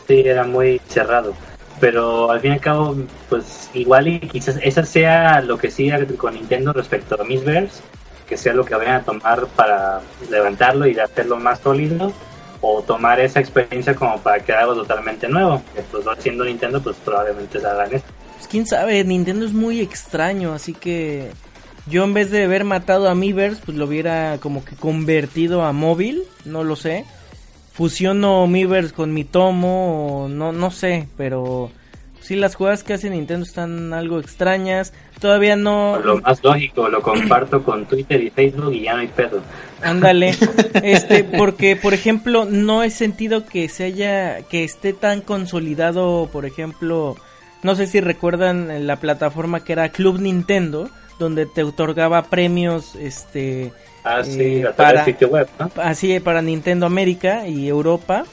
sí, 0.08 0.22
era 0.26 0.44
muy 0.44 0.80
cerrado. 0.88 1.34
Pero 1.80 2.30
al 2.30 2.42
fin 2.42 2.52
y 2.52 2.54
al 2.56 2.60
cabo, 2.60 2.96
pues 3.30 3.70
igual 3.74 4.08
y 4.08 4.20
quizás 4.20 4.60
esa 4.62 4.84
sea 4.86 5.42
lo 5.42 5.58
que 5.58 5.72
siga 5.72 6.06
con 6.18 6.34
Nintendo 6.36 6.74
respecto 6.74 7.20
a 7.20 7.24
Miiverse, 7.24 7.82
que 8.28 8.38
sea 8.38 8.54
lo 8.54 8.66
que 8.66 8.76
vayan 8.76 8.96
a 8.96 9.04
tomar 9.04 9.48
para 9.56 10.02
levantarlo 10.30 10.86
y 10.88 11.00
hacerlo 11.00 11.38
más 11.38 11.60
sólido, 11.62 12.12
o 12.62 12.82
tomar 12.82 13.20
esa 13.20 13.40
experiencia 13.40 13.96
como 13.96 14.20
para 14.20 14.44
crear 14.44 14.62
algo 14.62 14.76
totalmente 14.76 15.28
nuevo. 15.28 15.62
Pues 15.92 16.06
siendo 16.20 16.46
Nintendo, 16.46 16.82
pues 16.82 16.96
probablemente 17.04 17.60
se 17.60 17.68
hagan 17.68 17.94
esto. 17.94 18.08
Pues 18.38 18.48
quién 18.48 18.66
sabe, 18.66 19.04
Nintendo 19.04 19.46
es 19.46 19.54
muy 19.54 19.82
extraño, 19.82 20.54
así 20.54 20.74
que 20.74 21.32
yo 21.88 22.04
en 22.04 22.14
vez 22.14 22.32
de 22.32 22.44
haber 22.44 22.64
matado 22.64 23.10
a 23.10 23.16
Miiverse, 23.16 23.62
pues 23.66 23.78
lo 23.78 23.86
hubiera 23.86 24.38
como 24.40 24.64
que 24.64 24.76
convertido 24.76 25.64
a 25.64 25.74
móvil, 25.74 26.24
no 26.46 26.64
lo 26.64 26.76
sé. 26.76 27.06
Fusiono 27.74 28.46
Miiverse 28.48 28.94
con 28.94 29.14
mi 29.14 29.24
tomo, 29.24 30.28
no, 30.30 30.52
no 30.52 30.72
sé, 30.72 31.08
pero 31.18 31.72
sí 32.22 32.36
las 32.36 32.56
jugadas 32.56 32.84
que 32.84 32.94
hace 32.94 33.10
Nintendo 33.10 33.46
están 33.46 33.94
algo 33.94 34.20
extrañas. 34.20 34.94
Todavía 35.20 35.56
no... 35.56 36.00
Lo 36.04 36.18
más 36.22 36.44
lógico, 36.44 36.88
lo 36.90 37.02
comparto 37.02 37.64
con 37.64 37.86
Twitter 37.86 38.24
y 38.24 38.30
Facebook 38.30 38.74
y 38.74 38.84
ya 38.84 38.94
no 38.94 39.00
hay 39.02 39.08
pedo. 39.08 39.42
Ándale, 39.84 40.34
este, 40.84 41.24
porque 41.24 41.76
por 41.76 41.94
ejemplo 41.94 42.46
no 42.46 42.84
he 42.84 42.90
sentido 42.90 43.46
que 43.46 43.68
se 43.70 43.84
haya, 43.86 44.42
que 44.44 44.64
esté 44.64 44.94
tan 44.94 45.22
consolidado, 45.22 46.30
por 46.32 46.46
ejemplo, 46.46 47.18
no 47.64 47.76
sé 47.76 47.86
si 47.88 48.00
recuerdan 48.02 48.88
la 48.88 48.96
plataforma 48.96 49.64
que 49.64 49.74
era 49.74 49.90
Club 49.90 50.20
Nintendo, 50.20 50.90
donde 51.20 51.46
te 51.46 51.64
otorgaba 51.64 52.24
premios, 52.24 52.96
este, 52.96 53.72
Ah, 54.04 54.24
sí, 54.24 54.40
Eh, 54.64 54.66
para- 54.76 55.04
del 55.04 55.14
sitio 55.14 55.28
web, 55.28 55.48
¿no? 55.60 55.70
así 55.84 56.20
para 56.20 56.42
Nintendo 56.42 56.88
América 56.88 57.48
y 57.48 57.68
Europa. 57.68 58.26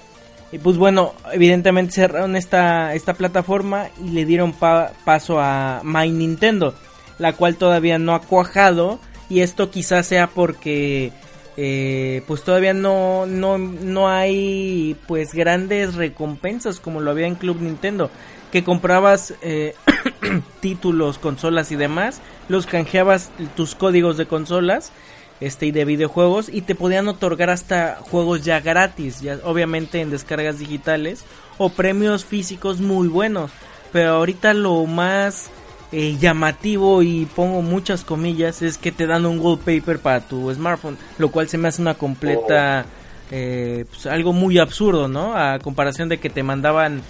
Y 0.53 0.59
pues 0.59 0.77
bueno, 0.79 1.15
evidentemente 1.33 1.93
cerraron 1.93 2.35
esta, 2.37 2.95
esta 2.95 3.15
plataforma 3.15 3.89
y 4.03 4.11
le 4.11 4.25
dieron 4.25 4.53
pa- 4.53 4.93
paso 5.05 5.41
a 5.41 5.83
My 5.85 6.11
Nintendo, 6.11 6.75
la 7.19 7.35
cual 7.35 7.57
todavía 7.57 7.99
no 7.99 8.15
ha 8.15 8.21
cuajado. 8.23 8.99
Y 9.29 9.41
esto 9.41 9.71
quizás 9.71 10.07
sea 10.07 10.29
porque 10.29 11.13
eh, 11.59 12.23
pues 12.27 12.45
todavía 12.45 12.73
no, 12.73 13.27
no, 13.27 13.59
no 13.59 14.09
hay 14.09 14.97
pues 15.07 15.35
grandes 15.35 15.97
recompensas 15.97 16.81
como 16.81 17.01
lo 17.01 17.11
había 17.11 17.27
en 17.27 17.35
Club 17.35 17.61
Nintendo. 17.61 18.11
Que 18.51 18.65
comprabas 18.65 19.35
eh, 19.43 19.75
títulos, 20.61 21.19
consolas 21.19 21.71
y 21.73 21.77
demás, 21.77 22.21
los 22.49 22.67
canjeabas 22.67 23.31
tus 23.57 23.75
códigos 23.75 24.17
de 24.17 24.27
consolas 24.27 24.93
este 25.41 25.67
y 25.67 25.71
de 25.71 25.85
videojuegos 25.85 26.49
y 26.49 26.63
te 26.63 26.75
podían 26.75 27.09
otorgar 27.09 27.51
hasta 27.51 27.99
juegos 28.01 28.45
ya 28.45 28.61
gratis, 28.61 29.21
ya 29.21 29.39
obviamente 29.45 30.01
en 30.01 30.11
descargas 30.11 30.59
digitales 30.59 31.25
o 31.59 31.69
premios 31.71 32.25
físicos 32.25 32.81
muy 32.81 33.09
buenos. 33.09 33.51
Pero 33.93 34.11
ahorita 34.11 34.53
lo 34.55 34.85
más 34.87 35.51
eh, 35.93 36.17
llamativo 36.21 37.03
y 37.03 37.27
pongo 37.27 37.63
muchas 37.63 38.05
comillas 38.05 38.63
es 38.63 38.77
que 38.77 38.93
te 38.93 39.07
dan 39.07 39.25
un 39.25 39.41
wallpaper 39.41 39.99
para 40.01 40.21
tu 40.21 40.53
smartphone, 40.53 40.99
lo 41.19 41.31
cual 41.31 41.49
se 41.49 41.57
me 41.57 41.69
hace 41.69 41.81
una 41.81 41.95
completa 41.95 42.85
eh, 43.31 43.85
pues, 43.89 44.07
algo 44.07 44.33
muy 44.33 44.59
absurdo, 44.59 45.09
¿no? 45.09 45.35
A 45.35 45.59
comparación 45.59 46.09
de 46.09 46.19
que 46.19 46.31
te 46.31 46.43
mandaban 46.43 47.03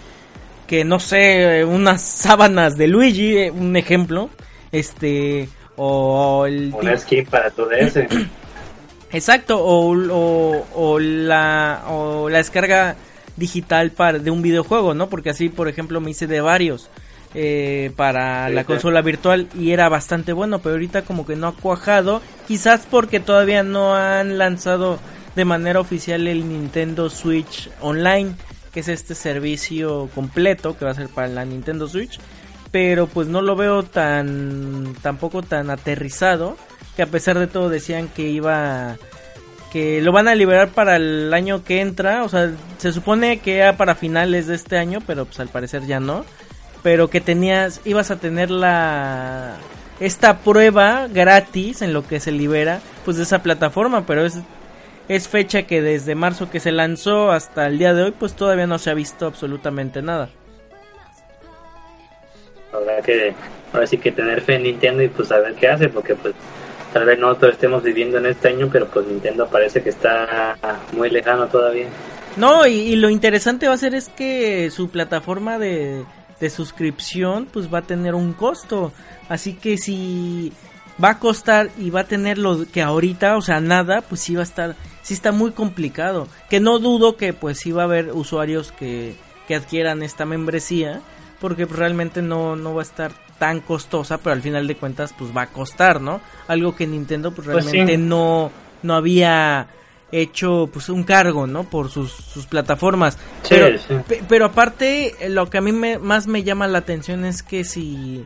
que 0.68 0.84
no 0.84 1.00
sé, 1.00 1.64
unas 1.64 2.02
sábanas 2.02 2.76
de 2.76 2.88
Luigi, 2.88 3.36
eh, 3.38 3.50
un 3.50 3.74
ejemplo, 3.76 4.28
este 4.70 5.48
o 5.78 6.44
el 6.46 6.74
Una 6.74 6.96
skin 6.98 7.24
para 7.26 7.50
tu 7.50 7.64
DS. 7.66 7.96
Exacto, 9.10 9.58
o, 9.64 9.96
o, 9.96 10.66
o 10.74 10.98
la, 10.98 11.84
o 11.88 12.28
la 12.28 12.38
descarga 12.38 12.94
digital 13.36 13.90
para, 13.90 14.18
de 14.18 14.30
un 14.30 14.42
videojuego, 14.42 14.92
¿no? 14.92 15.08
Porque 15.08 15.30
así, 15.30 15.48
por 15.48 15.68
ejemplo, 15.68 16.00
me 16.00 16.10
hice 16.10 16.26
de 16.26 16.42
varios 16.42 16.90
eh, 17.34 17.90
para 17.96 18.48
Sí, 18.48 18.54
la 18.54 18.62
sí. 18.62 18.66
consola 18.66 19.00
virtual 19.00 19.48
y 19.58 19.70
era 19.70 19.88
bastante 19.88 20.32
bueno, 20.34 20.58
pero 20.58 20.74
ahorita 20.74 21.02
como 21.02 21.24
que 21.24 21.36
no 21.36 21.46
ha 21.48 21.54
cuajado, 21.54 22.20
quizás 22.46 22.86
porque 22.90 23.20
todavía 23.20 23.62
no 23.62 23.94
han 23.94 24.36
lanzado 24.36 24.98
de 25.36 25.44
manera 25.46 25.80
oficial 25.80 26.26
el 26.26 26.46
Nintendo 26.48 27.08
Switch 27.08 27.70
Online, 27.80 28.34
que 28.74 28.80
es 28.80 28.88
este 28.88 29.14
servicio 29.14 30.10
completo 30.14 30.76
que 30.76 30.84
va 30.84 30.90
a 30.90 30.94
ser 30.94 31.08
para 31.08 31.28
la 31.28 31.44
Nintendo 31.46 31.88
Switch, 31.88 32.18
pero 32.70 33.06
pues 33.06 33.28
no 33.28 33.42
lo 33.42 33.56
veo 33.56 33.82
tan 33.82 34.94
tampoco 35.02 35.42
tan 35.42 35.70
aterrizado 35.70 36.56
que 36.96 37.02
a 37.02 37.06
pesar 37.06 37.38
de 37.38 37.46
todo 37.46 37.68
decían 37.68 38.08
que 38.08 38.28
iba 38.28 38.96
que 39.70 40.00
lo 40.00 40.12
van 40.12 40.28
a 40.28 40.34
liberar 40.34 40.70
para 40.70 40.96
el 40.96 41.32
año 41.34 41.62
que 41.62 41.80
entra, 41.80 42.24
o 42.24 42.28
sea, 42.28 42.50
se 42.78 42.92
supone 42.92 43.40
que 43.40 43.58
era 43.58 43.76
para 43.76 43.94
finales 43.94 44.46
de 44.46 44.54
este 44.54 44.78
año, 44.78 45.00
pero 45.06 45.26
pues 45.26 45.40
al 45.40 45.48
parecer 45.48 45.86
ya 45.86 46.00
no, 46.00 46.24
pero 46.82 47.10
que 47.10 47.20
tenías 47.20 47.80
ibas 47.84 48.10
a 48.10 48.16
tener 48.16 48.50
la 48.50 49.56
esta 50.00 50.38
prueba 50.38 51.08
gratis 51.08 51.82
en 51.82 51.92
lo 51.92 52.06
que 52.06 52.20
se 52.20 52.32
libera 52.32 52.80
pues 53.04 53.16
de 53.16 53.24
esa 53.24 53.42
plataforma, 53.42 54.06
pero 54.06 54.24
es 54.24 54.38
es 55.08 55.28
fecha 55.28 55.62
que 55.62 55.80
desde 55.80 56.14
marzo 56.14 56.50
que 56.50 56.60
se 56.60 56.70
lanzó 56.70 57.30
hasta 57.30 57.66
el 57.66 57.78
día 57.78 57.94
de 57.94 58.04
hoy 58.04 58.10
pues 58.10 58.34
todavía 58.34 58.66
no 58.66 58.78
se 58.78 58.90
ha 58.90 58.94
visto 58.94 59.26
absolutamente 59.26 60.02
nada. 60.02 60.30
Habrá 62.78 63.02
que, 63.02 63.34
ahora 63.72 63.86
sí 63.86 63.98
que 63.98 64.12
tener 64.12 64.40
fe 64.40 64.54
en 64.56 64.64
Nintendo 64.64 65.02
y 65.02 65.08
pues 65.08 65.28
saber 65.28 65.54
qué 65.54 65.68
hace, 65.68 65.88
porque 65.88 66.14
pues 66.14 66.34
tal 66.92 67.04
vez 67.04 67.18
nosotros 67.18 67.52
estemos 67.52 67.82
viviendo 67.82 68.18
en 68.18 68.26
este 68.26 68.48
año, 68.48 68.68
pero 68.72 68.86
pues 68.86 69.06
Nintendo 69.06 69.46
parece 69.46 69.82
que 69.82 69.90
está 69.90 70.56
muy 70.92 71.10
lejano 71.10 71.46
todavía. 71.48 71.86
No, 72.36 72.66
y, 72.66 72.72
y 72.72 72.96
lo 72.96 73.10
interesante 73.10 73.68
va 73.68 73.74
a 73.74 73.78
ser 73.78 73.94
es 73.94 74.08
que 74.08 74.70
su 74.70 74.90
plataforma 74.90 75.58
de, 75.58 76.04
de 76.40 76.50
suscripción 76.50 77.46
pues 77.52 77.72
va 77.72 77.78
a 77.78 77.82
tener 77.82 78.14
un 78.14 78.32
costo. 78.32 78.92
Así 79.28 79.54
que 79.54 79.76
si 79.76 80.52
va 81.02 81.10
a 81.10 81.18
costar 81.18 81.70
y 81.78 81.90
va 81.90 82.00
a 82.00 82.04
tener 82.04 82.38
lo 82.38 82.66
que 82.70 82.82
ahorita, 82.82 83.36
o 83.36 83.42
sea, 83.42 83.60
nada, 83.60 84.02
pues 84.02 84.20
sí 84.20 84.34
va 84.34 84.40
a 84.40 84.44
estar, 84.44 84.76
sí 85.02 85.14
está 85.14 85.32
muy 85.32 85.52
complicado. 85.52 86.28
Que 86.48 86.60
no 86.60 86.78
dudo 86.78 87.16
que 87.16 87.32
pues 87.32 87.58
sí 87.58 87.72
va 87.72 87.82
a 87.82 87.86
haber 87.86 88.12
usuarios 88.12 88.72
que, 88.72 89.14
que 89.46 89.54
adquieran 89.54 90.02
esta 90.02 90.24
membresía. 90.24 91.00
Porque 91.40 91.64
realmente 91.66 92.22
no, 92.22 92.56
no 92.56 92.74
va 92.74 92.82
a 92.82 92.84
estar 92.84 93.12
tan 93.38 93.60
costosa, 93.60 94.18
pero 94.18 94.32
al 94.34 94.42
final 94.42 94.66
de 94.66 94.76
cuentas 94.76 95.14
pues 95.16 95.30
va 95.36 95.42
a 95.42 95.46
costar, 95.46 96.00
¿no? 96.00 96.20
Algo 96.48 96.74
que 96.74 96.86
Nintendo 96.86 97.30
pues 97.32 97.46
Pues 97.48 97.64
sí. 97.64 97.70
realmente 97.72 97.96
no, 97.98 98.50
no 98.82 98.94
había 98.94 99.68
hecho 100.10 100.68
pues 100.72 100.88
un 100.88 101.04
cargo, 101.04 101.46
¿no? 101.46 101.64
Por 101.64 101.90
sus, 101.90 102.10
sus 102.12 102.46
plataformas. 102.46 103.14
Sí, 103.42 103.48
pero, 103.50 103.78
sí. 103.78 103.94
pe- 104.08 104.24
pero 104.28 104.46
aparte, 104.46 105.14
lo 105.28 105.48
que 105.50 105.58
a 105.58 105.60
mí 105.60 105.70
me, 105.70 105.98
más 105.98 106.26
me 106.26 106.42
llama 106.42 106.66
la 106.66 106.78
atención 106.78 107.24
es 107.24 107.42
que 107.42 107.62
si 107.64 108.24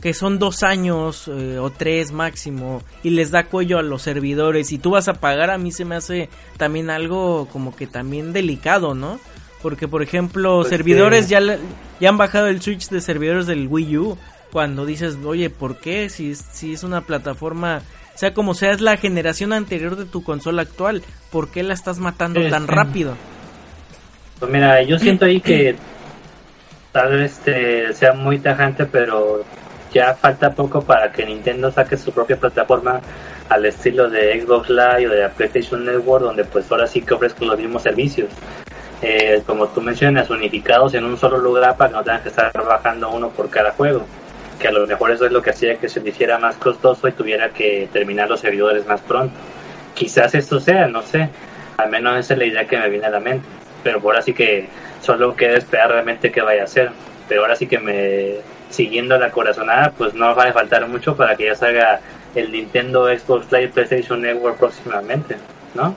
que 0.00 0.14
son 0.14 0.40
dos 0.40 0.64
años 0.64 1.28
eh, 1.28 1.58
o 1.60 1.70
tres 1.70 2.10
máximo 2.10 2.82
y 3.04 3.10
les 3.10 3.30
da 3.30 3.44
cuello 3.44 3.78
a 3.78 3.82
los 3.82 4.02
servidores 4.02 4.72
y 4.72 4.78
tú 4.78 4.90
vas 4.90 5.06
a 5.06 5.14
pagar 5.14 5.48
a 5.50 5.58
mí 5.58 5.70
se 5.70 5.84
me 5.84 5.94
hace 5.94 6.28
también 6.56 6.90
algo 6.90 7.46
como 7.52 7.76
que 7.76 7.86
también 7.86 8.32
delicado, 8.32 8.94
¿no? 8.96 9.20
Porque 9.62 9.86
por 9.88 10.02
ejemplo 10.02 10.58
Pues 10.58 10.68
servidores 10.70 11.28
ya, 11.28 11.40
le- 11.40 11.58
ya 12.00 12.08
han 12.08 12.18
bajado 12.18 12.48
el 12.48 12.60
switch 12.60 12.88
de 12.88 13.00
servidores 13.00 13.46
del 13.46 13.68
Wii 13.68 13.96
U 13.98 14.18
cuando 14.50 14.84
dices 14.84 15.16
oye 15.24 15.48
¿por 15.50 15.76
qué? 15.78 16.08
Si 16.10 16.32
es, 16.32 16.44
si 16.52 16.72
es 16.72 16.82
una 16.82 17.02
plataforma 17.02 17.80
sea 18.14 18.34
como 18.34 18.54
sea, 18.54 18.72
es 18.72 18.80
la 18.82 18.96
generación 18.98 19.52
anterior 19.54 19.96
de 19.96 20.04
tu 20.04 20.22
consola 20.22 20.62
actual. 20.62 21.02
¿Por 21.30 21.48
qué 21.50 21.62
la 21.62 21.72
estás 21.74 21.98
matando 21.98 22.40
tan 22.50 22.68
rápido? 22.68 23.14
Pues 24.38 24.50
mira, 24.52 24.82
yo 24.82 24.98
siento 24.98 25.24
ahí 25.24 25.40
que 25.40 25.76
tal 26.92 27.12
vez 27.12 27.32
este, 27.38 27.94
sea 27.94 28.12
muy 28.12 28.38
tajante, 28.38 28.84
pero 28.84 29.44
ya 29.94 30.14
falta 30.14 30.52
poco 30.52 30.82
para 30.82 31.10
que 31.12 31.24
Nintendo 31.24 31.70
saque 31.70 31.96
su 31.96 32.12
propia 32.12 32.36
plataforma 32.36 33.00
al 33.48 33.64
estilo 33.64 34.10
de 34.10 34.42
Xbox 34.42 34.68
Live 34.68 35.06
o 35.06 35.10
de 35.10 35.28
PlayStation 35.30 35.84
Network, 35.84 36.24
donde 36.24 36.44
pues 36.44 36.70
ahora 36.70 36.86
sí 36.86 37.00
que 37.00 37.14
ofrezco 37.14 37.44
los 37.46 37.58
mismos 37.58 37.82
servicios. 37.82 38.28
Eh, 39.02 39.42
como 39.46 39.66
tú 39.68 39.80
mencionas, 39.80 40.30
unificados 40.30 40.94
en 40.94 41.04
un 41.04 41.18
solo 41.18 41.38
lugar 41.38 41.76
para 41.76 41.90
que 41.90 41.96
no 41.96 42.04
tengan 42.04 42.22
que 42.22 42.28
estar 42.28 42.52
trabajando 42.52 43.10
uno 43.10 43.30
por 43.30 43.50
cada 43.50 43.72
juego. 43.72 44.06
Que 44.60 44.68
a 44.68 44.72
lo 44.72 44.86
mejor 44.86 45.10
eso 45.10 45.26
es 45.26 45.32
lo 45.32 45.42
que 45.42 45.50
hacía 45.50 45.76
que 45.76 45.88
se 45.88 46.00
hiciera 46.08 46.38
más 46.38 46.56
costoso 46.56 47.08
y 47.08 47.12
tuviera 47.12 47.50
que 47.50 47.88
terminar 47.92 48.28
los 48.28 48.40
servidores 48.40 48.86
más 48.86 49.00
pronto. 49.00 49.34
Quizás 49.94 50.34
esto 50.34 50.60
sea, 50.60 50.86
no 50.86 51.02
sé. 51.02 51.28
Al 51.76 51.90
menos 51.90 52.16
esa 52.18 52.34
es 52.34 52.38
la 52.38 52.44
idea 52.44 52.66
que 52.66 52.78
me 52.78 52.88
viene 52.88 53.06
a 53.06 53.10
la 53.10 53.20
mente. 53.20 53.46
Pero 53.82 53.98
ahora 53.98 54.22
sí 54.22 54.32
que 54.32 54.68
solo 55.00 55.34
queda 55.34 55.58
esperar 55.58 55.90
realmente 55.90 56.30
qué 56.30 56.40
vaya 56.40 56.62
a 56.62 56.64
hacer. 56.64 56.92
Pero 57.28 57.42
ahora 57.42 57.56
sí 57.56 57.66
que 57.66 57.78
me, 57.78 58.36
siguiendo 58.70 59.18
la 59.18 59.32
corazonada, 59.32 59.92
pues 59.96 60.14
no 60.14 60.34
va 60.36 60.44
a 60.44 60.52
faltar 60.52 60.86
mucho 60.86 61.16
para 61.16 61.36
que 61.36 61.46
ya 61.46 61.56
salga 61.56 62.00
el 62.34 62.52
Nintendo 62.52 63.06
Xbox 63.06 63.50
Live 63.50 63.68
PlayStation 63.68 64.22
Network 64.22 64.58
próximamente, 64.58 65.36
¿no? 65.74 65.96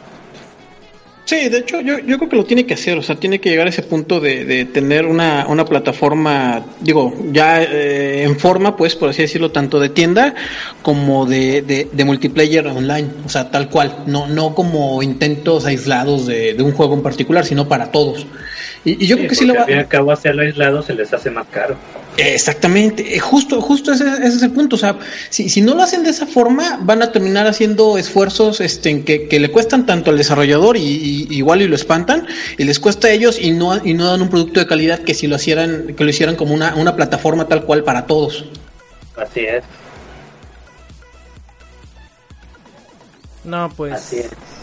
Sí, 1.25 1.49
de 1.49 1.57
hecho 1.57 1.81
yo, 1.81 1.97
yo 1.97 2.17
creo 2.17 2.29
que 2.29 2.35
lo 2.35 2.45
tiene 2.45 2.67
que 2.67 2.75
hacer, 2.75 2.99
o 2.99 3.01
sea, 3.01 3.15
tiene 3.15 3.41
que 3.41 3.49
llegar 3.49 3.65
a 3.65 3.71
ese 3.71 3.81
punto 3.81 4.19
de, 4.19 4.45
de 4.45 4.65
tener 4.65 5.07
una, 5.07 5.47
una 5.47 5.65
plataforma, 5.65 6.63
digo, 6.81 7.15
ya 7.31 7.63
eh, 7.63 8.21
en 8.21 8.37
forma, 8.37 8.77
pues, 8.77 8.95
por 8.95 9.09
así 9.09 9.23
decirlo, 9.23 9.51
tanto 9.51 9.79
de 9.79 9.89
tienda 9.89 10.35
como 10.83 11.25
de, 11.25 11.63
de, 11.63 11.89
de, 11.91 12.05
multiplayer 12.05 12.67
online, 12.67 13.09
o 13.25 13.29
sea, 13.29 13.49
tal 13.49 13.69
cual, 13.71 14.03
no, 14.05 14.27
no 14.27 14.53
como 14.53 15.01
intentos 15.01 15.65
aislados 15.65 16.27
de, 16.27 16.53
de 16.53 16.61
un 16.61 16.73
juego 16.73 16.93
en 16.93 17.01
particular, 17.01 17.43
sino 17.43 17.67
para 17.67 17.91
todos. 17.91 18.27
Y, 18.85 19.03
y 19.03 19.07
yo 19.07 19.17
creo 19.17 19.29
que 19.29 19.35
sí 19.35 19.45
lo 19.45 19.55
va. 19.55 19.61
Al 19.61 19.65
fin 19.65 19.75
y 19.75 19.79
al 19.79 19.87
cabo, 19.87 20.11
hacerlo 20.11 20.43
aislado 20.43 20.81
se 20.81 20.93
les 20.93 21.11
hace 21.13 21.29
más 21.29 21.47
caro. 21.47 21.75
Exactamente, 22.17 23.15
eh, 23.15 23.19
justo, 23.19 23.59
justo 23.59 23.91
ese, 23.91 24.05
ese, 24.05 24.27
es 24.27 24.41
el 24.41 24.51
punto. 24.51 24.77
O 24.77 24.79
sea, 24.79 24.97
si, 25.29 25.49
si, 25.49 25.61
no 25.61 25.75
lo 25.75 25.83
hacen 25.83 26.03
de 26.03 26.11
esa 26.11 26.25
forma, 26.25 26.79
van 26.81 27.01
a 27.01 27.11
terminar 27.11 27.45
haciendo 27.47 27.97
esfuerzos 27.97 28.61
este, 28.61 29.03
que, 29.03 29.27
que 29.27 29.39
le 29.39 29.51
cuestan 29.51 29.85
tanto 29.85 30.11
al 30.11 30.17
desarrollador 30.17 30.77
y, 30.77 30.81
y, 30.81 31.27
igual 31.31 31.61
y 31.61 31.67
lo 31.67 31.75
espantan, 31.75 32.25
y 32.57 32.63
les 32.63 32.79
cuesta 32.79 33.09
a 33.09 33.11
ellos 33.11 33.37
y 33.41 33.51
no, 33.51 33.83
y 33.83 33.93
no 33.93 34.05
dan 34.05 34.21
un 34.21 34.29
producto 34.29 34.59
de 34.61 34.67
calidad 34.67 34.99
que 34.99 35.13
si 35.13 35.27
lo 35.27 35.35
hicieran, 35.35 35.93
que 35.95 36.03
lo 36.03 36.09
hicieran 36.09 36.35
como 36.35 36.53
una, 36.53 36.75
una 36.75 36.95
plataforma 36.95 37.47
tal 37.47 37.65
cual 37.65 37.83
para 37.83 38.05
todos. 38.05 38.45
Así 39.17 39.41
es. 39.41 39.63
No, 43.43 43.71
pues. 43.75 43.93
Así 43.93 44.19
es. 44.19 44.54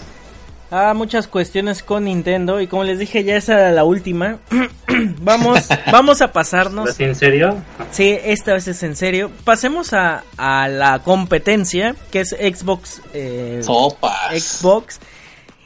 Ah, 0.74 0.94
muchas 0.94 1.28
cuestiones 1.28 1.82
con 1.82 2.04
Nintendo 2.04 2.58
y 2.58 2.66
como 2.66 2.82
les 2.84 2.98
dije 2.98 3.24
ya 3.24 3.36
esa 3.36 3.60
era 3.60 3.72
la 3.72 3.84
última. 3.84 4.38
vamos, 5.20 5.68
vamos 5.92 6.22
a 6.22 6.32
pasarnos. 6.32 6.88
¿Es 6.88 7.00
en 7.00 7.14
serio? 7.14 7.58
Sí, 7.90 8.16
esta 8.24 8.54
vez 8.54 8.66
es 8.68 8.82
en 8.82 8.96
serio. 8.96 9.30
Pasemos 9.44 9.92
a, 9.92 10.24
a 10.38 10.68
la 10.68 11.00
competencia 11.00 11.94
que 12.10 12.20
es 12.20 12.30
Xbox. 12.30 13.02
Eh, 13.12 13.60
Xbox. 13.62 14.98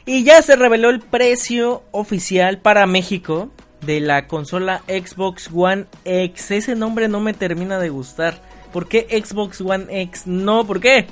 Y 0.05 0.25
ya 0.25 0.41
se 0.41 0.57
reveló 0.57 0.89
el 0.89 0.99
precio 0.99 1.83
oficial 1.91 2.57
para 2.57 2.85
México 2.85 3.49
de 3.79 4.01
la 4.01 4.27
consola 4.27 4.83
Xbox 4.89 5.49
One 5.53 5.85
X. 6.03 6.51
Ese 6.51 6.75
nombre 6.75 7.07
no 7.07 7.21
me 7.21 7.33
termina 7.33 7.79
de 7.79 7.87
gustar. 7.87 8.41
¿Por 8.73 8.89
qué 8.89 9.07
Xbox 9.23 9.61
One 9.61 9.85
X? 10.01 10.23
No, 10.27 10.67
¿por 10.67 10.81
qué? 10.81 11.07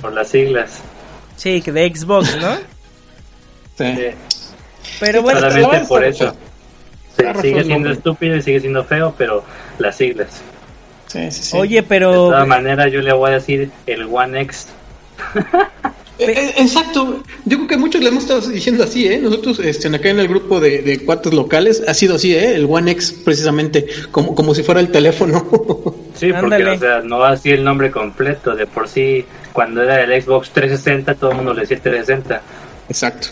Por 0.00 0.12
las 0.12 0.28
siglas. 0.28 0.80
Sí, 1.36 1.60
que 1.60 1.72
de 1.72 1.92
Xbox, 1.92 2.36
¿no? 2.36 2.56
Sí. 3.76 3.94
Pero 5.00 5.22
bueno, 5.22 5.40
solamente 5.40 5.86
por 5.86 6.04
eso. 6.04 6.34
Sí, 7.16 7.24
sigue 7.42 7.64
siendo 7.64 7.90
estúpido 7.90 8.36
y 8.36 8.42
sigue 8.42 8.60
siendo 8.60 8.84
feo, 8.84 9.14
pero 9.16 9.44
las 9.78 9.96
siglas. 9.96 10.42
Sí, 11.06 11.30
sí, 11.30 11.42
sí. 11.42 11.56
Oye, 11.56 11.82
pero. 11.82 12.10
De 12.10 12.16
todas 12.30 12.48
maneras, 12.48 12.92
yo 12.92 13.00
le 13.00 13.12
voy 13.12 13.30
a 13.30 13.34
decir 13.34 13.70
el 13.86 14.08
One 14.10 14.40
X. 14.42 14.68
Eh, 16.16 16.30
eh, 16.30 16.54
exacto, 16.58 17.24
yo 17.44 17.56
creo 17.56 17.66
que 17.66 17.76
muchos 17.76 18.00
le 18.00 18.08
hemos 18.08 18.22
estado 18.22 18.40
diciendo 18.42 18.84
así, 18.84 19.08
¿eh? 19.08 19.18
Nosotros 19.18 19.58
este, 19.58 19.88
acá 19.88 20.10
en 20.10 20.20
el 20.20 20.28
grupo 20.28 20.60
de, 20.60 20.80
de 20.80 21.04
cuates 21.04 21.34
locales 21.34 21.82
ha 21.88 21.92
sido 21.92 22.14
así, 22.14 22.32
¿eh? 22.36 22.54
El 22.54 22.66
One 22.70 22.92
X 22.92 23.22
precisamente, 23.24 23.84
como, 24.12 24.32
como 24.32 24.54
si 24.54 24.62
fuera 24.62 24.78
el 24.78 24.92
teléfono. 24.92 25.44
sí, 26.14 26.32
porque 26.32 26.64
o 26.64 26.78
sea, 26.78 27.00
no 27.00 27.24
así 27.24 27.50
el 27.50 27.64
nombre 27.64 27.90
completo, 27.90 28.54
de 28.54 28.66
por 28.68 28.86
sí, 28.88 29.24
cuando 29.52 29.82
era 29.82 30.02
el 30.02 30.22
Xbox 30.22 30.50
360 30.50 31.16
todo 31.16 31.30
el 31.32 31.36
mundo 31.36 31.52
le 31.52 31.62
decía 31.62 31.80
360. 31.82 32.42
Exacto. 32.88 33.28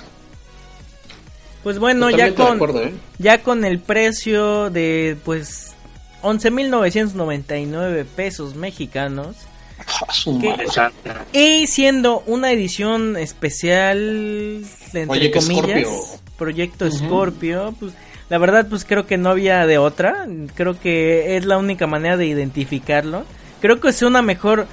Pues 1.62 1.78
bueno, 1.78 2.10
ya 2.10 2.34
con, 2.34 2.58
¿eh? 2.76 2.92
ya 3.18 3.42
con 3.42 3.64
el 3.64 3.78
precio 3.78 4.68
de 4.70 5.16
pues 5.24 5.74
11.999 6.22 8.04
pesos 8.04 8.56
mexicanos. 8.56 9.36
Ah, 9.78 10.90
y 11.32 11.66
siendo 11.66 12.22
una 12.26 12.52
edición 12.52 13.16
especial, 13.16 14.64
entre 14.92 15.30
comillas, 15.30 16.20
Proyecto 16.36 16.90
Scorpio, 16.90 17.74
pues 17.78 17.92
la 18.28 18.38
verdad 18.38 18.66
pues 18.68 18.84
creo 18.84 19.06
que 19.06 19.18
no 19.18 19.30
había 19.30 19.66
de 19.66 19.78
otra, 19.78 20.26
creo 20.54 20.78
que 20.78 21.36
es 21.36 21.44
la 21.44 21.58
única 21.58 21.86
manera 21.86 22.16
de 22.16 22.26
identificarlo. 22.26 23.24
Creo 23.60 23.80
que 23.80 23.88
es 23.88 24.02
una 24.02 24.22
mejor 24.22 24.66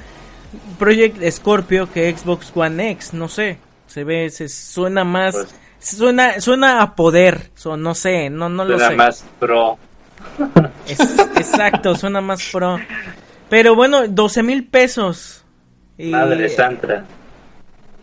Project 0.77 1.23
Scorpio 1.31 1.91
que 1.91 2.15
Xbox 2.15 2.51
One 2.55 2.91
X, 2.91 3.13
no 3.13 3.29
sé, 3.29 3.57
se 3.87 4.03
ve, 4.03 4.29
se 4.29 4.49
suena 4.49 5.03
más... 5.03 5.35
Pues, 5.35 5.49
Suena, 5.79 6.41
suena 6.41 6.81
a 6.81 6.95
poder, 6.95 7.51
no 7.77 7.95
sé, 7.95 8.29
no, 8.29 8.49
no 8.49 8.65
lo 8.65 8.77
sé. 8.77 8.85
Suena 8.85 9.03
más 9.05 9.25
pro. 9.39 9.77
exacto, 11.37 11.95
suena 11.95 12.19
más 12.21 12.49
pro. 12.51 12.77
Pero 13.49 13.75
bueno, 13.75 14.07
12 14.07 14.43
mil 14.43 14.67
pesos. 14.67 15.45
Y, 15.97 16.11
Madre 16.11 16.49
santa. 16.49 17.05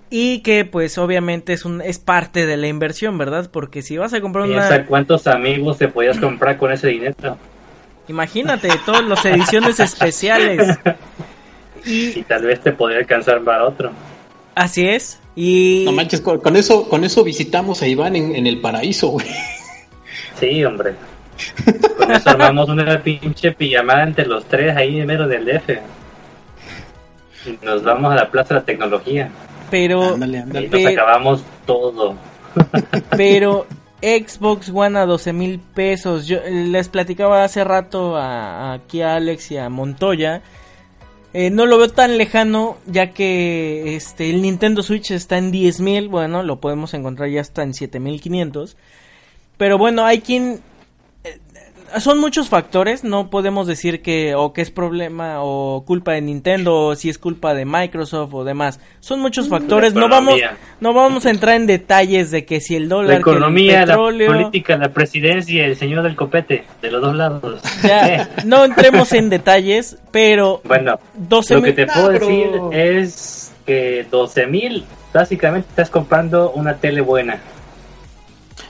Y 0.08 0.40
que 0.40 0.64
pues 0.64 0.98
obviamente 0.98 1.52
es 1.52 1.64
un 1.64 1.82
es 1.82 1.98
parte 1.98 2.46
de 2.46 2.56
la 2.56 2.68
inversión, 2.68 3.18
¿verdad? 3.18 3.50
Porque 3.52 3.82
si 3.82 3.96
vas 3.98 4.14
a 4.14 4.20
comprar 4.20 4.46
una... 4.46 4.86
cuántos 4.86 5.26
amigos 5.26 5.78
te 5.78 5.88
podías 5.88 6.18
comprar 6.18 6.56
con 6.58 6.72
ese 6.72 6.88
dinero. 6.88 7.36
Imagínate, 8.08 8.68
todas 8.84 9.04
las 9.04 9.24
ediciones 9.24 9.80
especiales. 9.80 10.78
Y... 11.84 12.18
y 12.18 12.22
tal 12.24 12.42
vez 12.42 12.60
te 12.60 12.72
podría 12.72 12.98
alcanzar 12.98 13.44
para 13.44 13.64
otro. 13.64 13.92
Así 14.56 14.88
es. 14.88 15.20
Y... 15.36 15.82
No 15.84 15.92
manches, 15.92 16.22
con, 16.22 16.56
eso, 16.56 16.88
con 16.88 17.04
eso 17.04 17.22
visitamos 17.22 17.82
a 17.82 17.86
Iván 17.86 18.16
en, 18.16 18.46
el 18.46 18.58
paraíso, 18.60 19.08
güey. 19.08 19.26
Sí, 20.40 20.64
hombre. 20.64 20.94
Con 21.98 22.10
eso 22.10 22.30
armamos 22.30 22.68
una 22.70 23.02
pinche 23.02 23.52
pijamada 23.52 24.04
entre 24.04 24.26
los 24.26 24.46
tres 24.46 24.74
ahí 24.74 24.98
en 24.98 25.06
medio 25.06 25.28
del 25.28 25.44
DF. 25.44 25.70
Y 27.46 27.64
nos 27.64 27.82
vamos 27.82 28.12
a 28.12 28.16
la 28.16 28.30
Plaza 28.30 28.54
de 28.54 28.60
la 28.60 28.66
Tecnología. 28.66 29.30
Pero... 29.70 30.14
Ándale, 30.14 30.38
ándale. 30.38 30.66
Y 30.66 30.70
nos 30.70 30.92
acabamos 30.92 31.44
todo. 31.66 32.14
Pero 33.16 33.66
Xbox 34.00 34.70
One 34.72 34.98
a 34.98 35.04
12 35.04 35.32
mil 35.34 35.58
pesos. 35.58 36.26
Yo 36.26 36.38
les 36.48 36.88
platicaba 36.88 37.44
hace 37.44 37.62
rato 37.62 38.16
a, 38.16 38.72
aquí 38.72 39.02
a 39.02 39.16
Alex 39.16 39.50
y 39.50 39.58
a 39.58 39.68
Montoya 39.68 40.42
eh, 41.38 41.50
no 41.50 41.66
lo 41.66 41.76
veo 41.76 41.90
tan 41.90 42.16
lejano 42.16 42.78
ya 42.86 43.12
que 43.12 43.94
este 43.94 44.30
el 44.30 44.40
Nintendo 44.40 44.82
Switch 44.82 45.10
está 45.10 45.36
en 45.36 45.52
10.000, 45.52 46.08
bueno, 46.08 46.42
lo 46.42 46.60
podemos 46.60 46.94
encontrar 46.94 47.28
ya 47.28 47.42
hasta 47.42 47.62
en 47.62 47.74
7.500. 47.74 48.74
Pero 49.58 49.76
bueno, 49.76 50.06
hay 50.06 50.22
quien 50.22 50.62
son 51.98 52.18
muchos 52.18 52.48
factores, 52.48 53.04
no 53.04 53.30
podemos 53.30 53.66
decir 53.66 54.02
que 54.02 54.34
o 54.34 54.52
que 54.52 54.62
es 54.62 54.70
problema 54.70 55.42
o 55.42 55.84
culpa 55.86 56.12
de 56.12 56.20
Nintendo 56.20 56.86
o 56.86 56.94
si 56.94 57.08
es 57.08 57.18
culpa 57.18 57.54
de 57.54 57.64
Microsoft 57.64 58.34
o 58.34 58.44
demás. 58.44 58.80
Son 59.00 59.20
muchos 59.20 59.48
factores, 59.48 59.94
no 59.94 60.08
vamos 60.08 60.40
no 60.80 60.92
vamos 60.92 61.26
a 61.26 61.30
entrar 61.30 61.56
en 61.56 61.66
detalles 61.66 62.30
de 62.30 62.44
que 62.44 62.60
si 62.60 62.76
el 62.76 62.88
dólar, 62.88 63.14
la 63.14 63.20
economía, 63.20 63.86
la 63.86 63.96
política, 63.96 64.76
la 64.76 64.90
presidencia, 64.90 65.66
el 65.66 65.76
señor 65.76 66.02
del 66.02 66.16
copete, 66.16 66.64
de 66.82 66.90
los 66.90 67.00
dos 67.00 67.14
lados. 67.14 67.62
Ya, 67.82 68.28
no 68.44 68.64
entremos 68.64 69.12
en 69.12 69.30
detalles, 69.30 69.98
pero 70.10 70.60
bueno, 70.64 70.98
lo 71.30 71.62
que 71.62 71.72
te 71.72 71.86
puedo 71.86 72.08
decir 72.10 72.48
es 72.72 73.52
que 73.64 74.06
12 74.10 74.46
mil 74.46 74.84
básicamente 75.12 75.68
estás 75.70 75.90
comprando 75.90 76.50
una 76.50 76.74
tele 76.76 77.00
buena. 77.00 77.40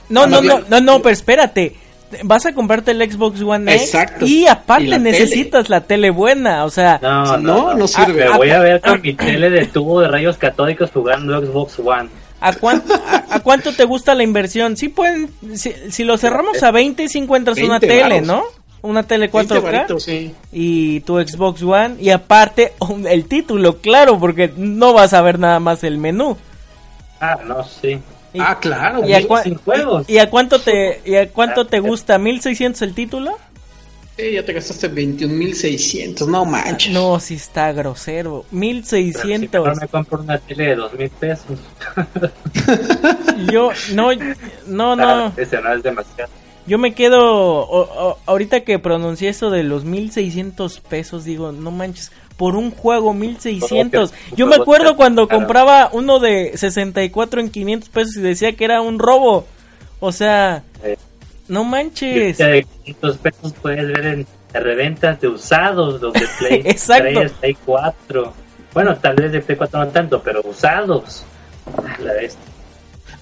No, 0.08 0.26
no, 0.26 0.40
no, 0.40 0.60
no, 0.68 0.80
no, 0.80 1.02
pero 1.02 1.12
espérate 1.12 1.85
vas 2.24 2.46
a 2.46 2.54
comprarte 2.54 2.92
el 2.92 3.10
Xbox 3.10 3.42
One 3.42 3.74
X 3.74 3.94
y 4.22 4.46
aparte 4.46 4.98
necesitas 4.98 5.68
la 5.68 5.82
tele 5.82 6.10
buena, 6.10 6.64
o 6.64 6.70
sea, 6.70 6.98
no, 7.02 7.36
no, 7.36 7.74
no, 7.74 7.88
sirve. 7.88 8.28
voy 8.36 8.50
a 8.50 8.60
ver 8.60 8.80
con 8.80 9.00
mi 9.00 9.14
tele 9.14 9.50
de 9.50 9.66
tubo 9.66 10.00
de 10.00 10.08
rayos 10.08 10.36
catódicos 10.36 10.90
jugando 10.92 11.40
Xbox 11.40 11.78
One. 11.78 12.08
¿A 12.40 12.52
cuánto, 12.52 12.94
a, 12.94 13.40
cuánto 13.40 13.72
te 13.72 13.84
gusta 13.84 14.14
la 14.14 14.22
inversión? 14.22 14.76
Sí 14.76 14.88
pueden, 14.88 15.30
si, 15.54 16.04
lo 16.04 16.18
cerramos 16.18 16.62
a 16.62 16.70
20, 16.70 17.08
si 17.08 17.18
encuentras 17.18 17.58
una 17.58 17.80
tele, 17.80 18.20
¿no? 18.20 18.44
una 18.82 19.02
tele 19.02 19.28
20 19.28 19.54
4K 19.54 19.62
varitos, 19.62 20.02
sí. 20.04 20.32
y 20.52 21.00
tu 21.00 21.18
Xbox 21.18 21.62
One 21.62 21.96
y 21.98 22.10
aparte 22.10 22.74
el 23.08 23.26
título, 23.26 23.78
claro, 23.78 24.18
porque 24.18 24.52
no 24.56 24.92
vas 24.92 25.12
a 25.12 25.22
ver 25.22 25.38
nada 25.38 25.60
más 25.60 25.82
el 25.82 25.98
menú. 25.98 26.36
Ah, 27.20 27.38
no, 27.44 27.64
sí. 27.64 27.98
Ah, 28.40 28.58
claro. 28.60 29.06
¿y 29.06 29.12
a, 29.14 29.20
sin 29.42 29.54
juegos. 29.56 30.08
y- 30.08 30.18
a 30.18 30.28
cuánto 30.30 30.60
te 30.60 31.00
y 31.04 31.14
a 31.16 31.28
cuánto 31.30 31.62
Ah, 31.62 31.66
te 31.66 31.76
eh. 31.78 31.80
gusta? 31.80 32.18
¿1600 32.18 32.82
el 32.82 32.94
título? 32.94 33.36
Sí, 34.16 34.32
ya 34.32 34.42
te 34.44 34.54
gastaste 34.54 34.90
21.600, 34.90 36.26
no 36.26 36.46
manches. 36.46 36.90
No, 36.92 37.20
si 37.20 37.34
está 37.34 37.70
grosero. 37.72 38.46
Pero 38.50 38.82
si 38.84 38.96
1600. 39.04 39.78
me 39.78 39.88
compro 39.88 40.20
una 40.20 40.38
tele 40.38 40.68
de 40.68 40.74
dos 40.76 40.92
mil 40.94 41.10
pesos. 41.10 41.58
Yo 43.52 43.70
no 43.92 44.08
no 44.66 44.96
no. 44.96 45.08
Ah, 45.26 45.32
ese 45.36 45.60
no 45.60 45.72
es 45.72 45.82
demasiado. 45.82 46.30
Yo 46.66 46.78
me 46.78 46.94
quedo, 46.94 47.20
o- 47.60 48.08
o- 48.10 48.18
ahorita 48.26 48.60
que 48.62 48.78
pronuncié 48.80 49.28
eso 49.28 49.50
de 49.50 49.62
los 49.62 49.84
1600 49.84 50.80
pesos, 50.80 51.24
digo, 51.24 51.52
no 51.52 51.70
manches, 51.70 52.10
por 52.36 52.56
un 52.56 52.70
juego 52.70 53.14
1600. 53.14 54.10
Por 54.10 54.18
un 54.18 54.36
Yo 54.36 54.46
me 54.46 54.56
acuerdo 54.56 54.96
cuando 54.96 55.28
compraba 55.28 55.90
uno 55.92 56.18
de 56.18 56.56
64 56.56 57.40
en 57.40 57.50
500 57.50 57.88
pesos 57.88 58.16
y 58.16 58.20
decía 58.20 58.52
que 58.54 58.64
era 58.64 58.80
un 58.80 58.98
robo. 58.98 59.46
O 60.00 60.12
sea, 60.12 60.62
no 61.48 61.64
manches. 61.64 62.38
De 62.38 62.66
500 62.84 63.18
pesos 63.18 63.54
puedes 63.60 63.86
ver 63.86 64.06
en 64.06 64.26
reventas 64.52 65.20
de 65.20 65.28
usados, 65.28 66.00
los 66.00 66.12
de 66.12 66.26
Play 66.38 66.62
Exacto. 66.64 67.20
3, 67.20 67.32
Play 67.32 67.56
4. 67.64 68.32
Bueno, 68.74 68.96
tal 68.96 69.16
vez 69.16 69.32
de 69.32 69.40
Play 69.40 69.56
4 69.56 69.84
no 69.84 69.88
tanto, 69.88 70.22
pero 70.22 70.42
usados. 70.44 71.24
La 72.00 72.12
bestia. 72.12 72.40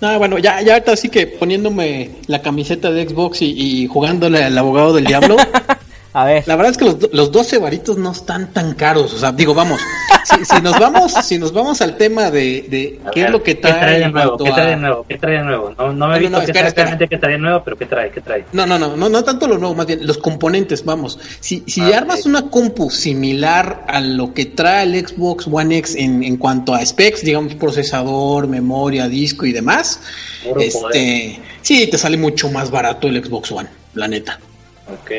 No, 0.01 0.19
bueno, 0.19 0.39
ya, 0.39 0.61
ya 0.61 0.75
ahorita 0.75 0.97
sí 0.97 1.09
que 1.09 1.27
poniéndome 1.27 2.17
la 2.27 2.43
camiseta 2.43 2.91
de 2.91 3.09
Xbox 3.09 3.43
y, 3.43 3.55
y 3.57 3.87
jugándole 3.87 4.43
al 4.43 4.59
abogado 4.59 4.93
del 4.93 5.07
diablo, 5.07 5.37
A 6.17 6.25
ver, 6.25 6.45
la 6.47 6.55
verdad 6.55 6.71
es 6.71 6.79
que 6.79 6.85
los, 6.85 7.13
los 7.13 7.33
12 7.33 7.59
varitos 7.59 7.99
no 7.99 8.13
están 8.13 8.53
tan 8.53 8.75
caros. 8.75 9.13
O 9.15 9.19
sea, 9.19 9.33
digo, 9.33 9.53
vamos, 9.53 9.81
si, 10.25 10.45
si 10.45 10.63
nos 10.63 10.79
vamos, 10.79 11.13
si 11.13 11.39
nos 11.41 11.53
vamos 11.53 11.81
al 11.81 11.97
tema 11.97 12.31
de, 12.31 12.67
de 12.71 13.01
qué 13.13 13.21
ver, 13.23 13.27
es 13.27 13.33
lo 13.33 13.43
que 13.43 13.57
trae, 13.57 13.73
trae 13.81 13.99
de 13.99 14.09
nuevo? 14.11 14.37
¿Qué 14.39 14.53
trae 14.53 14.67
de 14.71 14.77
nuevo? 14.77 15.05
¿Qué 15.09 15.19
trae 15.19 15.39
de 15.39 15.43
nuevo? 15.45 15.75
No, 15.77 15.93
no 15.93 16.07
me 16.07 16.13
No, 16.13 16.15
he 16.15 16.19
visto 16.21 16.31
no, 16.31 16.39
qué 16.39 16.45
espera, 16.45 16.53
trae 16.53 16.69
espera. 16.69 16.69
exactamente 16.69 17.09
qué 17.09 17.19
trae 17.19 17.33
de 17.33 17.39
nuevo, 17.39 17.63
pero 17.65 17.77
¿qué 17.77 17.87
trae? 17.87 18.11
¿Qué 18.13 18.21
trae? 18.21 18.45
No, 18.53 18.65
no, 18.65 18.79
no, 18.79 18.97
no, 18.97 19.09
no 19.09 19.25
tanto 19.25 19.49
lo 19.49 19.59
nuevo, 19.59 19.75
más 19.75 19.87
bien 19.87 20.07
los 20.07 20.19
componentes, 20.19 20.85
vamos. 20.85 21.19
Si, 21.41 21.65
si 21.67 21.81
Ah, 21.81 21.99
armas 21.99 22.27
una 22.27 22.49
compu 22.49 22.91
similar 22.91 23.85
a 23.89 24.01
lo 24.01 24.33
que 24.33 24.45
trae 24.47 24.85
el 24.85 25.07
Xbox 25.09 25.49
One 25.51 25.79
X 25.79 25.97
en, 25.97 26.23
en 26.23 26.37
cuanto 26.37 26.75
a 26.75 26.87
specs, 26.87 27.23
digamos 27.25 27.57
procesador, 27.57 28.47
memoria, 28.47 29.09
disco 29.09 29.47
y 29.47 29.53
demás, 29.53 29.99
Puro 30.45 30.55
poder. 30.55 30.69
este, 30.69 31.41
sí, 31.61 31.89
te 31.89 31.99
sale 31.99 32.17
mucho 32.19 32.51
más 32.53 32.71
barato 32.71 33.09
el 33.09 33.21
Xbox 33.25 33.51
One, 33.51 33.69
la 33.95 34.07
neta. 34.07 34.39
Ok. 34.87 35.11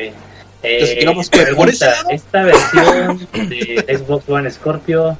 Entonces, 0.62 0.96
Eh, 0.96 1.00
digamos 1.00 1.30
que 1.30 1.38
por 1.54 1.68
ese 1.68 1.84
pregunta, 1.84 2.02
lado- 2.02 2.10
esta 2.10 2.42
versión 2.42 3.48
de 3.48 3.98
Xbox 3.98 4.28
One 4.28 4.50
Scorpio, 4.50 5.16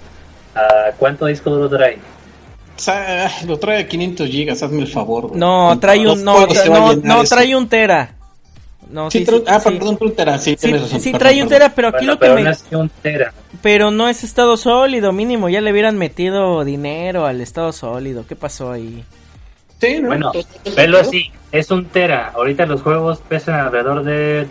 ¿a 0.55 0.93
¿cuánto 0.99 1.26
disco 1.26 1.51
duro 1.51 1.68
trae? 1.68 1.99
Lo 3.47 3.59
trae 3.59 3.82
a 3.82 3.89
500 3.89 4.28
gigas, 4.28 4.62
hazme 4.62 4.82
el 4.82 4.89
favor. 4.89 5.28
güey. 5.28 5.41
no, 5.41 5.78
trae 5.80 6.07
un, 6.07 6.22
no, 6.24 6.47
no, 6.47 6.95
no, 6.97 7.24
trae 7.24 7.55
un 7.57 7.68
tera. 7.68 8.12
No, 8.91 9.11
Sí, 9.11 9.20
sí, 9.20 9.24
trae- 9.24 9.39
sí, 9.39 9.45
ah, 9.49 9.59
sí. 9.61 9.70
perdón, 9.70 9.99
un 10.01 10.14
tera, 10.14 10.39
sí, 10.39 10.51
Sí, 10.51 10.57
tienes 10.57 10.82
razón. 10.82 11.01
sí 11.01 11.11
perdón, 11.11 11.18
trae 11.18 11.43
un 11.43 11.49
tera, 11.49 11.72
pero 11.74 11.89
aquí 11.89 11.97
Bueno, 12.07 12.12
lo 12.12 12.18
que 12.18 12.20
pero 12.20 12.34
me... 12.37 12.43
no 12.45 12.51
es 12.51 12.64
un 12.70 12.89
tera. 13.03 13.32
Pero 13.62 13.91
no 13.91 14.09
es 14.09 14.22
estado 14.22 14.57
sólido, 14.57 15.12
mínimo, 15.12 15.49
ya 15.49 15.61
le 15.61 15.72
hubieran 15.72 15.99
metido 15.99 16.62
dinero 16.64 17.26
al 17.26 17.41
estado 17.41 17.72
sólido. 17.72 18.24
¿Qué 18.28 18.37
pasó 18.37 18.70
ahí? 18.70 19.03
Sí, 19.80 19.99
¿no? 20.01 20.09
Bueno, 20.09 20.32
velo 20.76 20.99
así, 21.01 21.30
es 21.51 21.70
un 21.72 21.87
tera. 21.87 22.30
Ahorita 22.34 22.64
los 22.66 22.82
juegos 22.82 23.18
pesan 23.28 23.59
alrededor 23.59 24.05
de 24.05 24.47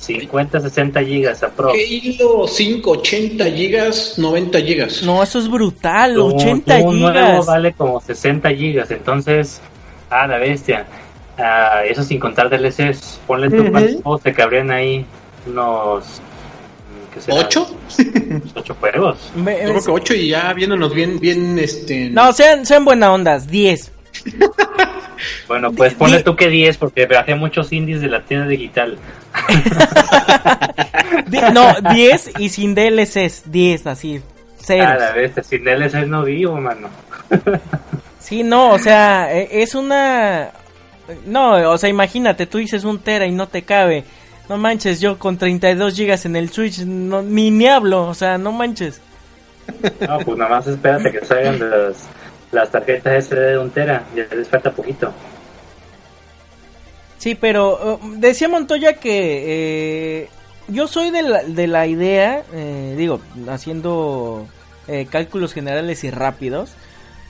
50, 0.00 0.60
60 0.60 1.02
gigas 1.04 1.42
aprox. 1.42 1.74
¿Qué 1.74 1.86
hilo 1.86 2.48
5, 2.48 2.90
80 2.90 3.44
gigas, 3.50 4.14
90 4.18 4.60
gigas? 4.62 5.02
No, 5.02 5.22
eso 5.22 5.38
es 5.38 5.48
brutal, 5.48 6.14
Tu- 6.14 6.26
80 6.36 6.78
tu 6.80 6.92
nuevo 6.92 7.12
gigas. 7.12 7.46
vale 7.46 7.72
como 7.74 8.00
60 8.00 8.50
gigas, 8.50 8.90
entonces, 8.90 9.60
ah, 10.08 10.26
la 10.26 10.38
bestia. 10.38 10.86
Ah, 11.38 11.82
eso 11.88 12.02
sin 12.02 12.18
contar 12.18 12.48
DLCs. 12.50 13.20
Ponle 13.26 13.48
Ujú. 13.48 13.70
cuántos 13.70 14.02
juegos 14.02 14.22
te 14.22 14.32
cabrían 14.32 14.70
ahí. 14.70 15.04
Unos. 15.46 16.04
¿Qué 17.14 17.20
será? 17.20 17.38
¿Ocho? 17.40 17.66
Ocho 18.54 18.74
juegos. 18.80 19.18
Ve- 19.34 19.58
Yo 19.62 19.68
creo 19.70 19.82
que 19.84 19.90
8 19.90 20.14
y 20.14 20.28
ya 20.28 20.52
viéndonos 20.52 20.94
bien, 20.94 21.18
bien, 21.18 21.58
este... 21.58 22.08
No, 22.10 22.32
sean, 22.32 22.64
sean 22.66 22.84
buena 22.84 23.12
ondas, 23.12 23.46
10. 23.50 23.90
Bueno, 25.48 25.72
pues 25.72 25.94
ponle 25.94 26.22
tú 26.22 26.36
que 26.36 26.48
10, 26.48 26.76
porque 26.78 27.06
bajé 27.06 27.34
muchos 27.34 27.72
indies 27.72 28.00
de 28.00 28.08
la 28.08 28.22
tienda 28.22 28.46
digital. 28.46 28.98
Di- 31.26 31.40
no, 31.52 31.74
10 31.92 32.32
y 32.38 32.48
sin 32.48 32.74
DLCs, 32.74 33.50
10, 33.50 33.86
así, 33.86 34.20
cero. 34.60 34.84
Ah, 34.88 34.96
la 34.96 35.12
bestia, 35.12 35.42
sin 35.42 35.64
DLCs 35.64 36.06
no 36.08 36.24
vivo, 36.24 36.56
mano. 36.60 36.88
Sí, 38.20 38.42
no, 38.44 38.72
o 38.72 38.78
sea, 38.78 39.32
e- 39.34 39.62
es 39.62 39.74
una... 39.74 40.50
No, 41.26 41.72
o 41.72 41.78
sea, 41.78 41.88
imagínate, 41.88 42.46
tú 42.46 42.58
dices 42.58 42.84
un 42.84 42.98
tera 43.00 43.26
y 43.26 43.32
no 43.32 43.48
te 43.48 43.62
cabe. 43.62 44.04
No 44.48 44.58
manches, 44.58 45.00
yo 45.00 45.18
con 45.18 45.38
32 45.38 45.96
gigas 45.96 46.26
en 46.26 46.36
el 46.36 46.50
Switch 46.50 46.80
no, 46.80 47.22
ni 47.22 47.50
ni 47.50 47.66
hablo, 47.66 48.06
o 48.06 48.14
sea, 48.14 48.36
no 48.36 48.52
manches. 48.52 49.00
No, 50.06 50.18
pues 50.18 50.36
nada 50.38 50.50
más 50.50 50.66
espérate 50.66 51.10
que 51.10 51.24
salgan 51.24 51.58
las, 51.58 52.08
las 52.52 52.70
tarjetas 52.70 53.24
SD 53.26 53.52
de 53.52 53.58
un 53.58 53.70
tera. 53.70 54.04
Ya 54.14 54.26
les 54.34 54.48
falta 54.48 54.70
poquito. 54.70 55.12
Sí, 57.18 57.34
pero 57.34 57.98
uh, 58.02 58.16
decía 58.16 58.48
Montoya 58.48 58.94
que 58.94 60.22
eh, 60.22 60.28
yo 60.68 60.88
soy 60.88 61.10
de 61.10 61.22
la, 61.22 61.42
de 61.42 61.66
la 61.66 61.86
idea, 61.86 62.44
eh, 62.52 62.94
digo, 62.96 63.20
haciendo 63.48 64.46
eh, 64.88 65.06
cálculos 65.10 65.52
generales 65.52 66.02
y 66.04 66.10
rápidos, 66.10 66.72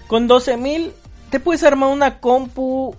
con 0.06 0.28
12.000 0.28 0.92
te 1.30 1.40
puedes 1.40 1.62
armar 1.64 1.90
una 1.90 2.20
compu 2.20 2.94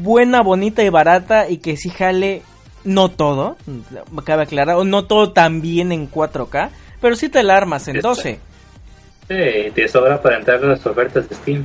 buena, 0.00 0.42
bonita 0.42 0.82
y 0.82 0.88
barata 0.88 1.48
y 1.48 1.58
que 1.58 1.76
sí 1.76 1.90
jale, 1.90 2.42
no 2.84 3.10
todo, 3.10 3.56
cabe 4.24 4.44
aclarar, 4.44 4.76
o 4.76 4.84
no 4.84 5.06
todo 5.06 5.32
también 5.32 5.92
en 5.92 6.10
4K, 6.10 6.70
pero 7.00 7.16
sí 7.16 7.28
te 7.28 7.42
la 7.42 7.56
armas 7.56 7.88
en 7.88 7.96
Este. 7.96 8.08
12. 8.08 8.40
Sí, 9.32 9.70
te 9.70 9.88
sobra 9.88 10.20
para 10.20 10.36
entrar 10.36 10.62
a 10.62 10.66
las 10.66 10.84
ofertas 10.86 11.28
de 11.28 11.34
Steam. 11.34 11.64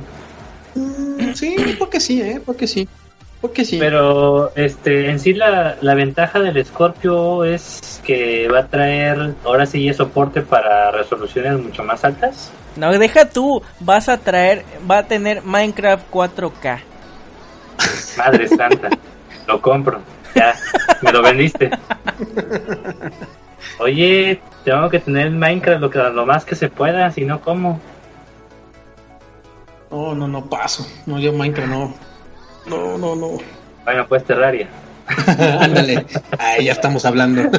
Mm, 0.74 1.32
Sí, 1.34 1.56
porque 1.78 2.00
sí, 2.00 2.22
¿eh? 2.22 2.40
Porque 2.44 2.66
sí. 2.66 2.88
Porque 3.40 3.64
sí. 3.64 3.76
Pero 3.78 4.52
este 4.56 5.10
en 5.10 5.20
sí 5.20 5.32
la, 5.32 5.76
la 5.80 5.94
ventaja 5.94 6.40
del 6.40 6.64
Scorpio 6.64 7.44
es 7.44 8.00
que 8.04 8.48
va 8.48 8.60
a 8.60 8.66
traer 8.66 9.34
ahora 9.44 9.66
sí 9.66 9.92
soporte 9.92 10.42
para 10.42 10.90
resoluciones 10.90 11.58
mucho 11.60 11.84
más 11.84 12.04
altas. 12.04 12.50
No, 12.76 12.90
deja 12.98 13.28
tú, 13.28 13.62
vas 13.80 14.08
a 14.08 14.18
traer, 14.18 14.64
va 14.90 14.98
a 14.98 15.02
tener 15.06 15.42
Minecraft 15.42 16.10
4K. 16.10 16.80
Madre 18.16 18.48
santa, 18.48 18.88
lo 19.46 19.60
compro. 19.60 20.00
Ya, 20.34 20.54
me 21.02 21.12
lo 21.12 21.22
vendiste. 21.22 21.70
Oye, 23.78 24.40
tengo 24.74 24.90
que 24.90 24.98
tener 25.00 25.30
Minecraft 25.30 25.80
lo, 25.80 25.90
que, 25.90 25.98
lo 25.98 26.26
más 26.26 26.44
que 26.44 26.54
se 26.54 26.68
pueda, 26.68 27.10
si 27.10 27.24
no, 27.24 27.40
¿cómo? 27.40 27.80
No, 29.90 30.14
no, 30.14 30.28
no 30.28 30.44
paso. 30.48 30.86
No, 31.06 31.18
yo 31.18 31.32
Minecraft 31.32 31.68
no. 31.70 31.94
No, 32.66 32.98
no, 32.98 33.16
no. 33.16 33.38
Bueno, 33.84 34.06
pues 34.06 34.24
Terraria. 34.24 34.68
Ándale. 35.60 36.04
Ahí 36.38 36.66
ya 36.66 36.72
estamos 36.72 37.04
hablando. 37.04 37.42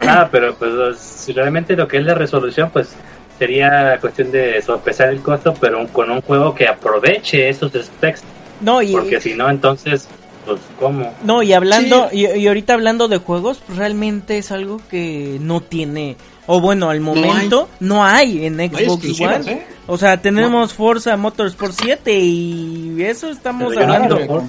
Ah, 0.00 0.26
pero 0.32 0.54
pues 0.54 0.96
si 0.98 1.32
realmente 1.34 1.76
lo 1.76 1.86
que 1.86 1.98
es 1.98 2.04
la 2.04 2.14
resolución, 2.14 2.70
pues 2.70 2.94
sería 3.38 3.98
cuestión 4.00 4.30
de 4.32 4.62
sopesar 4.62 5.10
el 5.10 5.20
costo, 5.20 5.52
pero 5.60 5.78
un- 5.80 5.88
con 5.88 6.10
un 6.10 6.22
juego 6.22 6.54
que 6.54 6.66
aproveche 6.66 7.50
esos 7.50 7.72
specs, 7.72 8.22
No, 8.62 8.80
y, 8.80 8.92
porque 8.92 9.20
si 9.20 9.34
no, 9.34 9.50
entonces, 9.50 10.08
pues, 10.56 10.60
¿cómo? 10.80 11.12
No, 11.22 11.42
y 11.42 11.52
hablando, 11.52 12.08
y, 12.12 12.26
y 12.26 12.46
ahorita 12.48 12.74
hablando 12.74 13.08
de 13.08 13.18
juegos, 13.18 13.60
pues, 13.66 13.78
realmente 13.78 14.38
es 14.38 14.50
algo 14.50 14.80
que 14.90 15.38
no 15.40 15.60
tiene, 15.60 16.16
o 16.46 16.60
bueno, 16.60 16.90
al 16.90 17.02
No 17.02 17.12
hay. 17.14 17.20
momento 17.20 17.68
no 17.80 18.04
hay, 18.04 18.46
en 18.46 18.56
Xbox 18.58 19.20
One. 19.20 19.52
¿eh? 19.52 19.66
O 19.86 19.96
sea, 19.98 20.20
tenemos 20.20 20.74
Forza 20.74 21.16
Motorsport 21.16 21.72
7 21.80 22.18
y 22.18 22.96
eso 23.02 23.28
estamos 23.30 23.74
Pero 23.74 23.82
hablando 23.82 24.18
no, 24.26 24.48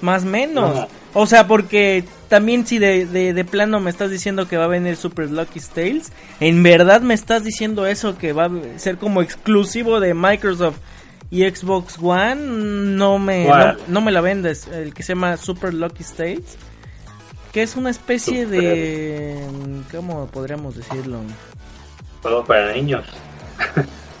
más 0.00 0.24
menos. 0.24 0.74
No. 0.74 0.88
O 1.16 1.26
sea, 1.26 1.46
porque 1.46 2.02
también 2.28 2.66
si 2.66 2.78
de, 2.78 3.06
de, 3.06 3.32
de 3.32 3.44
plano 3.44 3.78
me 3.78 3.90
estás 3.90 4.10
diciendo 4.10 4.48
que 4.48 4.56
va 4.56 4.64
a 4.64 4.68
venir 4.68 4.96
Super 4.96 5.30
Lucky 5.30 5.60
Tales, 5.72 6.10
en 6.40 6.62
verdad 6.64 7.02
me 7.02 7.14
estás 7.14 7.44
diciendo 7.44 7.86
eso 7.86 8.18
que 8.18 8.32
va 8.32 8.46
a 8.46 8.50
ser 8.78 8.96
como 8.98 9.22
exclusivo 9.22 10.00
de 10.00 10.12
Microsoft 10.14 10.78
y 11.34 11.42
Xbox 11.50 11.98
One, 12.00 12.36
no 12.36 13.18
me, 13.18 13.48
no, 13.88 14.00
me 14.00 14.12
la 14.12 14.20
vendes, 14.20 14.68
el 14.68 14.94
que 14.94 15.02
se 15.02 15.14
llama 15.14 15.36
Super 15.36 15.74
Lucky 15.74 16.04
Tales, 16.16 16.56
que 17.50 17.64
es 17.64 17.74
una 17.74 17.90
especie 17.90 18.44
Super. 18.44 18.60
de... 18.62 19.48
¿Cómo 19.90 20.28
podríamos 20.28 20.76
decirlo? 20.76 21.18
Juego 22.22 22.44
para 22.44 22.72
niños. 22.72 23.04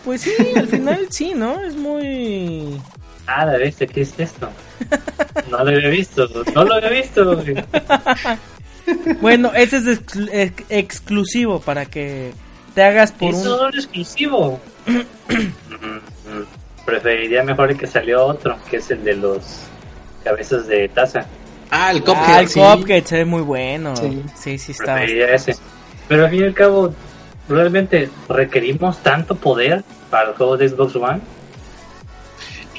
Pues 0.04 0.22
sí, 0.22 0.32
al 0.56 0.66
final 0.66 1.06
sí, 1.10 1.34
¿no? 1.36 1.60
Es 1.60 1.76
muy... 1.76 2.80
Ah, 3.28 3.46
la 3.46 3.58
bestia, 3.58 3.86
¿qué 3.86 4.00
es 4.00 4.12
esto? 4.18 4.50
No 5.52 5.62
lo 5.62 5.70
había 5.70 5.90
visto, 5.90 6.28
no 6.52 6.64
lo 6.64 6.74
había 6.74 6.90
visto. 6.90 7.44
bueno, 9.20 9.52
ese 9.54 9.76
es 9.76 10.00
exclusivo 10.68 11.60
para 11.60 11.86
que 11.86 12.32
te 12.74 12.82
hagas 12.82 13.12
por 13.12 13.32
un... 13.32 13.40
Eso 13.40 13.68
es 13.68 13.76
exclusivo. 13.76 14.58
Preferiría 16.84 17.42
mejor 17.42 17.70
el 17.70 17.78
que 17.78 17.86
salió 17.86 18.24
otro, 18.24 18.58
que 18.70 18.78
es 18.78 18.90
el 18.90 19.04
de 19.04 19.14
los 19.14 19.42
cabezas 20.22 20.66
de 20.66 20.88
taza. 20.88 21.26
Ah, 21.70 21.90
el 21.90 22.02
Cuphead. 22.02 22.22
Ah, 22.28 22.40
el 22.40 22.48
Cuphead 22.80 23.04
se 23.04 23.16
ve 23.16 23.24
muy 23.24 23.42
bueno. 23.42 23.94
Sí, 23.96 24.58
sí, 24.58 24.72
está. 24.72 24.96
Preferiría 24.96 25.34
ese. 25.34 25.56
Pero 26.08 26.24
al 26.24 26.30
fin 26.30 26.40
y 26.40 26.44
al 26.44 26.54
cabo, 26.54 26.94
¿realmente 27.48 28.10
requerimos 28.28 28.98
tanto 29.02 29.34
poder 29.34 29.82
para 30.10 30.30
el 30.30 30.34
juego 30.36 30.56
de 30.56 30.68
Xbox 30.68 30.96
One? 30.96 31.20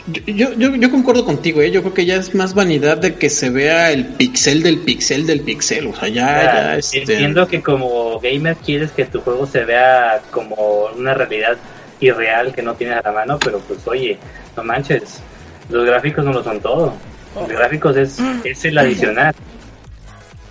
Yo, 0.07 0.53
yo, 0.53 0.75
yo 0.75 0.91
concuerdo 0.91 1.25
contigo, 1.25 1.61
¿eh? 1.61 1.71
yo 1.71 1.81
creo 1.81 1.95
que 1.95 2.05
ya 2.05 2.17
es 2.17 2.35
más 2.35 2.53
vanidad 2.53 2.97
de 2.97 3.15
que 3.15 3.27
se 3.27 3.49
vea 3.49 3.91
el 3.91 4.05
pixel 4.05 4.61
del 4.61 4.77
pixel 4.77 5.25
del 5.25 5.41
pixel, 5.41 5.87
o 5.87 5.95
sea, 5.95 6.07
ya, 6.09 6.43
ya 6.43 6.77
este... 6.77 6.99
Entiendo 6.99 7.47
que 7.47 7.63
como 7.63 8.19
gamer 8.19 8.55
quieres 8.55 8.91
que 8.91 9.05
tu 9.05 9.21
juego 9.21 9.47
se 9.47 9.65
vea 9.65 10.21
como 10.29 10.89
una 10.95 11.15
realidad 11.15 11.57
irreal 11.99 12.53
que 12.53 12.61
no 12.61 12.73
tienes 12.75 12.97
a 12.97 13.01
la 13.01 13.11
mano, 13.11 13.39
pero 13.39 13.59
pues 13.59 13.87
oye, 13.87 14.17
no 14.55 14.63
manches, 14.63 15.21
los 15.69 15.85
gráficos 15.85 16.25
no 16.25 16.33
lo 16.33 16.43
son 16.43 16.59
todo, 16.59 16.93
los 17.35 17.47
gráficos 17.47 17.97
es, 17.97 18.19
es 18.43 18.65
el 18.65 18.77
adicional. 18.77 19.33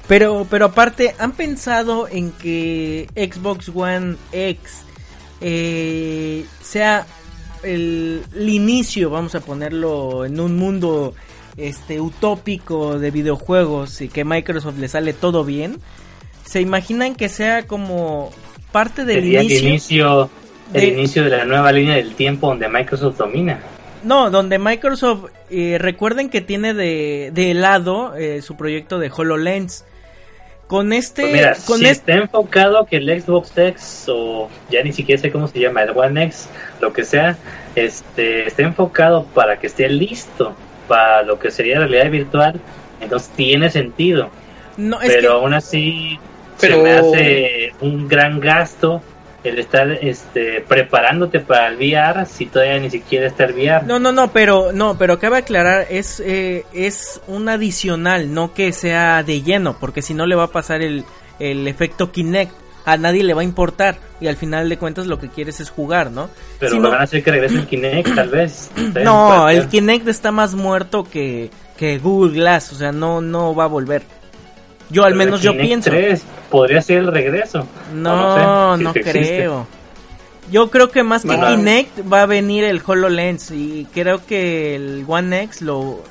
Pero, 0.07 0.47
pero 0.51 0.67
aparte, 0.67 1.15
¿han 1.19 1.33
pensado 1.33 2.09
en 2.09 2.31
que 2.33 3.09
Xbox 3.15 3.71
One 3.75 4.17
X 4.33 4.83
eh, 5.41 6.45
sea 6.61 7.07
el, 7.63 8.23
inicio, 8.37 9.11
vamos 9.11 9.35
a 9.35 9.41
ponerlo 9.41 10.25
en 10.25 10.41
un 10.41 10.57
mundo 10.57 11.15
este 11.57 12.01
utópico 12.01 12.99
de 12.99 13.11
videojuegos 13.11 14.01
y 14.01 14.09
que 14.09 14.25
Microsoft 14.25 14.79
le 14.79 14.89
sale 14.89 15.13
todo 15.13 15.45
bien, 15.45 15.81
¿se 16.45 16.61
imaginan 16.61 17.15
que 17.15 17.29
sea 17.29 17.67
como 17.67 18.31
parte 18.73 19.05
del 19.05 19.25
inicio? 19.25 19.59
El 19.59 19.65
inicio 19.67 20.31
de 20.73 21.31
la 21.31 21.45
nueva 21.45 21.73
línea 21.73 21.97
del 21.97 22.15
tiempo 22.15 22.49
donde 22.49 22.69
Microsoft 22.69 23.17
domina. 23.19 23.61
No, 24.03 24.31
donde 24.31 24.59
Microsoft, 24.59 25.31
eh, 25.51 25.79
recuerden 25.79 26.29
que 26.29 26.41
tiene 26.41 26.75
de, 26.75 27.31
de 27.33 27.55
lado 27.55 28.15
eh, 28.17 28.43
su 28.43 28.57
proyecto 28.57 28.99
de 28.99 29.11
HoloLens. 29.15 29.85
Con 30.67 30.93
este. 30.93 31.23
Pues 31.23 31.33
mira, 31.33 31.57
con 31.67 31.79
si 31.79 31.87
está 31.87 32.15
enfocado 32.15 32.87
que 32.87 32.97
el 32.97 33.23
Xbox 33.23 33.57
X, 33.57 34.07
o 34.09 34.49
ya 34.71 34.83
ni 34.83 34.93
siquiera 34.93 35.21
sé 35.21 35.31
cómo 35.31 35.47
se 35.47 35.61
llama, 35.61 35.83
el 35.83 35.91
One 35.91 36.25
X, 36.25 36.49
lo 36.81 36.93
que 36.93 37.05
sea, 37.05 37.37
este, 37.75 38.47
esté 38.47 38.63
enfocado 38.63 39.25
para 39.35 39.59
que 39.59 39.67
esté 39.67 39.89
listo 39.89 40.55
para 40.89 41.23
lo 41.23 41.39
que 41.39 41.51
sería 41.51 41.79
realidad 41.79 42.11
virtual, 42.11 42.61
entonces 43.01 43.31
tiene 43.37 43.71
sentido. 43.71 44.31
No, 44.77 44.99
pero 45.07 45.35
aún 45.35 45.55
así 45.55 46.19
pero... 46.61 46.77
se 46.77 46.83
me 46.83 46.93
hace 46.93 47.73
un 47.81 48.09
gran 48.09 48.41
gasto 48.41 49.03
el 49.45 49.59
estar 49.59 49.91
este 49.91 50.65
preparándote 50.67 51.41
para 51.41 51.69
el 51.69 51.77
VR 51.77 52.27
si 52.27 52.47
todavía 52.47 52.79
ni 52.79 52.91
siquiera 52.91 53.27
está 53.27 53.45
el 53.45 53.53
VR. 53.55 53.87
No, 53.87 53.99
no, 53.99 54.11
no, 54.11 54.33
pero 54.33 54.73
no, 54.73 54.97
pero 54.99 55.19
cabe 55.19 55.39
aclarar 55.39 55.87
es 55.91 56.21
eh, 56.21 56.65
es 56.73 57.21
un 57.27 57.49
adicional, 57.49 58.33
no 58.33 58.55
que 58.55 58.73
sea 58.73 59.23
de 59.23 59.43
lleno, 59.43 59.77
porque 59.79 60.03
si 60.03 60.15
no 60.15 60.27
le 60.27 60.35
va 60.35 60.45
a 60.45 60.51
pasar 60.51 60.83
el, 60.83 61.05
el 61.39 61.69
efecto 61.69 62.11
Kinect. 62.11 62.65
A 62.87 62.99
nadie 62.99 63.25
le 63.25 63.33
va 63.33 63.41
a 63.41 63.45
importar 63.45 63.97
y 64.21 64.27
al 64.27 64.37
final 64.37 64.69
de 64.69 64.77
cuentas 64.77 65.07
lo 65.07 65.19
que 65.19 65.31
quieres 65.31 65.59
es 65.59 65.71
jugar, 65.71 66.11
¿no? 66.11 66.29
Pero 66.59 66.83
van 66.83 67.01
a 67.01 67.05
hacer 67.05 67.25
que 67.25 67.31
regrese 67.31 67.55
el 67.55 67.67
Kinect, 67.67 68.15
tal 68.15 68.29
vez. 68.29 68.71
No, 69.03 69.49
el 69.49 69.69
Kinect 69.69 70.07
está 70.07 70.31
más 70.31 70.55
muerto 70.55 71.03
que, 71.03 71.51
que 71.79 71.97
Google 71.97 72.35
Glass, 72.35 72.75
o 72.75 72.77
sea, 72.77 72.93
no 72.93 73.23
no 73.23 73.55
va 73.55 73.65
a 73.65 73.69
volver. 73.69 74.03
Yo 74.95 75.05
al 75.05 75.17
menos 75.17 75.43
yo 75.43 75.57
pienso. 75.57 75.91
podría 76.51 76.81
ser 76.81 76.99
el 76.99 77.13
regreso. 77.13 77.67
No, 77.93 78.77
no, 78.77 78.93
creo. 78.93 79.67
Yo 80.53 80.71
creo 80.71 80.91
que 80.91 81.03
más 81.03 81.23
que 81.23 81.37
Kinect 81.37 82.13
va 82.13 82.23
a 82.23 82.27
venir 82.27 82.65
el 82.65 82.81
HoloLens 82.87 83.51
y 83.51 83.89
creo 83.93 84.25
que 84.25 84.77
el 84.77 85.05
One 85.09 85.43
X 85.45 85.63
lo 85.63 86.03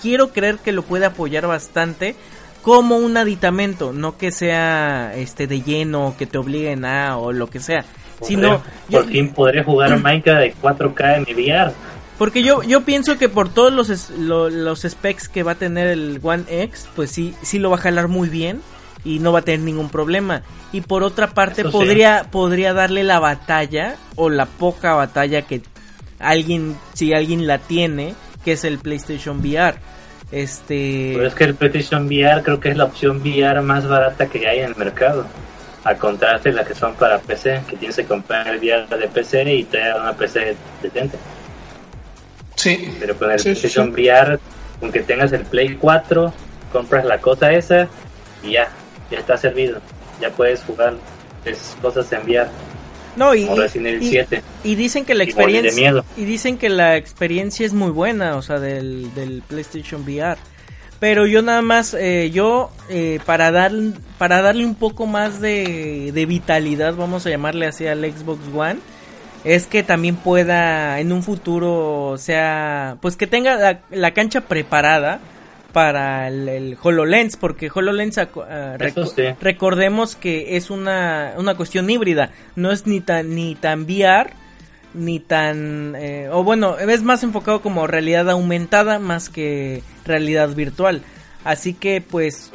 quiero 0.00 0.28
creer 0.30 0.58
que 0.58 0.72
lo 0.72 0.82
puede 0.82 1.04
apoyar 1.04 1.46
bastante 1.46 2.14
como 2.62 2.96
un 2.96 3.16
aditamento, 3.16 3.92
no 3.92 4.16
que 4.16 4.30
sea 4.30 5.12
este 5.14 5.46
de 5.46 5.62
lleno 5.62 6.14
que 6.18 6.26
te 6.26 6.38
obliguen 6.38 6.84
a 6.84 7.18
o 7.18 7.32
lo 7.32 7.48
que 7.48 7.60
sea, 7.60 7.84
sino 8.22 8.62
por 8.90 9.06
fin 9.06 9.32
podré 9.32 9.62
jugar 9.62 10.00
Minecraft 10.00 10.40
de 10.40 10.54
4K 10.62 11.16
en 11.16 11.24
mi 11.24 11.42
VR. 11.44 11.72
Porque 12.18 12.42
yo, 12.42 12.62
yo 12.62 12.82
pienso 12.82 13.18
que 13.18 13.28
por 13.28 13.48
todos 13.48 13.72
los, 13.72 14.10
los 14.10 14.80
specs 14.82 15.28
que 15.28 15.42
va 15.42 15.52
a 15.52 15.54
tener 15.56 15.86
el 15.88 16.18
One 16.22 16.44
X, 16.48 16.88
pues 16.96 17.10
sí, 17.10 17.34
sí 17.42 17.58
lo 17.58 17.70
va 17.70 17.76
a 17.76 17.80
jalar 17.80 18.08
muy 18.08 18.28
bien 18.28 18.62
y 19.04 19.18
no 19.18 19.32
va 19.32 19.40
a 19.40 19.42
tener 19.42 19.60
ningún 19.60 19.90
problema. 19.90 20.42
Y 20.72 20.80
por 20.80 21.02
otra 21.02 21.28
parte 21.28 21.64
podría, 21.64 22.24
podría 22.30 22.72
darle 22.72 23.04
la 23.04 23.20
batalla 23.20 23.96
o 24.16 24.30
la 24.30 24.46
poca 24.46 24.94
batalla 24.94 25.42
que 25.42 25.60
alguien, 26.18 26.76
si 26.94 27.12
alguien 27.12 27.46
la 27.46 27.58
tiene, 27.58 28.14
que 28.44 28.52
es 28.52 28.64
el 28.64 28.78
PlayStation 28.78 29.40
VR. 29.40 29.76
Este... 30.32 31.12
Pero 31.14 31.28
es 31.28 31.34
que 31.34 31.44
el 31.44 31.54
PlayStation 31.54 32.06
VR 32.06 32.42
creo 32.42 32.58
que 32.58 32.70
es 32.70 32.76
la 32.76 32.84
opción 32.84 33.18
VR 33.18 33.60
más 33.62 33.86
barata 33.86 34.26
que 34.26 34.48
hay 34.48 34.60
en 34.60 34.66
el 34.66 34.76
mercado. 34.76 35.26
A 35.84 35.94
contraste 35.94 36.48
de 36.48 36.56
la 36.56 36.64
que 36.64 36.74
son 36.74 36.94
para 36.94 37.18
PC, 37.18 37.62
que 37.68 37.76
tienes 37.76 37.94
que 37.94 38.04
comprar 38.04 38.48
el 38.48 38.58
VR 38.58 38.98
de 38.98 39.06
PC 39.06 39.54
y 39.54 39.62
da 39.64 40.00
una 40.00 40.12
PC 40.14 40.56
decente. 40.82 41.16
Sí. 42.56 42.92
Pero 42.98 43.16
con 43.16 43.30
el 43.30 43.40
PlayStation 43.40 43.90
VR, 43.90 44.38
aunque 44.82 45.00
tengas 45.00 45.32
el 45.32 45.42
Play 45.42 45.76
4, 45.76 46.32
compras 46.72 47.04
la 47.04 47.20
cosa 47.20 47.52
esa 47.52 47.88
y 48.42 48.52
ya, 48.52 48.68
ya 49.10 49.18
está 49.18 49.36
servido. 49.36 49.80
Ya 50.20 50.30
puedes 50.30 50.62
jugar 50.62 50.94
esas 51.44 51.76
cosas 51.80 52.10
en 52.12 52.22
VR. 52.24 52.48
No, 53.16 53.34
y, 53.34 53.48
y, 54.62 54.74
dicen 54.74 55.06
que 55.06 55.14
la 55.14 55.24
experiencia 55.24 56.04
y 56.18 56.24
dicen 56.26 56.58
que 56.58 56.68
la 56.68 56.98
experiencia 56.98 57.64
es 57.64 57.72
muy 57.72 57.90
buena, 57.90 58.36
o 58.36 58.42
sea, 58.42 58.60
del, 58.60 59.14
del 59.14 59.42
PlayStation 59.46 60.02
VR. 60.02 60.36
Pero 61.00 61.26
yo 61.26 61.40
nada 61.40 61.62
más, 61.62 61.94
eh, 61.94 62.30
yo 62.30 62.70
eh, 62.90 63.20
para 63.24 63.50
dar 63.50 63.72
para 64.18 64.42
darle 64.42 64.66
un 64.66 64.74
poco 64.74 65.06
más 65.06 65.40
de, 65.40 66.10
de 66.12 66.26
vitalidad, 66.26 66.94
vamos 66.94 67.26
a 67.26 67.30
llamarle 67.30 67.66
así 67.66 67.86
al 67.86 68.00
Xbox 68.00 68.40
One, 68.54 68.80
es 69.46 69.68
que 69.68 69.84
también 69.84 70.16
pueda 70.16 70.98
en 70.98 71.12
un 71.12 71.22
futuro 71.22 72.16
sea 72.18 72.96
pues 73.00 73.16
que 73.16 73.28
tenga 73.28 73.80
la, 73.90 74.10
cancha 74.10 74.42
preparada 74.42 75.20
para 75.72 76.26
el, 76.26 76.76
HoloLens 76.82 77.36
porque 77.36 77.70
HoloLens 77.72 78.18
uh, 78.18 79.36
recordemos 79.40 80.16
que 80.16 80.56
es 80.56 80.68
una, 80.70 81.34
una 81.38 81.54
cuestión 81.54 81.88
híbrida 81.88 82.32
no 82.56 82.72
es 82.72 82.86
ni 82.86 83.00
tan 83.00 83.36
ni 83.36 83.54
tan 83.54 83.84
VR 83.84 84.32
ni 84.94 85.20
tan 85.20 85.94
eh, 85.96 86.28
o 86.32 86.42
bueno 86.42 86.76
es 86.78 87.02
más 87.02 87.22
enfocado 87.22 87.62
como 87.62 87.86
realidad 87.86 88.28
aumentada 88.28 88.98
más 88.98 89.28
que 89.28 89.82
realidad 90.04 90.48
virtual. 90.50 91.02
Así 91.44 91.74
que 91.74 92.00
pues 92.00 92.50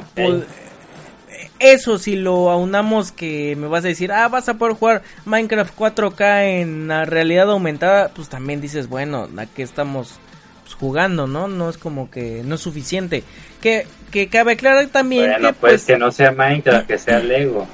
eso 1.60 1.98
si 1.98 2.16
lo 2.16 2.50
aunamos 2.50 3.12
que 3.12 3.56
me 3.56 3.68
vas 3.68 3.86
a 3.86 3.90
decir, 3.90 4.12
ah, 4.12 4.28
vas 4.28 4.50
a 4.50 4.56
poder 4.56 4.76
jugar 4.76 5.02
Minecraft 5.26 5.78
4K 5.78 6.62
en 6.62 6.88
la 6.88 7.06
realidad 7.06 7.50
aumentada, 7.52 8.10
pues 8.10 8.30
también 8.30 8.62
dices, 8.62 8.88
bueno, 8.88 9.28
¿a 9.38 9.46
qué 9.46 9.64
estamos 9.64 10.20
pues, 10.64 10.76
jugando, 10.76 11.28
no? 11.28 11.48
No 11.48 11.70
es 11.70 11.78
como 11.78 12.10
que 12.10 12.42
no 12.46 12.56
es 12.56 12.62
suficiente. 12.62 13.24
Que, 13.62 13.86
que 14.12 14.28
cabe 14.28 14.54
aclarar 14.54 14.88
también 14.88 15.34
que 15.40 15.54
pues, 15.54 15.86
que 15.86 15.98
no 15.98 16.12
sea 16.12 16.32
Minecraft, 16.32 16.88
que 16.88 16.98
sea 16.98 17.20
Lego. 17.20 17.68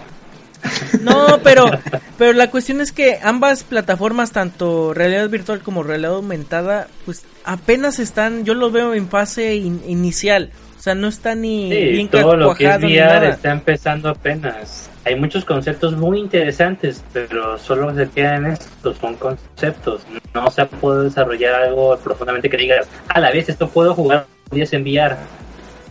No, 1.01 1.39
pero, 1.43 1.70
pero 2.18 2.34
la 2.34 2.49
cuestión 2.49 2.82
es 2.82 2.91
que 2.91 3.20
ambas 3.22 3.63
plataformas, 3.63 4.32
tanto 4.32 4.93
realidad 4.93 5.30
virtual 5.30 5.61
como 5.61 5.84
realidad 5.84 6.15
aumentada, 6.15 6.88
pues 7.05 7.24
apenas 7.45 7.99
están, 7.99 8.43
yo 8.43 8.53
lo 8.53 8.72
veo 8.72 8.93
en 8.93 9.07
fase 9.07 9.55
inicial. 9.55 10.51
O 10.78 10.80
sea, 10.80 10.93
no 10.93 11.07
está 11.07 11.34
ni 11.34 11.69
bien 11.69 12.07
todo 12.07 12.36
lo 12.36 12.53
que 12.53 12.67
es 12.67 12.78
VR 12.78 13.30
está 13.30 13.51
empezando 13.51 14.09
apenas. 14.09 14.89
Hay 15.05 15.15
muchos 15.15 15.43
conceptos 15.43 15.95
muy 15.95 16.19
interesantes, 16.19 17.03
pero 17.13 17.57
solo 17.57 17.95
se 17.95 18.07
quedan 18.09 18.45
en 18.45 18.51
estos, 18.53 18.97
son 18.97 19.15
conceptos. 19.15 20.05
No 20.34 20.51
se 20.51 20.65
puede 20.65 21.05
desarrollar 21.05 21.55
algo 21.55 21.97
profundamente 21.97 22.49
que 22.49 22.57
digas, 22.57 22.88
a 23.07 23.19
la 23.19 23.32
vez 23.32 23.49
esto 23.49 23.67
puedo 23.69 23.95
jugar 23.95 24.28
10 24.51 24.73
en 24.73 24.82
VR. 24.84 25.15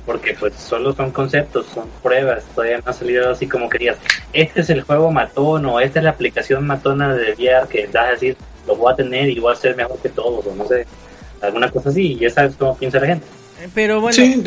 Porque 0.05 0.37
pues 0.39 0.55
solo 0.55 0.93
son 0.93 1.11
conceptos, 1.11 1.67
son 1.75 1.89
pruebas, 2.01 2.45
todavía 2.55 2.79
no 2.79 2.85
ha 2.87 2.93
salido 2.93 3.31
así 3.31 3.49
como 3.49 3.69
querías. 3.69 3.97
Este 4.33 4.61
es 4.61 4.71
el 4.71 4.83
juego 4.83 5.11
matón 5.11 5.67
o 5.67 5.81
esta 5.81 5.99
es 5.99 6.05
la 6.05 6.11
aplicación 6.11 6.65
matona 6.65 7.13
de 7.13 7.33
VR 7.33 7.67
que 7.69 7.89
das 7.89 8.07
a 8.07 8.11
decir, 8.13 8.37
lo 8.69 8.77
voy 8.77 8.93
a 8.93 8.97
tener 8.97 9.29
y 9.31 9.41
voy 9.41 9.53
a 9.53 9.57
ser 9.57 9.75
mejor 9.75 9.99
que 9.99 10.11
todos 10.11 10.47
o 10.47 10.55
no 10.55 10.65
sé, 10.67 10.87
alguna 11.43 11.71
cosa 11.73 11.89
así 11.89 12.13
y 12.13 12.19
ya 12.21 12.31
sabes 12.31 12.55
cómo 12.57 12.77
piensa 12.77 13.01
la 13.01 13.07
gente. 13.09 13.27
Pero 13.75 14.01
bueno. 14.01 14.15
Sí, 14.15 14.43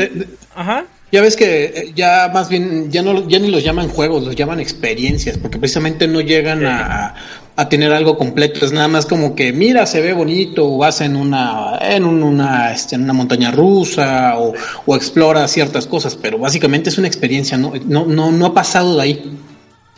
ajá. 0.56 0.86
Ya 1.12 1.22
ves 1.22 1.36
que 1.36 1.66
eh, 1.66 1.92
ya 1.96 2.30
más 2.32 2.50
bien, 2.50 2.92
ya 2.92 3.02
no 3.02 3.28
ya 3.28 3.40
ni 3.40 3.50
los 3.50 3.64
llaman 3.64 3.90
juegos, 3.90 4.24
los 4.24 4.36
llaman 4.36 4.60
experiencias, 4.60 5.38
porque 5.40 5.58
precisamente 5.58 6.08
no 6.08 6.22
llegan 6.22 6.64
a, 6.68 7.16
a 7.56 7.68
tener 7.68 7.92
algo 7.94 8.16
completo. 8.16 8.64
Es 8.64 8.72
nada 8.72 8.88
más 8.88 9.08
como 9.08 9.34
que, 9.34 9.52
mira, 9.52 9.88
se 9.88 10.02
ve 10.02 10.14
bonito, 10.14 10.72
o 10.72 10.78
vas 10.78 11.02
en 11.02 11.16
una, 11.16 11.80
en 11.82 12.06
una, 12.06 12.72
este, 12.72 12.96
en 12.96 13.04
una 13.04 13.14
montaña 13.14 13.50
rusa, 13.50 14.38
o, 14.38 14.54
o 14.86 14.96
explora 14.96 15.48
ciertas 15.48 15.88
cosas, 15.88 16.16
pero 16.16 16.38
básicamente 16.38 16.90
es 16.90 16.98
una 17.00 17.08
experiencia, 17.08 17.58
no, 17.58 17.74
no, 17.88 18.06
no, 18.06 18.32
no 18.32 18.46
ha 18.46 18.54
pasado 18.54 18.96
de 18.96 19.02
ahí. 19.02 19.38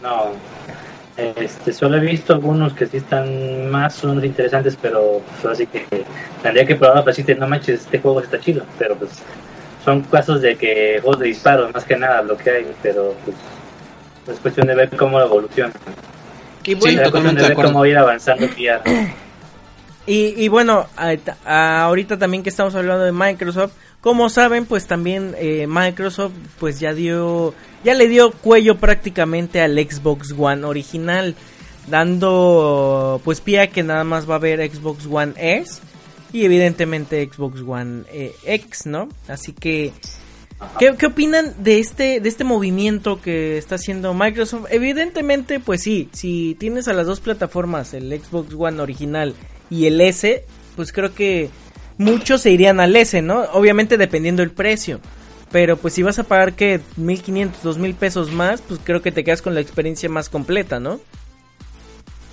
No, 0.01 0.31
este, 1.35 1.73
solo 1.73 1.97
he 1.97 1.99
visto 1.99 2.33
algunos 2.33 2.73
que 2.73 2.85
sí 2.85 2.97
están 2.97 3.69
más 3.69 4.03
o 4.03 4.07
menos 4.07 4.23
interesantes, 4.23 4.77
pero 4.81 5.21
pues, 5.41 5.53
así 5.53 5.67
que 5.67 5.85
tendría 6.41 6.65
que 6.65 6.75
probarlo 6.75 7.03
para 7.03 7.11
decirte, 7.11 7.35
no 7.35 7.47
manches, 7.47 7.81
este 7.81 7.99
juego 7.99 8.21
está 8.21 8.39
chido, 8.39 8.63
pero 8.77 8.95
pues 8.95 9.11
son 9.83 10.01
casos 10.03 10.41
de 10.41 10.55
que 10.55 10.99
juegos 11.01 11.19
de 11.19 11.27
disparos, 11.27 11.73
más 11.73 11.85
que 11.85 11.97
nada, 11.97 12.21
lo 12.21 12.37
que 12.37 12.49
hay, 12.49 12.67
pero 12.81 13.15
pues 13.25 13.37
es 14.27 14.39
cuestión 14.39 14.67
de 14.67 14.75
ver 14.75 14.89
cómo 14.95 15.19
evoluciona. 15.19 15.73
Y 16.63 16.75
bueno, 16.75 17.01
de 17.01 17.53
cómo 17.55 17.85
ir 17.85 17.97
avanzando 17.97 18.47
y, 20.07 20.43
y 20.43 20.47
bueno, 20.47 20.87
ahorita 21.45 22.17
también 22.17 22.43
que 22.43 22.49
estamos 22.49 22.73
hablando 22.75 23.03
de 23.03 23.11
Microsoft, 23.11 23.73
como 24.01 24.29
saben, 24.29 24.65
pues 24.65 24.87
también 24.87 25.35
eh, 25.37 25.67
Microsoft 25.67 26.33
pues 26.59 26.79
ya 26.79 26.93
dio, 26.93 27.53
ya 27.83 27.93
le 27.93 28.07
dio 28.07 28.31
cuello 28.31 28.77
prácticamente 28.77 29.61
al 29.61 29.77
Xbox 29.77 30.33
One 30.37 30.65
original, 30.65 31.35
dando 31.87 33.21
pues 33.23 33.41
pie 33.41 33.61
a 33.61 33.67
que 33.67 33.83
nada 33.83 34.03
más 34.03 34.27
va 34.29 34.33
a 34.33 34.37
haber 34.37 34.67
Xbox 34.69 35.05
One 35.09 35.33
S 35.37 35.81
y 36.33 36.45
evidentemente 36.45 37.29
Xbox 37.31 37.61
One 37.61 38.03
eh, 38.11 38.33
X, 38.43 38.87
¿no? 38.87 39.07
Así 39.27 39.53
que 39.53 39.93
¿Qué, 40.77 40.95
¿Qué, 40.95 41.07
opinan 41.07 41.55
de 41.63 41.79
este, 41.79 42.19
de 42.19 42.29
este 42.29 42.43
movimiento 42.43 43.19
que 43.19 43.57
está 43.57 43.75
haciendo 43.75 44.13
Microsoft? 44.13 44.67
Evidentemente, 44.69 45.59
pues 45.59 45.81
sí, 45.81 46.07
si 46.11 46.55
tienes 46.59 46.87
a 46.87 46.93
las 46.93 47.07
dos 47.07 47.19
plataformas, 47.19 47.95
el 47.95 48.11
Xbox 48.11 48.53
One 48.55 48.79
original 48.79 49.33
y 49.71 49.87
el 49.87 49.99
S, 50.01 50.45
pues 50.75 50.93
creo 50.93 51.15
que 51.15 51.49
muchos 51.97 52.41
se 52.41 52.51
irían 52.51 52.79
al 52.79 52.95
S, 52.95 53.21
¿no? 53.21 53.41
Obviamente 53.53 53.97
dependiendo 53.97 54.41
del 54.41 54.51
precio. 54.51 54.99
Pero 55.51 55.75
pues 55.77 55.93
si 55.93 56.03
vas 56.03 56.17
a 56.17 56.23
pagar 56.23 56.53
que 56.53 56.79
1500, 56.95 57.61
2000 57.61 57.95
pesos 57.95 58.31
más, 58.31 58.61
pues 58.61 58.79
creo 58.83 59.01
que 59.01 59.11
te 59.11 59.23
quedas 59.23 59.41
con 59.41 59.53
la 59.53 59.59
experiencia 59.59 60.09
más 60.09 60.29
completa, 60.29 60.79
¿no? 60.79 60.99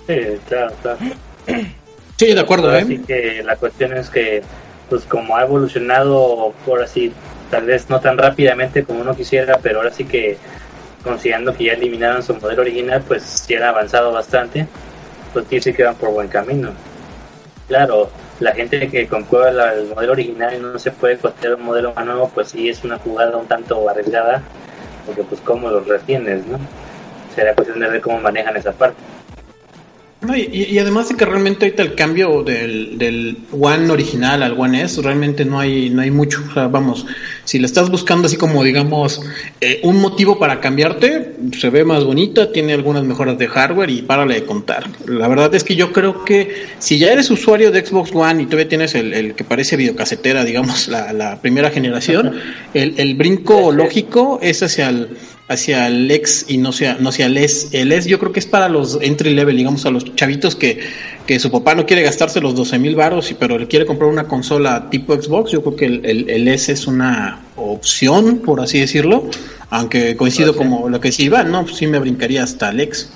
Sí, 0.07 0.15
claro, 0.47 0.73
claro. 0.81 0.99
Sí, 2.19 2.33
de 2.33 2.41
acuerdo, 2.41 2.75
¿eh? 2.75 2.81
Así 2.81 2.97
que 2.97 3.41
la 3.45 3.55
cuestión 3.55 3.95
es 3.95 4.09
que, 4.09 4.41
pues 4.89 5.05
como 5.05 5.37
ha 5.37 5.43
evolucionado, 5.43 6.53
por 6.65 6.83
así, 6.83 7.13
tal 7.49 7.65
vez 7.65 7.89
no 7.89 8.01
tan 8.01 8.17
rápidamente 8.17 8.83
como 8.83 8.99
uno 8.99 9.15
quisiera, 9.15 9.57
pero 9.63 9.77
ahora 9.77 9.93
sí 9.93 10.03
que, 10.03 10.35
considerando 11.01 11.55
que 11.55 11.63
ya 11.63 11.73
eliminaron 11.73 12.21
su 12.21 12.35
modelo 12.35 12.61
original, 12.61 13.01
pues 13.07 13.23
sí 13.23 13.55
han 13.55 13.63
avanzado 13.63 14.11
bastante, 14.11 14.67
pues 15.31 15.45
sí 15.49 15.61
se 15.61 15.73
quedan 15.73 15.95
por 15.95 16.11
buen 16.11 16.27
camino. 16.27 16.71
Claro, 17.69 18.11
la 18.39 18.53
gente 18.53 18.87
que 18.89 19.07
comprueba 19.07 19.73
el 19.73 19.87
modelo 19.87 20.13
original 20.13 20.53
y 20.55 20.59
no 20.59 20.79
se 20.79 20.91
puede 20.91 21.17
costear 21.17 21.55
un 21.55 21.63
modelo 21.63 21.93
más 21.93 22.05
nuevo, 22.05 22.31
pues 22.33 22.49
sí 22.49 22.69
es 22.69 22.83
una 22.83 22.97
jugada 22.97 23.37
un 23.37 23.47
tanto 23.47 23.87
arriesgada, 23.89 24.41
porque 25.05 25.23
pues 25.23 25.41
cómo 25.41 25.69
los 25.69 25.87
retienes, 25.87 26.45
¿no? 26.47 26.57
Será 27.35 27.53
cuestión 27.53 27.79
de 27.79 27.89
ver 27.89 28.01
cómo 28.01 28.19
manejan 28.19 28.55
esa 28.55 28.71
parte. 28.71 28.97
No, 30.21 30.35
y, 30.35 30.77
además 30.77 31.07
de 31.07 31.15
que 31.15 31.23
realmente 31.23 31.65
ahorita 31.65 31.81
el 31.81 31.95
cambio 31.95 32.43
del, 32.43 32.97
del, 32.97 33.37
One 33.51 33.89
original 33.89 34.43
al 34.43 34.59
One 34.59 34.81
S, 34.81 35.01
realmente 35.01 35.45
no 35.45 35.57
hay, 35.59 35.89
no 35.89 36.01
hay 36.01 36.11
mucho. 36.11 36.43
O 36.49 36.53
sea, 36.53 36.67
vamos, 36.67 37.05
si 37.45 37.57
le 37.57 37.65
estás 37.65 37.89
buscando 37.89 38.27
así 38.27 38.35
como, 38.35 38.61
digamos, 38.65 39.21
eh, 39.61 39.79
un 39.83 40.01
motivo 40.01 40.37
para 40.37 40.59
cambiarte, 40.59 41.35
se 41.57 41.69
ve 41.69 41.85
más 41.85 42.03
bonita, 42.03 42.51
tiene 42.51 42.73
algunas 42.73 43.05
mejoras 43.05 43.37
de 43.37 43.47
hardware 43.47 43.89
y 43.89 44.01
párale 44.01 44.33
de 44.35 44.45
contar. 44.45 44.89
La 45.05 45.29
verdad 45.29 45.55
es 45.55 45.63
que 45.63 45.77
yo 45.77 45.93
creo 45.93 46.25
que 46.25 46.67
si 46.79 46.99
ya 46.99 47.13
eres 47.13 47.31
usuario 47.31 47.71
de 47.71 47.85
Xbox 47.85 48.13
One 48.13 48.43
y 48.43 48.45
todavía 48.45 48.67
tienes 48.67 48.95
el, 48.95 49.13
el 49.13 49.35
que 49.35 49.45
parece 49.45 49.77
videocasetera, 49.77 50.43
digamos, 50.43 50.89
la, 50.89 51.13
la 51.13 51.39
primera 51.39 51.69
generación, 51.71 52.33
el, 52.73 52.99
el 52.99 53.15
brinco 53.15 53.71
lógico 53.71 54.39
es 54.41 54.61
hacia 54.63 54.89
el 54.89 55.17
hacia 55.49 55.87
el 55.87 56.09
ex 56.11 56.45
y 56.47 56.57
no 56.59 56.71
sea 56.71 56.97
no 56.99 57.09
hacia 57.09 57.25
el 57.25 57.35
S. 57.35 57.69
El 57.77 57.91
S 57.91 58.07
yo 58.07 58.19
creo 58.19 58.31
que 58.31 58.39
es 58.39 58.45
para 58.45 58.69
los 58.69 58.99
entry 59.01 59.33
level, 59.33 59.57
digamos, 59.57 59.85
a 59.85 59.89
los 59.89 60.15
chavitos 60.15 60.55
que, 60.55 60.79
que 61.25 61.39
su 61.39 61.51
papá 61.51 61.73
no 61.73 61.87
quiere 61.87 62.03
gastarse 62.03 62.39
los 62.39 62.55
12 62.55 62.77
mil 62.77 62.95
baros, 62.95 63.33
pero 63.37 63.57
le 63.57 63.67
quiere 63.67 63.85
comprar 63.85 64.09
una 64.09 64.25
consola 64.25 64.89
tipo 64.91 65.19
Xbox. 65.19 65.51
Yo 65.51 65.63
creo 65.63 65.75
que 65.75 65.85
el, 65.85 66.29
el, 66.29 66.47
S 66.47 66.71
es 66.71 66.85
una 66.85 67.39
opción, 67.55 68.39
por 68.45 68.61
así 68.61 68.79
decirlo. 68.79 69.25
Aunque 69.71 70.15
coincido 70.15 70.55
como 70.55 70.87
lo 70.87 71.01
que 71.01 71.11
sí 71.11 71.23
iba, 71.23 71.43
no, 71.43 71.63
pues 71.63 71.77
sí 71.77 71.87
me 71.87 71.99
brincaría 71.99 72.43
hasta 72.43 72.69
el 72.69 72.79
X. 72.81 73.11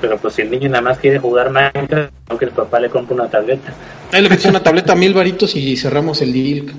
Pero 0.00 0.16
pues 0.16 0.34
si 0.34 0.42
el 0.42 0.50
niño 0.50 0.68
nada 0.68 0.80
más 0.80 0.98
quiere 0.98 1.18
jugar 1.18 1.50
Minecraft, 1.50 2.12
aunque 2.28 2.44
el 2.46 2.52
papá 2.52 2.80
le 2.80 2.88
compre 2.88 3.14
una 3.14 3.28
tableta. 3.28 3.74
Ahí 4.12 4.22
le 4.22 4.28
mete 4.28 4.48
una 4.48 4.62
tableta 4.62 4.92
a 4.92 4.96
mil 4.96 5.12
varitos 5.12 5.54
y 5.56 5.76
cerramos 5.76 6.22
el 6.22 6.32
deal. 6.32 6.72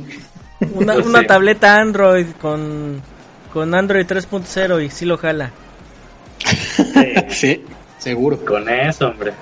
Una, 0.74 0.94
pues 0.94 1.06
una 1.06 1.24
tableta 1.24 1.78
Android 1.78 2.28
con 2.40 3.02
con 3.52 3.74
Android 3.76 4.06
3.0 4.06 4.84
y 4.84 4.90
sí 4.90 5.06
lo 5.06 5.18
jala. 5.18 5.52
Sí. 7.30 7.64
seguro. 7.98 8.38
Con 8.46 8.68
eso, 8.70 9.08
hombre. 9.08 9.34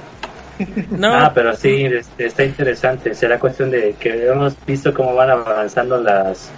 No. 0.91 1.13
Ah, 1.13 1.31
pero 1.33 1.55
sí, 1.55 1.85
este, 1.85 2.25
está 2.25 2.43
interesante. 2.43 3.15
Será 3.15 3.39
cuestión 3.39 3.71
de 3.71 3.95
que 3.99 4.27
hemos 4.27 4.53
visto 4.65 4.93
cómo 4.93 5.15
van 5.15 5.29
avanzando 5.29 5.97
las 6.01 6.51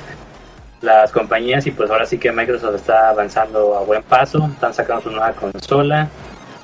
las 0.82 1.12
compañías 1.12 1.68
y 1.68 1.72
pues 1.72 1.92
ahora 1.92 2.08
sí 2.08 2.18
que 2.18 2.32
Microsoft 2.32 2.76
está 2.76 3.10
avanzando 3.10 3.78
a 3.78 3.82
buen 3.82 4.02
paso. 4.02 4.50
Están 4.52 4.74
sacando 4.74 5.04
su 5.04 5.12
nueva 5.12 5.34
consola. 5.34 6.08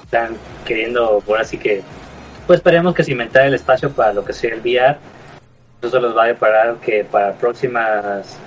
Están 0.03 0.35
queriendo, 0.65 1.21
ahora 1.27 1.43
sí 1.43 1.57
que, 1.57 1.83
pues 2.47 2.57
esperemos 2.57 2.95
que 2.95 3.03
cimentar 3.03 3.45
el 3.45 3.53
espacio 3.53 3.91
para 3.91 4.13
lo 4.13 4.25
que 4.25 4.33
sea 4.33 4.53
el 4.53 4.61
VR. 4.61 4.97
Eso 5.81 5.99
los 5.99 6.17
va 6.17 6.23
a 6.23 6.27
deparar 6.27 6.77
que 6.77 7.03
para 7.03 7.33
próximas, 7.33 8.37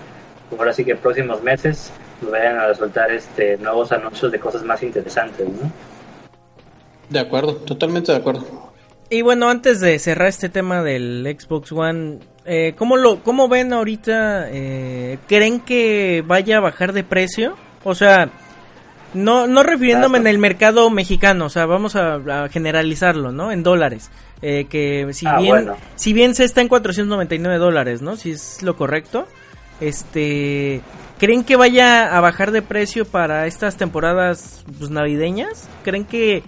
ahora 0.58 0.72
sí 0.72 0.84
que 0.84 0.96
próximos 0.96 1.42
meses 1.42 1.92
vayan 2.22 2.58
a 2.58 2.66
resultar 2.66 3.10
este, 3.10 3.56
nuevos 3.58 3.92
anuncios 3.92 4.30
de 4.32 4.38
cosas 4.38 4.62
más 4.62 4.82
interesantes, 4.82 5.48
¿no? 5.48 5.70
De 7.08 7.18
acuerdo, 7.18 7.56
totalmente 7.56 8.12
de 8.12 8.18
acuerdo. 8.18 8.70
Y 9.08 9.22
bueno, 9.22 9.48
antes 9.48 9.80
de 9.80 9.98
cerrar 9.98 10.28
este 10.28 10.48
tema 10.48 10.82
del 10.82 11.36
Xbox 11.38 11.72
One, 11.72 12.20
eh, 12.44 12.74
¿cómo, 12.78 12.96
lo, 12.96 13.22
¿cómo 13.22 13.48
ven 13.48 13.72
ahorita? 13.72 14.48
Eh, 14.48 15.18
¿Creen 15.26 15.60
que 15.60 16.22
vaya 16.24 16.58
a 16.58 16.60
bajar 16.60 16.92
de 16.92 17.02
precio? 17.02 17.56
O 17.82 17.96
sea, 17.96 18.30
no, 19.12 19.48
no 19.48 19.64
refiriéndome 19.64 20.18
en 20.18 20.28
el 20.28 20.38
mercado 20.38 20.88
mexicano, 20.90 21.46
o 21.46 21.48
sea, 21.48 21.66
vamos 21.66 21.96
a, 21.96 22.48
generalizarlo, 22.50 23.32
¿no? 23.32 23.50
En 23.50 23.64
dólares. 23.64 24.10
Eh, 24.42 24.66
que 24.70 25.08
si 25.12 25.26
ah, 25.26 25.38
bien 25.38 25.70
si 25.96 26.12
bien 26.14 26.34
se 26.34 26.44
está 26.44 26.62
en 26.62 26.68
499 26.68 27.58
dólares, 27.58 28.00
¿no? 28.00 28.16
Si 28.16 28.30
es 28.30 28.62
lo 28.62 28.76
correcto. 28.76 29.26
Este, 29.80 30.82
¿Creen 31.20 31.44
que 31.44 31.56
vaya 31.56 32.16
a 32.16 32.20
bajar 32.22 32.50
de 32.50 32.62
precio 32.62 33.04
para 33.04 33.46
estas 33.46 33.76
temporadas 33.76 34.64
pues, 34.78 34.88
navideñas? 34.88 35.68
¿Creen 35.84 36.06
que 36.06 36.42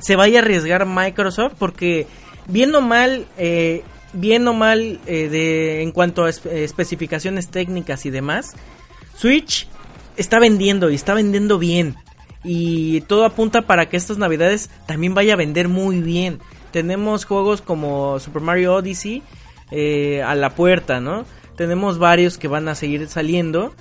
se 0.00 0.16
vaya 0.16 0.40
a 0.40 0.42
arriesgar 0.42 0.84
Microsoft? 0.84 1.54
Porque 1.58 2.06
bien 2.46 2.74
o 2.74 2.82
mal, 2.82 3.26
eh, 3.38 3.84
bien 4.12 4.46
o 4.46 4.52
mal 4.52 5.00
eh, 5.06 5.30
de, 5.30 5.82
en 5.82 5.92
cuanto 5.92 6.26
a 6.26 6.28
especificaciones 6.28 7.48
técnicas 7.48 8.04
y 8.04 8.10
demás, 8.10 8.54
Switch 9.16 9.66
está 10.18 10.38
vendiendo 10.38 10.90
y 10.90 10.94
está 10.94 11.14
vendiendo 11.14 11.58
bien. 11.58 11.96
Y 12.44 13.00
todo 13.02 13.24
apunta 13.24 13.62
para 13.62 13.88
que 13.88 13.96
estas 13.96 14.18
navidades 14.18 14.68
también 14.84 15.14
vaya 15.14 15.32
a 15.32 15.36
vender 15.36 15.68
muy 15.68 16.02
bien. 16.02 16.38
Tenemos 16.70 17.24
juegos 17.24 17.62
como 17.62 18.20
Super 18.20 18.42
Mario 18.42 18.74
Odyssey 18.74 19.22
eh, 19.70 20.22
a 20.22 20.34
la 20.34 20.50
puerta, 20.50 21.00
¿no? 21.00 21.24
Tenemos 21.56 21.98
varios 21.98 22.36
que 22.36 22.46
van 22.46 22.68
a 22.68 22.74
seguir 22.74 23.08
saliendo 23.08 23.72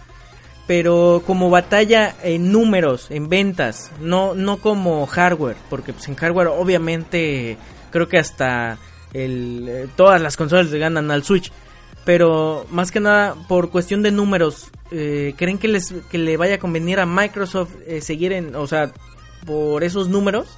pero 0.68 1.24
como 1.26 1.50
batalla 1.50 2.14
en 2.22 2.52
números, 2.52 3.08
en 3.10 3.30
ventas, 3.30 3.90
no, 4.02 4.36
no 4.36 4.58
como 4.58 5.08
hardware, 5.08 5.56
porque 5.70 5.94
pues 5.94 6.08
en 6.10 6.16
hardware 6.16 6.48
obviamente 6.48 7.58
creo 7.90 8.10
que 8.10 8.18
hasta 8.18 8.78
eh, 9.14 9.88
todas 9.96 10.22
las 10.22 10.36
consolas 10.36 10.70
le 10.70 10.78
ganan 10.78 11.10
al 11.10 11.24
Switch, 11.24 11.54
pero 12.04 12.66
más 12.70 12.92
que 12.92 13.00
nada 13.00 13.36
por 13.48 13.70
cuestión 13.70 14.04
de 14.04 14.12
números, 14.12 14.70
eh, 14.92 15.34
¿creen 15.38 15.58
que, 15.58 15.70
les, 15.70 15.94
que 16.12 16.18
le 16.18 16.36
vaya 16.36 16.56
a 16.56 16.60
convenir 16.60 17.00
a 17.00 17.06
Microsoft 17.06 17.72
eh, 17.88 18.02
seguir 18.02 18.34
en, 18.34 18.54
o 18.54 18.68
sea, 18.68 18.92
por 19.46 19.86
esos 19.86 20.10
números? 20.10 20.50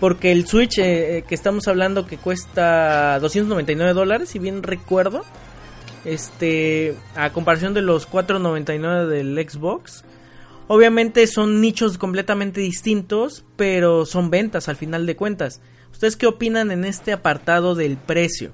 Porque 0.00 0.30
el 0.32 0.46
Switch 0.46 0.74
que 0.76 1.24
estamos 1.30 1.66
hablando 1.68 2.06
que 2.06 2.18
cuesta 2.18 3.18
299 3.18 3.94
dólares, 3.94 4.28
si 4.28 4.38
bien 4.38 4.62
recuerdo, 4.62 5.24
este, 6.06 6.94
a 7.14 7.32
comparación 7.32 7.74
de 7.74 7.82
los 7.82 8.08
4.99 8.08 9.06
del 9.06 9.48
Xbox. 9.48 10.04
Obviamente 10.68 11.26
son 11.26 11.60
nichos 11.60 11.98
completamente 11.98 12.60
distintos, 12.60 13.44
pero 13.56 14.06
son 14.06 14.30
ventas 14.30 14.68
al 14.68 14.76
final 14.76 15.04
de 15.06 15.16
cuentas. 15.16 15.60
¿Ustedes 15.92 16.16
qué 16.16 16.26
opinan 16.26 16.70
en 16.70 16.84
este 16.84 17.12
apartado 17.12 17.74
del 17.74 17.96
precio? 17.96 18.52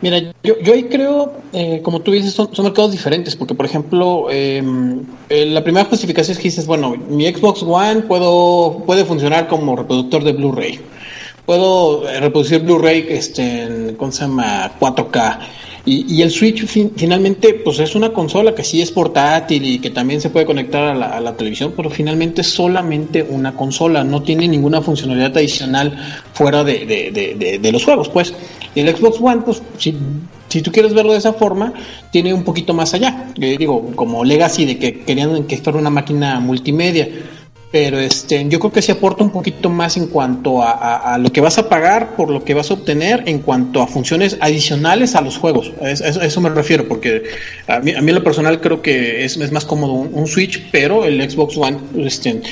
Mira, 0.00 0.18
yo, 0.42 0.58
yo 0.60 0.74
ahí 0.74 0.84
creo, 0.84 1.32
eh, 1.54 1.80
como 1.82 2.00
tú 2.00 2.12
dices, 2.12 2.34
son, 2.34 2.50
mercados 2.62 2.92
diferentes, 2.92 3.34
porque 3.36 3.54
por 3.54 3.64
ejemplo, 3.64 4.30
em, 4.30 5.02
eh, 5.30 5.46
la 5.46 5.64
primera 5.64 5.86
justificación 5.86 6.32
es 6.32 6.38
que 6.38 6.48
dices, 6.48 6.66
bueno, 6.66 6.94
mi 7.08 7.26
Xbox 7.26 7.62
One 7.62 8.02
puedo, 8.02 8.82
puede 8.84 9.06
funcionar 9.06 9.48
como 9.48 9.76
reproductor 9.76 10.22
de 10.22 10.32
Blu-ray, 10.32 10.78
puedo 11.46 12.08
eh, 12.08 12.20
reproducir 12.20 12.60
Blu-ray 12.60 13.06
este, 13.08 13.62
en, 13.62 13.94
¿cómo 13.96 14.12
se 14.12 14.22
llama? 14.22 14.72
4K. 14.78 15.38
Y, 15.86 16.14
y 16.14 16.22
el 16.22 16.30
Switch 16.30 16.66
finalmente, 16.66 17.60
pues 17.62 17.78
es 17.78 17.94
una 17.94 18.10
consola 18.10 18.54
que 18.54 18.64
sí 18.64 18.80
es 18.80 18.90
portátil 18.90 19.66
y 19.66 19.78
que 19.80 19.90
también 19.90 20.18
se 20.18 20.30
puede 20.30 20.46
conectar 20.46 20.82
a 20.82 21.20
la, 21.20 21.36
televisión, 21.36 21.74
pero 21.76 21.90
finalmente 21.90 22.40
es 22.40 22.48
solamente 22.48 23.22
una 23.22 23.54
consola, 23.54 24.02
no 24.02 24.22
tiene 24.22 24.48
ninguna 24.48 24.80
funcionalidad 24.80 25.36
adicional 25.36 25.94
fuera 26.32 26.64
de, 26.64 26.86
de, 26.86 27.58
de, 27.58 27.72
los 27.72 27.84
juegos, 27.84 28.08
pues. 28.08 28.32
Y 28.74 28.80
el 28.80 28.96
Xbox 28.96 29.20
One, 29.20 29.42
pues, 29.42 29.62
si, 29.76 29.94
si 30.48 30.62
tú 30.62 30.72
quieres 30.72 30.94
verlo 30.94 31.12
de 31.12 31.18
esa 31.18 31.34
forma, 31.34 31.74
tiene 32.10 32.32
un 32.32 32.44
poquito 32.44 32.72
más 32.72 32.94
allá. 32.94 33.28
Yo 33.36 33.46
digo, 33.46 33.92
como 33.94 34.24
legacy 34.24 34.64
de 34.64 34.78
que 34.78 35.00
querían 35.00 35.44
que 35.44 35.58
fuera 35.58 35.78
una 35.78 35.90
máquina 35.90 36.40
multimedia 36.40 37.08
pero 37.74 37.98
este, 37.98 38.46
yo 38.48 38.60
creo 38.60 38.70
que 38.70 38.82
se 38.82 38.92
aporta 38.92 39.24
un 39.24 39.30
poquito 39.30 39.68
más 39.68 39.96
en 39.96 40.06
cuanto 40.06 40.62
a, 40.62 41.18
lo 41.18 41.32
que 41.32 41.40
vas 41.40 41.58
a 41.58 41.68
pagar 41.68 42.14
por 42.14 42.30
lo 42.30 42.44
que 42.44 42.54
vas 42.54 42.70
a 42.70 42.74
obtener 42.74 43.24
en 43.26 43.40
cuanto 43.40 43.82
a 43.82 43.88
funciones 43.88 44.36
adicionales 44.38 45.16
a 45.16 45.20
los 45.20 45.38
juegos. 45.38 45.72
A 45.82 45.90
eso, 45.90 46.04
a 46.04 46.24
eso 46.24 46.40
me 46.40 46.50
refiero, 46.50 46.86
porque 46.86 47.24
a 47.66 47.80
mí, 47.80 47.90
a 47.90 48.00
mí 48.00 48.10
en 48.10 48.14
lo 48.14 48.22
personal 48.22 48.60
creo 48.60 48.80
que 48.80 49.24
es, 49.24 49.36
es 49.36 49.50
más 49.50 49.64
cómodo 49.64 49.92
un, 49.92 50.10
un, 50.12 50.28
Switch, 50.28 50.64
pero 50.70 51.04
el 51.04 51.28
Xbox 51.28 51.56
One 51.56 51.78
este, 51.96 52.42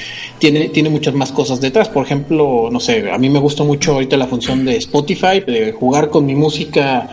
tiene, 0.41 0.71
tiene 0.71 0.89
muchas 0.89 1.15
más 1.15 1.31
cosas 1.31 1.61
detrás. 1.61 1.89
Por 1.89 2.05
ejemplo, 2.05 2.69
no 2.73 2.81
sé, 2.81 3.09
a 3.09 3.17
mí 3.17 3.31
me 3.31 3.39
gusta 3.39 3.63
mucho 3.63 3.93
ahorita 3.93 4.17
la 4.17 4.27
función 4.27 4.65
de 4.65 4.77
Spotify, 4.79 5.39
de 5.47 5.71
jugar 5.71 6.09
con 6.09 6.27
mi 6.27 6.35
música 6.35 7.09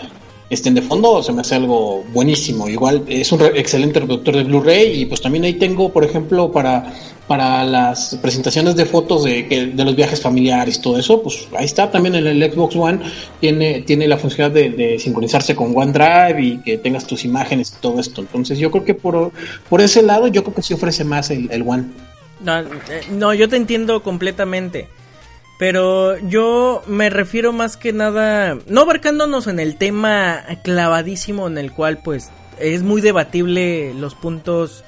estén 0.49 0.73
de 0.73 0.81
fondo 0.81 1.21
se 1.21 1.31
me 1.31 1.41
hace 1.41 1.55
algo 1.55 2.03
buenísimo. 2.11 2.67
Igual 2.67 3.03
es 3.07 3.31
un 3.31 3.41
excelente 3.41 3.99
reproductor 3.99 4.35
de 4.35 4.43
Blu-ray 4.43 5.01
y 5.01 5.05
pues 5.05 5.21
también 5.21 5.43
ahí 5.43 5.53
tengo, 5.53 5.91
por 5.91 6.03
ejemplo, 6.03 6.51
para, 6.51 6.93
para 7.27 7.63
las 7.63 8.17
presentaciones 8.21 8.75
de 8.75 8.85
fotos 8.85 9.23
de, 9.23 9.71
de 9.73 9.85
los 9.85 9.95
viajes 9.95 10.21
familiares, 10.21 10.81
todo 10.81 10.97
eso, 10.97 11.21
pues 11.21 11.47
ahí 11.55 11.65
está 11.65 11.91
también 11.91 12.15
en 12.15 12.25
el 12.25 12.51
Xbox 12.51 12.75
One, 12.75 12.99
tiene, 13.39 13.81
tiene 13.81 14.07
la 14.07 14.17
función 14.17 14.51
de, 14.51 14.97
sincronizarse 14.99 15.55
con 15.55 15.75
OneDrive 15.75 16.41
y 16.41 16.57
que 16.57 16.77
tengas 16.77 17.05
tus 17.05 17.25
imágenes 17.25 17.73
y 17.77 17.81
todo 17.81 17.99
esto. 17.99 18.21
Entonces 18.21 18.57
yo 18.57 18.71
creo 18.71 18.83
que 18.83 18.95
por, 18.95 19.31
por 19.69 19.81
ese 19.81 20.01
lado 20.01 20.27
yo 20.27 20.43
creo 20.43 20.55
que 20.55 20.63
sí 20.63 20.73
ofrece 20.73 21.03
más 21.03 21.29
el, 21.29 21.49
el 21.51 21.61
One. 21.61 21.85
No, 22.43 22.63
no, 23.11 23.33
yo 23.33 23.49
te 23.49 23.57
entiendo 23.57 24.01
completamente. 24.01 24.87
Pero 25.59 26.17
yo 26.19 26.81
me 26.87 27.09
refiero 27.09 27.51
más 27.51 27.75
que 27.75 27.91
nada, 27.91 28.57
no 28.67 28.79
abarcándonos 28.79 29.45
en 29.47 29.59
el 29.59 29.75
tema 29.75 30.41
clavadísimo 30.63 31.47
en 31.47 31.57
el 31.57 31.73
cual 31.73 31.99
pues 32.01 32.29
es 32.59 32.81
muy 32.81 33.01
debatible 33.01 33.93
los 33.93 34.15
puntos 34.15 34.85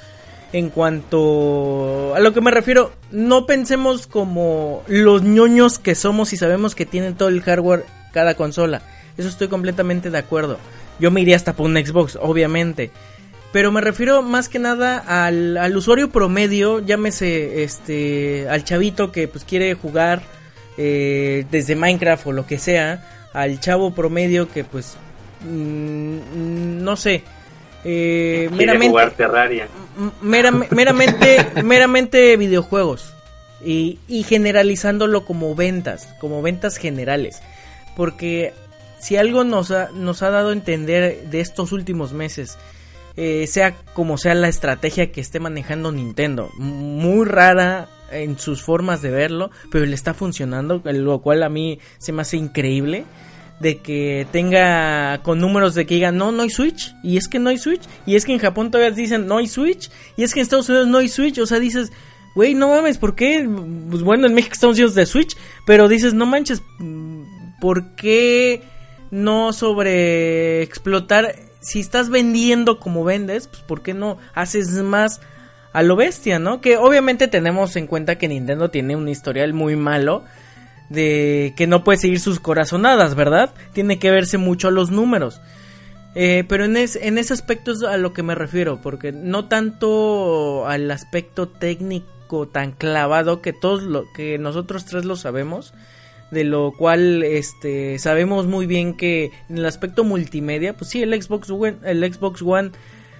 en 0.54 0.70
cuanto 0.70 2.16
a 2.16 2.22
lo 2.22 2.32
que 2.32 2.40
me 2.40 2.52
refiero, 2.52 2.94
no 3.12 3.46
pensemos 3.46 4.08
como 4.08 4.84
los 4.88 5.24
ñoños 5.24 5.78
que 5.78 5.94
somos 5.94 6.32
y 6.32 6.38
sabemos 6.38 6.74
que 6.74 6.86
tienen 6.86 7.16
todo 7.16 7.28
el 7.28 7.42
hardware 7.42 7.86
cada 8.14 8.36
consola. 8.36 8.82
Eso 9.18 9.28
estoy 9.28 9.50
completamente 9.50 10.10
de 10.10 10.20
acuerdo. 10.20 10.58
Yo 11.02 11.12
me 11.12 11.20
iría 11.20 11.36
hasta 11.36 11.54
por 11.54 11.66
un 11.66 11.76
Xbox, 11.76 12.18
obviamente. 12.22 12.92
Pero 13.52 13.74
me 13.74 13.82
refiero 13.82 14.22
más 14.22 14.48
que 14.48 14.60
nada 14.60 15.00
al, 15.00 15.58
al 15.58 15.76
usuario 15.76 16.12
promedio, 16.12 16.80
llámese 16.80 17.64
este 17.64 18.48
al 18.48 18.64
chavito 18.64 19.12
que 19.12 19.28
pues 19.28 19.44
quiere 19.44 19.74
jugar 19.74 20.22
eh, 20.78 21.46
desde 21.52 21.76
Minecraft 21.76 22.28
o 22.28 22.32
lo 22.32 22.46
que 22.46 22.58
sea, 22.58 23.30
al 23.34 23.60
chavo 23.60 23.92
promedio 23.92 24.50
que 24.50 24.64
pues 24.64 24.98
mmm, 25.44 26.84
no 26.84 26.96
sé, 26.96 27.24
eh, 27.84 28.50
meramente, 28.52 28.90
jugar 28.90 29.12
Terraria. 29.12 29.68
meramente, 30.22 31.46
meramente 31.64 32.38
videojuegos 32.38 33.14
y, 33.64 34.00
y 34.08 34.24
generalizándolo 34.24 35.26
como 35.26 35.56
ventas, 35.56 36.08
como 36.20 36.42
ventas 36.42 36.78
generales, 36.78 37.42
porque 37.96 38.54
si 39.00 39.18
algo 39.18 39.44
nos 39.44 39.72
ha, 39.72 39.90
nos 39.94 40.22
ha 40.22 40.30
dado 40.30 40.50
a 40.50 40.54
entender 40.54 41.24
de 41.30 41.40
estos 41.42 41.72
últimos 41.72 42.14
meses, 42.14 42.58
eh, 43.18 43.46
sea 43.48 43.76
como 43.94 44.18
sea 44.18 44.36
la 44.36 44.48
estrategia 44.48 45.12
que 45.12 45.22
esté 45.22 45.40
manejando 45.40 45.92
Nintendo, 45.92 46.50
muy 46.58 47.26
rara 47.26 47.90
en 48.12 48.38
sus 48.38 48.62
formas 48.62 49.02
de 49.02 49.12
verlo, 49.12 49.52
pero 49.72 49.86
le 49.86 49.96
está 49.96 50.14
funcionando, 50.14 50.82
lo 50.84 51.22
cual 51.22 51.44
a 51.44 51.50
mí 51.50 51.80
se 51.98 52.12
me 52.12 52.22
hace 52.22 52.38
increíble 52.38 53.06
de 53.62 53.78
que 53.78 54.28
tenga 54.32 55.22
con 55.22 55.40
números 55.40 55.76
de 55.76 55.86
que 55.86 55.96
digan 55.96 56.18
no, 56.18 56.32
no 56.32 56.42
hay 56.42 56.50
Switch, 56.50 56.94
y 57.04 57.18
es 57.18 57.28
que 57.28 57.40
no 57.40 57.50
hay 57.50 57.58
Switch, 57.58 57.84
y 58.06 58.16
es 58.16 58.26
que 58.26 58.34
en 58.34 58.40
Japón 58.40 58.72
todavía 58.72 58.92
dicen 58.92 59.28
no 59.28 59.38
hay 59.38 59.48
Switch, 59.48 59.90
y 60.18 60.24
es 60.24 60.34
que 60.34 60.40
en 60.40 60.44
Estados 60.44 60.68
Unidos 60.70 60.88
no 60.88 60.98
hay 60.98 61.10
Switch, 61.10 61.38
o 61.38 61.46
sea, 61.46 61.60
dices, 61.60 61.92
güey, 62.34 62.56
no 62.56 62.70
mames, 62.70 62.98
¿por 62.98 63.16
qué? 63.16 63.48
Pues 63.90 64.02
bueno, 64.02 64.26
en 64.28 64.34
México 64.34 64.54
estamos 64.54 64.78
llenos 64.78 64.96
de 64.96 65.06
Switch, 65.06 65.38
pero 65.66 65.88
dices, 65.88 66.14
no 66.14 66.26
manches, 66.26 66.64
¿por 67.60 67.96
qué 67.96 68.64
no 69.12 69.54
sobre 69.54 70.64
explotar? 70.64 71.36
Si 71.60 71.80
estás 71.80 72.10
vendiendo 72.10 72.80
como 72.80 73.04
vendes, 73.04 73.48
pues 73.48 73.62
¿por 73.62 73.84
qué 73.84 73.94
no 73.94 74.18
haces 74.34 74.72
más 74.82 75.22
a 75.74 75.84
lo 75.84 75.96
bestia, 75.96 76.40
¿no? 76.40 76.62
Que 76.62 76.78
obviamente 76.78 77.28
tenemos 77.28 77.76
en 77.76 77.88
cuenta 77.88 78.18
que 78.18 78.28
Nintendo 78.28 78.70
tiene 78.70 78.96
un 78.96 79.08
historial 79.08 79.54
muy 79.54 79.76
malo 79.76 80.24
de 80.90 81.54
que 81.56 81.68
no 81.68 81.84
puede 81.84 82.00
seguir 82.00 82.20
sus 82.20 82.40
corazonadas, 82.40 83.16
¿verdad? 83.16 83.54
Tiene 83.74 83.98
que 83.98 84.12
verse 84.12 84.38
mucho 84.38 84.68
a 84.68 84.72
los 84.72 84.92
números. 84.92 85.42
Eh, 86.14 86.44
pero 86.50 86.66
en, 86.66 86.76
es, 86.76 86.98
en 86.98 87.18
ese 87.18 87.34
aspecto 87.34 87.72
es 87.72 87.84
a 87.84 87.96
lo 87.96 88.12
que 88.12 88.24
me 88.24 88.36
refiero, 88.36 88.82
porque 88.82 89.14
no 89.14 89.48
tanto 89.48 90.68
al 90.68 90.92
aspecto 90.92 91.48
técnico 91.48 92.48
tan 92.48 92.74
clavado 92.74 93.42
que 93.42 93.54
todos 93.54 93.84
lo 93.84 94.12
que 94.14 94.38
nosotros 94.38 94.86
tres 94.86 95.06
lo 95.06 95.16
sabemos, 95.16 95.74
de 96.32 96.44
lo 96.44 96.74
cual 96.78 97.24
este 97.24 97.98
sabemos 98.00 98.48
muy 98.48 98.66
bien 98.66 98.96
que 98.96 99.32
en 99.50 99.60
el 99.60 99.66
aspecto 99.66 100.04
multimedia, 100.04 100.74
pues 100.74 100.92
sí, 100.92 101.02
el 101.02 101.22
Xbox 101.22 101.50
One, 101.50 101.78
el 101.84 102.14
Xbox 102.14 102.42
One 102.42 102.72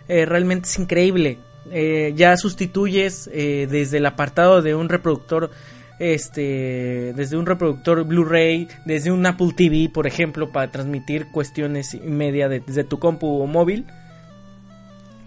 eh, 0.10 0.26
realmente 0.26 0.68
es 0.68 0.78
increíble. 0.78 1.38
Eh, 1.70 2.14
ya 2.16 2.38
sustituyes 2.38 3.30
eh, 3.32 3.68
desde 3.70 3.98
el 3.98 4.06
apartado 4.08 4.62
de 4.62 4.74
un 4.74 4.90
reproductor 4.90 5.52
este 6.00 7.14
desde 7.16 7.38
un 7.38 7.46
reproductor 7.46 8.04
Blu-ray, 8.04 8.68
desde 8.86 9.12
un 9.12 9.24
Apple 9.28 9.52
TV, 9.56 9.88
por 9.94 10.08
ejemplo, 10.08 10.52
para 10.52 10.72
transmitir 10.72 11.28
cuestiones 11.32 11.94
y 11.94 12.00
media 12.00 12.50
de, 12.50 12.62
desde 12.62 12.84
tu 12.84 12.98
compu 12.98 13.42
o 13.42 13.46
móvil. 13.46 13.86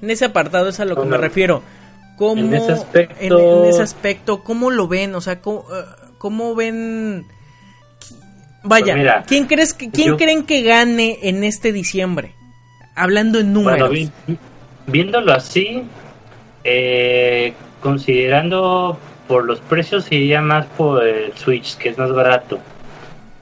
En 0.02 0.10
ese 0.10 0.24
apartado 0.24 0.68
es 0.68 0.80
a 0.80 0.84
lo 0.84 1.00
que 1.00 1.06
me 1.06 1.16
refiero. 1.16 1.62
¿Cómo, 2.16 2.42
en 2.42 2.54
ese 2.54 2.72
aspecto, 2.72 3.14
en, 3.20 3.32
en 3.32 3.64
ese 3.70 3.82
aspecto 3.82 4.42
¿cómo 4.44 4.70
lo 4.70 4.86
ven? 4.88 5.14
O 5.14 5.20
sea, 5.20 5.40
¿cómo, 5.40 5.60
uh, 5.60 6.16
cómo 6.18 6.54
ven 6.54 7.26
Vaya, 8.64 8.94
pues 8.94 8.96
mira, 8.96 9.24
¿quién 9.26 9.46
crees 9.46 9.74
que 9.74 9.90
quién 9.90 10.08
yo, 10.08 10.16
creen 10.16 10.44
que 10.44 10.62
gane 10.62 11.18
en 11.22 11.44
este 11.44 11.70
diciembre? 11.70 12.34
Hablando 12.96 13.38
en 13.38 13.52
números. 13.52 13.90
Bueno, 13.90 14.10
vi, 14.26 14.38
viéndolo 14.86 15.32
así, 15.32 15.82
eh, 16.64 17.52
considerando 17.80 18.98
por 19.28 19.44
los 19.44 19.60
precios 19.60 20.10
iría 20.10 20.40
más 20.40 20.66
por 20.66 21.06
el 21.06 21.32
Switch, 21.34 21.76
que 21.76 21.90
es 21.90 21.98
más 21.98 22.12
barato. 22.12 22.58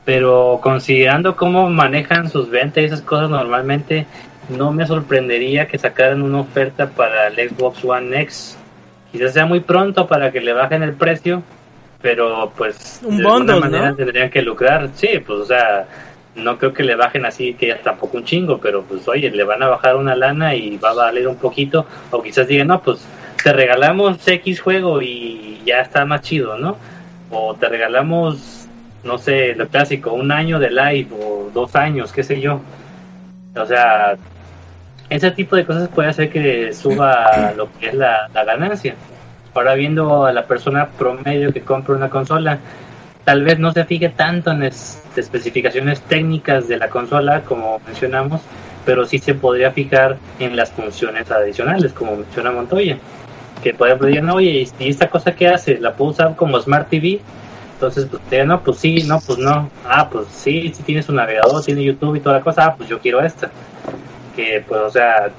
Pero 0.05 0.61
considerando 0.62 1.36
cómo 1.36 1.70
manejan 1.70 2.28
sus 2.28 2.51
ventas 2.51 2.82
y 2.82 2.86
esas 2.86 3.03
cosas 3.03 3.31
normalmente, 3.31 4.07
no 4.49 4.73
me 4.73 4.86
sorprendería 4.86 5.69
que 5.69 5.78
sacaran 5.78 6.23
una 6.23 6.40
oferta 6.40 6.89
para 6.89 7.28
el 7.28 7.51
Xbox 7.51 7.85
One 7.85 8.20
X. 8.23 8.59
Quizás 9.12 9.35
sea 9.35 9.47
muy 9.47 9.61
pronto 9.61 10.07
para 10.09 10.32
que 10.32 10.40
le 10.40 10.53
bajen 10.53 10.82
el 10.82 10.94
precio, 10.94 11.43
pero 12.01 12.53
pues 12.57 13.01
un 13.05 13.19
de 13.19 13.24
bundle, 13.24 13.55
alguna 13.55 13.69
manera 13.69 13.90
¿no? 13.90 13.97
tendrían 13.97 14.31
que 14.31 14.43
lucrar. 14.43 14.89
Sí, 14.94 15.23
pues 15.24 15.39
o 15.39 15.44
sea, 15.44 15.86
no 16.34 16.59
creo 16.59 16.72
que 16.72 16.82
le 16.82 16.94
bajen 16.94 17.26
así 17.26 17.54
que 17.54 17.74
tampoco 17.74 18.16
un 18.16 18.24
chingo, 18.24 18.59
pero 18.59 18.82
pues 18.82 19.06
oye, 19.09 19.30
le 19.30 19.44
van 19.44 19.62
a 19.62 19.68
bajar 19.68 19.96
una 19.96 20.16
lana 20.16 20.54
y 20.54 20.78
va 20.78 20.90
a 20.90 20.94
valer 20.94 21.28
un 21.28 21.36
poquito, 21.36 21.86
o 22.10 22.22
quizás 22.22 22.46
digan, 22.46 22.68
no, 22.68 22.82
pues 22.82 23.06
te 23.42 23.52
regalamos 23.52 24.26
X 24.26 24.60
juego 24.60 25.02
y 25.02 25.60
ya 25.64 25.80
está 25.80 26.04
más 26.04 26.22
chido, 26.22 26.59
¿no? 26.59 26.76
O 27.30 27.54
te 27.54 27.68
regalamos, 27.68 28.66
no 29.04 29.18
sé, 29.18 29.54
lo 29.54 29.68
clásico, 29.68 30.12
un 30.12 30.32
año 30.32 30.59
de 30.59 30.70
live 30.70 31.09
o 31.20 31.50
dos 31.52 31.74
años, 31.76 32.12
qué 32.12 32.22
sé 32.22 32.40
yo. 32.40 32.60
O 33.54 33.66
sea, 33.66 34.16
ese 35.10 35.30
tipo 35.32 35.56
de 35.56 35.66
cosas 35.66 35.88
puede 35.88 36.09
hacer 36.09 36.30
que 36.30 36.72
suba 36.72 37.52
lo 37.56 37.68
que 37.78 37.88
es 37.88 37.94
la, 37.94 38.28
la 38.32 38.44
ganancia. 38.44 38.94
Ahora 39.54 39.74
viendo 39.74 40.24
a 40.24 40.32
la 40.32 40.46
persona 40.46 40.88
promedio 40.88 41.52
que 41.52 41.60
compra 41.60 41.94
una 41.94 42.09
consola, 42.09 42.59
tal 43.24 43.44
vez 43.44 43.59
no 43.59 43.73
se 43.73 43.85
fije 43.85 44.09
tanto 44.09 44.51
en 44.51 44.65
es, 44.65 45.03
especificaciones 45.16 46.01
técnicas 46.03 46.69
de 46.69 46.77
la 46.77 46.89
consola, 46.89 47.43
como 47.43 47.81
mencionamos, 47.86 48.40
pero 48.85 49.05
sí 49.07 49.19
se 49.19 49.35
podría 49.35 49.70
fijar 49.70 50.16
en 50.39 50.57
las 50.57 50.70
funciones 50.73 51.31
adicionales, 51.31 51.93
como 51.93 52.16
menciona 52.16 52.51
Montoya. 52.51 52.99
Que 53.62 53.74
por 53.74 53.86
ejemplo 53.86 54.09
digan, 54.09 54.28
oye, 54.31 54.66
¿y 54.78 54.89
esta 54.89 55.09
cosa 55.09 55.35
que 55.35 55.49
hace? 55.49 55.78
¿La 55.78 55.94
puedo 55.94 56.11
usar 56.11 56.35
como 56.35 56.61
Smart 56.61 56.89
TV? 56.89 57.20
Entonces, 57.74 58.07
pues 58.07 58.47
no, 58.47 58.61
pues 58.62 58.78
sí, 58.78 59.03
no, 59.07 59.20
pues 59.20 59.39
no. 59.39 59.70
Ah, 59.85 60.09
pues 60.09 60.28
sí, 60.28 60.73
sí 60.74 60.82
tienes 60.82 61.09
un 61.09 61.16
navegador, 61.16 61.65
tiene 61.65 61.82
YouTube 61.82 62.16
y 62.16 62.20
toda 62.20 62.36
la 62.36 62.43
cosa, 62.43 62.66
ah, 62.66 62.74
pues 62.77 62.89
yo 62.89 63.01
quiero 63.01 63.20
esta. 63.20 63.51
Que, 64.36 64.65
pues, 64.66 64.81
o 64.81 64.90
sea, 64.90 65.31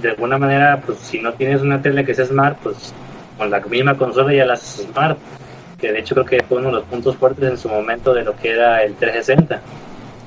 de 0.00 0.10
alguna 0.10 0.38
manera, 0.38 0.80
pues 0.84 0.98
si 0.98 1.20
no 1.20 1.32
tienes 1.32 1.60
una 1.60 1.82
tele 1.82 2.04
que 2.04 2.14
sea 2.14 2.24
smart, 2.24 2.56
pues 2.62 2.94
con 3.36 3.50
la 3.50 3.60
misma 3.60 3.96
consola 3.96 4.32
ya 4.32 4.44
la 4.44 4.54
haces 4.54 4.86
smart. 4.86 5.18
Que 5.78 5.92
de 5.92 6.00
hecho 6.00 6.14
creo 6.14 6.26
que 6.26 6.42
fue 6.42 6.58
uno 6.58 6.68
de 6.68 6.74
los 6.74 6.84
puntos 6.84 7.16
fuertes 7.16 7.48
en 7.48 7.58
su 7.58 7.68
momento 7.68 8.12
de 8.12 8.24
lo 8.24 8.36
que 8.36 8.50
era 8.50 8.82
el 8.82 8.94
360, 8.94 9.60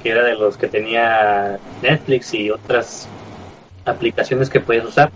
que 0.02 0.10
era 0.10 0.24
de 0.24 0.36
los 0.36 0.58
que 0.58 0.68
tenía 0.68 1.60
Netflix 1.82 2.34
y 2.34 2.50
otras 2.50 3.08
aplicaciones 3.86 4.50
que 4.50 4.60
puedes 4.60 4.86
usar 4.86 5.12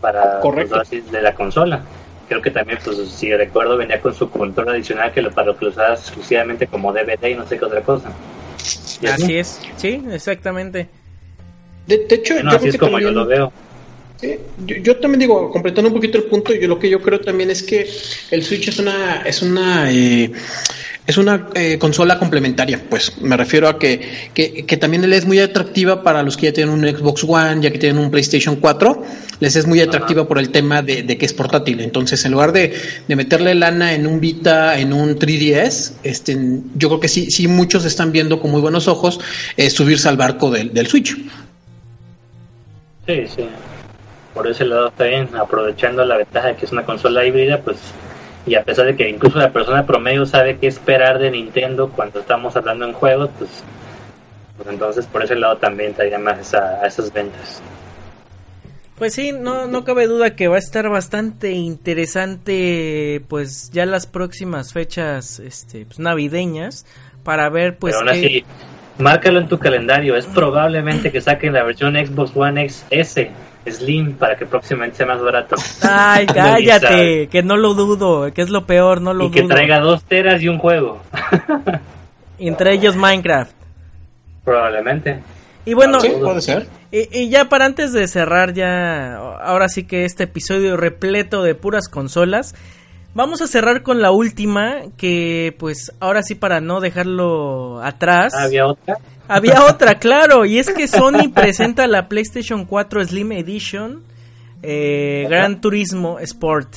para 0.00 0.40
pues, 0.40 0.90
de 1.10 1.22
la 1.22 1.34
consola. 1.34 1.82
Creo 2.28 2.42
que 2.42 2.50
también, 2.50 2.78
pues 2.82 2.96
si 3.08 3.34
recuerdo, 3.34 3.76
venía 3.76 4.00
con 4.00 4.14
su 4.14 4.30
control 4.30 4.70
adicional 4.70 5.12
que 5.12 5.22
lo, 5.22 5.30
para 5.30 5.48
lo 5.48 5.56
que 5.56 5.66
lo 5.66 5.70
usabas 5.70 6.00
exclusivamente 6.00 6.66
como 6.66 6.92
DVD 6.92 7.28
y 7.28 7.34
no 7.34 7.46
sé 7.46 7.58
qué 7.58 7.64
otra 7.64 7.82
cosa. 7.82 8.10
Así 8.58 9.36
es, 9.36 9.60
sí, 9.76 10.02
exactamente. 10.10 10.88
De, 11.86 12.06
hecho, 12.08 12.40
yo 12.40 12.48
así 12.48 12.68
es 12.68 12.78
como 12.78 12.98
yo 12.98 13.10
lo 13.10 13.26
veo. 13.26 13.52
Yo, 14.66 14.96
también 14.96 15.20
digo, 15.20 15.50
completando 15.50 15.88
un 15.88 15.94
poquito 15.94 16.18
el 16.18 16.24
punto, 16.24 16.54
yo 16.54 16.68
lo 16.68 16.78
que 16.78 16.90
yo 16.90 17.00
creo 17.00 17.20
también 17.20 17.50
es 17.50 17.62
que 17.62 17.88
el 18.30 18.42
Switch 18.42 18.68
es 18.68 18.78
una, 18.78 19.22
es 19.22 19.42
una 19.42 19.90
eh, 19.92 20.32
es 21.06 21.18
una 21.18 21.48
eh, 21.54 21.76
consola 21.78 22.18
complementaria, 22.18 22.82
pues 22.88 23.20
me 23.20 23.36
refiero 23.36 23.68
a 23.68 23.78
que, 23.78 24.30
que, 24.32 24.76
también 24.78 25.08
le 25.08 25.16
es 25.16 25.26
muy 25.26 25.38
atractiva 25.38 26.02
para 26.02 26.22
los 26.22 26.36
que 26.36 26.46
ya 26.46 26.52
tienen 26.54 26.72
un 26.72 26.82
Xbox 26.82 27.24
One, 27.24 27.60
ya 27.60 27.70
que 27.70 27.78
tienen 27.78 28.02
un 28.02 28.10
PlayStation 28.10 28.56
4, 28.56 29.04
les 29.40 29.54
es 29.54 29.66
muy 29.66 29.80
atractiva 29.80 30.26
por 30.26 30.38
el 30.38 30.48
tema 30.48 30.80
de, 30.80 31.04
que 31.04 31.26
es 31.26 31.34
portátil. 31.34 31.80
Entonces, 31.80 32.24
en 32.24 32.32
lugar 32.32 32.52
de, 32.52 32.74
meterle 33.08 33.54
lana 33.54 33.92
en 33.92 34.06
un 34.06 34.18
Vita, 34.18 34.78
en 34.78 34.94
un 34.94 35.18
3DS, 35.18 35.92
este, 36.04 36.38
yo 36.74 36.88
creo 36.88 37.00
que 37.00 37.08
sí, 37.08 37.30
sí 37.30 37.48
muchos 37.48 37.84
están 37.84 38.10
viendo 38.10 38.40
con 38.40 38.50
muy 38.50 38.62
buenos 38.62 38.88
ojos 38.88 39.20
eh, 39.58 39.68
subirse 39.68 40.08
al 40.08 40.16
barco 40.16 40.50
del, 40.50 40.72
del 40.72 40.86
Switch. 40.86 41.14
Sí, 43.06 43.24
sí. 43.36 43.44
Por 44.34 44.48
ese 44.48 44.64
lado 44.64 44.88
está 44.88 45.04
bien, 45.04 45.30
aprovechando 45.36 46.04
la 46.04 46.16
ventaja 46.16 46.48
de 46.48 46.56
que 46.56 46.66
es 46.66 46.72
una 46.72 46.84
consola 46.84 47.24
híbrida, 47.24 47.60
pues 47.60 47.78
y 48.46 48.56
a 48.56 48.62
pesar 48.62 48.86
de 48.86 48.96
que 48.96 49.08
incluso 49.08 49.38
la 49.38 49.52
persona 49.52 49.86
promedio 49.86 50.26
sabe 50.26 50.58
qué 50.58 50.66
esperar 50.66 51.18
de 51.18 51.30
Nintendo 51.30 51.88
cuando 51.88 52.20
estamos 52.20 52.54
hablando 52.56 52.84
en 52.84 52.92
juegos, 52.92 53.30
pues, 53.38 53.64
pues 54.56 54.68
entonces 54.68 55.06
por 55.06 55.22
ese 55.22 55.36
lado 55.36 55.56
también 55.56 55.94
traería 55.94 56.18
más 56.18 56.52
a 56.52 56.86
esas 56.86 57.12
ventas. 57.12 57.62
Pues 58.98 59.14
sí, 59.14 59.32
no, 59.32 59.66
no 59.66 59.84
cabe 59.84 60.06
duda 60.06 60.36
que 60.36 60.46
va 60.46 60.56
a 60.56 60.60
estar 60.60 60.88
bastante 60.88 61.50
interesante, 61.52 63.24
pues 63.28 63.70
ya 63.72 63.86
las 63.86 64.06
próximas 64.06 64.72
fechas, 64.72 65.40
este, 65.40 65.84
pues, 65.86 65.98
navideñas, 65.98 66.86
para 67.24 67.48
ver, 67.48 67.76
pues. 67.76 67.96
Pero 67.96 68.08
aún 68.08 68.16
así, 68.16 68.44
márcalo 68.98 69.40
en 69.40 69.48
tu 69.48 69.58
calendario. 69.58 70.16
Es 70.16 70.26
probablemente 70.26 71.10
que 71.10 71.20
saquen 71.20 71.54
la 71.54 71.64
versión 71.64 71.94
Xbox 71.94 72.36
One 72.36 72.62
X 72.62 72.84
S 72.90 73.30
Slim 73.66 74.14
para 74.14 74.36
que 74.36 74.46
próximamente 74.46 74.98
sea 74.98 75.06
más 75.06 75.22
barato. 75.22 75.56
Ay, 75.82 76.26
cállate, 76.34 77.28
que 77.28 77.42
no 77.42 77.56
lo 77.56 77.74
dudo, 77.74 78.32
que 78.32 78.42
es 78.42 78.50
lo 78.50 78.66
peor, 78.66 79.00
no 79.00 79.14
lo 79.14 79.28
dudo. 79.28 79.38
Y 79.38 79.42
que 79.42 79.48
traiga 79.48 79.80
dos 79.80 80.04
teras 80.04 80.42
y 80.42 80.48
un 80.48 80.58
juego. 80.58 81.00
Entre 82.38 82.72
ellos 82.72 82.96
Minecraft. 82.96 83.52
Probablemente. 84.44 85.22
Y 85.66 85.74
bueno, 85.74 85.98
puede 85.98 86.40
ser. 86.42 86.66
Y, 86.90 87.28
ya 87.28 87.48
para 87.48 87.64
antes 87.64 87.92
de 87.92 88.06
cerrar 88.06 88.52
ya, 88.52 89.16
ahora 89.16 89.68
sí 89.68 89.84
que 89.84 90.04
este 90.04 90.24
episodio 90.24 90.76
repleto 90.76 91.42
de 91.42 91.54
puras 91.54 91.88
consolas, 91.88 92.54
vamos 93.14 93.40
a 93.40 93.46
cerrar 93.46 93.82
con 93.82 94.02
la 94.02 94.10
última, 94.12 94.82
que 94.96 95.56
pues 95.58 95.92
ahora 96.00 96.22
sí 96.22 96.34
para 96.34 96.60
no 96.60 96.80
dejarlo 96.80 97.82
atrás. 97.82 98.34
¿Había 98.34 98.66
otra? 98.66 98.98
Había 99.28 99.64
otra, 99.64 99.98
claro, 99.98 100.44
y 100.44 100.58
es 100.58 100.70
que 100.70 100.86
Sony 100.86 101.30
presenta 101.32 101.86
la 101.86 102.08
PlayStation 102.08 102.66
4 102.66 103.04
Slim 103.06 103.32
Edition 103.32 104.02
eh, 104.62 105.26
Gran 105.28 105.60
Turismo 105.60 106.18
Sport. 106.20 106.74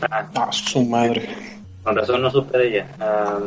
Ah, 0.00 0.50
su 0.50 0.84
madre. 0.84 1.28
Con 1.82 1.96
razón 1.96 2.22
no 2.22 2.30
supe 2.30 2.58
de 2.58 2.68
ella. 2.68 2.88
Ah, 2.98 3.38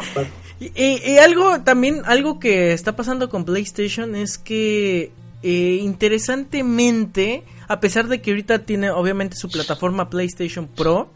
y, 0.60 1.16
algo 1.18 1.60
también, 1.62 2.02
algo 2.06 2.38
que 2.38 2.72
está 2.72 2.94
pasando 2.94 3.28
con 3.28 3.44
PlayStation 3.44 4.14
es 4.14 4.38
que 4.38 5.10
eh, 5.42 5.78
interesantemente, 5.82 7.42
a 7.66 7.80
pesar 7.80 8.06
de 8.06 8.22
que 8.22 8.30
ahorita 8.30 8.60
tiene 8.60 8.90
obviamente 8.90 9.36
su 9.36 9.50
plataforma 9.50 10.08
PlayStation 10.08 10.68
Pro, 10.68 11.10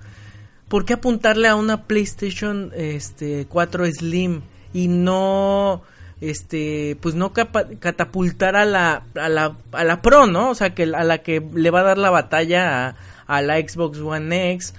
¿por 0.68 0.84
qué 0.84 0.94
apuntarle 0.94 1.48
a 1.48 1.54
una 1.54 1.84
PlayStation 1.84 2.72
este, 2.74 3.46
4 3.48 3.86
Slim 3.92 4.42
y 4.74 4.88
no 4.88 5.82
este 6.20 6.96
pues 7.00 7.14
no 7.14 7.32
catapultar 7.32 8.56
a 8.56 8.64
la, 8.64 9.02
a 9.14 9.28
la 9.28 9.56
a 9.72 9.84
la 9.84 10.02
Pro, 10.02 10.26
¿no? 10.26 10.50
O 10.50 10.54
sea, 10.54 10.74
que 10.74 10.82
a 10.82 11.04
la 11.04 11.18
que 11.18 11.42
le 11.54 11.70
va 11.70 11.80
a 11.80 11.84
dar 11.84 11.98
la 11.98 12.10
batalla 12.10 12.96
a, 13.26 13.42
la 13.42 13.56
Xbox 13.58 13.98
One 13.98 14.52
X 14.52 14.74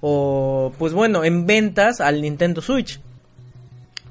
o 0.00 0.72
pues 0.78 0.92
bueno, 0.92 1.24
en 1.24 1.46
ventas 1.46 2.00
al 2.00 2.20
Nintendo 2.20 2.60
Switch. 2.60 3.00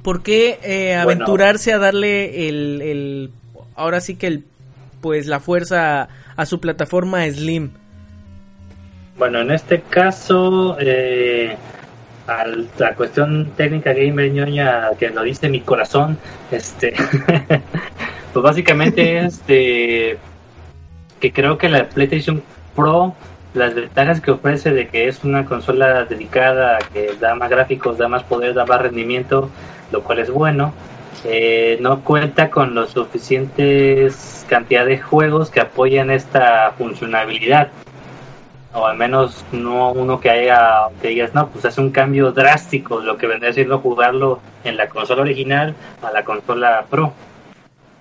¿Por 0.02 0.24
qué 0.24 0.60
eh, 0.64 0.96
aventurarse 0.96 1.74
a 1.74 1.78
darle 1.78 2.50
el, 2.50 2.82
el 2.82 3.32
ahora 3.76 4.02
sí 4.02 4.16
que 4.16 4.28
el 4.28 4.46
pues 5.02 5.28
la 5.28 5.40
fuerza 5.40 6.08
a, 6.36 6.46
su 6.46 6.60
plataforma 6.60 7.30
Slim? 7.30 7.72
Bueno, 9.18 9.42
en 9.42 9.52
este 9.52 9.82
caso 9.82 10.78
eh, 10.80 11.56
la 12.28 12.96
cuestión 12.96 13.52
técnica 13.58 13.94
gamer 13.94 14.32
ñoña 14.32 14.90
que 14.98 15.10
lo 15.10 15.24
dice 15.24 15.50
mi 15.50 15.62
corazón, 15.62 16.18
este, 16.52 16.94
pues 18.34 18.44
básicamente 18.44 19.20
es 19.26 19.46
de 19.48 20.18
que 21.20 21.32
creo 21.32 21.58
que 21.58 21.70
la 21.70 21.88
PlayStation 21.90 22.42
Pro, 22.76 23.16
las 23.54 23.76
ventajas 23.76 24.22
que 24.22 24.32
ofrece 24.32 24.72
de 24.72 24.88
que 24.88 25.08
es 25.08 25.24
una 25.24 25.46
consola 25.46 26.06
dedicada, 26.06 26.80
que 26.94 27.14
da 27.20 27.36
más 27.36 27.50
gráficos, 27.50 27.98
da 27.98 28.08
más 28.08 28.24
poder, 28.24 28.54
da 28.54 28.66
más 28.66 28.82
rendimiento, 28.82 29.50
lo 29.92 30.04
cual 30.04 30.20
es 30.20 30.32
bueno. 30.32 30.74
Eh, 31.24 31.78
no 31.82 32.02
cuenta 32.02 32.50
con 32.50 32.74
los 32.74 32.92
suficientes 32.92 34.44
cantidad 34.50 34.86
de 34.86 34.98
juegos 34.98 35.52
que 35.52 35.60
apoyan 35.60 36.10
esta 36.10 36.74
funcionalidad 36.78 37.68
o 38.74 38.86
al 38.86 38.98
menos 38.98 39.44
no 39.52 39.92
uno 39.92 40.20
que 40.20 40.30
haya 40.30 40.88
que 41.02 41.10
digas 41.10 41.34
no 41.34 41.50
pues 41.50 41.66
hace 41.66 41.82
un 41.82 41.92
cambio 41.92 42.32
drástico 42.32 43.02
lo 43.02 43.18
que 43.18 43.28
vendría 43.28 43.54
siendo 43.54 43.80
jugarlo 43.80 44.40
en 44.64 44.78
la 44.78 44.88
consola 44.88 45.24
original 45.24 45.76
a 46.02 46.12
la 46.12 46.24
consola 46.24 46.86
pro 46.90 47.14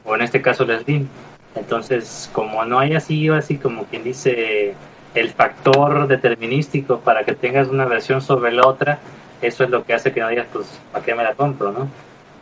o 0.05 0.15
en 0.15 0.23
este 0.23 0.41
caso 0.41 0.65
la 0.65 0.79
Steam 0.81 1.09
entonces 1.57 2.31
como 2.33 2.65
no 2.65 2.79
hay 2.79 2.95
así 2.95 3.29
así 3.29 3.59
como 3.59 3.85
quien 3.85 4.05
dice 4.05 4.75
el 5.15 5.31
factor 5.31 6.07
determinístico 6.07 7.01
para 7.01 7.25
que 7.25 7.35
tengas 7.35 7.69
una 7.69 7.85
versión 7.85 8.23
sobre 8.23 8.53
la 8.53 8.67
otra 8.67 8.99
eso 9.43 9.65
es 9.65 9.71
lo 9.71 9.85
que 9.85 9.95
hace 9.95 10.13
que 10.13 10.21
no 10.21 10.29
digas 10.29 10.47
pues 10.53 10.67
para 10.93 11.05
qué 11.05 11.15
me 11.15 11.25
la 11.25 11.35
compro 11.35 11.73
no 11.73 11.89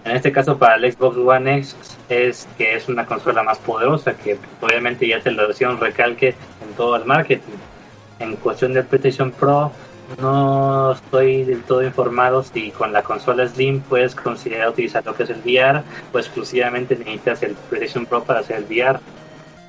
en 0.05 0.17
este 0.17 0.33
caso 0.33 0.59
para 0.59 0.77
el 0.77 0.93
Xbox 0.93 1.17
One 1.17 1.57
X 1.59 1.77
es 2.11 2.47
que 2.59 2.77
es 2.77 2.89
una 2.89 3.07
consola 3.07 3.43
más 3.43 3.59
poderosa 3.59 4.13
que 4.15 4.39
obviamente 4.61 5.09
ya 5.09 5.21
te 5.21 5.31
lo 5.31 5.49
decía 5.49 5.71
un 5.71 5.81
recalque 5.81 6.29
en 6.29 6.75
todo 6.77 6.97
el 6.97 7.07
marketing 7.07 7.57
en 8.19 8.36
cuestión 8.36 8.73
del 8.73 8.85
PlayStation 8.85 9.31
Pro, 9.32 9.73
no 10.20 10.93
estoy 10.93 11.45
del 11.45 11.62
todo 11.62 11.82
informado 11.82 12.43
si 12.43 12.70
con 12.70 12.93
la 12.93 13.03
consola 13.03 13.47
Slim 13.47 13.81
puedes 13.81 14.15
considerar 14.15 14.70
utilizar 14.70 15.05
lo 15.05 15.15
que 15.15 15.24
es 15.24 15.31
el 15.31 15.40
VR 15.40 15.82
o 16.12 16.19
exclusivamente 16.19 16.97
necesitas 16.97 17.43
el 17.43 17.55
PlayStation 17.55 18.07
Pro 18.07 18.24
para 18.24 18.40
hacer 18.40 18.57
el 18.57 18.65
VR. 18.65 19.01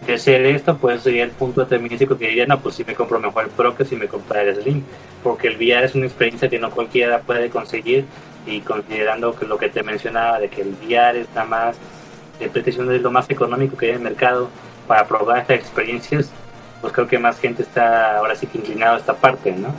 De 0.08 0.18
ser 0.18 0.46
esto, 0.46 0.78
pues 0.78 1.02
sería 1.02 1.26
el 1.26 1.32
punto 1.32 1.62
determinístico 1.62 2.18
que 2.18 2.28
diría, 2.30 2.46
no, 2.46 2.58
pues 2.62 2.76
si 2.76 2.86
me 2.86 2.96
compro 2.96 3.20
mejor 3.20 3.44
el 3.44 3.50
Pro 3.50 3.76
que 3.76 3.84
si 3.84 3.98
me 3.98 4.08
compro 4.08 4.40
el 4.40 4.56
Slim, 4.56 4.84
porque 5.22 5.50
el 5.50 5.58
VR 5.58 5.86
es 5.86 5.96
una 5.96 6.06
experiencia 6.06 6.50
que 6.50 6.58
no 6.58 6.72
cualquiera 6.72 7.20
puede 7.20 7.50
conseguir 7.50 8.06
y 8.46 8.62
considerando 8.62 9.36
que 9.36 9.46
lo 9.46 9.58
que 9.58 9.68
te 9.68 9.84
mencionaba 9.84 10.40
de 10.40 10.48
que 10.48 10.62
el 10.62 10.74
VR 10.82 11.20
está 11.20 11.44
más, 11.44 11.76
el 12.40 12.50
PlayStation 12.50 12.90
es 12.94 13.02
lo 13.02 13.12
más 13.12 13.30
económico 13.30 13.76
que 13.76 13.88
hay 13.88 13.92
en 13.92 13.98
el 13.98 14.04
mercado 14.04 14.50
para 14.88 15.06
probar 15.06 15.40
estas 15.40 15.60
experiencias, 15.60 16.32
pues 16.82 16.94
creo 16.94 17.08
que 17.08 17.20
más 17.20 17.40
gente 17.40 17.64
está 17.64 18.18
ahora 18.18 18.36
sí 18.36 18.48
que 18.48 18.58
inclinado 18.58 18.96
a 18.96 19.00
esta 19.00 19.16
parte, 19.16 19.52
¿no? 19.52 19.74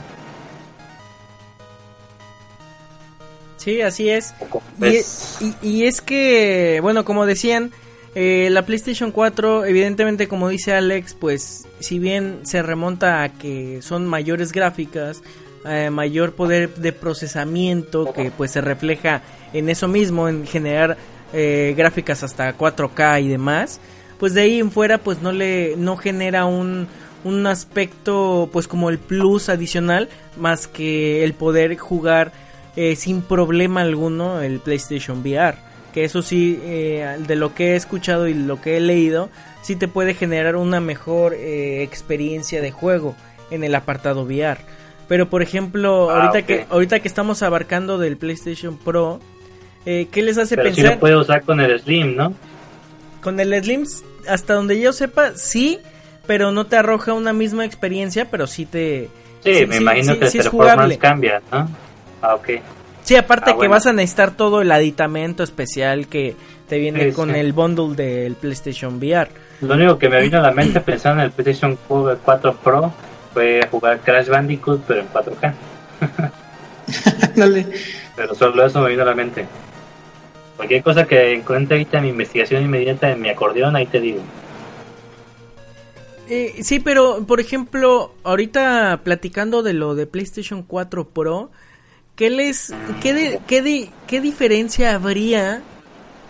Sí, 3.57 3.81
así 3.81 4.09
es. 4.09 4.33
Y, 5.61 5.83
es 5.85 6.01
que, 6.01 6.79
bueno, 6.81 7.05
como 7.05 7.27
decían, 7.27 7.71
eh, 8.15 8.49
la 8.49 8.65
PlayStation 8.65 9.11
4, 9.11 9.65
evidentemente, 9.65 10.27
como 10.27 10.49
dice 10.49 10.73
Alex, 10.73 11.13
pues 11.13 11.67
si 11.79 11.99
bien 11.99 12.39
se 12.41 12.63
remonta 12.63 13.21
a 13.21 13.29
que 13.29 13.83
son 13.83 14.07
mayores 14.07 14.51
gráficas, 14.51 15.21
eh, 15.63 15.91
mayor 15.91 16.33
poder 16.33 16.73
de 16.73 16.91
procesamiento, 16.91 18.11
que 18.13 18.31
pues 18.31 18.49
se 18.49 18.61
refleja 18.61 19.21
en 19.53 19.69
eso 19.69 19.87
mismo, 19.87 20.27
en 20.27 20.47
generar 20.47 20.97
eh, 21.31 21.75
gráficas 21.77 22.23
hasta 22.23 22.57
4K 22.57 23.21
y 23.21 23.27
demás, 23.27 23.79
pues 24.21 24.35
de 24.35 24.41
ahí 24.41 24.59
en 24.59 24.69
fuera 24.69 24.99
pues 24.99 25.21
no 25.23 25.31
le 25.31 25.75
no 25.77 25.97
genera 25.97 26.45
un, 26.45 26.87
un 27.23 27.47
aspecto 27.47 28.49
pues 28.53 28.67
como 28.67 28.91
el 28.91 28.99
plus 28.99 29.49
adicional 29.49 30.09
más 30.37 30.67
que 30.67 31.23
el 31.23 31.33
poder 31.33 31.75
jugar 31.75 32.31
eh, 32.75 32.95
sin 32.95 33.23
problema 33.23 33.81
alguno 33.81 34.39
el 34.41 34.59
PlayStation 34.59 35.21
VR. 35.21 35.57
Que 35.91 36.03
eso 36.05 36.21
sí, 36.21 36.57
eh, 36.63 37.17
de 37.27 37.35
lo 37.35 37.55
que 37.55 37.71
he 37.73 37.75
escuchado 37.75 38.27
y 38.27 38.33
lo 38.35 38.61
que 38.61 38.77
he 38.77 38.79
leído, 38.79 39.29
sí 39.63 39.75
te 39.75 39.87
puede 39.87 40.13
generar 40.13 40.55
una 40.55 40.79
mejor 40.79 41.33
eh, 41.33 41.81
experiencia 41.81 42.61
de 42.61 42.69
juego 42.71 43.15
en 43.49 43.63
el 43.63 43.73
apartado 43.73 44.21
VR. 44.23 44.61
Pero 45.07 45.29
por 45.29 45.41
ejemplo, 45.41 46.11
Ah, 46.11 46.21
ahorita 46.27 46.45
que 46.45 46.65
ahorita 46.69 46.99
que 46.99 47.07
estamos 47.07 47.41
abarcando 47.41 47.97
del 47.97 48.17
PlayStation 48.17 48.77
Pro, 48.77 49.19
eh, 49.87 50.07
¿qué 50.11 50.21
les 50.21 50.37
hace 50.37 50.55
Pero 50.55 50.69
pensar? 50.69 50.93
lo 50.93 50.99
puede 50.99 51.17
usar 51.17 51.41
con 51.41 51.59
el 51.59 51.77
Slim, 51.79 52.15
¿no? 52.15 52.33
Con 53.21 53.39
el 53.39 53.61
Slim, 53.61 53.85
hasta 54.27 54.53
donde 54.53 54.79
yo 54.79 54.93
sepa, 54.93 55.31
sí, 55.35 55.79
pero 56.27 56.51
no 56.51 56.65
te 56.67 56.77
arroja 56.77 57.13
una 57.13 57.33
misma 57.33 57.65
experiencia, 57.65 58.25
pero 58.29 58.47
sí 58.47 58.65
te... 58.65 59.09
Sí, 59.43 59.65
me 59.67 59.77
imagino 59.77 60.13
sí- 60.13 60.19
que 60.19 60.27
sí 60.29 60.37
el 60.37 60.41
es 60.41 60.49
performance 60.49 60.73
jugable. 60.75 60.97
cambia, 60.97 61.41
¿no? 61.51 61.67
Ah, 62.21 62.35
ok. 62.35 62.49
Sí, 63.03 63.15
aparte 63.15 63.49
Ah, 63.49 63.53
que 63.53 63.57
bueno. 63.57 63.71
vas 63.71 63.87
a 63.87 63.93
necesitar 63.93 64.31
todo 64.37 64.61
el 64.61 64.71
aditamento 64.71 65.41
especial 65.43 66.07
que 66.07 66.35
te 66.69 66.77
viene 66.77 67.05
Sí, 67.05 67.11
con 67.13 67.33
sí. 67.33 67.39
el 67.39 67.51
bundle 67.53 67.95
del 67.95 68.35
PlayStation 68.35 68.97
VR. 68.97 69.29
Lo 69.61 69.73
único 69.73 69.97
que 69.97 70.07
me 70.09 70.21
vino 70.21 70.37
a 70.37 70.41
la 70.41 70.51
mente 70.51 70.79
pensando 70.81 71.21
en 71.21 71.25
el 71.25 71.31
PlayStation 71.31 71.77
4 71.87 72.55
Pro 72.57 72.93
fue 73.33 73.67
jugar 73.71 73.99
Crash 74.01 74.27
Bandicoot, 74.27 74.83
pero 74.87 75.01
en 75.01 75.07
4K. 75.09 75.53
Dale. 77.35 77.65
Pero 78.15 78.35
solo 78.35 78.65
eso 78.65 78.81
me 78.81 78.89
vino 78.89 79.01
a 79.03 79.05
la 79.05 79.15
mente. 79.15 79.45
Cualquier 80.61 80.83
cosa 80.83 81.07
que 81.07 81.33
encuentre 81.33 81.75
ahorita 81.77 81.97
en 81.97 82.03
mi 82.03 82.09
investigación 82.11 82.61
inmediata 82.63 83.09
en 83.09 83.19
mi 83.19 83.29
acordeón, 83.29 83.75
ahí 83.75 83.87
te 83.87 83.99
digo. 83.99 84.19
Eh, 86.29 86.59
sí, 86.61 86.79
pero 86.79 87.25
por 87.25 87.39
ejemplo, 87.39 88.13
ahorita 88.23 89.01
platicando 89.03 89.63
de 89.63 89.73
lo 89.73 89.95
de 89.95 90.05
PlayStation 90.05 90.61
4 90.61 91.09
Pro, 91.09 91.49
¿qué 92.15 92.29
les 92.29 92.71
qué 93.01 93.11
de- 93.13 93.39
qué 93.47 93.63
di- 93.63 93.89
qué 94.05 94.21
diferencia 94.21 94.93
habría 94.93 95.63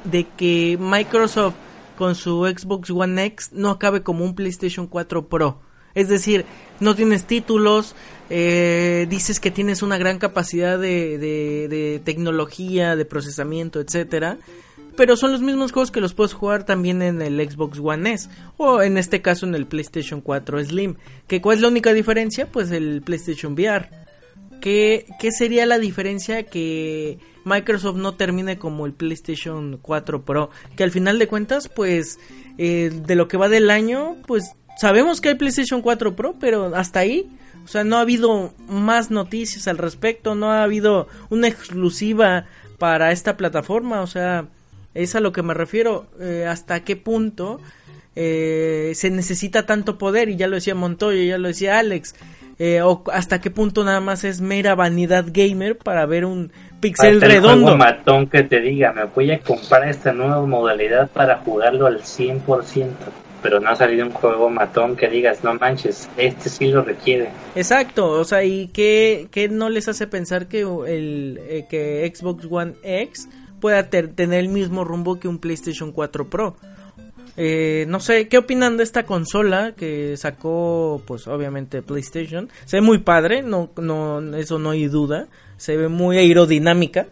de 0.05 0.25
que 0.37 0.77
Microsoft 0.79 1.55
con 1.97 2.15
su 2.15 2.45
Xbox 2.45 2.89
One 2.89 3.25
X 3.25 3.49
no 3.51 3.69
acabe 3.69 4.01
como 4.01 4.23
un 4.23 4.33
PlayStation 4.33 4.87
4 4.87 5.27
Pro? 5.27 5.59
Es 5.95 6.09
decir, 6.09 6.45
no 6.79 6.95
tienes 6.95 7.25
títulos, 7.25 7.95
eh, 8.29 9.07
dices 9.09 9.39
que 9.39 9.51
tienes 9.51 9.81
una 9.81 9.97
gran 9.97 10.17
capacidad 10.17 10.79
de, 10.79 11.17
de, 11.17 11.67
de 11.67 12.01
tecnología, 12.03 12.95
de 12.95 13.05
procesamiento, 13.05 13.79
etcétera, 13.79 14.37
pero 14.95 15.15
son 15.15 15.31
los 15.31 15.41
mismos 15.41 15.71
juegos 15.71 15.91
que 15.91 16.01
los 16.01 16.13
puedes 16.13 16.33
jugar 16.33 16.65
también 16.65 17.01
en 17.01 17.21
el 17.21 17.39
Xbox 17.49 17.79
One 17.79 18.13
S 18.13 18.29
o 18.57 18.81
en 18.81 18.97
este 18.97 19.21
caso 19.21 19.45
en 19.45 19.55
el 19.55 19.65
PlayStation 19.65 20.21
4 20.21 20.65
Slim. 20.65 20.95
¿Que 21.27 21.41
¿Cuál 21.41 21.57
es 21.57 21.61
la 21.61 21.69
única 21.69 21.93
diferencia? 21.93 22.51
Pues 22.51 22.71
el 22.71 23.01
PlayStation 23.01 23.53
VR. 23.53 23.89
¿Qué, 24.59 25.07
¿Qué 25.19 25.31
sería 25.31 25.65
la 25.65 25.79
diferencia 25.79 26.43
que 26.43 27.17
Microsoft 27.45 27.97
no 27.97 28.13
termine 28.13 28.59
como 28.59 28.85
el 28.85 28.93
PlayStation 28.93 29.79
4 29.81 30.23
Pro? 30.23 30.51
Que 30.75 30.83
al 30.83 30.91
final 30.91 31.17
de 31.17 31.27
cuentas, 31.27 31.67
pues, 31.67 32.19
eh, 32.59 32.91
de 32.93 33.15
lo 33.15 33.27
que 33.27 33.37
va 33.37 33.49
del 33.49 33.71
año, 33.71 34.17
pues 34.27 34.51
sabemos 34.81 35.21
que 35.21 35.29
hay 35.29 35.35
PlayStation 35.35 35.81
4 35.83 36.15
Pro, 36.15 36.33
pero 36.39 36.75
hasta 36.75 37.01
ahí. 37.01 37.29
O 37.63 37.67
sea, 37.67 37.83
no 37.83 37.97
ha 37.97 38.01
habido 38.01 38.53
más 38.67 39.11
noticias 39.11 39.67
al 39.67 39.77
respecto, 39.77 40.33
no 40.33 40.49
ha 40.51 40.63
habido 40.63 41.07
una 41.29 41.47
exclusiva 41.47 42.45
para 42.79 43.11
esta 43.11 43.37
plataforma. 43.37 44.01
O 44.01 44.07
sea, 44.07 44.45
es 44.95 45.13
a 45.15 45.19
lo 45.19 45.31
que 45.31 45.43
me 45.43 45.53
refiero. 45.53 46.07
eh, 46.19 46.45
hasta 46.49 46.79
qué 46.83 46.95
punto 46.95 47.59
eh, 48.15 48.91
se 48.95 49.11
necesita 49.11 49.65
tanto 49.67 49.97
poder, 49.99 50.29
y 50.29 50.35
ya 50.37 50.47
lo 50.47 50.55
decía 50.55 50.73
Montoya, 50.73 51.23
ya 51.23 51.37
lo 51.37 51.47
decía 51.49 51.77
Alex. 51.77 52.15
eh, 52.57 52.81
o 52.81 53.03
hasta 53.13 53.39
qué 53.41 53.49
punto 53.51 53.83
nada 53.83 54.01
más 54.01 54.23
es 54.23 54.41
mera 54.41 54.73
vanidad 54.75 55.25
gamer 55.31 55.77
para 55.77 56.05
ver 56.07 56.25
un 56.25 56.51
pixel 56.79 57.15
Hasta 57.15 57.27
redondo. 57.27 57.61
juego 57.67 57.77
matón 57.77 58.27
que 58.27 58.41
te 58.43 58.59
diga, 58.59 58.91
me 58.91 59.05
voy 59.05 59.31
a 59.31 59.39
comprar 59.39 59.87
esta 59.87 60.11
nueva 60.13 60.43
modalidad 60.45 61.09
para 61.11 61.37
jugarlo 61.37 61.85
al 61.87 62.01
100%. 62.01 62.87
Pero 63.41 63.59
no 63.59 63.69
ha 63.69 63.75
salido 63.75 64.05
un 64.05 64.11
juego 64.11 64.49
matón 64.49 64.95
que 64.95 65.09
digas, 65.09 65.43
no 65.43 65.55
manches, 65.55 66.09
este 66.17 66.49
sí 66.49 66.67
lo 66.67 66.83
requiere. 66.83 67.29
Exacto, 67.55 68.11
o 68.11 68.23
sea, 68.23 68.43
¿y 68.43 68.67
qué, 68.67 69.27
qué 69.31 69.49
no 69.49 69.69
les 69.69 69.87
hace 69.87 70.07
pensar 70.07 70.47
que 70.47 70.61
el 70.61 71.39
eh, 71.47 71.65
que 71.69 72.11
Xbox 72.13 72.47
One 72.49 72.73
X 72.83 73.29
pueda 73.59 73.89
tener 73.89 74.39
el 74.39 74.49
mismo 74.49 74.83
rumbo 74.83 75.19
que 75.19 75.27
un 75.27 75.39
PlayStation 75.39 75.91
4 75.91 76.29
Pro? 76.29 76.55
Eh, 77.37 77.85
no 77.87 77.99
sé, 77.99 78.27
¿qué 78.27 78.37
opinan 78.37 78.77
de 78.77 78.83
esta 78.83 79.03
consola 79.03 79.73
que 79.75 80.17
sacó, 80.17 81.01
pues 81.05 81.27
obviamente 81.27 81.81
PlayStation? 81.81 82.49
Se 82.65 82.77
ve 82.77 82.81
muy 82.81 82.99
padre, 82.99 83.41
no, 83.41 83.71
no, 83.77 84.35
eso 84.35 84.59
no 84.59 84.71
hay 84.71 84.87
duda. 84.87 85.27
Se 85.57 85.77
ve 85.77 85.87
muy 85.87 86.17
aerodinámica. 86.17 87.07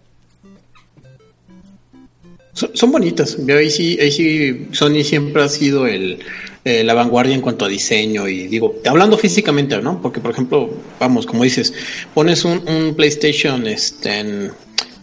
Son, 2.60 2.72
son 2.74 2.92
bonitas. 2.92 3.38
Ahí 3.48 3.70
sí, 3.70 3.98
ahí 4.02 4.12
sí, 4.12 4.68
Sony 4.72 5.04
siempre 5.04 5.42
ha 5.42 5.48
sido 5.48 5.88
el, 5.88 6.20
eh, 6.66 6.84
la 6.84 6.94
vanguardia 6.94 7.34
en 7.34 7.40
cuanto 7.40 7.64
a 7.64 7.70
diseño 7.70 8.28
y 8.28 8.48
digo, 8.48 8.76
hablando 8.86 9.18
físicamente, 9.18 9.82
¿no? 9.82 10.02
Porque 10.02 10.20
por 10.20 10.32
ejemplo, 10.32 10.70
vamos, 11.00 11.26
como 11.26 11.46
dices, 11.46 11.74
pones 12.14 12.44
un, 12.44 12.94
PlayStation 12.98 13.66
este, 13.66 14.20
en 14.20 14.52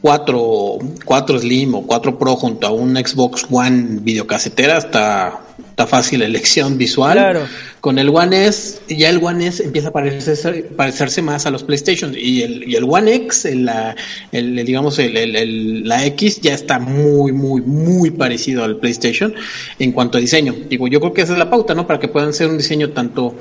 4, 0.03 0.79
4 1.03 1.39
Slim 1.39 1.75
o 1.75 1.87
4 1.87 2.19
Pro 2.19 2.37
junto 2.37 2.67
a 2.67 2.71
un 2.71 2.95
Xbox 2.95 3.47
One 3.51 4.01
videocasetera, 4.03 4.77
está, 4.77 5.41
está 5.77 5.87
fácil 5.87 6.21
la 6.21 6.25
elección 6.25 6.79
visual. 6.79 7.19
Claro. 7.19 7.41
Con 7.83 7.99
el 7.99 8.09
One 8.09 8.47
S, 8.47 8.81
ya 8.89 9.11
el 9.11 9.23
One 9.23 9.47
S 9.47 9.63
empieza 9.63 9.89
a 9.89 9.93
parecerse, 9.93 10.63
parecerse 10.75 11.21
más 11.21 11.45
a 11.45 11.51
los 11.51 11.65
PlayStation 11.65 12.15
y 12.19 12.41
el, 12.41 12.67
y 12.67 12.77
el 12.77 12.85
One 12.85 13.15
X, 13.15 13.45
el, 13.45 13.67
la, 13.67 13.95
el, 14.33 14.65
digamos, 14.65 14.99
el, 14.99 15.15
el- 15.19 15.37
el- 15.37 15.87
la 15.87 16.07
X 16.07 16.41
ya 16.41 16.55
está 16.55 16.79
muy, 16.79 17.33
muy, 17.33 17.61
muy 17.61 18.11
parecido 18.11 18.65
al 18.65 18.79
PlayStation 18.79 19.35
en 19.79 19.93
cuanto 19.93 20.17
a 20.17 20.21
diseño. 20.23 20.55
Digo, 20.67 20.89
yo 20.89 20.99
creo 20.99 21.13
que 21.13 21.21
esa 21.21 21.35
es 21.35 21.39
la 21.39 21.51
pauta, 21.51 21.75
¿no? 21.75 21.87
Para 21.87 22.01
que 22.01 22.09
puedan 22.09 22.33
ser 22.33 22.49
un 22.49 22.57
diseño 22.57 22.91
tanto, 22.93 23.35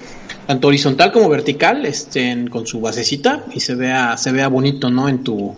tanto 0.45 0.67
horizontal 0.67 1.13
como 1.13 1.29
vertical, 1.29 1.85
este, 1.85 2.31
en- 2.31 2.49
con 2.49 2.67
su 2.67 2.81
basecita 2.81 3.45
y 3.53 3.61
se 3.61 3.75
vea, 3.75 4.17
se 4.17 4.33
vea 4.33 4.49
bonito, 4.49 4.89
¿no? 4.89 5.07
En 5.07 5.23
tu, 5.23 5.55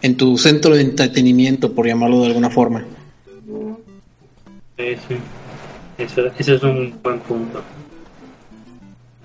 en 0.00 0.16
tu 0.16 0.38
centro 0.38 0.76
de 0.76 0.82
entretenimiento, 0.82 1.72
por 1.72 1.88
llamarlo 1.88 2.20
de 2.20 2.26
alguna 2.28 2.50
forma. 2.50 2.84
Sí, 4.78 4.94
sí. 5.08 5.16
Eso, 6.00 6.26
eso 6.38 6.54
es 6.54 6.62
un 6.62 6.98
buen 7.02 7.18
punto. 7.20 7.62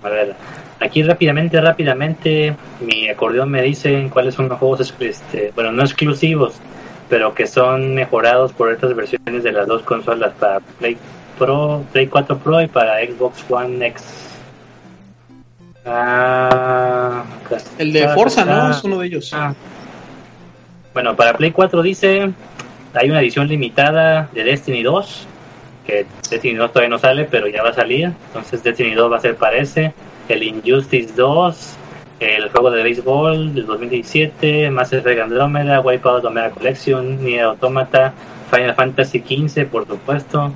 A 0.02 0.08
ver, 0.08 0.36
aquí 0.78 1.02
rápidamente, 1.02 1.60
rápidamente, 1.60 2.54
mi 2.80 3.08
acordeón 3.08 3.50
me 3.50 3.62
dice 3.62 4.08
cuáles 4.12 4.34
son 4.34 4.48
los 4.48 4.58
juegos, 4.58 4.94
este, 5.00 5.52
bueno, 5.54 5.72
no 5.72 5.82
exclusivos, 5.82 6.54
pero 7.08 7.34
que 7.34 7.46
son 7.46 7.94
mejorados 7.94 8.52
por 8.52 8.70
estas 8.70 8.94
versiones 8.94 9.42
de 9.42 9.52
las 9.52 9.66
dos 9.66 9.82
consolas 9.82 10.32
para 10.38 10.60
Play 10.60 10.96
Pro, 11.38 11.82
Play 11.92 12.06
4 12.06 12.38
Pro 12.38 12.62
y 12.62 12.68
para 12.68 13.04
Xbox 13.04 13.44
One 13.48 13.86
X. 13.86 14.04
Ah, 15.86 17.24
El 17.78 17.92
de 17.92 18.08
Forza, 18.08 18.44
¿no? 18.44 18.70
Es 18.70 18.84
uno 18.84 18.98
de 18.98 19.06
ellos. 19.06 19.30
Ah. 19.32 19.54
Bueno, 20.92 21.16
para 21.16 21.34
Play 21.34 21.52
4 21.52 21.82
dice, 21.82 22.32
hay 22.94 23.10
una 23.10 23.20
edición 23.20 23.48
limitada 23.48 24.28
de 24.32 24.44
Destiny 24.44 24.82
2, 24.82 25.26
que 25.86 26.06
Destiny 26.28 26.54
2 26.54 26.72
todavía 26.72 26.90
no 26.90 26.98
sale, 26.98 27.24
pero 27.30 27.46
ya 27.48 27.62
va 27.62 27.70
a 27.70 27.74
salir, 27.74 28.12
entonces 28.28 28.62
Destiny 28.62 28.94
2 28.94 29.12
va 29.12 29.16
a 29.16 29.20
ser 29.20 29.36
para 29.36 29.56
ese, 29.56 29.94
el 30.28 30.42
Injustice 30.42 31.14
2, 31.14 31.76
el 32.20 32.48
juego 32.50 32.70
de 32.70 32.82
béisbol 32.82 33.54
del 33.54 33.66
2017, 33.66 34.70
Mass 34.70 34.92
Effect 34.92 35.20
Andromeda, 35.20 35.80
Wipeout 35.80 36.24
Omega 36.24 36.50
Collection, 36.50 37.22
Nier 37.22 37.44
Automata, 37.44 38.12
Final 38.50 38.74
Fantasy 38.74 39.20
XV, 39.20 39.66
por 39.66 39.86
supuesto, 39.86 40.52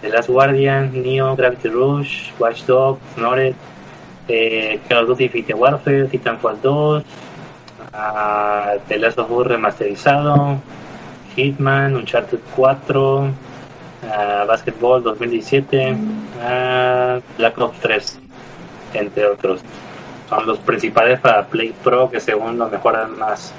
The 0.00 0.08
Last 0.08 0.28
Guardian, 0.28 1.02
Neo, 1.02 1.36
Gravity 1.36 1.68
Rush, 1.68 2.30
Watch 2.38 2.64
Dogs, 2.64 3.00
Snored, 3.14 3.54
eh, 4.28 4.80
Call 4.88 5.02
of 5.02 5.08
Duty 5.08 5.24
Infinite 5.24 5.54
Warfare, 5.54 6.08
Titanfall 6.08 6.60
2, 6.60 7.04
ah, 7.92 8.74
The 8.88 8.98
Last 8.98 9.18
of 9.18 9.30
Us 9.30 9.46
remasterizado, 9.46 10.58
Hitman, 11.36 11.96
Uncharted 11.96 12.40
4, 12.56 13.30
ah, 14.02 14.44
Basketball 14.46 15.02
2017, 15.02 15.96
ah, 16.42 17.20
Black 17.38 17.58
Ops 17.58 17.78
3, 17.80 18.18
entre 18.94 19.26
otros. 19.26 19.60
Son 20.28 20.46
los 20.46 20.58
principales 20.60 21.20
para 21.20 21.46
Play 21.46 21.74
Pro 21.84 22.10
que 22.10 22.20
según 22.20 22.58
lo 22.58 22.68
mejoran 22.68 23.18
más. 23.18 23.52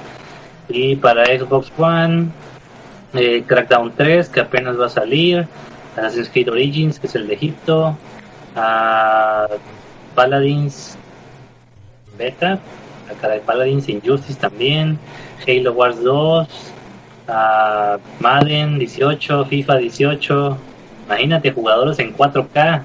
Y 0.69 0.95
para 0.95 1.25
Xbox 1.25 1.71
One, 1.77 2.29
eh, 3.13 3.43
Crackdown 3.45 3.93
3 3.95 4.29
que 4.29 4.39
apenas 4.39 4.79
va 4.79 4.87
a 4.87 4.89
salir, 4.89 5.47
Assassin's 5.95 6.29
Creed 6.29 6.49
Origins 6.49 6.99
que 6.99 7.07
es 7.07 7.15
el 7.15 7.27
de 7.27 7.35
Egipto, 7.35 7.95
ah, 8.55 9.47
Paladins 10.15 10.97
Beta, 12.17 12.59
acá 13.11 13.29
de 13.29 13.39
Paladins 13.39 13.89
Injustice 13.89 14.39
también, 14.39 14.97
Halo 15.47 15.73
Wars 15.73 16.01
2, 16.03 16.47
ah, 17.27 17.97
Madden 18.19 18.79
18, 18.79 19.45
FIFA 19.45 19.77
18, 19.77 20.57
imagínate 21.07 21.51
jugadores 21.51 21.99
en 21.99 22.15
4K, 22.15 22.81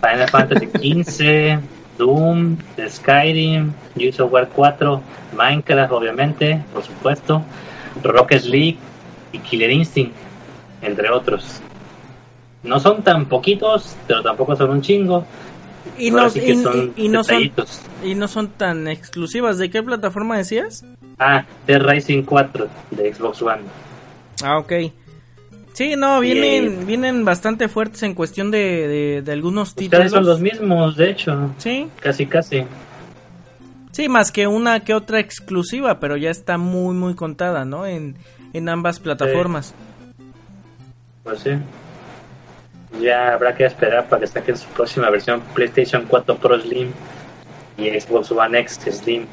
Final 0.00 0.28
Fantasy 0.28 0.66
15, 0.80 1.58
Doom, 1.98 2.56
Skyrim, 2.88 3.72
Gears 3.96 4.20
of 4.20 4.32
War 4.32 4.48
4, 4.48 5.00
Minecraft, 5.36 5.92
obviamente, 5.92 6.62
por 6.72 6.82
supuesto, 6.82 7.42
Rocket 8.02 8.44
League 8.44 8.78
y 9.32 9.38
Killer 9.38 9.70
Instinct, 9.70 10.14
entre 10.82 11.10
otros. 11.10 11.60
No 12.62 12.80
son 12.80 13.02
tan 13.02 13.26
poquitos, 13.26 13.96
pero 14.06 14.22
tampoco 14.22 14.56
son 14.56 14.70
un 14.70 14.80
chingo. 14.80 15.24
Y 15.98 16.10
no, 16.10 16.28
y, 16.34 16.54
no 16.54 16.62
son, 17.22 17.52
y 18.02 18.14
no 18.14 18.28
son 18.28 18.48
tan 18.48 18.88
exclusivas. 18.88 19.58
¿De 19.58 19.70
qué 19.70 19.82
plataforma 19.82 20.36
decías? 20.36 20.84
Ah, 21.18 21.44
de 21.66 21.78
Rising 21.78 22.22
4 22.22 22.68
de 22.90 23.14
Xbox 23.14 23.42
One. 23.42 23.62
Ah, 24.42 24.58
ok. 24.58 24.72
Sí, 25.74 25.96
no, 25.96 26.20
vienen, 26.20 26.86
vienen 26.86 27.24
bastante 27.24 27.68
fuertes 27.68 28.04
en 28.04 28.14
cuestión 28.14 28.52
de, 28.52 29.22
de, 29.24 29.32
algunos 29.32 29.74
títulos. 29.74 30.12
son 30.12 30.24
los 30.24 30.40
mismos, 30.40 30.96
de 30.96 31.10
hecho. 31.10 31.50
Sí. 31.58 31.88
Casi, 32.00 32.26
casi. 32.26 32.64
Sí, 33.90 34.08
más 34.08 34.30
que 34.30 34.46
una 34.46 34.80
que 34.80 34.94
otra 34.94 35.18
exclusiva, 35.18 35.98
pero 35.98 36.16
ya 36.16 36.30
está 36.30 36.58
muy, 36.58 36.94
muy 36.94 37.14
contada, 37.14 37.64
¿no? 37.64 37.86
En, 37.86 38.16
en 38.52 38.68
ambas 38.68 39.00
plataformas. 39.00 39.74
Pues 41.24 41.40
sí. 41.40 41.50
Ya 43.00 43.34
habrá 43.34 43.54
que 43.56 43.64
esperar 43.64 44.08
para 44.08 44.20
que 44.20 44.26
saquen 44.28 44.56
su 44.56 44.68
próxima 44.68 45.10
versión 45.10 45.40
PlayStation 45.54 46.04
4 46.08 46.36
Pro 46.36 46.60
Slim 46.60 46.92
y 47.76 47.88
Xbox 47.98 48.30
One 48.30 48.60
X 48.60 48.80
Slim. 48.90 49.26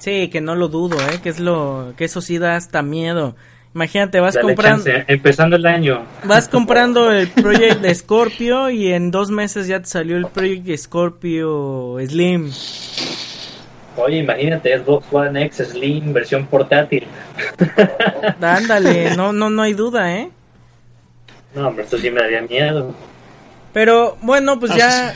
Sí, 0.00 0.28
que 0.28 0.40
no 0.40 0.56
lo 0.56 0.68
dudo, 0.68 0.96
¿eh? 0.98 1.20
Que 1.22 1.28
es 1.28 1.38
lo 1.38 1.92
que 1.96 2.06
eso 2.06 2.20
sí 2.22 2.38
da 2.38 2.56
hasta 2.56 2.82
miedo. 2.82 3.36
Imagínate, 3.74 4.18
vas 4.18 4.36
comprando. 4.36 4.84
empezando 5.06 5.56
el 5.56 5.66
año. 5.66 6.02
Vas 6.24 6.48
comprando 6.48 7.12
el 7.12 7.28
Project 7.28 7.84
Scorpio 7.94 8.70
y 8.70 8.92
en 8.92 9.10
dos 9.10 9.30
meses 9.30 9.68
ya 9.68 9.78
te 9.78 9.86
salió 9.86 10.16
el 10.16 10.26
Project 10.26 10.76
Scorpio 10.76 11.96
Slim. 12.04 12.50
Oye, 13.96 14.18
imagínate, 14.18 14.76
Xbox 14.78 15.06
One 15.12 15.44
X 15.44 15.68
Slim, 15.68 16.12
versión 16.12 16.46
portátil. 16.46 17.06
Ándale, 18.40 19.14
no, 19.16 19.32
no, 19.32 19.50
no 19.50 19.62
hay 19.62 19.74
duda, 19.74 20.16
¿eh? 20.16 20.30
No, 21.54 21.68
hombre, 21.68 21.84
esto 21.84 21.98
sí 21.98 22.10
me 22.10 22.22
daría 22.22 22.40
miedo. 22.42 22.94
Pero 23.72 24.16
bueno, 24.22 24.58
pues 24.58 24.74
ya, 24.74 25.14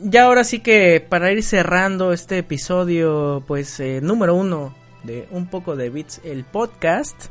ya 0.00 0.24
ahora 0.24 0.42
sí 0.42 0.58
que 0.60 1.04
para 1.06 1.30
ir 1.30 1.42
cerrando 1.42 2.12
este 2.12 2.38
episodio, 2.38 3.44
pues 3.46 3.78
eh, 3.78 4.00
número 4.02 4.34
uno 4.34 4.74
de 5.04 5.28
un 5.30 5.46
poco 5.46 5.76
de 5.76 5.90
bits, 5.90 6.20
el 6.24 6.44
podcast. 6.44 7.26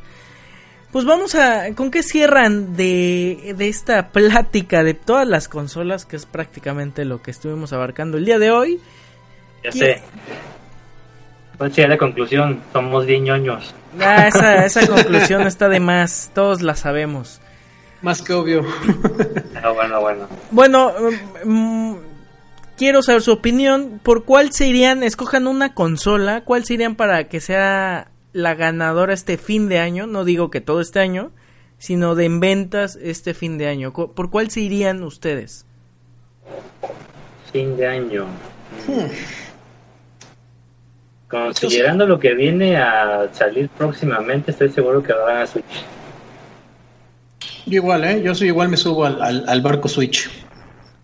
Pues 0.92 1.06
vamos 1.06 1.36
a. 1.36 1.74
¿Con 1.74 1.90
qué 1.92 2.04
cierran 2.04 2.76
de, 2.76 3.56
de 3.58 3.68
esta 3.68 4.10
plática 4.10 4.84
de 4.84 4.94
todas 4.94 5.28
las 5.28 5.50
consolas? 5.50 6.06
Que 6.06 6.16
es 6.16 6.26
prácticamente 6.26 7.04
lo 7.04 7.22
que 7.22 7.32
estuvimos 7.32 7.74
abarcando 7.74 8.18
el 8.18 8.26
día 8.26 8.38
de 8.38 8.52
hoy. 8.52 8.80
Ya 9.64 9.72
sé. 9.72 10.02
Pues 11.58 11.78
la 11.78 11.98
conclusión, 11.98 12.62
somos 12.72 13.06
bien 13.06 13.24
ñoños. 13.24 13.74
Ah, 14.00 14.28
esa, 14.28 14.66
esa 14.66 14.88
conclusión 14.88 15.44
está 15.44 15.68
de 15.68 15.80
más, 15.80 16.32
todos 16.34 16.62
la 16.62 16.76
sabemos. 16.76 17.42
Más 18.04 18.22
que 18.22 18.34
obvio. 18.34 18.64
Ah, 19.66 19.70
bueno, 19.70 20.02
bueno. 20.02 20.28
Bueno, 20.52 20.92
mm, 21.46 21.94
quiero 22.76 23.02
saber 23.02 23.22
su 23.22 23.32
opinión. 23.32 24.02
¿Por 24.04 24.26
cuál 24.26 24.52
se 24.52 24.68
irían? 24.68 25.02
Escojan 25.02 25.48
una 25.48 25.74
consola. 25.74 26.44
¿Cuál 26.44 26.66
se 26.66 26.74
irían 26.74 26.98
para 26.98 27.30
que 27.30 27.40
sea 27.40 28.12
la 28.34 28.56
ganadora 28.56 29.14
este 29.14 29.38
fin 29.38 29.70
de 29.70 29.80
año, 29.80 30.08
no 30.08 30.26
digo 30.26 30.50
que 30.50 30.60
todo 30.60 30.82
este 30.82 31.00
año, 31.00 31.32
sino 31.78 32.16
de 32.16 32.26
en 32.26 32.40
ventas 32.40 32.98
este 33.02 33.34
fin 33.34 33.58
de 33.58 33.68
año. 33.68 33.94
¿Por 33.94 34.30
cuál 34.30 34.50
se 34.50 34.62
irían 34.62 35.04
ustedes? 35.04 35.66
Fin 37.52 37.78
de 37.78 37.88
año. 37.88 38.26
Hmm. 38.88 39.06
Considerando 41.30 42.06
lo 42.06 42.20
que 42.20 42.34
viene 42.34 42.78
a 42.78 43.28
salir 43.32 43.70
próximamente, 43.70 44.52
estoy 44.52 44.70
seguro 44.70 45.02
que 45.02 45.14
van 45.14 45.38
a 45.38 45.48
Switch. 45.48 45.86
Yo 47.66 47.76
igual, 47.76 48.04
¿eh? 48.04 48.22
Yo 48.24 48.36
soy 48.36 48.48
igual, 48.48 48.70
me 48.70 48.78
subo 48.78 49.06
al, 49.06 49.46
al 49.48 49.62
barco 49.62 49.88
Switch. 49.88 50.30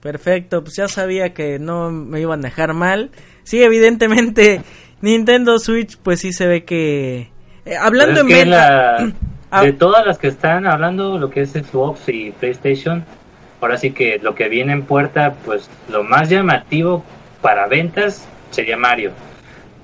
Perfecto, 0.01 0.63
pues 0.63 0.77
ya 0.77 0.87
sabía 0.87 1.33
que 1.33 1.59
no 1.59 1.91
me 1.91 2.21
iban 2.21 2.39
a 2.39 2.49
dejar 2.49 2.73
mal. 2.73 3.11
Sí, 3.43 3.61
evidentemente 3.61 4.61
Nintendo 5.01 5.59
Switch, 5.59 5.97
pues 5.97 6.21
sí 6.21 6.33
se 6.33 6.47
ve 6.47 6.63
que. 6.63 7.31
Eh, 7.65 7.75
hablando 7.77 8.21
en 8.21 8.53
ah. 8.53 9.11
De 9.63 9.73
todas 9.73 10.05
las 10.05 10.19
que 10.19 10.27
están 10.27 10.67
hablando, 10.67 11.17
lo 11.17 11.31
que 11.31 11.41
es 11.41 11.53
Xbox 11.53 12.07
y 12.07 12.29
PlayStation, 12.29 13.03
ahora 13.61 13.79
sí 13.79 13.91
que 13.91 14.19
lo 14.19 14.35
que 14.35 14.47
viene 14.47 14.73
en 14.73 14.83
puerta, 14.83 15.33
pues 15.43 15.67
lo 15.89 16.03
más 16.03 16.29
llamativo 16.29 17.03
para 17.41 17.65
ventas 17.65 18.27
sería 18.51 18.77
Mario. 18.77 19.11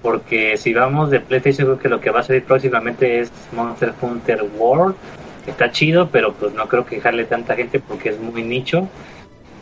Porque 0.04 0.56
si 0.58 0.72
vamos 0.72 1.10
de 1.10 1.20
PlayStation, 1.20 1.66
creo 1.66 1.80
que 1.80 1.90
lo 1.90 2.00
que 2.00 2.12
va 2.12 2.20
a 2.20 2.24
salir 2.24 2.44
próximamente 2.44 3.22
es 3.22 3.32
Monster 3.54 3.92
Hunter 4.00 4.46
World, 4.56 4.96
está 5.48 5.72
chido, 5.72 6.10
pero 6.10 6.34
pues 6.34 6.54
no 6.54 6.68
creo 6.68 6.86
que 6.86 7.00
jale 7.02 7.26
tanta 7.26 7.56
gente 7.56 7.80
porque 7.80 8.10
es 8.10 8.20
muy 8.20 8.44
nicho. 8.44 8.88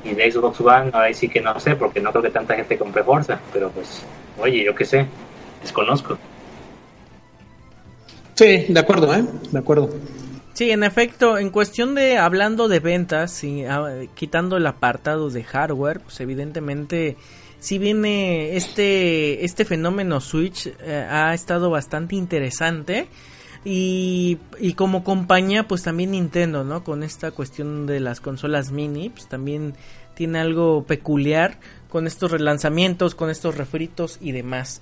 Y 0.04 0.14
de 0.14 0.30
Xbox 0.32 0.60
One, 0.60 0.92
ahora 0.92 1.14
sí 1.14 1.30
que 1.30 1.40
no 1.40 1.58
sé, 1.60 1.76
porque 1.76 2.02
no 2.02 2.12
creo 2.12 2.24
que 2.24 2.30
tanta 2.30 2.56
gente 2.56 2.78
compre 2.78 3.04
Forza, 3.04 3.40
pero 3.54 3.70
pues, 3.70 4.04
oye, 4.38 4.64
yo 4.64 4.76
qué 4.76 4.84
sé 4.84 5.08
desconozco. 5.64 6.18
Sí, 8.36 8.66
de 8.68 8.80
acuerdo, 8.80 9.14
¿eh? 9.14 9.24
De 9.52 9.60
acuerdo. 9.60 9.90
Sí, 10.54 10.70
en 10.70 10.84
efecto, 10.84 11.38
en 11.40 11.50
cuestión 11.50 11.96
de 11.96 12.18
hablando 12.18 12.68
de 12.68 12.80
ventas 12.80 13.44
y 13.44 13.66
ah, 13.66 14.02
quitando 14.14 14.58
el 14.58 14.68
apartado 14.68 15.30
de 15.30 15.44
hardware, 15.44 16.02
pues 16.02 16.20
evidentemente 16.20 17.18
si 17.60 17.80
viene 17.80 18.56
este 18.56 19.46
este 19.46 19.66
fenómeno 19.66 20.20
Switch 20.20 20.68
eh, 20.68 21.08
ha 21.10 21.34
estado 21.34 21.70
bastante 21.70 22.16
interesante 22.16 23.08
y, 23.65 24.38
y 24.60 24.73
como 24.73 25.03
compañía 25.03 25.68
pues 25.68 25.84
también 25.84 26.11
Nintendo, 26.11 26.64
¿no? 26.64 26.84
Con 26.84 27.03
esta 27.03 27.31
cuestión 27.31 27.85
de 27.85 27.99
las 27.99 28.19
consolas 28.19 28.72
mini, 28.72 29.10
pues 29.10 29.27
también 29.27 29.73
tiene 30.15 30.40
algo 30.40 30.84
peculiar 30.84 31.60
con 31.90 32.07
estos 32.07 32.31
relanzamientos, 32.31 33.15
con 33.15 33.30
estos 33.30 33.57
refritos 33.57 34.18
y 34.22 34.31
demás 34.31 34.81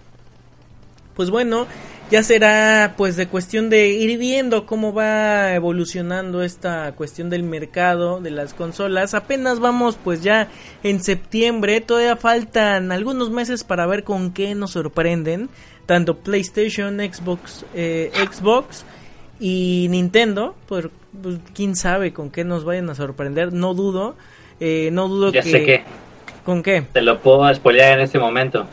pues 1.16 1.30
bueno, 1.30 1.68
ya 2.10 2.24
será 2.24 2.96
pues 2.98 3.16
de 3.16 3.28
cuestión 3.28 3.70
de 3.70 3.88
ir 3.90 4.18
viendo 4.18 4.66
cómo 4.66 4.94
va 4.94 5.54
evolucionando 5.54 6.44
esta 6.44 6.92
cuestión 6.94 7.30
del 7.30 7.44
mercado 7.44 8.20
de 8.20 8.32
las 8.32 8.54
consolas. 8.54 9.14
Apenas 9.14 9.60
vamos 9.60 9.98
pues 10.04 10.22
ya 10.22 10.50
en 10.84 11.02
septiembre, 11.02 11.82
todavía 11.82 12.18
faltan 12.18 12.92
algunos 12.92 13.30
meses 13.30 13.64
para 13.64 13.86
ver 13.86 14.04
con 14.04 14.32
qué 14.34 14.56
nos 14.56 14.72
sorprenden 14.72 15.50
tanto 15.86 16.18
PlayStation, 16.18 17.00
Xbox, 17.00 17.66
eh, 17.74 18.12
Xbox 18.14 18.86
y 19.40 19.88
Nintendo. 19.90 20.56
Pues, 20.68 20.88
pues, 21.22 21.40
quién 21.54 21.76
sabe 21.76 22.14
con 22.14 22.30
qué 22.30 22.44
nos 22.44 22.64
vayan 22.64 22.90
a 22.90 22.96
sorprender, 22.96 23.52
no 23.52 23.74
dudo, 23.74 24.16
eh, 24.60 24.90
no 24.94 25.08
dudo 25.08 25.32
ya 25.32 25.42
que... 25.42 25.52
Sé 25.52 25.66
qué. 25.66 25.84
¿Con 26.46 26.64
qué? 26.64 26.84
Te 26.94 27.02
lo 27.02 27.20
puedo 27.20 27.54
spoilear 27.54 28.00
en 28.00 28.06
este 28.06 28.20
momento. 28.20 28.66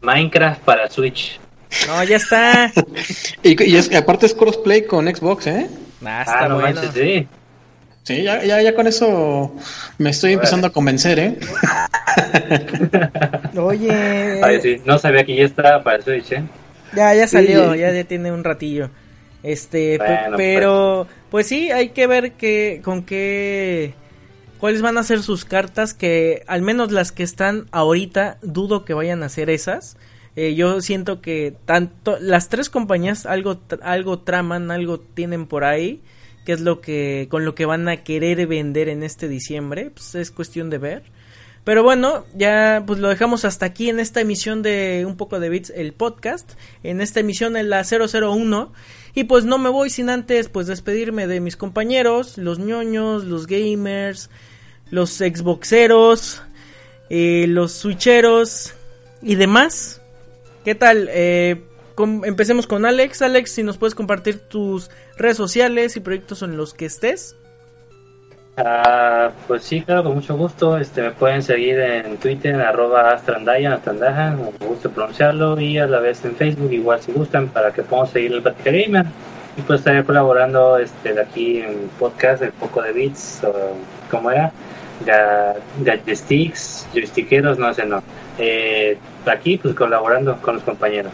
Minecraft 0.00 0.60
para 0.62 0.90
Switch. 0.90 1.38
No, 1.86 2.02
ya 2.04 2.16
está. 2.16 2.72
y, 3.42 3.76
es, 3.76 3.94
aparte 3.94 4.26
es 4.26 4.34
crossplay 4.34 4.86
con 4.86 5.06
Xbox, 5.06 5.46
¿eh? 5.46 5.68
Ah, 6.04 6.22
está 6.22 6.44
ah, 6.44 6.48
no 6.48 6.60
bueno. 6.60 6.80
sí. 6.92 7.26
Sí, 8.04 8.22
ya, 8.22 8.42
ya, 8.42 8.62
ya 8.62 8.74
con 8.74 8.86
eso 8.86 9.54
me 9.98 10.10
estoy 10.10 10.32
empezando 10.32 10.66
a 10.66 10.70
convencer, 10.70 11.18
¿eh? 11.18 11.38
Oye. 13.56 14.40
Ay, 14.42 14.60
sí. 14.62 14.80
No 14.86 14.98
sabía 14.98 15.24
que 15.24 15.36
ya 15.36 15.44
estaba 15.44 15.82
para 15.82 16.02
Switch, 16.02 16.32
¿eh? 16.32 16.42
Ya, 16.94 17.14
ya 17.14 17.26
salió, 17.26 17.74
ya, 17.74 17.92
ya 17.92 18.04
tiene 18.04 18.32
un 18.32 18.44
ratillo. 18.44 18.88
Este, 19.42 19.98
pero, 20.36 21.06
pues. 21.06 21.18
pues 21.30 21.46
sí, 21.48 21.70
hay 21.70 21.90
que 21.90 22.06
ver 22.06 22.32
que, 22.32 22.80
con 22.82 23.02
qué 23.02 23.92
cuáles 24.58 24.82
van 24.82 24.98
a 24.98 25.02
ser 25.02 25.22
sus 25.22 25.44
cartas 25.44 25.94
que 25.94 26.42
al 26.46 26.62
menos 26.62 26.92
las 26.92 27.12
que 27.12 27.22
están 27.22 27.66
ahorita 27.70 28.38
dudo 28.42 28.84
que 28.84 28.94
vayan 28.94 29.22
a 29.22 29.28
ser 29.28 29.50
esas 29.50 29.96
eh, 30.36 30.54
yo 30.54 30.80
siento 30.80 31.20
que 31.20 31.54
tanto 31.64 32.18
las 32.20 32.48
tres 32.48 32.70
compañías 32.70 33.26
algo 33.26 33.60
algo 33.82 34.20
traman 34.20 34.70
algo 34.70 35.00
tienen 35.00 35.46
por 35.46 35.64
ahí 35.64 36.02
que 36.44 36.52
es 36.52 36.60
lo 36.60 36.80
que 36.80 37.28
con 37.30 37.44
lo 37.44 37.54
que 37.54 37.66
van 37.66 37.88
a 37.88 37.98
querer 37.98 38.46
vender 38.46 38.88
en 38.88 39.02
este 39.02 39.28
diciembre 39.28 39.90
pues 39.90 40.14
es 40.14 40.30
cuestión 40.30 40.70
de 40.70 40.78
ver 40.78 41.02
pero 41.68 41.82
bueno, 41.82 42.24
ya 42.34 42.82
pues 42.86 42.98
lo 42.98 43.10
dejamos 43.10 43.44
hasta 43.44 43.66
aquí 43.66 43.90
en 43.90 44.00
esta 44.00 44.22
emisión 44.22 44.62
de 44.62 45.04
Un 45.06 45.18
poco 45.18 45.38
de 45.38 45.50
Bits, 45.50 45.68
el 45.76 45.92
podcast. 45.92 46.52
En 46.82 47.02
esta 47.02 47.20
emisión 47.20 47.58
en 47.58 47.68
la 47.68 47.84
001. 47.84 48.72
Y 49.14 49.24
pues 49.24 49.44
no 49.44 49.58
me 49.58 49.68
voy 49.68 49.90
sin 49.90 50.08
antes 50.08 50.48
pues 50.48 50.66
despedirme 50.66 51.26
de 51.26 51.40
mis 51.40 51.58
compañeros, 51.58 52.38
los 52.38 52.58
ñoños, 52.58 53.24
los 53.24 53.46
gamers, 53.46 54.30
los 54.90 55.10
Xboxeros, 55.10 56.42
eh, 57.10 57.46
los 57.48 57.72
Switcheros 57.72 58.74
y 59.22 59.34
demás. 59.34 60.00
¿Qué 60.64 60.74
tal? 60.74 61.08
Eh, 61.10 61.62
empecemos 62.24 62.66
con 62.66 62.84
Alex. 62.84 63.22
Alex, 63.22 63.52
si 63.52 63.62
nos 63.62 63.78
puedes 63.78 63.94
compartir 63.94 64.38
tus 64.38 64.90
redes 65.16 65.36
sociales 65.36 65.96
y 65.96 66.00
proyectos 66.00 66.42
en 66.42 66.56
los 66.56 66.74
que 66.74 66.86
estés. 66.86 67.36
Ah, 68.60 69.30
pues 69.46 69.62
sí, 69.62 69.82
claro, 69.82 70.02
con 70.02 70.14
mucho 70.16 70.36
gusto. 70.36 70.76
Este, 70.78 71.00
me 71.00 71.12
pueden 71.12 71.42
seguir 71.42 71.78
en 71.78 72.16
Twitter, 72.16 72.56
en 72.56 72.60
arroba 72.60 73.12
astrandayan, 73.12 73.72
astrandaja, 73.72 74.32
me 74.32 74.66
gusta 74.66 74.88
pronunciarlo, 74.88 75.60
y 75.60 75.78
a 75.78 75.86
la 75.86 76.00
vez 76.00 76.24
en 76.24 76.34
Facebook, 76.34 76.72
igual 76.72 77.00
si 77.00 77.12
gustan, 77.12 77.48
para 77.48 77.72
que 77.72 77.82
podamos 77.82 78.10
seguir 78.10 78.32
el 78.32 78.42
Gamer. 78.42 79.06
Y 79.58 79.62
pues 79.62 79.80
estaré 79.80 80.04
colaborando 80.04 80.78
este, 80.78 81.14
de 81.14 81.20
aquí 81.20 81.58
en 81.58 81.90
podcast, 81.98 82.42
el 82.42 82.52
poco 82.52 82.80
de 82.80 82.92
bits, 82.92 83.42
o, 83.42 83.52
¿cómo 84.10 84.30
era? 84.30 84.52
De 85.04 86.16
sticks, 86.16 86.86
joystickeros, 86.94 87.58
no 87.58 87.74
sé, 87.74 87.84
no. 87.84 88.02
Eh, 88.38 88.96
aquí 89.26 89.58
pues 89.58 89.74
colaborando 89.74 90.40
con 90.40 90.54
los 90.54 90.64
compañeros. 90.64 91.12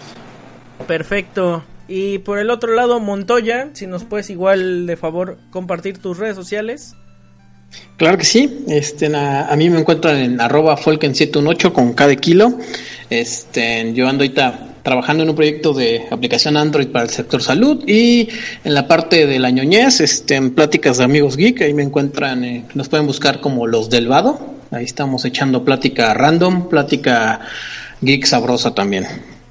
Perfecto. 0.87 1.65
Y 1.89 2.19
por 2.19 2.39
el 2.39 2.51
otro 2.51 2.75
lado, 2.75 3.01
Montoya, 3.01 3.71
si 3.73 3.87
nos 3.87 4.05
puedes 4.05 4.29
igual 4.31 4.87
de 4.87 4.97
favor 4.97 5.39
compartir 5.51 5.99
tus 5.99 6.19
redes 6.19 6.37
sociales. 6.37 6.95
Claro 7.97 8.19
que 8.19 8.25
sí, 8.25 8.65
este, 8.69 9.15
a, 9.15 9.55
mí 9.57 9.71
me 9.71 9.81
encuentran 9.81 10.17
en 10.17 10.41
arroba 10.41 10.77
folken718 10.77 11.73
con 11.73 11.93
cada 11.95 12.15
kilo. 12.17 12.59
Este, 13.11 13.93
yo 13.95 14.09
ando 14.09 14.25
ahorita 14.25 14.74
trabajando 14.85 15.23
en 15.23 15.31
un 15.31 15.35
proyecto 15.35 15.73
de 15.73 16.05
aplicación 16.11 16.57
Android 16.59 16.89
para 16.89 17.07
el 17.07 17.11
sector 17.11 17.43
salud 17.43 17.83
y 17.89 18.29
en 18.63 18.75
la 18.75 18.87
parte 18.87 19.27
de 19.27 19.39
la 19.39 19.51
ñoñez, 19.51 20.01
este, 20.01 20.37
en 20.37 20.55
pláticas 20.55 20.99
de 20.99 21.05
amigos 21.05 21.37
geek, 21.37 21.63
ahí 21.63 21.73
me 21.73 21.83
encuentran, 21.83 22.45
eh, 22.45 22.65
nos 22.75 22.91
pueden 22.91 23.07
buscar 23.07 23.41
como 23.41 23.67
los 23.67 23.89
del 23.89 24.09
Vado, 24.09 24.39
ahí 24.71 24.85
estamos 24.85 25.25
echando 25.25 25.65
plática 25.65 26.13
random, 26.13 26.69
plática 26.69 27.41
geek 28.03 28.27
sabrosa 28.27 28.75
también. 28.75 29.07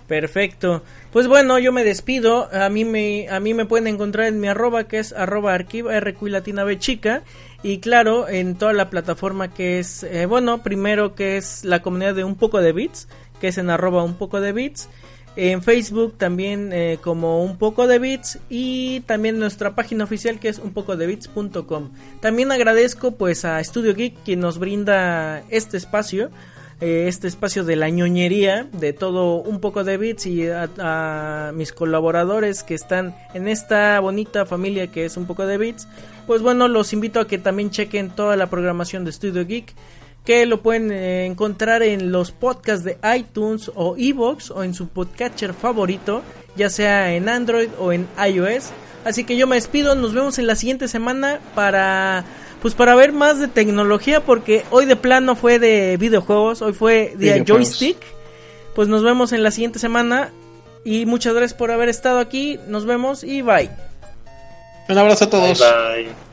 Perfecto. 0.07 0.83
Pues 1.11 1.27
bueno, 1.27 1.57
yo 1.57 1.71
me 1.71 1.83
despido. 1.83 2.49
A 2.53 2.69
mí 2.69 2.85
me, 2.85 3.27
a 3.29 3.39
mí 3.39 3.55
me 3.55 3.65
pueden 3.65 3.87
encontrar 3.87 4.27
en 4.27 4.39
mi 4.39 4.47
arroba 4.47 4.83
que 4.83 4.99
es 4.99 5.13
arroba 5.13 5.53
arquiva 5.53 5.99
RQ 5.99 6.23
latina 6.27 6.63
B 6.63 6.77
chica. 6.77 7.23
Y 7.63 7.79
claro, 7.79 8.27
en 8.27 8.55
toda 8.55 8.73
la 8.73 8.91
plataforma 8.91 9.51
que 9.51 9.79
es, 9.79 10.03
eh, 10.03 10.27
bueno, 10.27 10.61
primero 10.61 11.15
que 11.15 11.37
es 11.37 11.63
la 11.63 11.81
comunidad 11.81 12.13
de 12.13 12.23
un 12.23 12.35
poco 12.35 12.61
de 12.61 12.73
bits, 12.73 13.07
que 13.39 13.47
es 13.47 13.57
en 13.57 13.69
arroba 13.69 14.03
un 14.03 14.15
poco 14.15 14.41
de 14.41 14.51
bits. 14.51 14.89
En 15.35 15.63
Facebook 15.63 16.15
también 16.17 16.71
eh, 16.73 16.99
como 17.01 17.43
un 17.43 17.57
poco 17.57 17.87
de 17.87 17.97
bits 17.97 18.39
y 18.49 19.01
también 19.01 19.39
nuestra 19.39 19.75
página 19.75 20.03
oficial 20.03 20.39
que 20.39 20.49
es 20.49 20.59
un 20.59 20.73
poco 20.73 20.95
de 20.95 21.07
bits.com. 21.07 21.91
También 22.19 22.51
agradezco 22.51 23.11
pues 23.11 23.43
a 23.45 23.63
Studio 23.63 23.95
Geek 23.95 24.15
quien 24.23 24.39
nos 24.39 24.59
brinda 24.59 25.43
este 25.49 25.77
espacio 25.77 26.29
eh, 26.81 27.07
este 27.07 27.29
espacio 27.29 27.63
de 27.63 27.77
la 27.77 27.89
ñoñería, 27.89 28.67
de 28.73 28.91
todo 28.91 29.35
un 29.35 29.61
poco 29.61 29.85
de 29.85 29.95
bits 29.95 30.25
y 30.25 30.47
a, 30.49 31.51
mis 31.53 31.71
colaboradores 31.71 32.63
que 32.63 32.73
están 32.73 33.15
en 33.33 33.47
esta 33.47 33.97
bonita 34.01 34.45
familia 34.45 34.87
que 34.87 35.05
es 35.05 35.15
un 35.15 35.25
poco 35.25 35.45
de 35.45 35.57
bits, 35.57 35.87
pues 36.27 36.41
bueno, 36.41 36.67
los 36.67 36.91
invito 36.91 37.21
a 37.21 37.27
que 37.27 37.37
también 37.37 37.69
chequen 37.69 38.09
toda 38.09 38.35
la 38.35 38.47
programación 38.49 39.05
de 39.05 39.13
Studio 39.13 39.45
Geek 39.45 39.73
que 40.25 40.45
lo 40.45 40.61
pueden 40.61 40.91
eh, 40.91 41.25
encontrar 41.25 41.83
en 41.83 42.11
los 42.11 42.31
podcasts 42.31 42.85
de 42.85 42.97
iTunes 43.15 43.71
o 43.75 43.95
Evox 43.97 44.51
o 44.51 44.63
en 44.63 44.73
su 44.73 44.87
podcatcher 44.87 45.53
favorito, 45.53 46.21
ya 46.55 46.69
sea 46.69 47.13
en 47.13 47.27
Android 47.27 47.69
o 47.79 47.91
en 47.91 48.07
iOS. 48.25 48.69
Así 49.05 49.25
que 49.25 49.35
yo 49.35 49.47
me 49.47 49.55
despido, 49.55 49.95
nos 49.95 50.13
vemos 50.13 50.39
en 50.39 50.47
la 50.47 50.55
siguiente 50.55 50.87
semana 50.87 51.39
para 51.55 52.23
pues 52.61 52.75
para 52.75 52.95
ver 52.95 53.11
más 53.11 53.39
de 53.39 53.49
tecnología, 53.49 54.21
porque 54.21 54.63
hoy 54.69 54.85
de 54.85 54.95
plano 54.95 55.35
fue 55.35 55.59
de 55.59 55.97
videojuegos, 55.97 56.61
hoy 56.61 56.71
fue 56.71 57.13
de 57.17 57.43
joystick. 57.45 57.97
Pues 58.73 58.87
nos 58.87 59.03
vemos 59.03 59.33
en 59.33 59.43
la 59.43 59.51
siguiente 59.51 59.79
semana 59.79 60.31
y 60.85 61.05
muchas 61.05 61.33
gracias 61.33 61.53
por 61.53 61.71
haber 61.71 61.89
estado 61.89 62.19
aquí. 62.19 62.57
Nos 62.67 62.85
vemos 62.85 63.25
y 63.25 63.41
bye. 63.41 63.69
Un 64.87 64.97
abrazo 64.97 65.25
a 65.25 65.29
todos. 65.29 65.59
bye. 65.59 66.07
Acabas 66.07 66.32